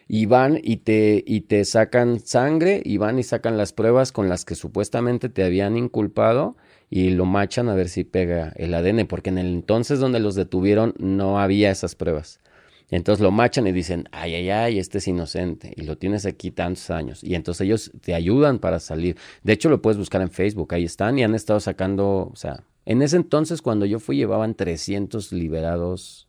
y 0.07 0.27
van 0.27 0.59
y 0.63 0.77
te, 0.77 1.23
y 1.27 1.41
te 1.41 1.65
sacan 1.65 2.19
sangre 2.21 2.81
y 2.85 2.97
van 2.97 3.19
y 3.19 3.23
sacan 3.23 3.57
las 3.57 3.73
pruebas 3.73 4.11
con 4.13 4.29
las 4.29 4.45
que 4.45 4.55
supuestamente 4.55 5.27
te 5.27 5.43
habían 5.43 5.75
inculpado 5.75 6.55
y 6.95 7.09
lo 7.09 7.25
machan 7.25 7.69
a 7.69 7.73
ver 7.73 7.89
si 7.89 8.03
pega 8.03 8.53
el 8.55 8.71
ADN, 8.75 9.07
porque 9.07 9.31
en 9.31 9.39
el 9.39 9.47
entonces 9.47 9.97
donde 9.97 10.19
los 10.19 10.35
detuvieron 10.35 10.93
no 10.99 11.39
había 11.39 11.71
esas 11.71 11.95
pruebas. 11.95 12.39
Entonces 12.91 13.23
lo 13.23 13.31
machan 13.31 13.65
y 13.65 13.71
dicen, 13.71 14.07
ay, 14.11 14.35
ay, 14.35 14.51
ay, 14.51 14.77
este 14.77 14.99
es 14.99 15.07
inocente 15.07 15.73
y 15.75 15.85
lo 15.85 15.97
tienes 15.97 16.27
aquí 16.27 16.51
tantos 16.51 16.91
años. 16.91 17.23
Y 17.23 17.33
entonces 17.33 17.61
ellos 17.61 17.91
te 18.01 18.13
ayudan 18.13 18.59
para 18.59 18.79
salir. 18.79 19.17
De 19.41 19.53
hecho, 19.53 19.69
lo 19.69 19.81
puedes 19.81 19.97
buscar 19.97 20.21
en 20.21 20.29
Facebook, 20.29 20.71
ahí 20.75 20.83
están 20.83 21.17
y 21.17 21.23
han 21.23 21.33
estado 21.33 21.59
sacando, 21.59 22.29
o 22.31 22.35
sea, 22.35 22.63
en 22.85 23.01
ese 23.01 23.15
entonces 23.15 23.63
cuando 23.63 23.87
yo 23.87 23.99
fui 23.99 24.17
llevaban 24.17 24.53
300 24.53 25.33
liberados 25.33 26.27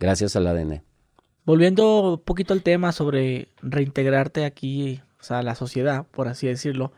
gracias 0.00 0.34
al 0.34 0.48
ADN. 0.48 0.82
Volviendo 1.44 2.14
un 2.14 2.20
poquito 2.20 2.52
al 2.52 2.64
tema 2.64 2.90
sobre 2.90 3.46
reintegrarte 3.62 4.44
aquí, 4.44 5.02
o 5.20 5.22
sea, 5.22 5.38
a 5.38 5.42
la 5.44 5.54
sociedad, 5.54 6.04
por 6.10 6.26
así 6.26 6.48
decirlo. 6.48 6.90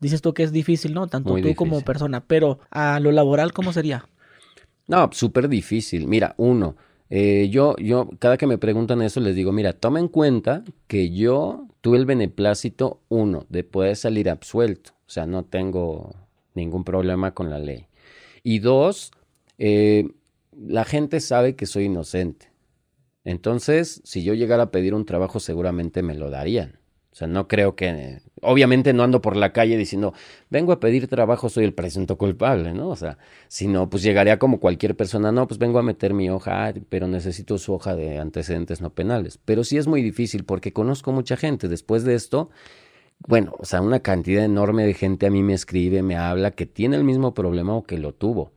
Dices 0.00 0.22
tú 0.22 0.32
que 0.34 0.42
es 0.42 0.52
difícil, 0.52 0.94
¿no? 0.94 1.08
Tanto 1.08 1.32
Muy 1.32 1.42
tú 1.42 1.54
como 1.54 1.80
persona, 1.82 2.24
pero 2.24 2.60
a 2.70 3.00
lo 3.00 3.10
laboral, 3.10 3.52
¿cómo 3.52 3.72
sería? 3.72 4.08
No, 4.86 5.10
súper 5.12 5.48
difícil. 5.48 6.06
Mira, 6.06 6.34
uno, 6.38 6.76
eh, 7.10 7.48
yo, 7.50 7.76
yo, 7.76 8.08
cada 8.18 8.36
que 8.36 8.46
me 8.46 8.58
preguntan 8.58 9.02
eso, 9.02 9.20
les 9.20 9.34
digo, 9.34 9.52
mira, 9.52 9.72
toma 9.72 9.98
en 9.98 10.08
cuenta 10.08 10.64
que 10.86 11.10
yo 11.10 11.66
tuve 11.80 11.98
el 11.98 12.06
beneplácito, 12.06 13.00
uno, 13.08 13.46
de 13.48 13.64
poder 13.64 13.96
salir 13.96 14.30
absuelto. 14.30 14.92
O 15.06 15.10
sea, 15.10 15.26
no 15.26 15.44
tengo 15.44 16.14
ningún 16.54 16.84
problema 16.84 17.34
con 17.34 17.50
la 17.50 17.58
ley. 17.58 17.86
Y 18.42 18.58
dos, 18.58 19.12
eh, 19.58 20.08
la 20.52 20.84
gente 20.84 21.20
sabe 21.20 21.56
que 21.56 21.66
soy 21.66 21.84
inocente. 21.84 22.50
Entonces, 23.24 24.00
si 24.04 24.22
yo 24.22 24.34
llegara 24.34 24.64
a 24.64 24.70
pedir 24.70 24.94
un 24.94 25.04
trabajo, 25.04 25.40
seguramente 25.40 26.02
me 26.02 26.14
lo 26.14 26.30
darían. 26.30 26.78
O 27.12 27.14
sea, 27.14 27.26
no 27.26 27.48
creo 27.48 27.74
que... 27.74 28.20
Obviamente 28.42 28.92
no 28.92 29.02
ando 29.02 29.20
por 29.20 29.36
la 29.36 29.52
calle 29.52 29.76
diciendo, 29.76 30.14
vengo 30.50 30.72
a 30.72 30.80
pedir 30.80 31.08
trabajo, 31.08 31.48
soy 31.48 31.64
el 31.64 31.74
presunto 31.74 32.16
culpable, 32.18 32.72
¿no? 32.72 32.88
O 32.88 32.96
sea, 32.96 33.18
si 33.48 33.66
no, 33.66 33.90
pues 33.90 34.02
llegaría 34.02 34.38
como 34.38 34.60
cualquier 34.60 34.96
persona, 34.96 35.32
no, 35.32 35.48
pues 35.48 35.58
vengo 35.58 35.78
a 35.78 35.82
meter 35.82 36.14
mi 36.14 36.30
hoja, 36.30 36.72
pero 36.88 37.08
necesito 37.08 37.58
su 37.58 37.72
hoja 37.74 37.96
de 37.96 38.18
antecedentes 38.18 38.80
no 38.80 38.90
penales. 38.90 39.38
Pero 39.44 39.64
sí 39.64 39.76
es 39.76 39.86
muy 39.86 40.02
difícil 40.02 40.44
porque 40.44 40.72
conozco 40.72 41.12
mucha 41.12 41.36
gente. 41.36 41.68
Después 41.68 42.04
de 42.04 42.14
esto, 42.14 42.50
bueno, 43.26 43.54
o 43.58 43.64
sea, 43.64 43.80
una 43.80 44.00
cantidad 44.00 44.44
enorme 44.44 44.84
de 44.86 44.94
gente 44.94 45.26
a 45.26 45.30
mí 45.30 45.42
me 45.42 45.54
escribe, 45.54 46.02
me 46.02 46.16
habla, 46.16 46.52
que 46.52 46.66
tiene 46.66 46.96
el 46.96 47.04
mismo 47.04 47.34
problema 47.34 47.74
o 47.74 47.82
que 47.82 47.98
lo 47.98 48.12
tuvo. 48.14 48.52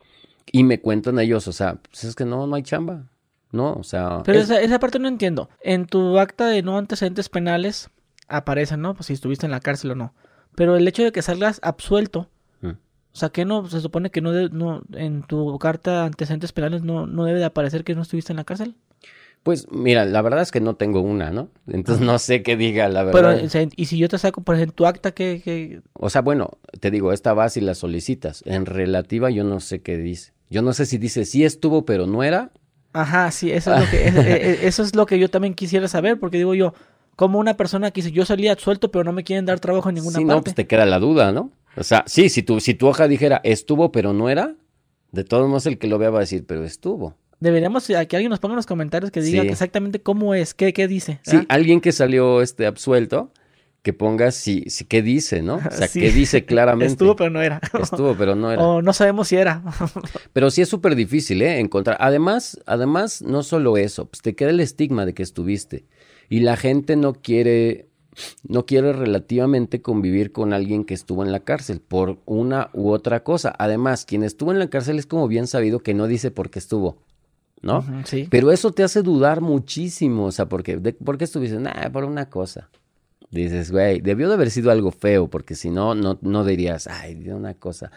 Y 0.51 0.63
me 0.63 0.79
cuentan 0.81 1.17
ellos, 1.19 1.47
o 1.47 1.53
sea, 1.53 1.79
pues 1.89 2.03
es 2.03 2.15
que 2.15 2.25
no, 2.25 2.45
no 2.45 2.55
hay 2.55 2.63
chamba. 2.63 3.07
No, 3.51 3.73
o 3.73 3.83
sea. 3.83 4.21
Pero 4.23 4.39
es- 4.39 4.45
esa, 4.45 4.61
esa 4.61 4.79
parte 4.79 4.99
no 4.99 5.07
entiendo. 5.07 5.49
En 5.61 5.85
tu 5.87 6.19
acta 6.19 6.47
de 6.47 6.61
no 6.61 6.77
antecedentes 6.77 7.27
penales 7.29 7.89
aparece, 8.31 8.77
¿no? 8.77 8.93
Pues 8.95 9.07
si 9.07 9.13
estuviste 9.13 9.45
en 9.45 9.51
la 9.51 9.59
cárcel 9.59 9.91
o 9.91 9.95
no. 9.95 10.13
Pero 10.55 10.75
el 10.75 10.87
hecho 10.87 11.03
de 11.03 11.11
que 11.11 11.21
salgas 11.21 11.59
absuelto, 11.63 12.29
Mm. 12.61 12.69
o 12.69 12.77
sea, 13.15 13.29
que 13.29 13.45
no, 13.45 13.67
se 13.69 13.79
supone 13.81 14.09
que 14.11 14.21
no, 14.21 14.31
de- 14.31 14.49
no 14.49 14.81
en 14.93 15.23
tu 15.23 15.57
carta 15.59 15.91
de 16.01 16.05
antecedentes 16.07 16.51
penales 16.51 16.83
no, 16.83 17.07
no 17.07 17.25
debe 17.25 17.39
de 17.39 17.45
aparecer 17.45 17.83
que 17.83 17.95
no 17.95 18.01
estuviste 18.01 18.33
en 18.33 18.37
la 18.37 18.43
cárcel. 18.43 18.75
Pues 19.43 19.67
mira, 19.71 20.05
la 20.05 20.21
verdad 20.21 20.43
es 20.43 20.51
que 20.51 20.61
no 20.61 20.75
tengo 20.75 21.01
una, 21.01 21.31
¿no? 21.31 21.49
Entonces 21.67 22.05
no 22.05 22.19
sé 22.19 22.43
qué 22.43 22.55
diga 22.55 22.87
la 22.89 23.03
Pero, 23.11 23.29
verdad. 23.29 23.43
o 23.43 23.49
sea, 23.49 23.67
y 23.75 23.85
si 23.85 23.97
yo 23.97 24.07
te 24.07 24.19
saco, 24.19 24.41
por 24.41 24.53
ejemplo, 24.55 24.75
tu 24.75 24.85
acta 24.85 25.13
que, 25.13 25.41
que 25.43 25.81
O 25.93 26.11
sea, 26.11 26.21
bueno, 26.21 26.59
te 26.79 26.91
digo, 26.91 27.11
esta 27.11 27.33
vas 27.33 27.57
y 27.57 27.61
la 27.61 27.73
solicitas. 27.73 28.43
En 28.45 28.67
relativa 28.67 29.31
yo 29.31 29.43
no 29.43 29.59
sé 29.59 29.81
qué 29.81 29.97
dice. 29.97 30.33
Yo 30.51 30.61
no 30.61 30.73
sé 30.73 30.85
si 30.85 30.99
dice 30.99 31.25
sí 31.25 31.43
estuvo, 31.43 31.85
pero 31.85 32.05
no 32.05 32.21
era. 32.23 32.51
Ajá, 32.93 33.31
sí, 33.31 33.51
eso 33.51 33.73
es 33.73 33.79
lo 33.79 33.89
que, 33.89 34.07
es- 34.09 34.15
eh, 34.17 34.59
eso 34.67 34.83
es 34.83 34.95
lo 34.95 35.07
que 35.07 35.17
yo 35.17 35.27
también 35.31 35.55
quisiera 35.55 35.87
saber, 35.87 36.19
porque 36.19 36.37
digo 36.37 36.53
yo, 36.53 36.75
como 37.15 37.39
una 37.39 37.55
persona 37.57 37.91
que 37.91 38.01
dice, 38.01 38.11
yo 38.11 38.25
salí 38.25 38.47
absuelto, 38.47 38.91
pero 38.91 39.03
no 39.03 39.11
me 39.13 39.23
quieren 39.23 39.45
dar 39.45 39.59
trabajo 39.59 39.89
en 39.89 39.95
ninguna 39.95 40.17
sí, 40.17 40.23
no, 40.23 40.33
parte. 40.35 40.43
pues 40.45 40.55
te 40.55 40.67
queda 40.67 40.85
la 40.85 40.99
duda, 40.99 41.31
¿no? 41.31 41.51
O 41.77 41.83
sea, 41.83 42.03
sí, 42.07 42.29
si 42.29 42.43
tu, 42.43 42.59
si 42.59 42.73
tu 42.73 42.87
hoja 42.87 43.07
dijera 43.07 43.39
estuvo, 43.43 43.91
pero 43.91 44.11
no 44.13 44.29
era, 44.29 44.55
de 45.11 45.23
todos 45.23 45.47
modos 45.47 45.65
el 45.65 45.77
que 45.77 45.87
lo 45.87 45.97
vea 45.97 46.09
va 46.09 46.17
a 46.17 46.21
decir, 46.21 46.45
pero 46.45 46.63
estuvo. 46.65 47.15
Deberíamos 47.39 47.89
eh, 47.89 48.07
que 48.07 48.15
alguien 48.15 48.29
nos 48.29 48.39
ponga 48.39 48.53
en 48.53 48.57
los 48.57 48.65
comentarios 48.67 49.11
que 49.11 49.21
diga 49.21 49.41
Sí. 49.41 49.47
exactamente 49.49 49.99
cómo 50.01 50.35
es, 50.35 50.53
qué, 50.53 50.73
qué 50.73 50.87
dice. 50.87 51.19
Sí, 51.23 51.37
¿verdad? 51.37 51.45
alguien 51.49 51.81
que 51.81 51.91
salió 51.91 52.41
este 52.41 52.65
absuelto, 52.67 53.31
que 53.81 53.93
ponga 53.93 54.29
si, 54.31 54.63
si 54.69 54.85
qué 54.85 55.01
dice, 55.01 55.41
¿no? 55.41 55.55
O 55.55 55.71
sea, 55.71 55.87
Sí. 55.87 56.01
qué 56.01 56.11
dice 56.11 56.45
claramente. 56.45 56.91
Estuvo, 56.93 57.15
pero 57.15 57.31
no 57.31 57.41
era. 57.41 57.59
Estuvo, 57.81 58.15
pero 58.15 58.35
no 58.35 58.51
era. 58.51 58.61
O 58.61 58.81
no 58.83 58.93
sabemos 58.93 59.27
si 59.29 59.37
era. 59.37 59.63
Pero 60.33 60.51
sí 60.51 60.61
es 60.61 60.69
súper 60.69 60.93
difícil, 60.95 61.41
¿eh? 61.41 61.59
Encontrar. 61.59 61.97
Además, 61.99 62.59
además, 62.67 63.21
no 63.23 63.41
solo 63.43 63.75
eso, 63.77 64.05
pues 64.05 64.21
te 64.21 64.35
queda 64.35 64.51
el 64.51 64.59
estigma 64.59 65.05
de 65.07 65.13
que 65.15 65.23
estuviste. 65.23 65.85
Y 66.31 66.39
la 66.39 66.55
gente 66.55 66.95
no 66.95 67.13
quiere, 67.13 67.89
no 68.47 68.65
quiere 68.65 68.93
relativamente 68.93 69.81
convivir 69.81 70.31
con 70.31 70.53
alguien 70.53 70.85
que 70.85 70.93
estuvo 70.93 71.23
en 71.23 71.31
la 71.33 71.41
cárcel 71.41 71.81
por 71.81 72.19
una 72.25 72.69
u 72.73 72.89
otra 72.91 73.23
cosa. 73.23 73.53
Además, 73.59 74.05
quien 74.05 74.23
estuvo 74.23 74.51
en 74.51 74.59
la 74.59 74.69
cárcel 74.69 74.97
es 74.97 75.05
como 75.05 75.27
bien 75.27 75.45
sabido 75.45 75.79
que 75.79 75.93
no 75.93 76.07
dice 76.07 76.31
por 76.31 76.49
qué 76.49 76.59
estuvo, 76.59 76.97
¿no? 77.61 77.85
Sí. 78.05 78.27
Pero 78.31 78.51
eso 78.51 78.71
te 78.71 78.83
hace 78.83 79.01
dudar 79.01 79.41
muchísimo, 79.41 80.25
o 80.25 80.31
sea, 80.31 80.47
porque, 80.47 80.77
de- 80.77 80.93
¿por 80.93 81.17
qué 81.17 81.25
estuviste? 81.25 81.59
Nah, 81.59 81.89
por 81.91 82.05
una 82.05 82.29
cosa. 82.29 82.69
Dices, 83.29 83.71
güey, 83.71 83.99
debió 84.01 84.27
de 84.29 84.35
haber 84.35 84.51
sido 84.51 84.71
algo 84.71 84.91
feo, 84.91 85.29
porque 85.29 85.55
si 85.55 85.69
no, 85.69 85.95
no, 85.95 86.17
no 86.21 86.43
dirías, 86.45 86.87
ay, 86.87 87.15
de 87.15 87.33
una 87.33 87.53
cosa. 87.55 87.91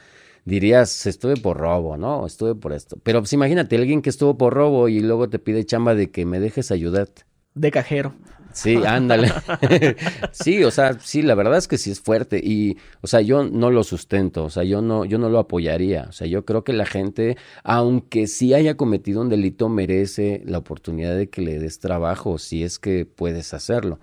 Dirías, 0.45 1.07
estuve 1.07 1.37
por 1.37 1.57
robo, 1.57 1.97
¿no? 1.97 2.26
Estuve 2.26 2.55
por 2.55 2.72
esto. 2.72 2.99
Pero 3.03 3.20
pues 3.20 3.32
imagínate, 3.32 3.76
alguien 3.76 4.03
que 4.03 4.11
estuvo 4.11 4.37
por 4.37 4.53
robo 4.55 4.89
y 4.89 5.01
luego 5.01 5.28
te 5.28 5.39
pide 5.39 5.64
chamba 5.64 5.95
de 5.95 6.11
que 6.11 6.26
me 6.26 6.39
dejes 6.41 6.70
ayudarte. 6.70 7.22
De 7.55 7.70
cajero. 7.70 8.14
Sí, 8.55 8.76
ándale. 8.86 9.32
sí, 10.32 10.62
o 10.62 10.70
sea, 10.70 10.98
sí, 11.00 11.22
la 11.22 11.34
verdad 11.34 11.59
es 11.59 11.66
que 11.66 11.76
sí 11.76 11.90
es 11.90 12.00
fuerte 12.00 12.40
y, 12.42 12.78
o 13.00 13.09
sea, 13.09 13.20
yo 13.20 13.44
no 13.44 13.70
lo 13.70 13.82
sustento, 13.82 14.44
o 14.44 14.50
sea, 14.50 14.62
yo 14.62 14.80
no, 14.80 15.05
yo 15.05 15.18
no 15.18 15.28
lo 15.28 15.40
apoyaría. 15.40 16.07
O 16.09 16.12
sea, 16.12 16.28
yo 16.28 16.44
creo 16.44 16.62
que 16.62 16.72
la 16.72 16.86
gente, 16.86 17.36
aunque 17.64 18.28
sí 18.28 18.55
haya 18.55 18.76
cometido 18.76 19.20
un 19.20 19.28
delito, 19.28 19.68
merece 19.68 20.42
la 20.46 20.59
oportunidad 20.59 21.16
de 21.16 21.28
que 21.28 21.42
le 21.42 21.59
des 21.59 21.80
trabajo, 21.80 22.38
si 22.38 22.62
es 22.62 22.78
que 22.78 23.07
puedes 23.07 23.55
hacerlo. 23.55 23.98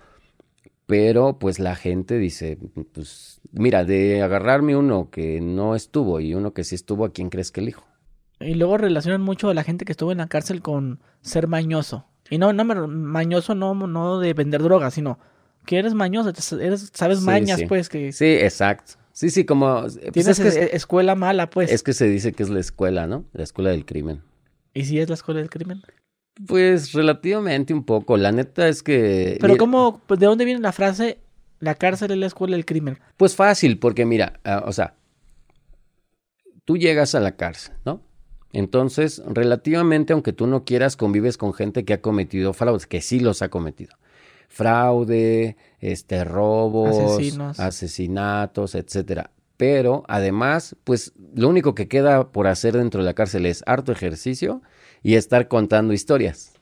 Pero, 0.86 1.38
pues 1.38 1.58
la 1.58 1.74
gente 1.74 2.18
dice, 2.18 2.58
pues, 2.92 3.40
mira, 3.52 3.84
de 3.84 4.20
agarrarme 4.22 4.76
uno 4.76 5.08
que 5.10 5.40
no 5.40 5.74
estuvo 5.74 6.20
y 6.20 6.34
uno 6.34 6.52
que 6.52 6.64
sí 6.64 6.74
estuvo, 6.74 7.06
¿a 7.06 7.12
quién 7.12 7.30
crees 7.30 7.50
que 7.50 7.60
elijo? 7.60 7.84
Y 8.40 8.54
luego 8.54 8.76
relacionan 8.76 9.22
mucho 9.22 9.48
a 9.48 9.54
la 9.54 9.64
gente 9.64 9.86
que 9.86 9.92
estuvo 9.92 10.12
en 10.12 10.18
la 10.18 10.26
cárcel 10.26 10.60
con 10.60 11.00
ser 11.22 11.46
mañoso. 11.46 12.11
Y 12.30 12.38
no, 12.38 12.52
no, 12.52 12.64
mañoso 12.88 13.54
no, 13.54 13.74
no 13.74 14.18
de 14.18 14.32
vender 14.34 14.62
drogas, 14.62 14.94
sino 14.94 15.18
que 15.66 15.78
eres 15.78 15.94
mañoso, 15.94 16.30
eres, 16.60 16.90
sabes 16.94 17.18
Sí, 17.20 17.24
mañas, 17.24 17.60
sí. 17.60 17.66
pues, 17.66 17.88
que 17.88 18.12
Sí, 18.12 18.26
exacto. 18.26 18.94
Sí, 19.12 19.28
sí, 19.30 19.44
como... 19.44 19.82
pues, 19.82 20.00
tienes 20.12 20.38
es, 20.38 20.54
que, 20.54 20.64
es- 20.64 20.74
escuela 20.74 21.14
mala, 21.14 21.50
pues. 21.50 21.70
es 21.70 21.82
que 21.82 21.92
se 21.92 22.06
dice 22.08 22.32
que 22.32 22.42
es 22.42 22.48
la 22.48 22.60
escuela, 22.60 23.06
¿no? 23.06 23.24
La 23.32 23.42
escuela 23.44 23.70
del 23.70 23.84
crimen. 23.84 24.22
¿Y 24.74 24.86
si 24.86 24.98
es 24.98 25.08
la 25.08 25.14
escuela 25.14 25.40
del 25.40 25.50
crimen? 25.50 25.82
Pues 26.46 26.92
relativamente 26.92 27.74
un 27.74 27.84
poco. 27.84 28.16
La 28.16 28.32
neta 28.32 28.66
es 28.66 28.82
que. 28.82 29.36
Pero 29.38 29.58
¿cómo, 29.58 30.00
pues, 30.06 30.18
de 30.18 30.24
dónde 30.24 30.46
viene 30.46 30.60
la 30.60 30.72
frase, 30.72 31.18
la 31.60 31.74
cárcel 31.74 32.10
es 32.12 32.16
la 32.16 32.26
escuela 32.26 32.56
del 32.56 32.64
crimen? 32.64 32.98
Pues 33.18 33.36
fácil, 33.36 33.78
porque 33.78 34.06
mira, 34.06 34.40
ah, 34.44 34.62
o 34.66 34.72
sea, 34.72 34.94
tú 36.64 36.78
llegas 36.78 37.14
a 37.14 37.20
la 37.20 37.36
cárcel, 37.36 37.74
¿no? 37.84 38.00
Entonces, 38.52 39.22
relativamente, 39.26 40.12
aunque 40.12 40.32
tú 40.32 40.46
no 40.46 40.64
quieras, 40.64 40.96
convives 40.96 41.38
con 41.38 41.54
gente 41.54 41.84
que 41.84 41.94
ha 41.94 42.00
cometido 42.00 42.52
fraudes, 42.52 42.86
que 42.86 43.00
sí 43.00 43.18
los 43.18 43.42
ha 43.42 43.48
cometido. 43.48 43.96
Fraude, 44.48 45.56
este, 45.80 46.24
robos, 46.24 46.98
Asesinos. 46.98 47.58
asesinatos, 47.58 48.74
etcétera. 48.74 49.30
Pero 49.56 50.04
además, 50.08 50.76
pues 50.84 51.12
lo 51.34 51.48
único 51.48 51.74
que 51.74 51.88
queda 51.88 52.32
por 52.32 52.46
hacer 52.46 52.76
dentro 52.76 53.00
de 53.00 53.06
la 53.06 53.14
cárcel 53.14 53.46
es 53.46 53.62
harto 53.66 53.92
ejercicio 53.92 54.60
y 55.02 55.14
estar 55.14 55.48
contando 55.48 55.94
historias. 55.94 56.52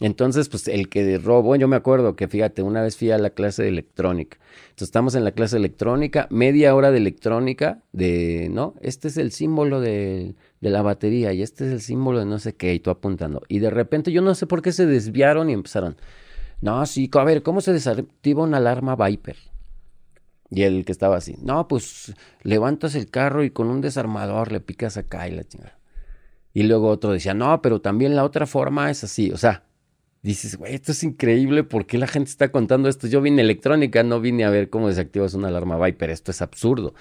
Entonces, 0.00 0.48
pues 0.48 0.66
el 0.66 0.88
que 0.88 1.18
robó, 1.18 1.54
yo 1.54 1.68
me 1.68 1.76
acuerdo 1.76 2.16
que 2.16 2.26
fíjate, 2.26 2.62
una 2.62 2.82
vez 2.82 2.96
fui 2.96 3.12
a 3.12 3.18
la 3.18 3.30
clase 3.30 3.62
de 3.62 3.68
electrónica. 3.68 4.38
Entonces 4.64 4.88
estamos 4.88 5.14
en 5.14 5.22
la 5.22 5.32
clase 5.32 5.56
de 5.56 5.60
electrónica, 5.60 6.26
media 6.30 6.74
hora 6.74 6.90
de 6.90 6.98
electrónica, 6.98 7.80
de, 7.92 8.48
¿no? 8.50 8.74
Este 8.80 9.06
es 9.06 9.16
el 9.16 9.30
símbolo 9.30 9.80
de, 9.80 10.34
de 10.64 10.70
la 10.70 10.80
batería 10.80 11.34
y 11.34 11.42
este 11.42 11.66
es 11.66 11.72
el 11.72 11.80
símbolo 11.82 12.20
de 12.20 12.24
no 12.24 12.38
sé 12.38 12.54
qué, 12.54 12.72
y 12.72 12.80
tú 12.80 12.88
apuntando. 12.88 13.42
Y 13.48 13.58
de 13.58 13.68
repente 13.68 14.10
yo 14.12 14.22
no 14.22 14.34
sé 14.34 14.46
por 14.46 14.62
qué 14.62 14.72
se 14.72 14.86
desviaron 14.86 15.50
y 15.50 15.52
empezaron. 15.52 15.96
No, 16.62 16.86
sí, 16.86 17.10
a 17.12 17.24
ver, 17.24 17.42
¿cómo 17.42 17.60
se 17.60 17.74
desactiva 17.74 18.44
una 18.44 18.56
alarma 18.56 18.96
Viper? 18.96 19.36
Y 20.48 20.62
el 20.62 20.86
que 20.86 20.92
estaba 20.92 21.18
así, 21.18 21.36
no, 21.42 21.68
pues 21.68 22.14
levantas 22.42 22.94
el 22.94 23.10
carro 23.10 23.44
y 23.44 23.50
con 23.50 23.68
un 23.68 23.82
desarmador 23.82 24.52
le 24.52 24.60
picas 24.60 24.96
acá 24.96 25.28
y 25.28 25.32
la 25.32 25.44
chingada. 25.44 25.78
Y 26.54 26.62
luego 26.62 26.88
otro 26.88 27.12
decía, 27.12 27.34
no, 27.34 27.60
pero 27.60 27.82
también 27.82 28.16
la 28.16 28.24
otra 28.24 28.46
forma 28.46 28.90
es 28.90 29.04
así. 29.04 29.32
O 29.32 29.36
sea, 29.36 29.64
dices, 30.22 30.56
güey, 30.56 30.74
esto 30.74 30.92
es 30.92 31.04
increíble, 31.04 31.64
¿por 31.64 31.84
qué 31.84 31.98
la 31.98 32.06
gente 32.06 32.30
está 32.30 32.50
contando 32.50 32.88
esto? 32.88 33.06
Yo 33.06 33.20
vine 33.20 33.42
electrónica, 33.42 34.02
no 34.02 34.18
vine 34.18 34.44
a 34.44 34.50
ver 34.50 34.70
cómo 34.70 34.88
desactivas 34.88 35.34
una 35.34 35.48
alarma 35.48 35.76
Viper, 35.84 36.08
esto 36.08 36.30
es 36.30 36.40
absurdo. 36.40 36.94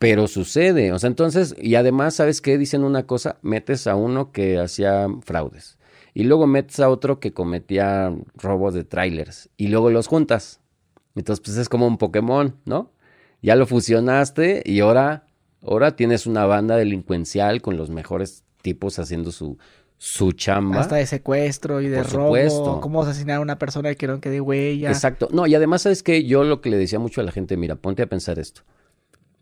Pero 0.00 0.28
sucede, 0.28 0.92
o 0.92 0.98
sea, 0.98 1.08
entonces, 1.08 1.54
y 1.60 1.74
además, 1.74 2.14
¿sabes 2.14 2.40
qué? 2.40 2.56
Dicen 2.56 2.84
una 2.84 3.06
cosa, 3.06 3.36
metes 3.42 3.86
a 3.86 3.96
uno 3.96 4.32
que 4.32 4.58
hacía 4.58 5.06
fraudes. 5.20 5.76
Y 6.14 6.24
luego 6.24 6.46
metes 6.46 6.80
a 6.80 6.88
otro 6.88 7.20
que 7.20 7.34
cometía 7.34 8.10
robos 8.34 8.72
de 8.72 8.84
trailers. 8.84 9.50
Y 9.58 9.68
luego 9.68 9.90
los 9.90 10.06
juntas. 10.06 10.60
Entonces, 11.14 11.42
pues 11.44 11.58
es 11.58 11.68
como 11.68 11.86
un 11.86 11.98
Pokémon, 11.98 12.56
¿no? 12.64 12.92
Ya 13.42 13.56
lo 13.56 13.66
fusionaste 13.66 14.62
y 14.64 14.80
ahora, 14.80 15.26
ahora 15.62 15.96
tienes 15.96 16.26
una 16.26 16.46
banda 16.46 16.76
delincuencial 16.78 17.60
con 17.60 17.76
los 17.76 17.90
mejores 17.90 18.42
tipos 18.62 18.98
haciendo 18.98 19.32
su, 19.32 19.58
su 19.98 20.32
chamba. 20.32 20.80
Hasta 20.80 20.96
de 20.96 21.04
secuestro 21.04 21.82
y 21.82 21.88
de 21.88 21.98
Por 21.98 22.10
robo, 22.12 22.24
supuesto. 22.28 22.80
cómo 22.80 23.02
asesinar 23.02 23.36
a 23.36 23.40
una 23.40 23.58
persona 23.58 23.94
que 23.94 24.06
no 24.06 24.18
quede 24.18 24.40
huella. 24.40 24.88
Exacto. 24.88 25.28
No, 25.30 25.46
y 25.46 25.54
además, 25.54 25.82
¿sabes 25.82 26.02
qué? 26.02 26.24
Yo 26.24 26.42
lo 26.42 26.62
que 26.62 26.70
le 26.70 26.78
decía 26.78 26.98
mucho 26.98 27.20
a 27.20 27.24
la 27.24 27.32
gente, 27.32 27.58
mira, 27.58 27.76
ponte 27.76 28.02
a 28.02 28.06
pensar 28.06 28.38
esto. 28.38 28.62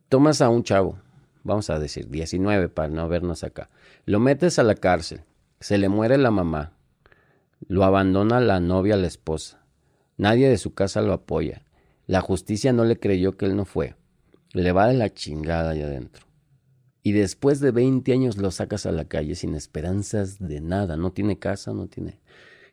Tomas 0.08 0.40
a 0.40 0.48
un 0.48 0.62
chavo, 0.62 0.98
vamos 1.44 1.68
a 1.68 1.78
decir 1.78 2.08
19 2.08 2.70
para 2.70 2.88
no 2.88 3.06
vernos 3.08 3.44
acá. 3.44 3.68
Lo 4.06 4.20
metes 4.20 4.58
a 4.58 4.62
la 4.62 4.74
cárcel, 4.74 5.20
se 5.60 5.76
le 5.76 5.90
muere 5.90 6.16
la 6.16 6.30
mamá, 6.30 6.72
lo 7.66 7.84
abandona 7.84 8.40
la 8.40 8.58
novia, 8.58 8.96
la 8.96 9.06
esposa. 9.06 9.60
Nadie 10.16 10.48
de 10.48 10.56
su 10.56 10.72
casa 10.72 11.02
lo 11.02 11.12
apoya. 11.12 11.62
La 12.06 12.22
justicia 12.22 12.72
no 12.72 12.84
le 12.84 12.98
creyó 12.98 13.36
que 13.36 13.44
él 13.44 13.54
no 13.54 13.66
fue. 13.66 13.96
Le 14.52 14.72
va 14.72 14.88
de 14.88 14.94
la 14.94 15.12
chingada 15.12 15.70
allá 15.70 15.84
adentro. 15.84 16.26
Y 17.02 17.12
después 17.12 17.60
de 17.60 17.70
20 17.70 18.10
años 18.12 18.38
lo 18.38 18.50
sacas 18.50 18.86
a 18.86 18.92
la 18.92 19.04
calle 19.04 19.34
sin 19.34 19.54
esperanzas 19.54 20.38
de 20.38 20.62
nada. 20.62 20.96
No 20.96 21.12
tiene 21.12 21.38
casa, 21.38 21.74
no 21.74 21.86
tiene... 21.86 22.18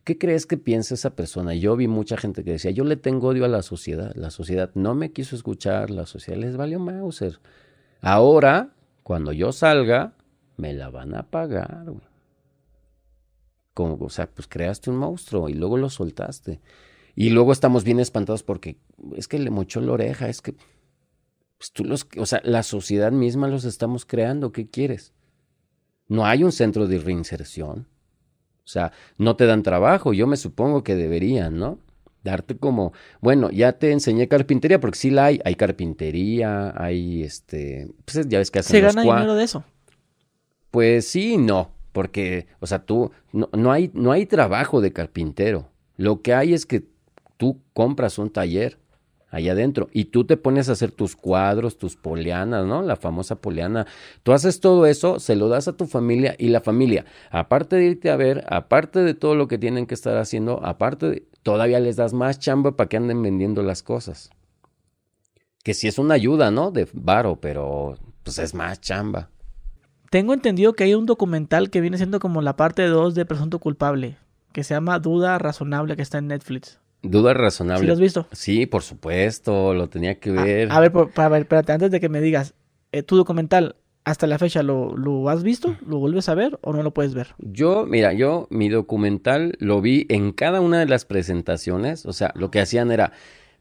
¿Qué 0.06 0.20
crees 0.20 0.45
que 0.45 0.58
piensa 0.58 0.93
esa 0.93 1.16
persona? 1.16 1.56
Yo 1.56 1.76
vi 1.76 1.88
mucha 1.88 2.16
gente 2.16 2.43
que 2.43 2.51
decía, 2.51 2.70
yo 2.70 2.84
le 2.84 2.95
tengo 2.95 3.30
odio 3.30 3.43
a 3.43 3.47
la 3.47 3.64
sociedad. 3.64 4.14
La 4.16 4.30
sociedad 4.30 4.70
no 4.76 4.93
me 4.93 5.12
quiso 5.12 5.36
escuchar, 5.36 5.89
la 5.89 6.06
sociedad 6.06 6.39
les 6.39 6.56
valió 6.56 6.80
Mauser. 6.80 7.39
Ahora, 8.01 8.76
cuando 9.01 9.34
yo 9.34 9.51
salga, 9.51 10.14
me 10.58 10.74
la 10.74 10.91
van 10.91 11.16
a 11.16 11.24
pagar. 11.32 11.86
güey. 11.86 12.06
Como, 13.74 13.95
o 13.95 14.10
sea, 14.12 14.30
pues 14.30 14.47
creaste 14.47 14.91
un 14.91 14.97
monstruo 14.97 15.49
y 15.49 15.53
luego 15.56 15.76
lo 15.76 15.89
soltaste. 15.89 16.62
Y 17.16 17.32
luego 17.32 17.51
estamos 17.51 17.84
bien 17.84 17.99
espantados 17.99 18.43
porque 18.43 18.78
es 19.16 19.28
que 19.28 19.39
le 19.39 19.49
mochó 19.49 19.82
la 19.82 19.93
oreja, 19.93 20.30
es 20.30 20.39
que 20.41 20.53
pues 21.58 21.72
tú 21.72 21.84
los, 21.84 22.08
o 22.18 22.28
sea, 22.28 22.41
la 22.43 22.62
sociedad 22.62 23.12
misma 23.12 23.47
los 23.47 23.66
estamos 23.66 24.06
creando, 24.06 24.51
¿qué 24.51 24.70
quieres? 24.70 25.14
No 26.08 26.28
hay 26.28 26.43
un 26.43 26.51
centro 26.51 26.86
de 26.86 26.99
reinserción. 26.99 27.88
O 28.66 28.68
sea, 28.68 28.91
no 29.18 29.36
te 29.36 29.45
dan 29.45 29.61
trabajo, 29.61 30.11
yo 30.13 30.26
me 30.26 30.38
supongo 30.38 30.84
que 30.84 30.95
deberían, 30.95 31.59
¿no? 31.59 31.78
Darte 32.24 32.57
como, 32.57 32.93
bueno, 33.22 33.51
ya 33.51 33.74
te 33.74 33.91
enseñé 33.91 34.28
carpintería, 34.28 34.80
porque 34.80 34.97
sí 34.97 35.11
la 35.11 35.26
hay, 35.26 35.39
hay 35.45 35.53
carpintería, 35.53 36.74
hay 36.76 37.22
este, 37.24 37.88
pues 38.03 38.28
ya 38.28 38.39
ves 38.39 38.49
que 38.49 38.59
hacen 38.59 38.72
Se 38.72 38.82
gana 38.82 39.03
dinero 39.03 39.36
de 39.36 39.43
eso. 39.43 39.63
Pues 40.72 41.07
sí 41.07 41.34
y 41.34 41.38
no, 41.38 41.72
porque, 41.91 42.47
o 42.59 42.66
sea, 42.66 42.80
tú, 42.84 43.11
no, 43.32 43.49
no, 43.53 43.72
hay, 43.72 43.91
no 43.93 44.11
hay 44.11 44.26
trabajo 44.26 44.82
de 44.82 44.91
carpintero. 44.91 45.70
Lo 45.97 46.24
que 46.24 46.34
hay 46.34 46.55
es 46.55 46.66
que 46.66 46.84
tú 47.38 47.61
compras 47.74 48.18
un 48.18 48.32
taller 48.32 48.80
allá 49.36 49.52
adentro 49.52 49.90
y 49.92 50.06
tú 50.06 50.24
te 50.24 50.38
pones 50.38 50.70
a 50.70 50.72
hacer 50.72 50.92
tus 50.92 51.18
cuadros, 51.18 51.78
tus 51.78 51.98
polianas, 51.98 52.66
¿no? 52.66 52.82
La 52.82 52.96
famosa 52.96 53.36
poliana. 53.36 53.86
Tú 54.24 54.32
haces 54.32 54.62
todo 54.62 54.86
eso, 54.86 55.20
se 55.20 55.36
lo 55.36 55.50
das 55.50 55.68
a 55.68 55.74
tu 55.74 55.88
familia 55.88 56.36
y 56.38 56.48
la 56.48 56.62
familia, 56.62 57.06
aparte 57.32 57.76
de 57.76 57.86
irte 57.86 58.10
a 58.10 58.16
ver, 58.16 58.46
aparte 58.48 59.00
de 59.00 59.14
todo 59.14 59.36
lo 59.36 59.50
que 59.50 59.58
tienen 59.58 59.88
que 59.88 59.94
estar 59.94 60.18
haciendo, 60.18 60.66
aparte 60.66 61.10
de, 61.10 61.28
todavía 61.44 61.82
les 61.82 61.98
das 61.98 62.14
más 62.14 62.40
chamba 62.40 62.78
para 62.78 62.88
que 62.88 62.96
anden 62.96 63.22
vendiendo 63.22 63.62
las 63.62 63.84
cosas. 63.84 64.30
Que 65.64 65.74
si 65.74 65.90
es 65.90 66.00
una 66.00 66.14
ayuda, 66.14 66.50
¿no? 66.50 66.72
De 66.72 66.88
varo, 66.94 67.38
pero 67.42 67.98
pues 68.24 68.40
es 68.40 68.54
más 68.54 68.80
chamba. 68.80 69.30
Tengo 70.12 70.34
entendido 70.34 70.74
que 70.74 70.86
hay 70.86 70.94
un 70.94 71.06
documental 71.06 71.70
que 71.70 71.82
viene 71.82 71.98
siendo 71.98 72.22
como 72.22 72.42
la 72.42 72.56
parte 72.56 72.84
2 72.88 73.16
de 73.16 73.26
Presunto 73.26 73.60
Culpable, 73.60 74.18
que 74.54 74.64
se 74.64 74.76
llama 74.76 75.00
Duda 75.00 75.38
Razonable, 75.40 75.98
que 75.98 76.04
está 76.04 76.20
en 76.20 76.28
Netflix. 76.28 76.80
Duda 77.10 77.34
razonable. 77.34 77.82
¿Sí 77.82 77.88
lo 77.88 77.93
has 77.93 77.99
visto? 77.99 78.28
Sí, 78.32 78.66
por 78.66 78.84
supuesto, 78.84 79.74
lo 79.74 79.89
tenía 79.89 80.20
que 80.20 80.32
ver. 80.32 80.72
A, 80.72 80.80
ver, 80.80 80.91
para 80.91 81.30
ver, 81.30 81.41
espérate, 81.41 81.72
antes 81.72 81.91
de 81.91 81.99
que 81.99 82.10
me 82.10 82.22
digas, 82.22 82.53
eh, 82.91 83.03
tu 83.03 83.16
documental, 83.16 83.76
hasta 84.03 84.28
la 84.28 84.38
fecha, 84.38 84.64
¿lo, 84.64 84.95
¿lo 84.95 85.30
has 85.30 85.43
visto? 85.43 85.76
¿Lo 85.86 85.97
vuelves 85.97 86.30
a 86.30 86.36
ver 86.36 86.60
o 86.62 86.74
no 86.74 86.84
lo 86.84 86.93
puedes 86.93 87.14
ver? 87.14 87.30
Yo, 87.39 87.86
mira, 87.86 88.14
yo 88.14 88.47
mi 88.51 88.70
documental 88.70 89.56
lo 89.60 89.82
vi 89.82 90.06
en 90.10 90.32
cada 90.32 90.62
una 90.62 90.80
de 90.80 90.86
las 90.86 91.06
presentaciones, 91.06 92.06
o 92.06 92.14
sea, 92.14 92.32
lo 92.36 92.51
que 92.51 92.60
hacían 92.60 92.91
era 92.91 93.14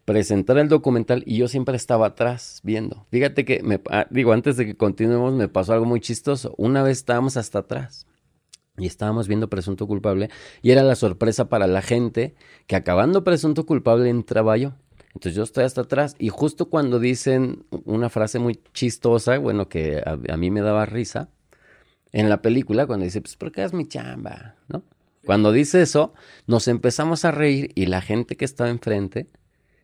presentar 0.05 0.59
el 0.59 0.69
documental 0.69 1.23
y 1.25 1.37
yo 1.37 1.47
siempre 1.47 1.75
estaba 1.75 2.05
atrás 2.05 2.61
viendo. 2.63 3.07
Fíjate 3.09 3.43
que, 3.43 3.63
me, 3.63 3.81
ah, 3.89 4.05
digo, 4.11 4.33
antes 4.33 4.55
de 4.55 4.67
que 4.67 4.77
continuemos, 4.77 5.33
me 5.33 5.47
pasó 5.47 5.73
algo 5.73 5.85
muy 5.85 5.99
chistoso. 5.99 6.53
Una 6.57 6.83
vez 6.83 6.99
estábamos 6.99 7.37
hasta 7.37 7.59
atrás 7.59 8.05
y 8.77 8.87
estábamos 8.87 9.27
viendo 9.27 9.49
presunto 9.49 9.87
culpable 9.87 10.29
y 10.61 10.71
era 10.71 10.83
la 10.83 10.95
sorpresa 10.95 11.49
para 11.49 11.67
la 11.67 11.81
gente 11.81 12.35
que 12.67 12.75
acabando 12.75 13.23
presunto 13.23 13.65
culpable 13.65 14.09
entraba 14.09 14.57
yo. 14.57 14.73
Entonces 15.13 15.35
yo 15.35 15.43
estoy 15.43 15.63
hasta 15.63 15.81
atrás 15.81 16.15
y 16.19 16.27
justo 16.27 16.69
cuando 16.69 16.99
dicen 16.99 17.65
una 17.85 18.09
frase 18.09 18.37
muy 18.37 18.59
chistosa, 18.73 19.37
bueno, 19.37 19.69
que 19.69 20.03
a, 20.05 20.37
mí 20.37 20.51
me 20.51 20.61
daba 20.61 20.85
risa, 20.85 21.29
en 22.11 22.29
la 22.29 22.41
película 22.41 22.85
cuando 22.85 23.05
dice, 23.05 23.21
pues 23.21 23.37
porque 23.37 23.63
es 23.63 23.73
mi 23.73 23.87
chamba, 23.87 24.55
¿no? 24.67 24.83
Cuando 25.25 25.51
dice 25.51 25.81
eso, 25.81 26.13
nos 26.47 26.67
empezamos 26.67 27.25
a 27.25 27.31
reír 27.31 27.71
y 27.75 27.87
la 27.87 28.01
gente 28.01 28.35
que 28.35 28.45
estaba 28.45 28.69
enfrente 28.69 29.29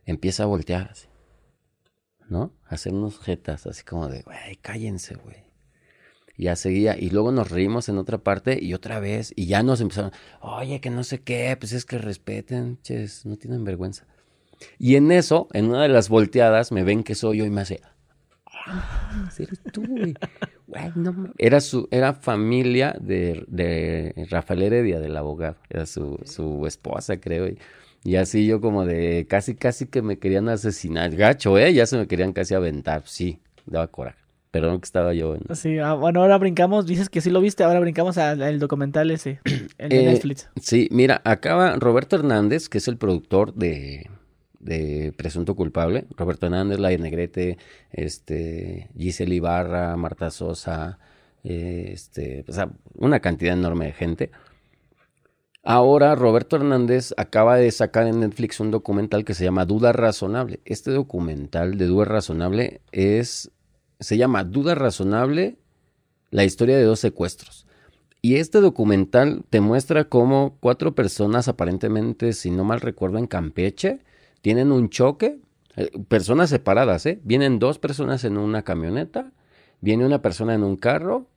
empieza 0.06 0.44
a 0.44 0.46
voltear 0.46 0.90
así, 0.92 1.08
¿no? 2.30 2.54
A 2.66 2.76
hacer 2.76 2.94
unos 2.94 3.20
jetas 3.20 3.66
así 3.66 3.84
como 3.84 4.08
de, 4.08 4.22
güey, 4.22 4.58
cállense, 4.62 5.16
güey 5.16 5.51
ya 6.42 6.56
seguía. 6.56 6.98
Y 6.98 7.10
luego 7.10 7.32
nos 7.32 7.50
reímos 7.52 7.88
en 7.90 7.98
otra 7.98 8.18
parte 8.18 8.60
y 8.62 8.74
otra 8.74 9.00
vez. 9.00 9.32
Y 9.36 9.46
ya 9.46 9.64
nos 9.64 9.80
empezaron, 9.80 10.12
oye, 10.42 10.82
que 10.82 10.90
no 10.90 11.04
sé 11.04 11.22
qué, 11.22 11.56
pues 11.60 11.72
es 11.72 11.86
que 11.86 11.98
respeten, 11.98 12.80
ches, 12.82 13.26
no 13.26 13.38
tienen 13.38 13.64
vergüenza. 13.64 14.06
Y 14.78 14.96
en 14.96 15.12
eso, 15.12 15.48
en 15.54 15.66
una 15.66 15.84
de 15.84 15.90
las 15.90 16.10
volteadas, 16.10 16.72
me 16.72 16.84
ven 16.84 17.04
que 17.04 17.16
soy 17.16 17.38
yo 17.38 17.46
y 17.46 17.50
me 17.50 17.62
hace, 17.62 17.82
ah, 18.46 19.30
eres 19.38 19.60
tú, 19.72 19.84
güey. 19.88 20.14
era 21.38 21.62
su, 21.62 21.88
era 21.92 22.14
familia 22.14 22.96
de, 23.00 23.44
de, 23.48 24.28
Rafael 24.30 24.64
Heredia, 24.64 25.00
del 25.00 25.18
abogado. 25.18 25.58
Era 25.70 25.86
su, 25.86 26.20
su 26.26 26.66
esposa, 26.68 27.20
creo. 27.20 27.48
Y, 27.48 27.58
y, 28.04 28.16
así 28.16 28.46
yo 28.46 28.62
como 28.62 28.86
de 28.86 29.28
casi, 29.30 29.56
casi 29.56 29.88
que 29.88 30.02
me 30.02 30.20
querían 30.20 30.50
asesinar. 30.50 31.16
Gacho, 31.16 31.58
¿eh? 31.58 31.74
Ya 31.74 31.86
se 31.86 31.98
me 31.98 32.08
querían 32.08 32.34
casi 32.34 32.54
aventar. 32.54 33.04
Sí, 33.06 33.40
daba 33.66 33.88
coraje. 33.88 34.21
Perdón 34.52 34.82
que 34.82 34.86
estaba 34.86 35.14
yo. 35.14 35.36
En... 35.36 35.56
Sí, 35.56 35.80
ah, 35.80 35.94
bueno, 35.94 36.22
ahora 36.22 36.38
brincamos, 36.38 36.86
dices 36.86 37.10
que 37.10 37.22
sí 37.22 37.30
lo 37.30 37.40
viste, 37.40 37.64
ahora 37.64 37.80
brincamos 37.80 38.18
al, 38.18 38.60
documental 38.60 39.10
ese, 39.10 39.40
el 39.78 39.90
de 39.90 40.04
eh, 40.04 40.06
Netflix. 40.06 40.50
Sí, 40.62 40.90
mira, 40.92 41.22
acaba 41.24 41.78
Roberto 41.78 42.18
Hernández, 42.18 42.68
que 42.68 42.80
es 42.80 42.88
el 42.90 42.98
productor 42.98 43.54
de, 43.54 44.10
de 44.60 45.14
Presunto 45.16 45.56
Culpable. 45.56 46.06
Roberto 46.18 46.48
Hernández, 46.48 46.80
La 46.80 46.90
Negrete, 46.90 47.58
este, 47.92 48.90
Giselle 48.98 49.36
Ibarra, 49.36 49.96
Marta 49.96 50.30
Sosa, 50.32 51.00
este, 51.44 52.44
o 52.48 52.52
sea, 52.52 52.70
una 52.96 53.22
cantidad 53.22 53.54
enorme 53.54 53.86
de 53.86 53.94
gente. 53.94 54.32
Ahora 55.64 56.16
Roberto 56.16 56.56
Hernández 56.56 57.14
acaba 57.18 57.56
de 57.56 57.70
sacar 57.72 58.08
en 58.08 58.20
Netflix 58.22 58.60
un 58.60 58.72
documental 58.72 59.24
que 59.24 59.36
se 59.36 59.44
llama 59.44 59.66
Duda 59.66 59.94
Razonable. 59.94 60.60
Este 60.66 60.92
documental 60.92 61.78
de 61.78 61.86
Duda 61.86 62.06
Razonable 62.06 62.82
es 62.92 63.52
se 64.02 64.18
llama 64.18 64.44
Duda 64.44 64.76
Razonable, 64.76 65.58
la 66.32 66.44
historia 66.44 66.78
de 66.78 66.84
dos 66.84 67.00
secuestros. 67.00 67.68
Y 68.22 68.36
este 68.36 68.60
documental 68.60 69.44
te 69.50 69.62
muestra 69.62 70.06
cómo 70.06 70.58
cuatro 70.60 70.94
personas, 70.94 71.48
aparentemente, 71.48 72.34
si 72.34 72.52
no 72.52 72.64
mal 72.64 72.82
recuerdo, 72.82 73.18
en 73.18 73.28
Campeche, 73.28 74.00
tienen 74.42 74.72
un 74.72 74.90
choque, 74.90 75.40
eh, 75.76 75.90
personas 76.08 76.50
separadas, 76.50 77.06
¿eh? 77.06 77.20
Vienen 77.24 77.60
dos 77.60 77.80
personas 77.80 78.24
en 78.24 78.38
una 78.38 78.64
camioneta, 78.64 79.32
viene 79.80 80.06
una 80.06 80.22
persona 80.22 80.54
en 80.54 80.64
un 80.64 80.78
carro 80.78 81.28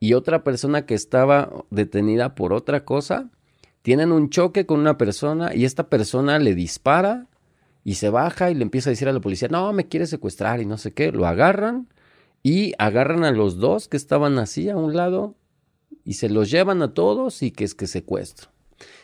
y 0.00 0.14
otra 0.14 0.44
persona 0.44 0.86
que 0.86 0.94
estaba 0.94 1.64
detenida 1.70 2.34
por 2.34 2.52
otra 2.52 2.84
cosa, 2.84 3.30
tienen 3.82 4.12
un 4.12 4.30
choque 4.30 4.66
con 4.66 4.80
una 4.80 4.98
persona 4.98 5.54
y 5.54 5.64
esta 5.64 5.88
persona 5.88 6.38
le 6.38 6.54
dispara 6.54 7.26
y 7.88 7.94
se 7.94 8.10
baja 8.10 8.50
y 8.50 8.54
le 8.54 8.64
empieza 8.64 8.90
a 8.90 8.92
decir 8.92 9.08
a 9.08 9.14
la 9.14 9.20
policía, 9.20 9.48
no, 9.50 9.72
me 9.72 9.88
quiere 9.88 10.06
secuestrar 10.06 10.60
y 10.60 10.66
no 10.66 10.76
sé 10.76 10.92
qué, 10.92 11.10
lo 11.10 11.26
agarran 11.26 11.88
y 12.42 12.74
agarran 12.76 13.24
a 13.24 13.32
los 13.32 13.56
dos 13.56 13.88
que 13.88 13.96
estaban 13.96 14.38
así 14.38 14.68
a 14.68 14.76
un 14.76 14.94
lado 14.94 15.36
y 16.04 16.12
se 16.12 16.28
los 16.28 16.50
llevan 16.50 16.82
a 16.82 16.92
todos 16.92 17.42
y 17.42 17.50
que 17.50 17.64
es 17.64 17.74
que 17.74 17.86
secuestro. 17.86 18.50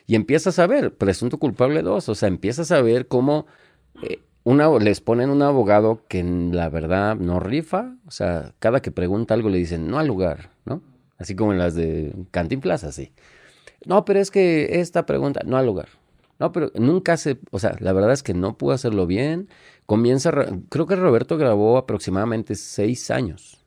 Y 0.07 0.17
empiezas 0.17 0.59
a 0.59 0.67
ver, 0.67 0.95
presunto 0.95 1.39
culpable 1.39 1.81
dos, 1.81 2.11
o 2.11 2.15
sea, 2.15 2.29
empiezas 2.29 2.73
a 2.73 2.83
ver 2.83 3.09
cómo 3.09 3.47
eh, 4.03 4.21
les 4.83 5.01
ponen 5.01 5.31
un 5.31 5.41
abogado 5.41 6.03
que 6.07 6.23
la 6.23 6.69
verdad 6.69 7.17
no 7.17 7.41
rifa, 7.41 7.97
o 8.07 8.11
sea, 8.11 8.53
cada 8.59 8.83
que 8.83 8.91
pregunta 8.91 9.33
algo 9.33 9.49
le 9.49 9.57
dicen 9.57 9.89
no 9.89 9.99
al 9.99 10.09
lugar, 10.09 10.51
¿no? 10.67 10.83
Así 11.17 11.35
como 11.35 11.53
en 11.53 11.59
las 11.59 11.75
de 11.75 12.15
Cantinplaza, 12.33 12.89
así. 12.89 13.13
No, 13.87 14.05
pero 14.05 14.21
es 14.21 14.31
que 14.31 14.81
esta 14.81 15.07
pregunta, 15.07 15.41
no 15.47 15.57
al 15.57 15.65
lugar. 15.65 15.89
No, 16.39 16.53
pero 16.53 16.71
nunca 16.75 17.17
se, 17.17 17.39
o 17.51 17.59
sea, 17.59 17.77
la 17.81 17.93
verdad 17.93 18.13
es 18.13 18.23
que 18.23 18.35
no 18.35 18.59
pudo 18.59 18.73
hacerlo 18.73 19.07
bien. 19.07 19.49
Comienza, 19.87 20.33
creo 20.69 20.87
que 20.87 20.97
Roberto 20.97 21.37
grabó 21.37 21.79
aproximadamente 21.79 22.55
seis 22.55 23.11
años. 23.11 23.65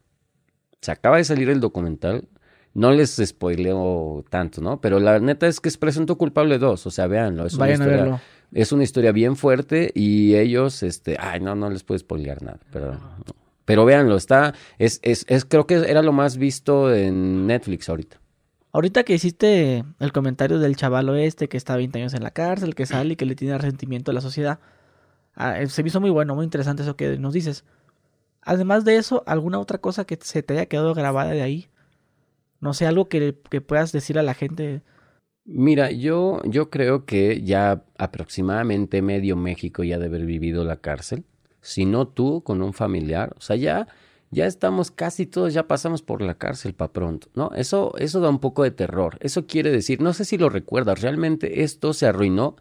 Se 0.81 0.91
acaba 0.91 1.17
de 1.17 1.23
salir 1.23 1.49
el 1.49 1.59
documental. 1.59 2.27
No 2.73 2.91
les 2.91 3.15
spoileo 3.23 4.23
tanto, 4.29 4.61
¿no? 4.61 4.79
Pero 4.81 4.99
la 4.99 5.19
neta 5.19 5.47
es 5.47 5.59
que 5.59 5.69
es 5.69 5.77
Presunto 5.77 6.17
Culpable 6.17 6.59
2, 6.59 6.85
o 6.85 6.91
sea, 6.91 7.07
véanlo. 7.07 7.45
Es 7.45 7.55
una 7.55 7.71
historia, 7.71 8.21
Es 8.51 8.71
una 8.71 8.83
historia 8.83 9.11
bien 9.11 9.35
fuerte 9.35 9.91
y 9.95 10.35
ellos, 10.35 10.83
este, 10.83 11.17
ay, 11.19 11.39
no, 11.39 11.55
no 11.55 11.69
les 11.69 11.83
puedo 11.83 11.97
spoilear 11.97 12.43
nada, 12.43 12.59
pero, 12.71 12.99
pero 13.65 13.83
véanlo, 13.83 14.15
está, 14.15 14.53
es, 14.77 14.99
es, 15.01 15.25
es, 15.27 15.45
creo 15.45 15.65
que 15.65 15.75
era 15.75 16.03
lo 16.03 16.13
más 16.13 16.37
visto 16.37 16.93
en 16.93 17.47
Netflix 17.47 17.89
ahorita. 17.89 18.19
Ahorita 18.77 19.03
que 19.03 19.15
hiciste 19.15 19.83
el 19.99 20.11
comentario 20.11 20.59
del 20.59 20.75
chavalo 20.75 21.15
este 21.15 21.49
que 21.49 21.57
está 21.57 21.75
20 21.75 21.97
años 21.97 22.13
en 22.13 22.21
la 22.21 22.29
cárcel, 22.29 22.75
que 22.75 22.85
sale 22.85 23.13
y 23.13 23.15
que 23.15 23.25
le 23.25 23.33
tiene 23.33 23.57
resentimiento 23.57 24.11
a 24.11 24.13
la 24.13 24.21
sociedad, 24.21 24.59
ah, 25.33 25.59
eh, 25.59 25.67
se 25.67 25.81
me 25.81 25.89
hizo 25.89 25.99
muy 25.99 26.11
bueno, 26.11 26.35
muy 26.35 26.43
interesante 26.43 26.83
eso 26.83 26.95
que 26.95 27.17
nos 27.17 27.33
dices. 27.33 27.65
Además 28.43 28.85
de 28.85 28.97
eso, 28.97 29.23
¿alguna 29.25 29.57
otra 29.57 29.79
cosa 29.79 30.05
que 30.05 30.19
se 30.21 30.43
te 30.43 30.53
haya 30.53 30.67
quedado 30.67 30.93
grabada 30.93 31.31
de 31.31 31.41
ahí? 31.41 31.69
No 32.59 32.75
sé, 32.75 32.85
algo 32.85 33.09
que, 33.09 33.33
puedas 33.33 33.91
decir 33.93 34.19
a 34.19 34.21
la 34.21 34.35
gente. 34.35 34.83
Mira, 35.43 35.89
yo, 35.89 36.43
yo 36.45 36.69
creo 36.69 37.05
que 37.05 37.41
ya 37.41 37.83
aproximadamente 37.97 39.01
medio 39.01 39.35
México 39.35 39.83
ya 39.83 39.97
debe 39.97 40.17
haber 40.17 40.27
vivido 40.27 40.63
la 40.63 40.77
cárcel. 40.77 41.23
Si 41.61 41.85
no 41.85 42.07
tú, 42.07 42.43
con 42.43 42.61
un 42.61 42.73
familiar. 42.73 43.33
O 43.39 43.41
sea, 43.41 43.55
ya 43.55 43.87
ya 44.31 44.45
estamos 44.45 44.91
casi 44.91 45.25
todos, 45.25 45.53
ya 45.53 45.67
pasamos 45.67 46.01
por 46.01 46.21
la 46.21 46.35
cárcel 46.35 46.73
para 46.73 46.91
pronto, 46.91 47.27
¿no? 47.33 47.51
Eso, 47.55 47.93
eso 47.97 48.19
da 48.19 48.29
un 48.29 48.39
poco 48.39 48.63
de 48.63 48.71
terror. 48.71 49.17
Eso 49.21 49.47
quiere 49.47 49.71
decir, 49.71 50.01
no 50.01 50.13
sé 50.13 50.25
si 50.25 50.37
lo 50.37 50.49
recuerdas, 50.49 51.01
realmente 51.01 51.63
esto 51.63 51.93
se 51.93 52.07
arruinó 52.07 52.55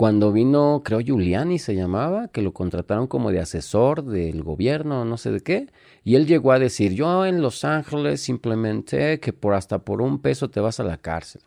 cuando 0.00 0.32
vino, 0.32 0.80
creo 0.82 1.00
Giuliani 1.00 1.58
se 1.58 1.74
llamaba, 1.74 2.28
que 2.28 2.40
lo 2.40 2.54
contrataron 2.54 3.06
como 3.06 3.30
de 3.30 3.38
asesor 3.38 4.02
del 4.02 4.42
gobierno, 4.42 5.04
no 5.04 5.18
sé 5.18 5.30
de 5.30 5.40
qué, 5.40 5.66
y 6.04 6.14
él 6.14 6.26
llegó 6.26 6.52
a 6.52 6.58
decir, 6.58 6.94
yo 6.94 7.26
en 7.26 7.42
Los 7.42 7.66
Ángeles 7.66 8.30
implementé 8.30 9.20
que 9.20 9.34
por 9.34 9.52
hasta 9.52 9.80
por 9.80 10.00
un 10.00 10.22
peso 10.22 10.48
te 10.48 10.60
vas 10.60 10.80
a 10.80 10.84
la 10.84 10.96
cárcel. 10.96 11.42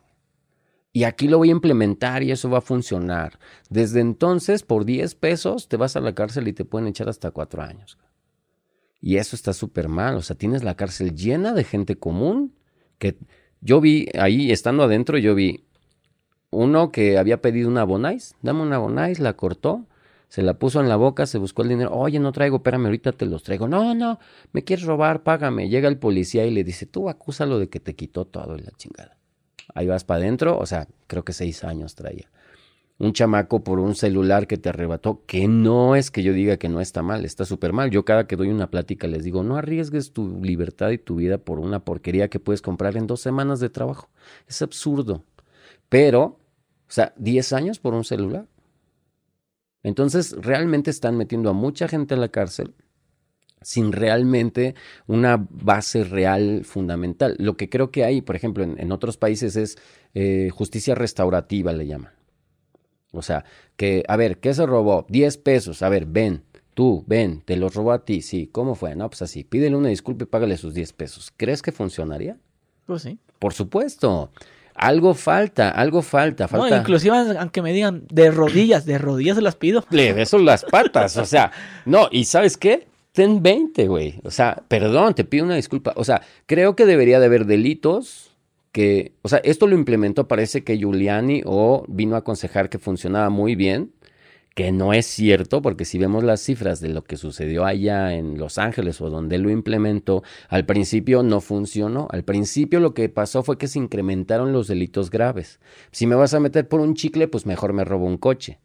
Y 0.92 1.02
aquí 1.02 1.26
lo 1.26 1.38
voy 1.38 1.48
a 1.48 1.50
implementar 1.50 2.22
y 2.22 2.30
eso 2.30 2.48
va 2.48 2.58
a 2.58 2.60
funcionar. 2.60 3.40
Desde 3.70 3.98
entonces, 3.98 4.62
por 4.62 4.84
10 4.84 5.16
pesos 5.16 5.66
te 5.66 5.76
vas 5.76 5.96
a 5.96 6.00
la 6.00 6.14
cárcel 6.14 6.46
y 6.46 6.52
te 6.52 6.64
pueden 6.64 6.86
echar 6.86 7.08
hasta 7.08 7.32
cuatro 7.32 7.60
años. 7.60 7.98
Y 9.06 9.18
eso 9.18 9.36
está 9.36 9.52
súper 9.52 9.88
mal. 9.88 10.14
O 10.14 10.22
sea, 10.22 10.34
tienes 10.34 10.64
la 10.64 10.76
cárcel 10.76 11.14
llena 11.14 11.52
de 11.52 11.62
gente 11.64 11.96
común. 11.96 12.54
Que 12.96 13.18
yo 13.60 13.82
vi 13.82 14.08
ahí, 14.18 14.50
estando 14.50 14.82
adentro, 14.82 15.18
yo 15.18 15.34
vi 15.34 15.66
uno 16.48 16.90
que 16.90 17.18
había 17.18 17.42
pedido 17.42 17.68
una 17.68 17.84
Bonais. 17.84 18.34
Dame 18.40 18.62
una 18.62 18.78
Bonais, 18.78 19.20
la 19.20 19.34
cortó. 19.34 19.84
Se 20.28 20.40
la 20.40 20.54
puso 20.54 20.80
en 20.80 20.88
la 20.88 20.96
boca, 20.96 21.26
se 21.26 21.36
buscó 21.36 21.60
el 21.60 21.68
dinero. 21.68 21.92
Oye, 21.92 22.18
no 22.18 22.32
traigo, 22.32 22.56
espérame, 22.56 22.86
ahorita 22.86 23.12
te 23.12 23.26
los 23.26 23.42
traigo. 23.42 23.68
No, 23.68 23.94
no, 23.94 24.20
me 24.54 24.64
quieres 24.64 24.86
robar, 24.86 25.22
págame. 25.22 25.68
Llega 25.68 25.86
el 25.88 25.98
policía 25.98 26.46
y 26.46 26.50
le 26.50 26.64
dice, 26.64 26.86
tú 26.86 27.10
acúsalo 27.10 27.58
de 27.58 27.68
que 27.68 27.80
te 27.80 27.94
quitó 27.94 28.24
todo 28.24 28.56
y 28.56 28.62
la 28.62 28.70
chingada. 28.70 29.18
Ahí 29.74 29.86
vas 29.86 30.04
para 30.04 30.20
adentro, 30.20 30.58
o 30.58 30.64
sea, 30.64 30.88
creo 31.08 31.26
que 31.26 31.34
seis 31.34 31.62
años 31.62 31.94
traía. 31.94 32.30
Un 32.98 33.12
chamaco 33.12 33.64
por 33.64 33.80
un 33.80 33.96
celular 33.96 34.46
que 34.46 34.56
te 34.56 34.68
arrebató, 34.68 35.24
que 35.26 35.48
no 35.48 35.96
es 35.96 36.12
que 36.12 36.22
yo 36.22 36.32
diga 36.32 36.58
que 36.58 36.68
no 36.68 36.80
está 36.80 37.02
mal, 37.02 37.24
está 37.24 37.44
súper 37.44 37.72
mal. 37.72 37.90
Yo 37.90 38.04
cada 38.04 38.26
que 38.26 38.36
doy 38.36 38.48
una 38.48 38.70
plática 38.70 39.08
les 39.08 39.24
digo, 39.24 39.42
no 39.42 39.56
arriesgues 39.56 40.12
tu 40.12 40.40
libertad 40.42 40.90
y 40.90 40.98
tu 40.98 41.16
vida 41.16 41.38
por 41.38 41.58
una 41.58 41.84
porquería 41.84 42.28
que 42.30 42.38
puedes 42.38 42.62
comprar 42.62 42.96
en 42.96 43.08
dos 43.08 43.20
semanas 43.20 43.58
de 43.58 43.68
trabajo. 43.68 44.10
Es 44.46 44.62
absurdo. 44.62 45.24
Pero, 45.88 46.22
o 46.22 46.38
sea, 46.88 47.12
diez 47.16 47.52
años 47.52 47.80
por 47.80 47.94
un 47.94 48.04
celular. 48.04 48.46
Entonces, 49.82 50.34
realmente 50.38 50.90
están 50.90 51.16
metiendo 51.16 51.50
a 51.50 51.52
mucha 51.52 51.88
gente 51.88 52.14
a 52.14 52.16
la 52.16 52.28
cárcel 52.28 52.74
sin 53.64 53.92
realmente 53.92 54.74
una 55.06 55.46
base 55.50 56.04
real 56.04 56.64
fundamental. 56.64 57.36
Lo 57.38 57.56
que 57.56 57.68
creo 57.68 57.90
que 57.90 58.04
hay, 58.04 58.20
por 58.20 58.36
ejemplo, 58.36 58.62
en, 58.62 58.92
otros 58.92 59.16
países 59.16 59.56
es 59.56 59.76
eh, 60.14 60.50
justicia 60.52 60.94
restaurativa, 60.94 61.72
le 61.72 61.86
llaman. 61.86 62.12
O 63.14 63.22
sea, 63.22 63.44
que, 63.76 64.04
a 64.08 64.16
ver, 64.16 64.38
¿qué 64.38 64.54
se 64.54 64.66
robó? 64.66 65.06
10 65.08 65.38
pesos, 65.38 65.82
a 65.82 65.88
ver, 65.88 66.06
ven, 66.06 66.42
tú, 66.74 67.04
ven, 67.06 67.42
te 67.44 67.56
los 67.56 67.74
robó 67.74 67.92
a 67.92 68.04
ti, 68.04 68.22
sí, 68.22 68.48
¿cómo 68.50 68.74
fue? 68.74 68.94
No, 68.96 69.08
pues 69.08 69.22
así, 69.22 69.44
pídele 69.44 69.76
una 69.76 69.88
disculpa 69.88 70.24
y 70.24 70.26
págale 70.26 70.56
sus 70.56 70.74
10 70.74 70.92
pesos. 70.92 71.32
¿Crees 71.36 71.62
que 71.62 71.72
funcionaría? 71.72 72.36
Pues 72.86 73.02
sí. 73.02 73.18
Por 73.38 73.54
supuesto. 73.54 74.30
Algo 74.74 75.14
falta, 75.14 75.70
algo 75.70 76.02
falta, 76.02 76.48
falta. 76.48 76.70
No, 76.70 76.76
inclusive 76.82 77.16
aunque 77.38 77.62
me 77.62 77.72
digan 77.72 78.04
de 78.10 78.32
rodillas, 78.32 78.84
de 78.84 78.98
rodillas 78.98 79.36
se 79.36 79.42
las 79.42 79.54
pido. 79.54 79.84
Le 79.90 80.12
beso 80.12 80.36
las 80.38 80.64
patas, 80.64 81.16
o 81.16 81.24
sea, 81.24 81.52
no, 81.84 82.08
y 82.10 82.24
¿sabes 82.24 82.56
qué? 82.56 82.88
Ten 83.12 83.40
20, 83.40 83.86
güey. 83.86 84.20
O 84.24 84.32
sea, 84.32 84.64
perdón, 84.66 85.14
te 85.14 85.22
pido 85.22 85.44
una 85.44 85.54
disculpa. 85.54 85.92
O 85.94 86.02
sea, 86.02 86.22
creo 86.46 86.74
que 86.74 86.86
debería 86.86 87.20
de 87.20 87.26
haber 87.26 87.46
delitos 87.46 88.23
que, 88.74 89.14
o 89.22 89.28
sea, 89.28 89.38
esto 89.44 89.68
lo 89.68 89.76
implementó, 89.76 90.26
parece 90.26 90.64
que 90.64 90.76
Giuliani 90.76 91.42
o 91.46 91.84
vino 91.86 92.16
a 92.16 92.18
aconsejar 92.18 92.68
que 92.68 92.80
funcionaba 92.80 93.30
muy 93.30 93.54
bien 93.54 93.92
que 94.52 94.72
no 94.72 94.92
es 94.92 95.06
cierto, 95.06 95.62
porque 95.62 95.84
si 95.84 95.96
vemos 95.96 96.24
las 96.24 96.40
cifras 96.40 96.80
de 96.80 96.88
lo 96.88 97.04
que 97.04 97.16
sucedió 97.16 97.64
allá 97.64 98.14
en 98.14 98.36
Los 98.36 98.58
Ángeles 98.58 99.00
o 99.00 99.10
donde 99.10 99.38
lo 99.38 99.48
implementó, 99.48 100.24
al 100.48 100.66
principio 100.66 101.22
no 101.22 101.40
funcionó. 101.40 102.08
Al 102.10 102.24
principio 102.24 102.80
lo 102.80 102.94
que 102.94 103.08
pasó 103.08 103.44
fue 103.44 103.58
que 103.58 103.68
se 103.68 103.78
incrementaron 103.78 104.52
los 104.52 104.66
delitos 104.66 105.08
graves. 105.10 105.60
Si 105.92 106.08
me 106.08 106.16
vas 106.16 106.34
a 106.34 106.40
meter 106.40 106.68
por 106.68 106.80
un 106.80 106.94
chicle, 106.94 107.28
pues 107.28 107.46
mejor 107.46 107.72
me 107.74 107.84
robo 107.84 108.06
un 108.06 108.18
coche. 108.18 108.58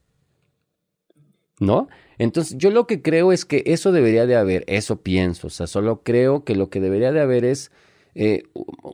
¿No? 1.59 1.87
Entonces, 2.17 2.57
yo 2.57 2.71
lo 2.71 2.87
que 2.87 3.03
creo 3.03 3.31
es 3.31 3.45
que 3.45 3.61
eso 3.67 3.91
debería 3.91 4.25
de 4.25 4.35
haber, 4.37 4.63
eso 4.67 5.01
pienso, 5.01 5.47
o 5.47 5.49
sea, 5.49 5.67
solo 5.67 6.01
creo 6.03 6.43
que 6.45 6.55
lo 6.55 6.69
que 6.69 6.79
debería 6.79 7.11
de 7.11 7.19
haber 7.19 7.45
es 7.45 7.71
eh, 8.15 8.43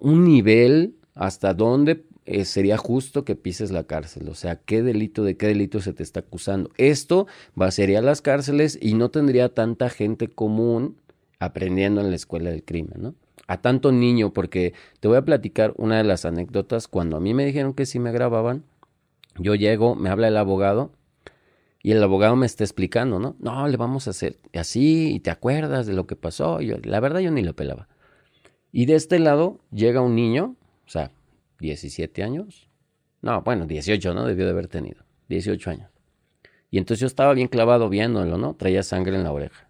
un 0.01 0.25
nivel 0.25 0.95
hasta 1.15 1.53
donde 1.53 2.05
eh, 2.25 2.45
sería 2.45 2.77
justo 2.77 3.23
que 3.25 3.35
pises 3.35 3.71
la 3.71 3.85
cárcel. 3.85 4.29
O 4.29 4.35
sea, 4.35 4.57
¿qué 4.57 4.83
delito, 4.83 5.23
de 5.23 5.37
qué 5.37 5.47
delito 5.47 5.79
se 5.79 5.93
te 5.93 6.03
está 6.03 6.19
acusando? 6.19 6.69
Esto 6.77 7.27
a 7.57 8.01
las 8.01 8.21
cárceles 8.21 8.77
y 8.81 8.93
no 8.93 9.09
tendría 9.09 9.53
tanta 9.53 9.89
gente 9.89 10.27
común 10.27 10.97
aprendiendo 11.39 12.01
en 12.01 12.09
la 12.09 12.15
escuela 12.15 12.49
del 12.49 12.63
crimen, 12.63 13.01
¿no? 13.01 13.15
A 13.47 13.61
tanto 13.61 13.91
niño, 13.91 14.33
porque 14.33 14.73
te 14.99 15.07
voy 15.07 15.17
a 15.17 15.25
platicar 15.25 15.73
una 15.77 15.97
de 15.97 16.03
las 16.03 16.25
anécdotas. 16.25 16.87
Cuando 16.87 17.17
a 17.17 17.19
mí 17.19 17.33
me 17.33 17.45
dijeron 17.45 17.73
que 17.73 17.85
si 17.85 17.99
me 17.99 18.11
grababan, 18.11 18.63
yo 19.37 19.53
llego, 19.53 19.95
me 19.95 20.09
habla 20.09 20.29
el 20.29 20.37
abogado 20.37 20.91
y 21.83 21.91
el 21.91 22.01
abogado 22.01 22.35
me 22.35 22.47
está 22.47 22.63
explicando, 22.63 23.19
¿no? 23.19 23.35
No, 23.37 23.67
le 23.67 23.77
vamos 23.77 24.07
a 24.07 24.09
hacer 24.09 24.39
así 24.55 25.13
y 25.13 25.19
te 25.19 25.29
acuerdas 25.29 25.85
de 25.85 25.93
lo 25.93 26.07
que 26.07 26.15
pasó. 26.15 26.59
yo, 26.59 26.77
la 26.83 26.99
verdad, 26.99 27.19
yo 27.19 27.29
ni 27.29 27.43
lo 27.43 27.55
pelaba. 27.55 27.87
Y 28.71 28.87
de 28.87 28.95
este 28.95 29.19
lado 29.19 29.59
llega 29.71 30.01
un 30.01 30.15
niño, 30.15 30.55
o 30.85 30.89
sea, 30.89 31.11
17 31.59 32.23
años. 32.23 32.69
No, 33.21 33.41
bueno, 33.41 33.65
18, 33.65 34.13
¿no? 34.13 34.25
Debió 34.25 34.45
de 34.45 34.51
haber 34.51 34.67
tenido. 34.67 35.03
18 35.29 35.69
años. 35.69 35.89
Y 36.69 36.77
entonces 36.77 37.01
yo 37.01 37.07
estaba 37.07 37.33
bien 37.33 37.47
clavado 37.47 37.89
viéndolo, 37.89 38.37
¿no? 38.37 38.53
Traía 38.55 38.83
sangre 38.83 39.15
en 39.15 39.23
la 39.23 39.31
oreja. 39.31 39.69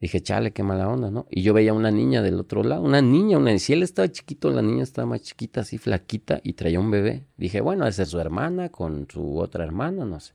Dije, 0.00 0.20
chale, 0.20 0.52
qué 0.52 0.62
mala 0.62 0.88
onda, 0.88 1.10
¿no? 1.10 1.26
Y 1.30 1.42
yo 1.42 1.54
veía 1.54 1.72
una 1.72 1.90
niña 1.90 2.20
del 2.22 2.38
otro 2.38 2.62
lado, 2.62 2.82
una 2.82 3.00
niña, 3.00 3.38
una 3.38 3.58
si 3.58 3.72
él 3.72 3.82
estaba 3.82 4.08
chiquito, 4.08 4.50
la 4.50 4.60
niña 4.60 4.82
estaba 4.82 5.06
más 5.06 5.22
chiquita, 5.22 5.62
así 5.62 5.78
flaquita, 5.78 6.40
y 6.42 6.52
traía 6.52 6.78
un 6.78 6.90
bebé. 6.90 7.24
Dije, 7.38 7.60
bueno, 7.62 7.86
esa 7.86 8.02
es 8.02 8.10
su 8.10 8.20
hermana 8.20 8.68
con 8.68 9.08
su 9.10 9.38
otra 9.38 9.64
hermana, 9.64 10.04
no 10.04 10.20
sé. 10.20 10.34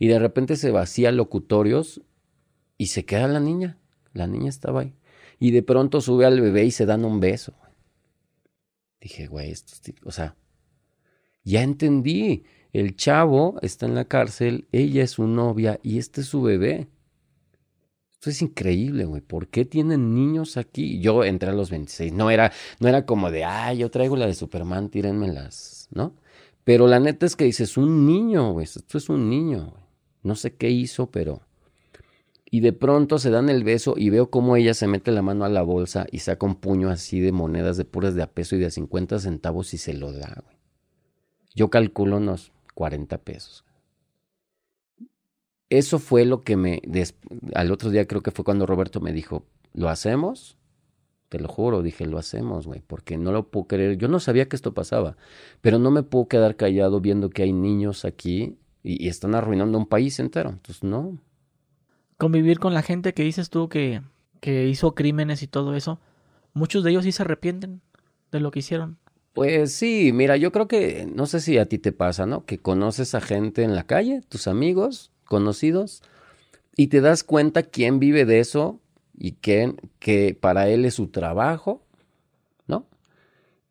Y 0.00 0.08
de 0.08 0.18
repente 0.18 0.56
se 0.56 0.70
vacía 0.70 1.12
locutorios 1.12 2.02
y 2.78 2.86
se 2.86 3.04
queda 3.04 3.28
la 3.28 3.40
niña. 3.40 3.76
La 4.12 4.26
niña 4.26 4.48
estaba 4.48 4.80
ahí. 4.80 4.94
Y 5.38 5.52
de 5.52 5.62
pronto 5.62 6.00
sube 6.00 6.26
al 6.26 6.40
bebé 6.40 6.64
y 6.64 6.70
se 6.70 6.84
dan 6.84 7.04
un 7.04 7.20
beso. 7.20 7.54
Dije, 9.00 9.26
güey, 9.26 9.50
esto, 9.50 9.74
o 10.04 10.12
sea, 10.12 10.36
ya 11.44 11.62
entendí. 11.62 12.44
El 12.72 12.94
chavo 12.94 13.58
está 13.62 13.86
en 13.86 13.94
la 13.94 14.04
cárcel, 14.04 14.68
ella 14.70 15.02
es 15.02 15.12
su 15.12 15.26
novia 15.26 15.80
y 15.82 15.98
este 15.98 16.20
es 16.20 16.28
su 16.28 16.42
bebé. 16.42 16.88
Esto 18.12 18.30
es 18.30 18.42
increíble, 18.42 19.06
güey. 19.06 19.22
¿Por 19.22 19.48
qué 19.48 19.64
tienen 19.64 20.14
niños 20.14 20.56
aquí? 20.56 21.00
Yo 21.00 21.24
entré 21.24 21.48
a 21.48 21.54
los 21.54 21.70
26. 21.70 22.12
No 22.12 22.30
era, 22.30 22.52
no 22.78 22.86
era 22.88 23.06
como 23.06 23.30
de, 23.30 23.44
ay, 23.44 23.78
yo 23.78 23.90
traigo 23.90 24.14
la 24.14 24.26
de 24.26 24.34
Superman, 24.34 24.90
tírenmelas, 24.90 25.88
¿no? 25.90 26.14
Pero 26.62 26.86
la 26.86 27.00
neta 27.00 27.26
es 27.26 27.34
que 27.34 27.46
dices, 27.46 27.76
un 27.76 28.06
niño, 28.06 28.52
güey. 28.52 28.64
Esto 28.64 28.98
es 28.98 29.08
un 29.08 29.30
niño, 29.30 29.70
güey. 29.70 29.84
No 30.22 30.36
sé 30.36 30.54
qué 30.54 30.70
hizo, 30.70 31.10
pero 31.10 31.40
y 32.50 32.60
de 32.60 32.72
pronto 32.72 33.18
se 33.18 33.30
dan 33.30 33.48
el 33.48 33.62
beso 33.62 33.94
y 33.96 34.10
veo 34.10 34.30
cómo 34.30 34.56
ella 34.56 34.74
se 34.74 34.88
mete 34.88 35.12
la 35.12 35.22
mano 35.22 35.44
a 35.44 35.48
la 35.48 35.62
bolsa 35.62 36.06
y 36.10 36.18
saca 36.18 36.46
un 36.46 36.56
puño 36.56 36.90
así 36.90 37.20
de 37.20 37.30
monedas 37.30 37.76
de 37.76 37.84
puras 37.84 38.16
de 38.16 38.22
a 38.22 38.26
peso 38.26 38.56
y 38.56 38.58
de 38.58 38.66
a 38.66 38.70
50 38.70 39.20
centavos 39.20 39.72
y 39.72 39.78
se 39.78 39.94
lo 39.94 40.12
da, 40.12 40.42
güey. 40.44 40.56
Yo 41.54 41.70
calculo 41.70 42.16
unos 42.16 42.52
40 42.74 43.18
pesos. 43.18 43.64
Eso 45.68 46.00
fue 46.00 46.24
lo 46.24 46.40
que 46.40 46.56
me... 46.56 46.82
Al 47.54 47.70
otro 47.70 47.90
día 47.90 48.06
creo 48.06 48.22
que 48.22 48.32
fue 48.32 48.44
cuando 48.44 48.66
Roberto 48.66 49.00
me 49.00 49.12
dijo, 49.12 49.44
¿lo 49.72 49.88
hacemos? 49.88 50.56
Te 51.28 51.38
lo 51.38 51.46
juro, 51.46 51.82
dije, 51.82 52.06
lo 52.06 52.18
hacemos, 52.18 52.66
güey, 52.66 52.82
porque 52.84 53.16
no 53.16 53.30
lo 53.30 53.48
puedo 53.48 53.68
creer. 53.68 53.96
Yo 53.96 54.08
no 54.08 54.18
sabía 54.18 54.48
que 54.48 54.56
esto 54.56 54.74
pasaba, 54.74 55.16
pero 55.60 55.78
no 55.78 55.92
me 55.92 56.02
puedo 56.02 56.26
quedar 56.26 56.56
callado 56.56 57.00
viendo 57.00 57.30
que 57.30 57.44
hay 57.44 57.52
niños 57.52 58.04
aquí 58.04 58.58
y, 58.82 59.04
y 59.04 59.08
están 59.08 59.36
arruinando 59.36 59.78
un 59.78 59.86
país 59.86 60.18
entero. 60.18 60.50
Entonces, 60.50 60.82
no, 60.82 61.18
convivir 62.20 62.58
con 62.60 62.74
la 62.74 62.82
gente 62.82 63.14
que 63.14 63.24
dices 63.24 63.48
tú 63.48 63.70
que, 63.70 64.02
que 64.40 64.68
hizo 64.68 64.94
crímenes 64.94 65.42
y 65.42 65.46
todo 65.46 65.74
eso, 65.74 65.98
muchos 66.52 66.84
de 66.84 66.90
ellos 66.90 67.04
sí 67.04 67.12
se 67.12 67.22
arrepienten 67.22 67.80
de 68.30 68.40
lo 68.40 68.50
que 68.50 68.58
hicieron. 68.58 68.98
Pues 69.32 69.72
sí, 69.72 70.12
mira, 70.12 70.36
yo 70.36 70.52
creo 70.52 70.68
que, 70.68 71.08
no 71.12 71.24
sé 71.24 71.40
si 71.40 71.56
a 71.56 71.66
ti 71.66 71.78
te 71.78 71.92
pasa, 71.92 72.26
¿no? 72.26 72.44
Que 72.44 72.58
conoces 72.58 73.14
a 73.14 73.22
gente 73.22 73.62
en 73.62 73.74
la 73.74 73.84
calle, 73.84 74.20
tus 74.28 74.48
amigos, 74.48 75.10
conocidos, 75.24 76.02
y 76.76 76.88
te 76.88 77.00
das 77.00 77.24
cuenta 77.24 77.62
quién 77.62 77.98
vive 77.98 78.26
de 78.26 78.40
eso 78.40 78.80
y 79.16 79.32
que, 79.32 79.74
que 79.98 80.36
para 80.38 80.68
él 80.68 80.84
es 80.84 80.94
su 80.94 81.08
trabajo, 81.08 81.82
¿no? 82.66 82.86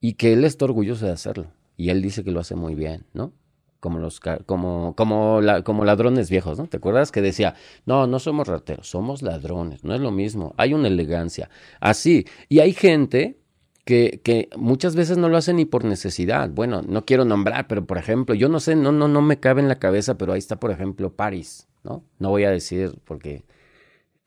Y 0.01 0.13
que 0.13 0.33
él 0.33 0.43
está 0.43 0.65
orgulloso 0.65 1.05
de 1.05 1.11
hacerlo. 1.11 1.51
Y 1.77 1.89
él 1.91 2.01
dice 2.01 2.23
que 2.23 2.31
lo 2.31 2.39
hace 2.39 2.55
muy 2.55 2.73
bien, 2.73 3.05
¿no? 3.13 3.31
Como 3.79 3.99
los 3.99 4.19
como 4.19 4.95
como 4.95 5.41
como 5.63 5.85
ladrones 5.85 6.29
viejos, 6.29 6.57
¿no? 6.57 6.67
¿Te 6.67 6.77
acuerdas 6.77 7.11
que 7.11 7.21
decía, 7.21 7.55
"No, 7.85 8.07
no 8.07 8.19
somos 8.19 8.47
rateros, 8.47 8.89
somos 8.89 9.21
ladrones"? 9.21 9.83
No 9.83 9.95
es 9.95 10.01
lo 10.01 10.11
mismo, 10.11 10.53
hay 10.57 10.73
una 10.73 10.87
elegancia. 10.87 11.49
Así, 11.79 12.25
y 12.49 12.59
hay 12.59 12.73
gente 12.73 13.39
que, 13.85 14.21
que 14.23 14.49
muchas 14.57 14.95
veces 14.95 15.17
no 15.17 15.29
lo 15.29 15.37
hace 15.37 15.53
ni 15.53 15.65
por 15.65 15.83
necesidad. 15.85 16.49
Bueno, 16.49 16.81
no 16.87 17.05
quiero 17.05 17.25
nombrar, 17.25 17.67
pero 17.67 17.85
por 17.85 17.97
ejemplo, 17.97 18.35
yo 18.35 18.49
no 18.49 18.59
sé, 18.59 18.75
no 18.75 18.91
no 18.91 19.07
no 19.07 19.21
me 19.21 19.39
cabe 19.39 19.61
en 19.61 19.67
la 19.67 19.79
cabeza, 19.79 20.17
pero 20.17 20.33
ahí 20.33 20.39
está 20.39 20.59
por 20.59 20.71
ejemplo 20.71 21.15
Paris, 21.15 21.67
¿no? 21.83 22.03
No 22.19 22.29
voy 22.29 22.43
a 22.43 22.51
decir 22.51 22.93
porque 23.05 23.43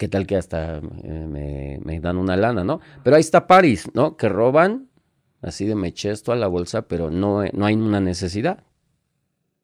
qué 0.02 0.08
tal 0.08 0.26
que 0.26 0.36
hasta 0.36 0.78
eh, 1.04 1.78
me, 1.84 2.00
dan 2.00 2.16
una 2.16 2.36
lana, 2.36 2.64
¿no? 2.64 2.80
Pero 3.04 3.14
ahí 3.14 3.20
está 3.20 3.46
Paris, 3.46 3.88
¿no? 3.94 4.16
Que 4.16 4.28
roban 4.28 4.88
así 5.42 5.64
de 5.64 5.76
mechesto 5.76 6.32
a 6.32 6.36
la 6.36 6.48
bolsa, 6.48 6.82
pero 6.88 7.08
no, 7.12 7.44
no 7.52 7.66
hay 7.66 7.74
una 7.76 8.00
necesidad. 8.00 8.64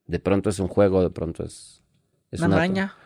De 0.08 0.18
pronto 0.18 0.50
es 0.50 0.58
un 0.58 0.66
juego, 0.66 1.02
de 1.02 1.10
pronto 1.10 1.44
es, 1.44 1.82
es 2.32 2.40
una, 2.40 2.66
una 2.66 2.96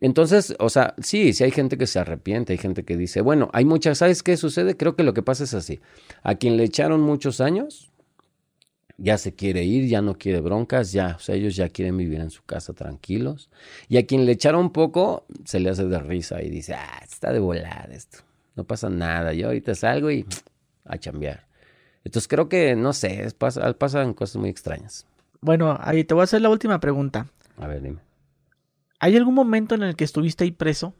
Entonces, 0.00 0.56
o 0.58 0.70
sea, 0.70 0.94
sí, 1.00 1.32
sí 1.32 1.44
hay 1.44 1.50
gente 1.50 1.78
que 1.78 1.86
se 1.86 2.00
arrepiente, 2.00 2.54
hay 2.54 2.58
gente 2.58 2.84
que 2.84 2.96
dice, 2.96 3.20
bueno, 3.20 3.50
hay 3.52 3.64
muchas, 3.64 3.98
¿sabes 3.98 4.22
qué 4.22 4.36
sucede? 4.36 4.76
Creo 4.76 4.96
que 4.96 5.04
lo 5.04 5.14
que 5.14 5.22
pasa 5.22 5.44
es 5.44 5.54
así. 5.54 5.80
A 6.22 6.34
quien 6.34 6.56
le 6.56 6.64
echaron 6.64 7.02
muchos 7.02 7.40
años, 7.40 7.92
ya 8.98 9.16
se 9.16 9.34
quiere 9.34 9.62
ir, 9.64 9.88
ya 9.88 10.02
no 10.02 10.18
quiere 10.18 10.40
broncas, 10.40 10.92
ya, 10.92 11.14
o 11.16 11.18
sea, 11.20 11.36
ellos 11.36 11.54
ya 11.54 11.68
quieren 11.68 11.96
vivir 11.96 12.20
en 12.20 12.30
su 12.30 12.42
casa 12.42 12.72
tranquilos. 12.72 13.48
Y 13.88 13.96
a 13.96 14.06
quien 14.06 14.26
le 14.26 14.32
echaron 14.32 14.72
poco, 14.72 15.26
se 15.44 15.60
le 15.60 15.70
hace 15.70 15.84
de 15.86 15.98
risa 16.00 16.42
y 16.42 16.50
dice, 16.50 16.74
ah, 16.74 17.00
está 17.04 17.32
de 17.32 17.38
volar 17.38 17.90
esto, 17.92 18.18
no 18.56 18.64
pasa 18.64 18.90
nada, 18.90 19.32
yo 19.32 19.46
ahorita 19.46 19.74
salgo 19.74 20.10
y 20.10 20.26
a 20.84 20.98
chambear. 20.98 21.46
Entonces 22.04 22.26
creo 22.26 22.48
que, 22.48 22.74
no 22.74 22.92
sé, 22.92 23.32
pasa, 23.38 23.72
pasan 23.74 24.14
cosas 24.14 24.36
muy 24.36 24.50
extrañas. 24.50 25.06
Bueno, 25.40 25.78
ahí 25.80 26.04
te 26.04 26.14
voy 26.14 26.22
a 26.22 26.24
hacer 26.24 26.42
la 26.42 26.50
última 26.50 26.80
pregunta. 26.80 27.26
A 27.58 27.66
ver, 27.66 27.82
dime. 27.82 28.08
¿hay 29.00 29.16
algún 29.16 29.34
momento 29.34 29.74
en 29.74 29.82
el 29.82 29.96
que 29.96 30.04
estuviste 30.04 30.44
ahí 30.44 30.50
preso 30.50 30.94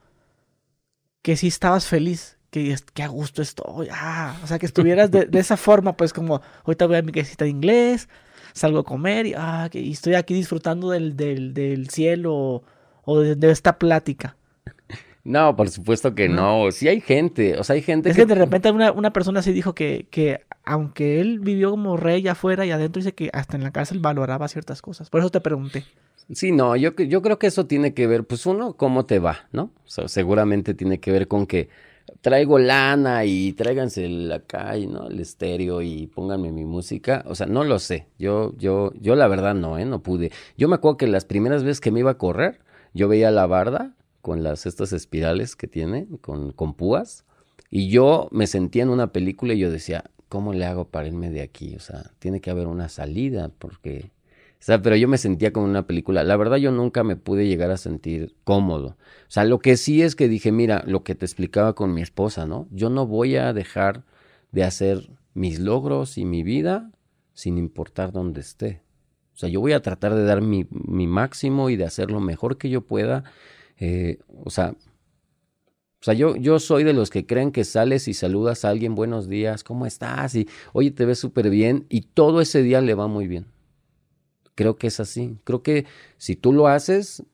que 1.22 1.36
sí 1.36 1.48
estabas 1.48 1.86
feliz? 1.86 2.36
Que, 2.50 2.74
que 2.94 3.02
a 3.02 3.08
gusto 3.08 3.42
estoy. 3.42 3.88
Ah, 3.92 4.34
o 4.42 4.46
sea, 4.46 4.58
que 4.58 4.64
estuvieras 4.64 5.10
de, 5.10 5.28
esa 5.34 5.56
forma, 5.58 5.96
pues 5.96 6.14
como 6.14 6.40
ahorita 6.64 6.86
voy 6.86 6.96
a 6.96 7.02
mi 7.02 7.12
casita 7.12 7.44
de 7.44 7.50
inglés, 7.50 8.08
salgo 8.54 8.78
a 8.78 8.84
comer 8.84 9.26
y, 9.26 9.34
ah, 9.36 9.68
que, 9.70 9.90
estoy 9.90 10.14
aquí 10.14 10.32
disfrutando 10.32 10.90
del, 10.90 11.14
del, 11.14 11.52
del 11.52 11.90
cielo 11.90 12.62
o, 13.04 13.20
de, 13.20 13.50
esta 13.50 13.78
plática. 13.78 14.36
No, 15.28 15.54
por 15.56 15.68
supuesto 15.68 16.14
que 16.14 16.26
no. 16.26 16.70
Sí 16.72 16.88
hay 16.88 17.02
gente, 17.02 17.58
o 17.58 17.62
sea, 17.62 17.74
hay 17.74 17.82
gente 17.82 18.08
es 18.08 18.16
que... 18.16 18.24
de 18.24 18.34
repente 18.34 18.70
una, 18.70 18.92
una 18.92 19.12
persona 19.12 19.42
sí 19.42 19.52
dijo 19.52 19.74
que, 19.74 20.06
que 20.10 20.40
aunque 20.64 21.20
él 21.20 21.38
vivió 21.40 21.70
como 21.70 21.98
rey 21.98 22.26
afuera 22.28 22.64
y 22.64 22.70
adentro, 22.70 23.00
dice 23.00 23.12
que 23.12 23.28
hasta 23.34 23.58
en 23.58 23.62
la 23.62 23.70
cárcel 23.70 23.98
valoraba 23.98 24.48
ciertas 24.48 24.80
cosas. 24.80 25.10
Por 25.10 25.20
eso 25.20 25.28
te 25.28 25.42
pregunté. 25.42 25.84
Sí, 26.32 26.50
no, 26.50 26.76
yo, 26.76 26.94
yo 26.96 27.20
creo 27.20 27.38
que 27.38 27.46
eso 27.46 27.66
tiene 27.66 27.92
que 27.92 28.06
ver, 28.06 28.24
pues 28.24 28.46
uno, 28.46 28.72
cómo 28.72 29.04
te 29.04 29.18
va, 29.18 29.48
¿no? 29.52 29.64
O 29.84 29.88
sea, 29.88 30.08
seguramente 30.08 30.72
tiene 30.72 30.98
que 30.98 31.12
ver 31.12 31.28
con 31.28 31.46
que 31.46 31.68
traigo 32.22 32.58
lana 32.58 33.26
y 33.26 33.52
tráiganse 33.52 34.32
acá 34.32 34.78
y 34.78 34.86
no 34.86 35.08
el 35.08 35.20
estéreo 35.20 35.82
y 35.82 36.06
pónganme 36.06 36.52
mi 36.52 36.64
música, 36.64 37.22
o 37.26 37.34
sea, 37.34 37.46
no 37.46 37.64
lo 37.64 37.78
sé. 37.78 38.06
Yo 38.18 38.54
yo 38.56 38.92
yo 38.98 39.14
la 39.14 39.28
verdad 39.28 39.54
no, 39.54 39.78
eh, 39.78 39.84
no 39.84 40.02
pude. 40.02 40.32
Yo 40.56 40.68
me 40.68 40.76
acuerdo 40.76 40.96
que 40.96 41.06
las 41.06 41.26
primeras 41.26 41.64
veces 41.64 41.82
que 41.82 41.90
me 41.90 42.00
iba 42.00 42.12
a 42.12 42.18
correr, 42.18 42.60
yo 42.94 43.08
veía 43.08 43.30
la 43.30 43.46
barda 43.46 43.94
con 44.28 44.42
las 44.42 44.66
estas 44.66 44.92
espirales 44.92 45.56
que 45.56 45.68
tiene 45.68 46.06
con 46.20 46.52
con 46.52 46.74
púas 46.74 47.24
y 47.70 47.88
yo 47.88 48.28
me 48.30 48.46
sentía 48.46 48.82
en 48.82 48.90
una 48.90 49.10
película 49.10 49.54
y 49.54 49.58
yo 49.58 49.70
decía, 49.70 50.04
¿cómo 50.28 50.52
le 50.52 50.66
hago 50.66 50.88
para 50.88 51.08
irme 51.08 51.30
de 51.30 51.40
aquí? 51.40 51.74
O 51.76 51.80
sea, 51.80 52.12
tiene 52.18 52.40
que 52.42 52.50
haber 52.50 52.66
una 52.66 52.90
salida 52.90 53.50
porque 53.58 54.10
o 54.60 54.64
sea, 54.68 54.82
pero 54.82 54.96
yo 54.96 55.06
me 55.08 55.18
sentía 55.18 55.52
como 55.52 55.66
una 55.66 55.86
película. 55.86 56.24
La 56.24 56.36
verdad 56.36 56.56
yo 56.56 56.72
nunca 56.72 57.04
me 57.04 57.16
pude 57.16 57.46
llegar 57.46 57.70
a 57.70 57.76
sentir 57.76 58.34
cómodo. 58.44 58.88
O 58.88 59.30
sea, 59.30 59.44
lo 59.44 59.60
que 59.60 59.76
sí 59.76 60.02
es 60.02 60.16
que 60.16 60.28
dije, 60.28 60.50
mira, 60.50 60.82
lo 60.84 61.04
que 61.04 61.14
te 61.14 61.24
explicaba 61.24 61.74
con 61.74 61.94
mi 61.94 62.02
esposa, 62.02 62.44
¿no? 62.44 62.66
Yo 62.70 62.90
no 62.90 63.06
voy 63.06 63.36
a 63.36 63.52
dejar 63.52 64.04
de 64.50 64.64
hacer 64.64 65.10
mis 65.32 65.60
logros 65.60 66.18
y 66.18 66.24
mi 66.24 66.42
vida 66.42 66.90
sin 67.34 67.56
importar 67.56 68.10
dónde 68.12 68.40
esté. 68.40 68.82
O 69.32 69.38
sea, 69.38 69.48
yo 69.48 69.60
voy 69.60 69.72
a 69.72 69.82
tratar 69.82 70.14
de 70.14 70.24
dar 70.24 70.42
mi, 70.42 70.66
mi 70.70 71.06
máximo 71.06 71.70
y 71.70 71.76
de 71.76 71.84
hacer 71.84 72.10
lo 72.10 72.18
mejor 72.18 72.58
que 72.58 72.68
yo 72.68 72.80
pueda. 72.80 73.22
Eh, 73.78 74.18
o 74.44 74.50
sea, 74.50 74.74
o 76.00 76.04
sea, 76.04 76.14
yo, 76.14 76.36
yo 76.36 76.60
soy 76.60 76.84
de 76.84 76.92
los 76.92 77.10
que 77.10 77.26
creen 77.26 77.50
que 77.50 77.64
sales 77.64 78.06
y 78.06 78.14
saludas 78.14 78.64
a 78.64 78.70
alguien, 78.70 78.94
buenos 78.94 79.28
días, 79.28 79.64
¿cómo 79.64 79.84
estás? 79.84 80.36
Y 80.36 80.48
oye, 80.72 80.92
te 80.92 81.04
ves 81.04 81.18
súper 81.18 81.50
bien 81.50 81.86
y 81.88 82.02
todo 82.02 82.40
ese 82.40 82.62
día 82.62 82.80
le 82.80 82.94
va 82.94 83.08
muy 83.08 83.26
bien. 83.26 83.46
Creo 84.54 84.76
que 84.76 84.88
es 84.88 85.00
así. 85.00 85.38
Creo 85.44 85.62
que 85.62 85.86
si 86.16 86.36
tú 86.36 86.52
lo 86.52 86.68
haces, 86.68 87.24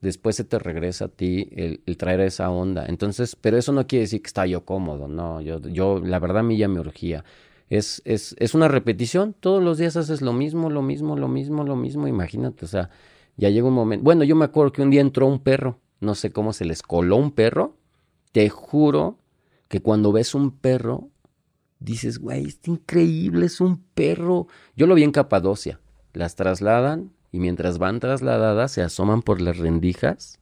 después 0.00 0.36
se 0.36 0.44
te 0.44 0.58
regresa 0.58 1.06
a 1.06 1.08
ti 1.08 1.48
el, 1.52 1.96
traer 1.96 2.20
esa 2.20 2.50
onda. 2.50 2.86
Entonces, 2.86 3.36
pero 3.36 3.56
eso 3.58 3.72
no 3.72 3.86
quiere 3.86 4.02
decir 4.02 4.22
que 4.22 4.28
está 4.28 4.46
yo 4.46 4.64
cómodo, 4.64 5.08
no, 5.08 5.40
yo, 5.40 5.60
yo 5.60 6.00
la 6.00 6.18
verdad 6.18 6.38
a 6.38 6.42
mí 6.42 6.56
ya 6.56 6.68
me 6.68 6.80
urgía. 6.80 7.24
Es, 7.70 8.02
es, 8.04 8.36
es 8.38 8.54
una 8.54 8.68
repetición, 8.68 9.34
todos 9.38 9.62
los 9.62 9.78
días 9.78 9.96
haces 9.96 10.22
lo 10.22 10.32
mismo, 10.32 10.70
lo 10.70 10.82
mismo, 10.82 11.16
lo 11.16 11.28
mismo, 11.28 11.64
lo 11.64 11.74
mismo, 11.74 12.06
imagínate, 12.06 12.66
o 12.66 12.68
sea, 12.68 12.90
ya 13.36 13.48
llega 13.48 13.66
un 13.66 13.74
momento. 13.74 14.04
Bueno, 14.04 14.24
yo 14.24 14.36
me 14.36 14.44
acuerdo 14.44 14.72
que 14.72 14.82
un 14.82 14.90
día 14.90 15.00
entró 15.00 15.26
un 15.26 15.38
perro, 15.38 15.80
no 16.02 16.14
sé 16.14 16.32
cómo 16.32 16.52
se 16.52 16.64
les 16.64 16.82
coló 16.82 17.16
un 17.16 17.30
perro, 17.30 17.76
te 18.32 18.48
juro 18.48 19.18
que 19.68 19.80
cuando 19.80 20.12
ves 20.12 20.34
un 20.34 20.50
perro, 20.50 21.08
dices, 21.78 22.18
güey, 22.18 22.46
es 22.46 22.60
increíble, 22.66 23.46
es 23.46 23.60
un 23.60 23.82
perro. 23.94 24.46
Yo 24.76 24.86
lo 24.86 24.94
vi 24.94 25.04
en 25.04 25.12
Capadocia 25.12 25.80
las 26.12 26.36
trasladan 26.36 27.12
y 27.30 27.40
mientras 27.40 27.78
van 27.78 28.00
trasladadas 28.00 28.72
se 28.72 28.82
asoman 28.82 29.22
por 29.22 29.40
las 29.40 29.58
rendijas 29.58 30.40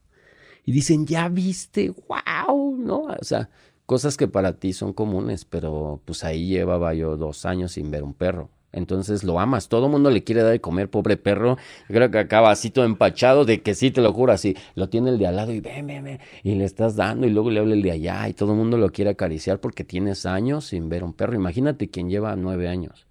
y 0.65 0.73
dicen, 0.73 1.07
ya 1.07 1.29
viste, 1.29 1.95
wow, 2.09 2.77
¿no? 2.77 3.03
O 3.03 3.25
sea, 3.25 3.51
cosas 3.87 4.17
que 4.17 4.29
para 4.29 4.59
ti 4.59 4.73
son 4.73 4.93
comunes, 4.93 5.45
pero 5.45 6.01
pues 6.05 6.25
ahí 6.25 6.49
llevaba 6.49 6.95
yo 6.95 7.17
dos 7.17 7.47
años 7.47 7.73
sin 7.73 7.91
ver 7.91 8.03
un 8.03 8.15
perro. 8.15 8.51
Entonces 8.73 9.25
lo 9.25 9.41
amas, 9.41 9.69
todo 9.69 9.87
el 9.87 9.93
mundo 9.93 10.11
le 10.11 10.23
quiere 10.23 10.43
dar 10.43 10.53
de 10.53 10.61
comer, 10.61 10.89
pobre 10.89 11.17
perro. 11.17 11.59
Creo 11.89 12.11
que 12.11 12.19
acaba 12.19 12.51
así 12.51 12.71
todo 12.71 12.85
empachado 12.85 13.45
de 13.45 13.63
que 13.63 13.75
sí, 13.75 13.91
te 13.91 14.01
lo 14.01 14.13
juro, 14.13 14.33
así. 14.33 14.57
Lo 14.75 14.89
tiene 14.89 15.11
el 15.11 15.19
de 15.19 15.27
al 15.27 15.37
lado 15.37 15.53
y 15.53 15.61
ven, 15.61 15.87
ven, 15.87 16.05
ven. 16.05 16.21
Y 16.43 16.55
le 16.55 16.65
estás 16.65 16.97
dando 16.97 17.27
y 17.27 17.31
luego 17.31 17.51
le 17.51 17.61
habla 17.61 17.75
el 17.75 17.83
de 17.83 17.91
allá 17.91 18.29
y 18.29 18.35
todo 18.35 18.53
el 18.53 18.59
mundo 18.59 18.77
lo 18.77 18.91
quiere 18.91 19.11
acariciar 19.11 19.61
porque 19.61 19.85
tienes 19.85 20.27
años 20.27 20.67
sin 20.67 20.89
ver 20.89 21.03
un 21.03 21.13
perro. 21.13 21.35
Imagínate 21.35 21.91
quien 21.91 22.09
lleva 22.09 22.37
nueve 22.37 22.69
años. 22.69 23.07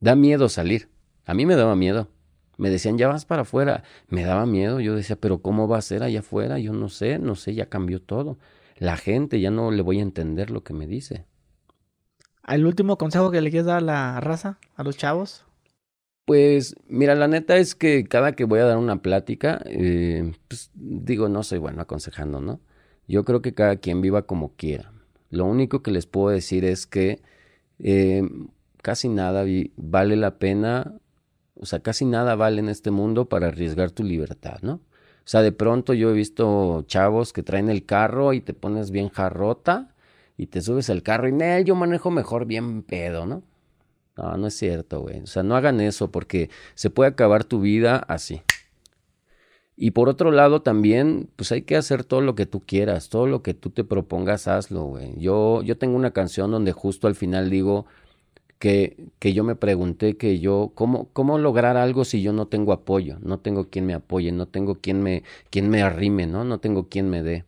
Da 0.00 0.14
miedo 0.14 0.48
salir. 0.48 0.88
A 1.26 1.34
mí 1.34 1.44
me 1.44 1.56
daba 1.56 1.76
miedo. 1.76 2.08
Me 2.56 2.70
decían, 2.70 2.98
ya 2.98 3.08
vas 3.08 3.24
para 3.24 3.42
afuera. 3.42 3.84
Me 4.08 4.24
daba 4.24 4.46
miedo. 4.46 4.80
Yo 4.80 4.94
decía, 4.94 5.16
pero 5.16 5.42
¿cómo 5.42 5.68
va 5.68 5.78
a 5.78 5.82
ser 5.82 6.02
allá 6.02 6.20
afuera? 6.20 6.58
Yo 6.58 6.72
no 6.72 6.88
sé, 6.88 7.18
no 7.18 7.34
sé, 7.34 7.54
ya 7.54 7.66
cambió 7.66 8.00
todo. 8.00 8.38
La 8.78 8.96
gente 8.96 9.40
ya 9.40 9.50
no 9.50 9.70
le 9.70 9.82
voy 9.82 9.98
a 9.98 10.02
entender 10.02 10.50
lo 10.50 10.62
que 10.64 10.72
me 10.72 10.86
dice. 10.86 11.24
¿El 12.48 12.66
último 12.66 12.98
consejo 12.98 13.30
que 13.30 13.40
le 13.40 13.50
quieres 13.50 13.66
dar 13.66 13.78
a 13.78 13.80
la 13.80 14.20
raza, 14.20 14.58
a 14.76 14.82
los 14.82 14.96
chavos? 14.96 15.44
Pues 16.24 16.76
mira, 16.88 17.14
la 17.14 17.28
neta 17.28 17.56
es 17.56 17.74
que 17.74 18.04
cada 18.04 18.32
que 18.32 18.44
voy 18.44 18.60
a 18.60 18.64
dar 18.64 18.76
una 18.76 19.00
plática, 19.00 19.60
eh, 19.64 20.32
pues 20.48 20.70
digo, 20.74 21.28
no 21.28 21.42
soy 21.42 21.58
bueno 21.58 21.82
aconsejando, 21.82 22.40
¿no? 22.40 22.60
Yo 23.06 23.24
creo 23.24 23.40
que 23.40 23.54
cada 23.54 23.76
quien 23.76 24.00
viva 24.00 24.22
como 24.22 24.54
quiera. 24.56 24.92
Lo 25.30 25.46
único 25.46 25.82
que 25.82 25.90
les 25.90 26.06
puedo 26.06 26.28
decir 26.28 26.64
es 26.64 26.86
que 26.86 27.22
eh, 27.78 28.22
casi 28.82 29.08
nada 29.08 29.44
vale 29.76 30.16
la 30.16 30.38
pena 30.38 31.00
o 31.60 31.66
sea, 31.66 31.80
casi 31.80 32.04
nada 32.04 32.34
vale 32.36 32.60
en 32.60 32.68
este 32.68 32.90
mundo 32.90 33.28
para 33.28 33.48
arriesgar 33.48 33.90
tu 33.90 34.04
libertad, 34.04 34.58
¿no? 34.62 34.74
O 34.74 35.30
sea, 35.30 35.42
de 35.42 35.52
pronto 35.52 35.92
yo 35.92 36.10
he 36.10 36.14
visto 36.14 36.84
chavos 36.86 37.32
que 37.32 37.42
traen 37.42 37.68
el 37.68 37.84
carro 37.84 38.32
y 38.32 38.40
te 38.40 38.54
pones 38.54 38.90
bien 38.90 39.10
jarrota 39.10 39.94
y 40.38 40.46
te 40.46 40.62
subes 40.62 40.88
al 40.88 41.02
carro 41.02 41.28
y, 41.28 41.32
Nel, 41.32 41.64
yo 41.64 41.74
manejo 41.74 42.10
mejor 42.10 42.46
bien 42.46 42.82
pedo, 42.82 43.26
¿no? 43.26 43.42
No, 44.16 44.36
no 44.36 44.46
es 44.46 44.54
cierto, 44.54 45.02
güey. 45.02 45.20
O 45.20 45.26
sea, 45.26 45.42
no 45.42 45.56
hagan 45.56 45.80
eso 45.80 46.10
porque 46.10 46.48
se 46.74 46.90
puede 46.90 47.10
acabar 47.10 47.44
tu 47.44 47.60
vida 47.60 47.96
así. 48.08 48.40
Y 49.76 49.90
por 49.92 50.08
otro 50.08 50.30
lado 50.30 50.62
también, 50.62 51.28
pues 51.36 51.52
hay 51.52 51.62
que 51.62 51.76
hacer 51.76 52.04
todo 52.04 52.20
lo 52.20 52.34
que 52.34 52.46
tú 52.46 52.60
quieras, 52.60 53.10
todo 53.10 53.26
lo 53.26 53.42
que 53.42 53.54
tú 53.54 53.70
te 53.70 53.84
propongas, 53.84 54.48
hazlo, 54.48 54.84
güey. 54.84 55.18
Yo, 55.20 55.62
yo 55.62 55.76
tengo 55.76 55.96
una 55.96 56.12
canción 56.12 56.50
donde 56.50 56.72
justo 56.72 57.06
al 57.08 57.14
final 57.14 57.50
digo, 57.50 57.86
que, 58.58 59.10
que 59.18 59.32
yo 59.32 59.44
me 59.44 59.56
pregunté 59.56 60.16
que 60.16 60.40
yo, 60.40 60.72
¿cómo, 60.74 61.08
¿cómo 61.12 61.38
lograr 61.38 61.76
algo 61.76 62.04
si 62.04 62.22
yo 62.22 62.32
no 62.32 62.46
tengo 62.46 62.72
apoyo? 62.72 63.18
No 63.22 63.38
tengo 63.38 63.70
quien 63.70 63.86
me 63.86 63.94
apoye, 63.94 64.32
no 64.32 64.46
tengo 64.46 64.76
quien 64.76 65.02
me, 65.02 65.22
quien 65.50 65.68
me 65.70 65.82
arrime, 65.82 66.26
¿no? 66.26 66.44
No 66.44 66.58
tengo 66.58 66.88
quien 66.88 67.08
me 67.10 67.22
dé. 67.22 67.44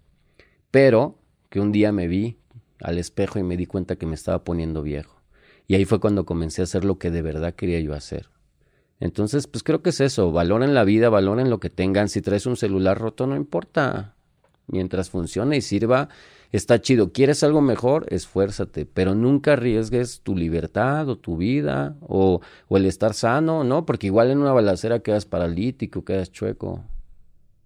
Pero 0.70 1.18
que 1.48 1.60
un 1.60 1.72
día 1.72 1.92
me 1.92 2.06
vi 2.06 2.39
al 2.82 2.98
espejo 2.98 3.38
y 3.38 3.42
me 3.42 3.56
di 3.56 3.66
cuenta 3.66 3.96
que 3.96 4.06
me 4.06 4.14
estaba 4.14 4.44
poniendo 4.44 4.82
viejo. 4.82 5.20
Y 5.66 5.74
ahí 5.74 5.84
fue 5.84 6.00
cuando 6.00 6.24
comencé 6.24 6.62
a 6.62 6.64
hacer 6.64 6.84
lo 6.84 6.98
que 6.98 7.10
de 7.10 7.22
verdad 7.22 7.54
quería 7.54 7.80
yo 7.80 7.94
hacer. 7.94 8.28
Entonces, 8.98 9.46
pues 9.46 9.62
creo 9.62 9.82
que 9.82 9.90
es 9.90 10.00
eso, 10.00 10.30
valoren 10.30 10.74
la 10.74 10.84
vida, 10.84 11.08
valoren 11.08 11.48
lo 11.48 11.58
que 11.58 11.70
tengan. 11.70 12.08
Si 12.08 12.20
traes 12.20 12.44
un 12.46 12.56
celular 12.56 12.98
roto, 12.98 13.26
no 13.26 13.36
importa. 13.36 14.14
Mientras 14.66 15.10
funcione 15.10 15.56
y 15.56 15.62
sirva, 15.62 16.08
está 16.52 16.80
chido. 16.80 17.12
¿Quieres 17.12 17.42
algo 17.42 17.60
mejor? 17.60 18.06
Esfuérzate, 18.10 18.84
pero 18.84 19.14
nunca 19.14 19.54
arriesgues 19.54 20.20
tu 20.20 20.36
libertad 20.36 21.08
o 21.08 21.16
tu 21.16 21.36
vida 21.36 21.96
o, 22.00 22.40
o 22.68 22.76
el 22.76 22.86
estar 22.86 23.14
sano, 23.14 23.64
¿no? 23.64 23.86
Porque 23.86 24.08
igual 24.08 24.30
en 24.30 24.38
una 24.38 24.52
balacera 24.52 25.00
quedas 25.00 25.24
paralítico, 25.24 26.04
quedas 26.04 26.30
chueco. 26.30 26.84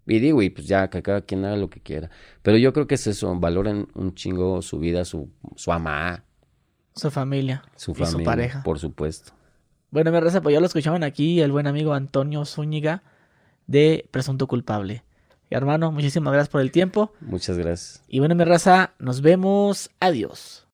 Y 0.07 0.19
digo, 0.19 0.43
y 0.43 0.51
pues 0.51 0.67
ya, 0.67 0.89
que 0.91 1.03
cada 1.03 1.23
quien 1.23 1.45
haga 1.45 1.57
lo 1.57 1.71
que 1.71 1.81
quiera. 1.81 2.11
Pero 2.43 2.59
yo 2.59 2.73
creo 2.73 2.87
que 2.87 2.97
es 2.97 3.07
eso, 3.07 3.35
valoren 3.39 3.89
un 3.95 4.15
chingo 4.15 4.61
su 4.63 4.79
vida, 4.79 5.05
su, 5.05 5.31
su 5.57 5.73
ama. 5.73 6.25
Su 6.95 7.11
familia. 7.11 7.65
Su 7.77 7.95
familia. 7.95 8.19
su 8.19 8.25
pareja. 8.25 8.63
Por 8.63 8.79
supuesto. 8.79 9.33
Bueno, 9.91 10.13
me 10.13 10.21
reza, 10.21 10.43
pues 10.43 10.53
ya 10.53 10.61
lo 10.61 10.67
escuchaban 10.67 11.05
aquí 11.05 11.41
el 11.41 11.53
buen 11.53 11.67
amigo 11.67 11.95
Antonio 11.95 12.45
Zúñiga 12.45 13.03
de 13.67 14.09
Presunto 14.11 14.47
Culpable 14.47 15.05
hermano, 15.57 15.93
muchísimas 15.93 16.33
gracias 16.33 16.51
por 16.51 16.61
el 16.61 16.71
tiempo. 16.71 17.13
Muchas 17.21 17.57
gracias. 17.59 18.03
Y 18.09 18.19
bueno, 18.19 18.35
mi 18.35 18.45
raza, 18.45 18.95
nos 18.99 19.21
vemos. 19.21 19.91
Adiós. 20.01 20.63